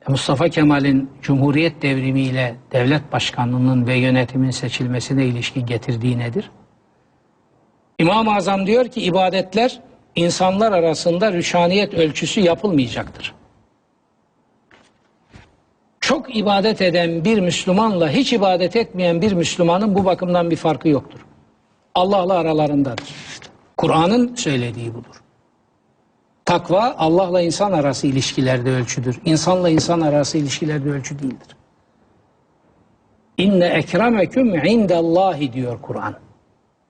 E 0.08 0.12
Mustafa 0.12 0.50
Kemal'in 0.50 1.10
Cumhuriyet 1.22 1.82
devrimiyle 1.82 2.56
devlet 2.72 3.12
başkanlığının 3.12 3.88
ve 3.88 3.96
yönetimin 3.96 4.52
seçilmesine 4.52 5.26
ilişkin 5.26 5.66
getirdiği 5.66 6.18
nedir? 6.18 6.52
İmam-ı 8.00 8.36
Azam 8.36 8.68
diyor 8.68 8.88
ki 8.88 9.02
ibadetler 9.02 9.82
insanlar 10.16 10.72
arasında 10.72 11.34
rüşaniyet 11.34 11.94
ölçüsü 11.94 12.42
yapılmayacaktır. 12.42 13.36
Çok 16.00 16.36
ibadet 16.36 16.82
eden 16.82 17.26
bir 17.26 17.40
Müslümanla 17.40 18.10
hiç 18.10 18.34
ibadet 18.34 18.76
etmeyen 18.76 19.22
bir 19.22 19.32
Müslümanın 19.32 19.96
bu 19.96 20.06
bakımdan 20.06 20.52
bir 20.52 20.56
farkı 20.56 20.90
yoktur. 20.90 21.26
Allah'la 21.96 22.34
aralarındadır. 22.34 23.10
Kur'an'ın 23.78 24.36
söylediği 24.36 24.94
budur. 24.94 25.24
Takva 26.46 26.96
Allah'la 26.98 27.42
insan 27.42 27.72
arası 27.72 28.08
ilişkilerde 28.08 28.72
ölçüdür. 28.72 29.20
İnsanla 29.26 29.70
insan 29.70 30.02
arası 30.02 30.38
ilişkilerde 30.38 30.90
ölçü 30.90 31.20
değildir. 31.20 31.56
İnne 33.38 33.66
ekremeküm 33.66 34.66
indallahi 34.66 35.54
diyor 35.54 35.82
Kur'an. 35.82 36.23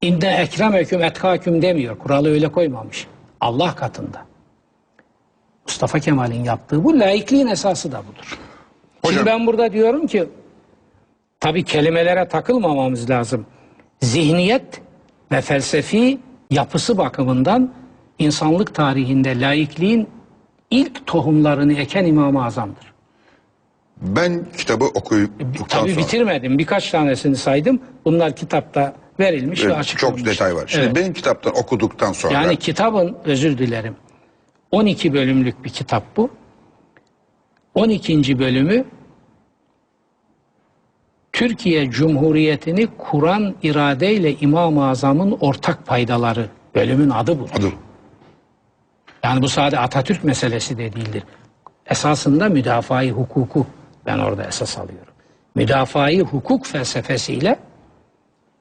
İnne 0.03 0.35
ekremeküm 0.35 1.03
etkaküm 1.03 1.61
demiyor. 1.61 1.97
Kuralı 1.99 2.29
öyle 2.29 2.51
koymamış. 2.51 3.07
Allah 3.41 3.75
katında. 3.75 4.25
Mustafa 5.67 5.99
Kemal'in 5.99 6.43
yaptığı 6.43 6.83
bu 6.83 6.99
laikliğin 6.99 7.47
esası 7.47 7.91
da 7.91 7.97
budur. 8.11 8.39
Hocam- 9.01 9.13
Şimdi 9.13 9.25
ben 9.25 9.47
burada 9.47 9.73
diyorum 9.73 10.07
ki 10.07 10.25
tabii 11.39 11.63
kelimelere 11.63 12.27
takılmamamız 12.27 13.09
lazım. 13.09 13.45
Zihniyet 14.01 14.81
ve 15.31 15.41
felsefi 15.41 16.19
yapısı 16.51 16.97
bakımından 16.97 17.71
insanlık 18.19 18.75
tarihinde 18.75 19.39
laikliğin 19.41 20.09
ilk 20.71 21.07
tohumlarını 21.07 21.73
eken 21.73 22.05
İmam-ı 22.05 22.45
Azam'dır. 22.45 22.93
Ben 24.01 24.45
kitabı 24.57 24.85
okuduktan 24.85 25.67
Tabii 25.69 25.91
sonra 25.93 25.97
bitirmedim. 26.05 26.57
Birkaç 26.59 26.91
tanesini 26.91 27.35
saydım. 27.35 27.79
Bunlar 28.05 28.35
kitapta 28.35 28.93
verilmiş 29.19 29.61
ve 29.61 29.65
Evet, 29.65 29.77
açıklanmış. 29.77 30.21
çok 30.23 30.31
detay 30.31 30.55
var. 30.55 30.63
Şimdi 30.67 30.85
Evet. 30.85 30.95
benim 30.95 31.13
kitaptan 31.13 31.53
okuduktan 31.57 32.11
sonra 32.13 32.33
Yani 32.33 32.55
kitabın 32.57 33.17
özür 33.25 33.57
dilerim. 33.57 33.95
12 34.71 35.13
bölümlük 35.13 35.63
bir 35.63 35.69
kitap 35.69 36.03
bu. 36.17 36.29
12. 37.75 38.39
bölümü 38.39 38.85
Türkiye 41.33 41.89
Cumhuriyeti'ni 41.91 42.87
kuran 42.97 43.55
iradeyle 43.63 44.33
İmam-ı 44.35 44.87
Azam'ın 44.89 45.37
ortak 45.41 45.85
paydaları 45.85 46.49
bölümün 46.75 47.09
adı 47.09 47.39
bu. 47.39 47.45
adı 47.57 47.67
Yani 49.23 49.41
bu 49.41 49.49
sadece 49.49 49.79
Atatürk 49.79 50.23
meselesi 50.23 50.77
de 50.77 50.93
değildir. 50.93 51.23
Esasında 51.85 52.49
müdafai 52.49 53.11
hukuku 53.11 53.65
ben 54.05 54.19
orada 54.19 54.43
esas 54.43 54.77
alıyorum. 54.77 55.13
Müdafai 55.55 56.19
hukuk 56.19 56.65
felsefesiyle 56.65 57.59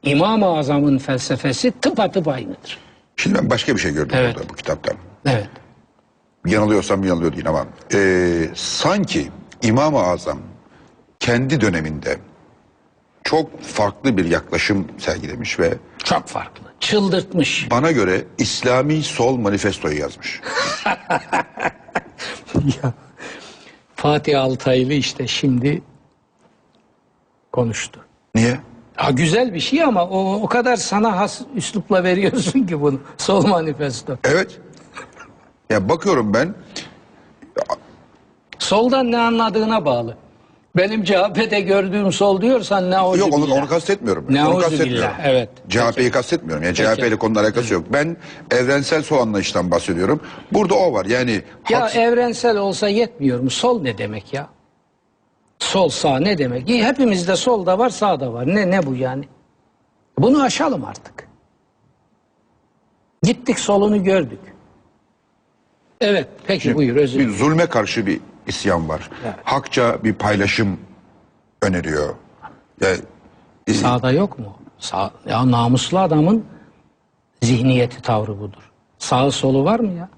İmam-ı 0.02 0.46
Azam'ın 0.46 0.98
felsefesi 0.98 1.70
tıpatıp 1.80 2.28
aynıdır. 2.28 2.78
Şimdi 3.16 3.38
ben 3.38 3.50
başka 3.50 3.74
bir 3.74 3.80
şey 3.80 3.92
gördüm 3.92 4.16
Evet. 4.18 4.36
burada 4.36 4.48
bu 4.48 4.54
kitaptan. 4.54 4.94
Evet. 5.26 5.48
Yanılıyorsam 6.46 7.04
yanılıyor 7.04 7.32
değil 7.32 7.48
ama 7.48 7.66
eee, 7.94 8.50
sanki 8.54 9.30
İmam-ı 9.62 9.98
Azam 9.98 10.38
kendi 11.20 11.60
döneminde 11.60 12.18
çok 13.24 13.62
farklı 13.62 14.16
bir 14.16 14.24
yaklaşım 14.24 14.88
sergilemiş 14.98 15.58
ve 15.60 15.74
Çok 16.04 16.28
farklı. 16.28 16.62
Çıldırtmış. 16.80 17.68
bana 17.70 17.90
göre 17.90 18.24
İslami 18.38 19.02
Sol 19.02 19.36
Manifesto'yu 19.36 19.98
yazmış. 19.98 20.40
Ya, 22.82 22.92
Fatih 23.96 24.40
Altaylı 24.42 24.92
işte 24.92 25.26
şimdi 25.26 25.82
konuştu. 27.52 28.00
Niye? 28.34 28.58
Ha, 28.97 29.10
güzel 29.10 29.55
bir 29.55 29.60
şey 29.60 29.82
ama 29.82 30.05
o, 30.09 30.35
o 30.43 30.47
kadar 30.47 30.77
sana 30.77 31.16
has 31.16 31.40
üslupla 31.55 32.05
veriyorsun 32.05 32.66
ki 32.66 32.81
bunu. 32.81 33.01
Sol 33.19 33.47
manifesto. 33.47 34.16
Evet. 34.24 34.59
Ya 35.70 35.89
bakıyorum 35.89 36.35
ben 36.35 36.55
Soldan 38.59 39.10
ne 39.12 39.19
anladığına 39.19 39.85
bağlı. 39.85 40.16
Benim 40.77 41.05
CHP'de 41.05 41.60
gördüğüm 41.60 42.12
sol 42.12 42.40
diyorsan 42.40 42.90
ne 42.90 43.01
o 43.01 43.16
yok 43.16 43.35
onu, 43.35 43.55
onu 43.55 43.69
kastetmiyorum. 43.69 44.27
Ne 44.31 44.47
onu 44.47 44.59
kastetmiyorum. 44.59 45.10
evet. 45.24 45.48
CHP'yi 45.69 46.10
kastetmiyorum. 46.10 46.64
Yani 46.64 46.74
Peki. 46.77 46.94
CHP 46.97 46.98
ile 47.06 47.16
konunun 47.16 47.39
alakası 47.40 47.74
yok. 47.74 47.85
Ben 47.93 48.16
evrensel 48.51 49.02
sol 49.02 49.19
anlayıştan 49.19 49.70
bahsediyorum. 49.70 50.20
Burada 50.52 50.74
o 50.74 50.93
var. 50.93 51.05
Yani 51.05 51.43
Ya 51.70 51.81
haks- 51.81 51.98
evrensel 51.98 52.56
olsa 52.56 52.89
yetmiyor 52.89 53.40
mu? 53.40 53.51
Sol 53.51 53.82
ne 53.82 53.98
demek 53.98 54.32
ya? 54.32 54.48
Sol 55.62 55.89
sağ 55.89 56.18
ne 56.18 56.39
demek? 56.39 56.68
İyi, 56.68 56.84
hepimizde 56.84 57.36
sol 57.36 57.66
da 57.66 57.78
var 57.78 57.90
sağ 57.90 58.20
da 58.20 58.32
var. 58.32 58.47
Ne 58.47 58.70
ne 58.70 58.86
bu 58.86 58.94
yani? 58.94 59.24
Bunu 60.18 60.43
aşalım 60.43 60.84
artık. 60.84 61.28
Gittik 63.22 63.59
solunu 63.59 64.05
gördük. 64.05 64.39
Evet 66.01 66.28
peki 66.47 66.74
buyur 66.74 66.97
özür 66.97 67.18
bir 67.18 67.24
dilerim. 67.24 67.39
zulme 67.39 67.66
karşı 67.66 68.06
bir 68.06 68.20
isyan 68.47 68.89
var. 68.89 69.10
Evet. 69.24 69.34
Hakça 69.44 70.05
bir 70.05 70.14
paylaşım 70.14 70.78
öneriyor. 71.62 72.14
Yani, 72.80 72.98
e, 73.66 73.74
Sağda 73.74 74.12
yok 74.12 74.39
mu? 74.39 74.56
Sağ, 74.78 75.10
ya 75.26 75.51
namuslu 75.51 75.98
adamın 75.98 76.44
zihniyeti 77.43 78.02
tavrı 78.02 78.40
budur. 78.40 78.70
Sağı 78.98 79.30
solu 79.32 79.64
var 79.64 79.80
mı 79.80 79.93
ya? 79.93 80.09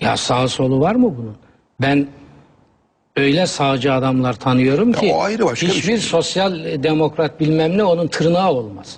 Ya 0.00 0.16
sağı 0.16 0.48
solu 0.48 0.80
var 0.80 0.94
mı 0.94 1.16
bunun? 1.18 1.36
Ben 1.80 2.08
öyle 3.20 3.46
sağcı 3.46 3.92
adamlar 3.92 4.32
tanıyorum 4.32 4.92
ki 4.92 5.12
o 5.14 5.20
ayrı 5.22 5.44
başka 5.44 5.66
bir 5.66 5.70
hiçbir 5.72 5.82
şey. 5.82 5.96
sosyal 5.98 6.82
demokrat 6.82 7.40
bilmem 7.40 7.78
ne 7.78 7.84
onun 7.84 8.06
tırnağı 8.08 8.50
olmaz. 8.52 8.96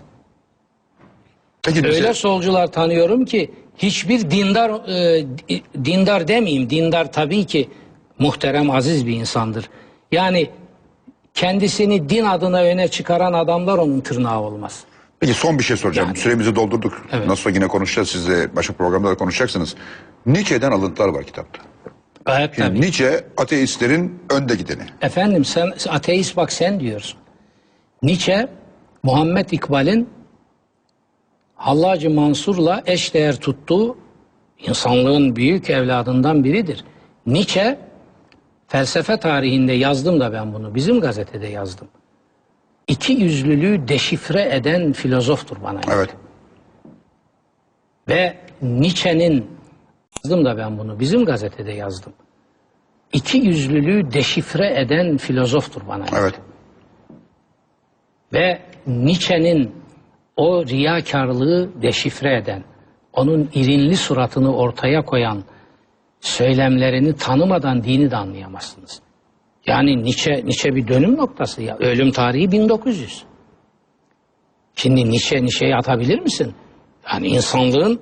peki 1.62 1.78
Öyle 1.78 1.88
bize- 1.90 2.14
solcular 2.14 2.66
tanıyorum 2.66 3.24
ki 3.24 3.50
hiçbir 3.78 4.30
dindar 4.30 4.70
e, 4.70 5.24
dindar 5.84 6.28
demeyeyim. 6.28 6.70
Dindar 6.70 7.12
tabii 7.12 7.44
ki 7.44 7.68
muhterem 8.18 8.70
aziz 8.70 9.06
bir 9.06 9.12
insandır. 9.16 9.68
Yani 10.12 10.50
kendisini 11.34 12.08
din 12.08 12.24
adına 12.24 12.62
öne 12.62 12.88
çıkaran 12.88 13.32
adamlar 13.32 13.78
onun 13.78 14.00
tırnağı 14.00 14.40
olmaz. 14.40 14.80
Peki 15.20 15.34
son 15.34 15.58
bir 15.58 15.64
şey 15.64 15.76
soracağım. 15.76 16.08
Yani- 16.08 16.18
Süremizi 16.18 16.56
doldurduk. 16.56 17.06
Evet. 17.12 17.26
Nasıl 17.26 17.50
yine 17.50 17.68
konuşacağız. 17.68 18.08
Siz 18.08 18.28
de 18.28 18.56
başka 18.56 18.72
programda 18.72 19.08
da 19.10 19.14
konuşacaksınız. 19.14 19.74
Nietzsche'den 20.26 20.72
alıntılar 20.72 21.08
var 21.08 21.24
kitapta. 21.24 21.62
Gayet 22.24 22.56
tabii. 22.56 22.80
Nietzsche 22.80 23.24
ateistlerin 23.36 24.22
önde 24.30 24.54
gideni. 24.54 24.82
Efendim 25.00 25.44
sen 25.44 25.72
ateist 25.88 26.36
bak 26.36 26.52
sen 26.52 26.80
diyorsun. 26.80 27.18
Nietzsche 28.02 28.48
Muhammed 29.02 29.50
İkbal'in 29.50 30.08
Hallacı 31.54 32.10
Mansur'la 32.10 32.82
eşdeğer 32.86 33.36
tuttuğu 33.36 33.96
insanlığın 34.58 35.36
büyük 35.36 35.70
evladından 35.70 36.44
biridir. 36.44 36.84
Nietzsche 37.26 37.78
felsefe 38.68 39.16
tarihinde 39.16 39.72
yazdım 39.72 40.20
da 40.20 40.32
ben 40.32 40.54
bunu. 40.54 40.74
Bizim 40.74 41.00
gazetede 41.00 41.46
yazdım. 41.46 41.88
İki 42.88 43.12
yüzlülüğü 43.12 43.88
deşifre 43.88 44.54
eden 44.54 44.92
filozoftur 44.92 45.56
bana. 45.62 45.80
göre. 45.80 45.94
Evet. 45.96 46.10
Ve 48.08 48.36
Nietzsche'nin 48.62 49.46
yazdım 50.24 50.44
da 50.44 50.56
ben 50.56 50.78
bunu. 50.78 51.00
Bizim 51.00 51.24
gazetede 51.24 51.72
yazdım. 51.72 52.12
İki 53.12 53.38
yüzlülüğü 53.38 54.12
deşifre 54.12 54.80
eden 54.80 55.16
filozoftur 55.16 55.82
bana. 55.88 56.04
Evet. 56.20 56.34
Ve 58.32 58.62
Nietzsche'nin 58.86 59.74
o 60.36 60.66
riyakarlığı 60.66 61.82
deşifre 61.82 62.36
eden, 62.36 62.64
onun 63.12 63.50
irinli 63.54 63.96
suratını 63.96 64.56
ortaya 64.56 65.04
koyan 65.04 65.44
söylemlerini 66.20 67.16
tanımadan 67.16 67.84
dini 67.84 68.10
de 68.10 68.16
anlayamazsınız. 68.16 69.02
Yani 69.66 70.02
Nietzsche, 70.02 70.32
Nietzsche 70.32 70.74
bir 70.74 70.88
dönüm 70.88 71.16
noktası 71.16 71.62
ya. 71.62 71.76
Ölüm 71.76 72.10
tarihi 72.10 72.52
1900. 72.52 73.24
Şimdi 74.76 75.10
Nietzsche, 75.10 75.42
Nietzsche'yi 75.42 75.76
atabilir 75.76 76.20
misin? 76.20 76.54
Yani 77.12 77.26
insanlığın 77.26 78.00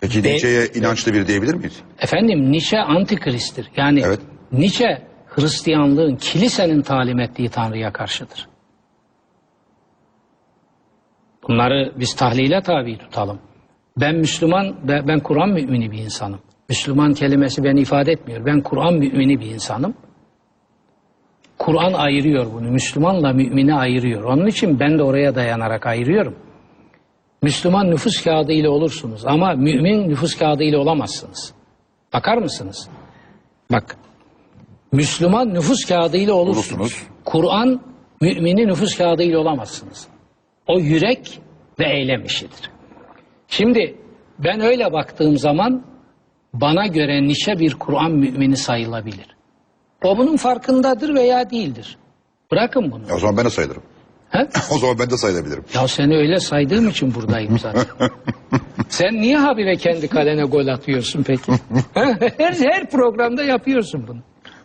Peki 0.00 0.24
De- 0.24 0.28
Nietzsche'ye 0.28 0.66
inançlı 0.74 1.12
biri 1.14 1.28
diyebilir 1.28 1.54
miyiz? 1.54 1.80
Efendim 2.00 2.52
Nietzsche 2.52 2.78
antikristtir. 2.78 3.70
Yani 3.76 4.02
Evet. 4.06 4.20
Nietzsche 4.52 5.02
Hristiyanlığın, 5.26 6.16
kilisenin 6.16 6.82
talim 6.82 7.20
ettiği 7.20 7.48
Tanrı'ya 7.48 7.92
karşıdır. 7.92 8.48
Bunları 11.48 11.92
biz 11.96 12.14
tahlile 12.16 12.60
tabi 12.62 12.98
tutalım. 12.98 13.38
Ben 13.96 14.14
Müslüman, 14.14 14.76
ben, 14.88 15.08
ben 15.08 15.20
Kur'an 15.20 15.48
mümini 15.48 15.90
bir 15.90 15.98
insanım. 15.98 16.38
Müslüman 16.68 17.14
kelimesi 17.14 17.64
beni 17.64 17.80
ifade 17.80 18.12
etmiyor. 18.12 18.46
Ben 18.46 18.60
Kur'an 18.60 18.94
mümini 18.94 19.40
bir 19.40 19.46
insanım. 19.46 19.94
Kur'an 21.58 21.92
ayırıyor 21.92 22.46
bunu. 22.52 22.70
Müslümanla 22.70 23.32
mümini 23.32 23.74
ayırıyor. 23.74 24.22
Onun 24.22 24.46
için 24.46 24.80
ben 24.80 24.98
de 24.98 25.02
oraya 25.02 25.34
dayanarak 25.34 25.86
ayırıyorum. 25.86 26.36
Müslüman 27.42 27.90
nüfus 27.90 28.24
kağıdı 28.24 28.52
ile 28.52 28.68
olursunuz 28.68 29.26
ama 29.26 29.52
mümin 29.54 30.08
nüfus 30.08 30.38
kağıdı 30.38 30.62
ile 30.62 30.76
olamazsınız. 30.76 31.52
Bakar 32.12 32.38
mısınız? 32.38 32.88
Bak. 33.72 33.96
Müslüman 34.92 35.54
nüfus 35.54 35.84
kağıdı 35.84 36.16
ile 36.16 36.32
olursunuz. 36.32 36.80
Olursunuz. 36.80 37.06
Kur'an 37.24 37.80
mümini 38.20 38.66
nüfus 38.66 38.98
kağıdı 38.98 39.22
ile 39.22 39.38
olamazsınız. 39.38 40.08
O 40.66 40.78
yürek 40.78 41.40
ve 41.78 41.84
eylem 41.98 42.24
işidir. 42.24 42.70
Şimdi 43.48 43.94
ben 44.38 44.60
öyle 44.60 44.92
baktığım 44.92 45.38
zaman 45.38 45.84
bana 46.52 46.86
göre 46.86 47.22
nice 47.22 47.58
bir 47.58 47.74
Kur'an 47.74 48.10
mümini 48.10 48.56
sayılabilir. 48.56 49.36
O 50.04 50.18
bunun 50.18 50.36
farkındadır 50.36 51.14
veya 51.14 51.50
değildir. 51.50 51.98
Bırakın 52.50 52.92
bunu. 52.92 53.02
O 53.14 53.18
zaman 53.18 53.36
ben 53.36 53.44
de 53.44 53.50
sayılırım. 53.50 53.82
He? 54.30 54.48
O 54.70 54.78
zaman 54.78 54.98
ben 54.98 55.10
de 55.10 55.16
sayılabilirim. 55.16 55.64
Ya 55.74 55.88
seni 55.88 56.16
öyle 56.16 56.40
saydığım 56.40 56.88
için 56.88 57.14
buradayım 57.14 57.58
zaten. 57.58 57.84
Sen 58.88 59.14
niye 59.14 59.36
Habibe 59.36 59.76
kendi 59.76 60.08
kalene 60.08 60.42
gol 60.44 60.66
atıyorsun 60.66 61.22
peki? 61.22 61.52
Her, 61.94 62.52
her 62.52 62.90
programda 62.90 63.44
yapıyorsun 63.44 64.04
bunu. 64.08 64.18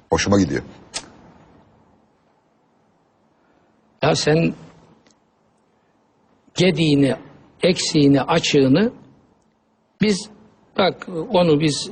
Hoşuma 0.09 0.39
gidiyor. 0.39 0.63
Ya 4.03 4.15
sen 4.15 4.53
gediğini, 6.55 7.15
eksiğini, 7.63 8.21
açığını 8.21 8.91
biz 10.01 10.29
bak 10.77 11.07
onu 11.29 11.59
biz 11.59 11.91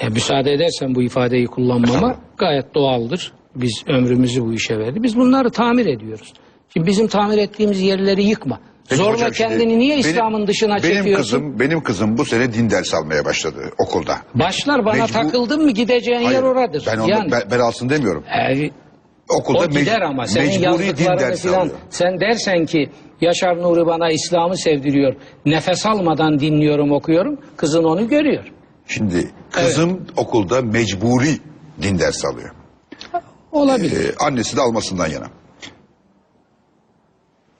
e, 0.00 0.06
e, 0.06 0.08
müsaade 0.08 0.52
edersen 0.52 0.94
bu 0.94 1.02
ifadeyi 1.02 1.46
kullanmama 1.46 2.16
gayet 2.38 2.74
doğaldır. 2.74 3.32
Biz 3.56 3.84
ömrümüzü 3.86 4.44
bu 4.44 4.52
işe 4.52 4.78
verdik. 4.78 5.02
Biz 5.02 5.16
bunları 5.16 5.50
tamir 5.50 5.86
ediyoruz. 5.86 6.32
Şimdi 6.72 6.86
bizim 6.86 7.08
tamir 7.08 7.38
ettiğimiz 7.38 7.80
yerleri 7.80 8.22
yıkma. 8.22 8.60
Peki 8.88 9.02
Zorla 9.02 9.12
hocam 9.14 9.34
şimdi 9.34 9.48
kendini 9.48 9.78
niye 9.78 9.90
benim- 9.96 10.10
İslam'ın 10.10 10.46
dışına 10.46 10.70
benim 10.82 10.82
çekiyorsun? 10.82 11.22
Kızım, 11.22 11.60
benim 11.60 11.82
kızım 11.82 12.18
bu 12.18 12.24
sene 12.24 12.52
din 12.52 12.70
dersi 12.70 12.96
almaya 12.96 13.24
başladı 13.24 13.60
okulda. 13.78 14.16
Başlar 14.34 14.84
bana 14.84 14.96
Mecbur- 14.96 15.12
takıldın 15.12 15.62
mı 15.64 15.70
gideceğin 15.70 16.22
Hayır, 16.22 16.36
yer 16.36 16.42
oradır. 16.42 16.84
Ben, 16.86 16.98
onu, 16.98 17.10
yani, 17.10 17.30
ben, 17.32 17.42
ben 17.50 17.58
alsın 17.58 17.88
demiyorum. 17.88 18.24
e, 18.50 18.70
Okulda 19.28 19.58
o 19.58 19.68
gider 19.68 20.00
ama 20.00 20.26
senin 20.26 20.46
mecburi 20.46 20.62
din 20.82 20.86
yazdıklarını 20.86 21.20
dersi 21.20 21.42
filan 21.42 21.60
alıyor. 21.60 21.76
sen 21.90 22.20
dersen 22.20 22.66
ki 22.66 22.90
Yaşar 23.20 23.56
Nuri 23.58 23.86
bana 23.86 24.10
İslam'ı 24.10 24.56
sevdiriyor. 24.56 25.14
Nefes 25.46 25.86
almadan 25.86 26.40
dinliyorum 26.40 26.92
okuyorum. 26.92 27.38
Kızın 27.56 27.84
onu 27.84 28.08
görüyor. 28.08 28.44
Şimdi 28.86 29.30
kızım 29.50 30.06
okulda 30.16 30.62
mecburi 30.62 31.30
din 31.82 31.98
dersi 31.98 32.26
alıyor. 32.28 32.50
Olabilir. 33.58 34.08
Ee, 34.08 34.14
annesi 34.20 34.56
de 34.56 34.60
almasından 34.60 35.06
yana. 35.06 35.26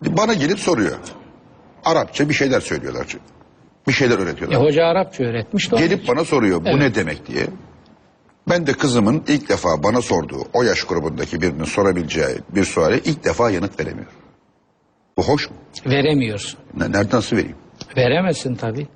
Bana 0.02 0.34
gelip 0.34 0.58
soruyor. 0.58 0.98
Arapça 1.84 2.28
bir 2.28 2.34
şeyler 2.34 2.60
söylüyorlar. 2.60 3.06
Bir 3.88 3.92
şeyler 3.92 4.18
E, 4.18 4.22
öğretiyorlar. 4.22 4.62
hoca 4.62 4.84
Arapça 4.84 5.24
öğretmiş 5.24 5.72
onun 5.72 5.82
Gelip 5.82 6.08
bana 6.08 6.24
soruyor 6.24 6.64
bu 6.64 6.68
Evet. 6.68 6.78
ne 6.80 6.94
demek 6.94 7.26
diye. 7.26 7.46
Ben 8.48 8.66
de 8.66 8.72
kızımın 8.72 9.22
ilk 9.28 9.48
defa 9.48 9.82
bana 9.82 10.02
sorduğu 10.02 10.44
o 10.52 10.62
yaş 10.62 10.84
grubundaki 10.84 11.42
birinin 11.42 11.64
sorabileceği 11.64 12.36
bir 12.54 12.64
suale 12.64 12.98
ilk 12.98 13.24
defa 13.24 13.50
yanıt 13.50 13.80
veremiyor. 13.80 14.06
Bu 15.16 15.22
hoş 15.22 15.50
mu? 15.50 15.56
veremiyorsun. 15.86 16.60
Ne- 16.76 16.92
Nereden 16.92 17.16
nasıl 17.18 17.36
vereyim? 17.36 17.56
Veremezsin 17.96 18.54
tabii. 18.54 18.86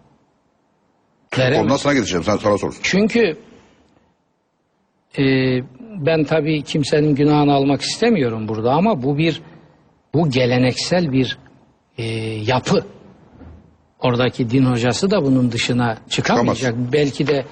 Ondan 1.35 1.47
Veremezsin. 1.53 1.77
sana 1.77 1.95
gideceğim 1.95 2.25
sana, 2.25 2.39
sana 2.39 2.59
sorsun. 2.59 2.81
Çünkü 2.83 3.39
e, 5.19 5.23
ben 5.99 6.25
tabii 6.25 6.63
kimsenin 6.63 7.15
günahını 7.15 7.53
almak 7.53 7.81
istemiyorum 7.81 8.49
burada 8.49 8.73
ama 8.73 9.03
bu 9.03 9.19
bir 9.19 9.43
bu 10.15 10.31
geleneksel 10.31 11.13
bir 11.13 11.39
e, 11.99 12.05
yapı. 12.47 12.85
Oradaki 14.01 14.51
din 14.51 14.65
hocası 14.65 15.11
da 15.11 15.25
bunun 15.25 15.53
dışına 15.53 15.99
çıkamayacak. 16.09 16.75
Belki 16.93 17.27
de 17.27 17.45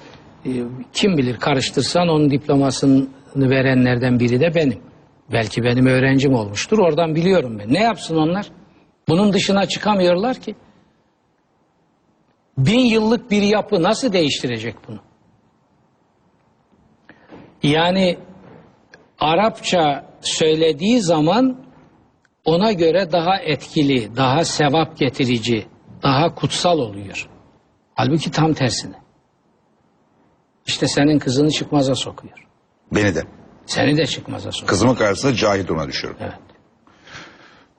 e, 0.45 0.49
kim 0.93 1.17
bilir 1.17 1.37
karıştırsan 1.37 2.07
onun 2.07 2.31
diplomasını 2.31 3.07
verenlerden 3.35 4.19
biri 4.19 4.39
de 4.39 4.55
benim. 4.55 4.79
Belki 5.31 5.63
benim 5.63 5.85
öğrencim 5.85 6.33
olmuştur. 6.33 6.79
Oradan 6.79 7.15
biliyorum 7.15 7.59
ben. 7.59 7.73
Ne 7.73 7.79
yapsın 7.79 8.17
onlar? 8.17 8.47
Bunun 9.07 9.33
dışına 9.33 9.65
çıkamıyorlar 9.65 10.39
ki. 10.39 10.55
Bin 12.57 12.79
yıllık 12.79 13.31
bir 13.31 13.41
yapı 13.41 13.83
nasıl 13.83 14.13
değiştirecek 14.13 14.75
bunu? 14.87 14.99
Yani 17.63 18.17
Arapça 19.21 20.05
söylediği 20.21 21.01
zaman 21.01 21.57
ona 22.45 22.71
göre 22.71 23.11
daha 23.11 23.37
etkili, 23.37 24.15
daha 24.15 24.45
sevap 24.45 24.97
getirici, 24.97 25.67
daha 26.03 26.35
kutsal 26.35 26.79
oluyor. 26.79 27.27
Halbuki 27.95 28.31
tam 28.31 28.53
tersine. 28.53 28.95
İşte 30.65 30.87
senin 30.87 31.19
kızını 31.19 31.51
çıkmaza 31.51 31.95
sokuyor. 31.95 32.47
Beni 32.91 33.15
de. 33.15 33.23
Seni 33.65 33.97
de 33.97 34.05
çıkmaza 34.07 34.51
sokuyor. 34.51 34.69
Kızımın 34.69 34.95
karşısında 34.95 35.33
cahil 35.33 35.67
duruma 35.67 35.87
düşüyorum. 35.87 36.19
Evet. 36.23 36.33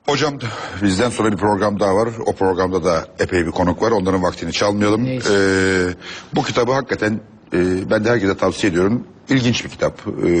Hocam 0.05 0.39
bizden 0.81 1.09
sonra 1.09 1.31
bir 1.31 1.37
program 1.37 1.79
daha 1.79 1.95
var. 1.95 2.09
O 2.25 2.33
programda 2.33 2.83
da 2.83 3.07
epey 3.19 3.45
bir 3.45 3.51
konuk 3.51 3.81
var. 3.81 3.91
Onların 3.91 4.23
vaktini 4.23 4.51
çalmayalım. 4.51 5.03
Neyse. 5.03 5.33
Ee, 5.33 6.35
bu 6.35 6.43
kitabı 6.43 6.71
hakikaten 6.71 7.19
e, 7.53 7.89
ben 7.89 8.05
de 8.05 8.09
herkese 8.09 8.37
tavsiye 8.37 8.71
ediyorum. 8.71 9.07
İlginç 9.29 9.65
bir 9.65 9.69
kitap. 9.69 9.99
Ee, 10.07 10.33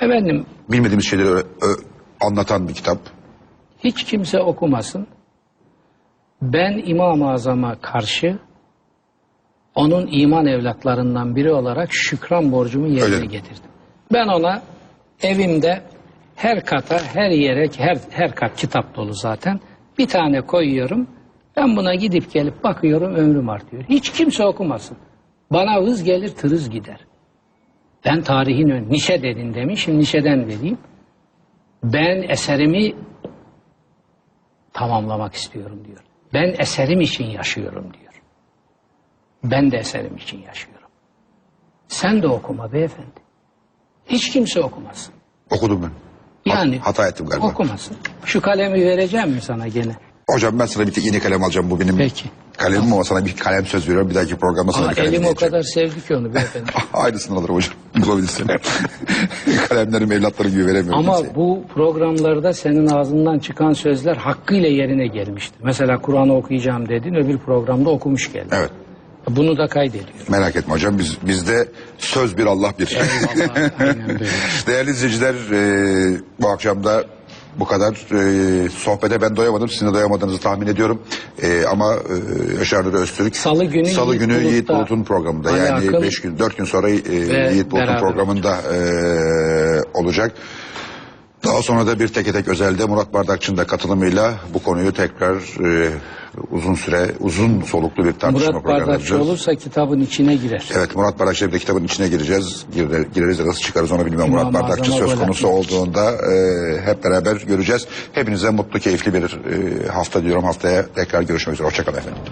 Efendim 0.00 0.46
bilmediğimiz 0.68 1.04
şeyleri 1.06 1.28
ö- 1.28 1.38
ö- 1.62 1.82
anlatan 2.20 2.68
bir 2.68 2.74
kitap. 2.74 2.98
hiç 3.84 4.04
kimse 4.04 4.40
okumasın. 4.40 5.06
Ben 6.42 6.82
İmam-ı 6.86 7.30
Azam'a 7.30 7.74
karşı 7.80 8.38
onun 9.74 10.08
iman 10.12 10.46
evlatlarından 10.46 11.36
biri 11.36 11.52
olarak 11.52 11.92
şükran 11.92 12.52
borcumu 12.52 12.86
yerine 12.86 13.14
Öyle 13.14 13.26
getirdim. 13.26 13.70
Ben 14.12 14.28
ona 14.28 14.62
evimde 15.22 15.82
her 16.36 16.64
kata, 16.64 16.98
her 17.14 17.30
yere, 17.30 17.68
her, 17.76 17.98
her 18.10 18.34
kat 18.34 18.56
kitap 18.56 18.96
dolu 18.96 19.14
zaten. 19.14 19.60
Bir 19.98 20.06
tane 20.06 20.40
koyuyorum. 20.40 21.06
Ben 21.56 21.76
buna 21.76 21.94
gidip 21.94 22.32
gelip 22.32 22.64
bakıyorum 22.64 23.14
ömrüm 23.14 23.48
artıyor. 23.48 23.84
Hiç 23.88 24.12
kimse 24.12 24.44
okumasın. 24.44 24.96
Bana 25.50 25.80
hız 25.80 26.02
gelir 26.04 26.28
tırız 26.28 26.70
gider. 26.70 26.98
Ben 28.04 28.22
tarihin 28.22 28.68
ön, 28.68 28.90
Nişe 28.90 29.22
dedin 29.22 29.54
demiş, 29.54 29.84
şimdi 29.84 29.98
Nişe'den 29.98 30.46
vereyim. 30.46 30.78
Ben 31.82 32.22
eserimi 32.28 32.94
tamamlamak 34.72 35.34
istiyorum 35.34 35.84
diyor. 35.86 35.98
Ben 36.34 36.54
eserim 36.58 37.00
için 37.00 37.24
yaşıyorum 37.24 37.92
diyor. 38.00 38.22
Ben 39.44 39.70
de 39.70 39.76
eserim 39.76 40.16
için 40.16 40.42
yaşıyorum. 40.42 40.88
Sen 41.88 42.22
de 42.22 42.28
okuma 42.28 42.72
beyefendi. 42.72 43.20
Hiç 44.06 44.30
kimse 44.30 44.60
okumasın. 44.60 45.14
Okudum 45.50 45.82
ben. 45.82 45.90
Yani 46.52 46.78
hata 46.78 47.08
ettim 47.08 47.26
galiba. 47.26 47.46
Okumasın. 47.46 47.96
Şu 48.24 48.40
kalemi 48.40 48.84
vereceğim 48.84 49.30
mi 49.30 49.40
sana 49.40 49.68
gene? 49.68 49.96
Hocam 50.34 50.58
ben 50.58 50.66
sana 50.66 50.86
bir 50.86 51.02
yeni 51.02 51.20
kalem 51.20 51.44
alacağım. 51.44 51.70
Bu 51.70 51.80
benim 51.80 51.96
Peki. 51.96 52.24
kalemim 52.58 52.92
ama 52.92 53.04
sana 53.04 53.24
bir 53.24 53.36
kalem 53.36 53.66
söz 53.66 53.88
veriyorum. 53.88 54.10
Bir 54.10 54.14
dahaki 54.14 54.36
programda 54.36 54.72
sana 54.72 54.86
Aa, 54.86 54.90
bir 54.90 54.96
kalem 54.96 55.14
elim 55.14 55.24
o 55.26 55.34
kadar 55.34 55.62
sevdi 55.62 56.06
ki 56.06 56.16
onu 56.16 56.34
beyefendi. 56.34 56.70
Aynısını 56.92 57.38
alırım 57.38 57.54
hocam. 57.54 57.72
Bulabilirsin. 58.06 58.46
Kalemlerimi 59.68 60.14
evlatlarım 60.14 60.50
gibi 60.50 60.66
veremiyorum. 60.66 60.98
Ama 60.98 61.16
kimseye. 61.16 61.34
bu 61.34 61.64
programlarda 61.74 62.52
senin 62.52 62.86
ağzından 62.86 63.38
çıkan 63.38 63.72
sözler 63.72 64.16
hakkıyla 64.16 64.68
yerine 64.68 65.06
gelmiştir. 65.06 65.58
Mesela 65.64 65.98
Kur'an'ı 65.98 66.36
okuyacağım 66.36 66.88
dedin, 66.88 67.14
öbür 67.14 67.38
programda 67.38 67.90
okumuş 67.90 68.32
geldin. 68.32 68.48
Evet. 68.52 68.70
Bunu 69.30 69.56
da 69.58 69.66
kaydediyorum. 69.68 70.10
Merak 70.28 70.56
etme 70.56 70.74
hocam 70.74 70.98
biz 70.98 71.16
bizde 71.26 71.68
söz 71.98 72.38
bir 72.38 72.46
Allah 72.46 72.72
bir. 72.78 72.96
Eyvallah, 72.96 73.70
aynen 73.80 74.08
böyle. 74.08 74.26
Değerli 74.66 74.90
izleyiciler 74.90 75.34
e, 75.52 76.20
bu 76.40 76.48
akşam 76.48 76.84
da 76.84 77.04
bu 77.58 77.64
kadar 77.64 77.92
e, 77.92 78.68
sohbete 78.68 79.20
ben 79.20 79.36
doyamadım. 79.36 79.68
Sizin 79.68 79.86
de 79.86 79.94
doyamadığınızı 79.94 80.40
tahmin 80.40 80.66
ediyorum. 80.66 81.02
E, 81.42 81.64
ama 81.64 81.94
e, 81.94 82.58
Yaşar 82.58 82.84
Nuri 82.84 82.96
Öztürk 82.96 83.36
Salı 83.36 83.64
günü 83.64 83.86
Salı 83.86 84.14
Yiğit 84.14 84.20
günü 84.20 84.42
Yiğit 84.42 84.68
Bulut'ta 84.68 84.74
Bulut'un 84.74 85.04
programında 85.04 85.50
yani 85.56 85.88
Akın 85.88 86.02
5 86.02 86.20
gün 86.20 86.38
4 86.38 86.56
gün 86.56 86.64
sonra 86.64 86.90
e, 86.90 86.94
Yiğit 87.52 87.70
Bulut'un 87.70 87.98
programında 87.98 88.56
e, 88.74 88.78
olacak. 89.94 90.32
Daha 91.44 91.62
sonra 91.62 91.86
da 91.86 92.00
bir 92.00 92.08
tek 92.08 92.32
tek 92.32 92.48
özelde 92.48 92.84
Murat 92.84 93.14
Bardakçı'nın 93.14 93.56
da 93.56 93.66
katılımıyla 93.66 94.34
bu 94.54 94.62
konuyu 94.62 94.92
tekrar 94.92 95.36
e, 95.64 95.92
uzun 96.50 96.74
süre, 96.74 97.10
uzun 97.20 97.62
soluklu 97.62 98.04
bir 98.04 98.12
tartışma 98.12 98.50
Murat 98.50 98.62
programı 98.62 98.80
Bardakçı 98.80 98.92
yapacağız. 98.92 99.28
olursa 99.28 99.54
kitabın 99.54 100.00
içine 100.00 100.34
girer. 100.34 100.70
Evet 100.76 100.96
Murat 100.96 101.18
Bardakçı 101.18 101.52
de 101.52 101.58
kitabın 101.58 101.84
içine 101.84 102.08
gireceğiz. 102.08 102.66
Gire, 102.74 103.04
gireriz 103.14 103.38
de 103.38 103.46
nasıl 103.46 103.60
çıkarız 103.60 103.92
onu 103.92 104.06
bilmiyorum. 104.06 104.30
Murat 104.30 104.54
Bardakçı 104.54 104.92
söz 104.92 105.16
konusu 105.16 105.48
olduğunda 105.48 106.12
e, 106.12 106.80
hep 106.84 107.04
beraber 107.04 107.36
göreceğiz. 107.36 107.86
Hepinize 108.12 108.50
mutlu, 108.50 108.80
keyifli 108.80 109.14
bir 109.14 109.22
e, 109.22 109.88
hafta 109.88 110.22
diyorum. 110.22 110.44
Haftaya 110.44 110.86
tekrar 110.94 111.22
görüşmek 111.22 111.54
üzere. 111.54 111.68
Hoşçakalın 111.68 111.98
efendim. 111.98 112.22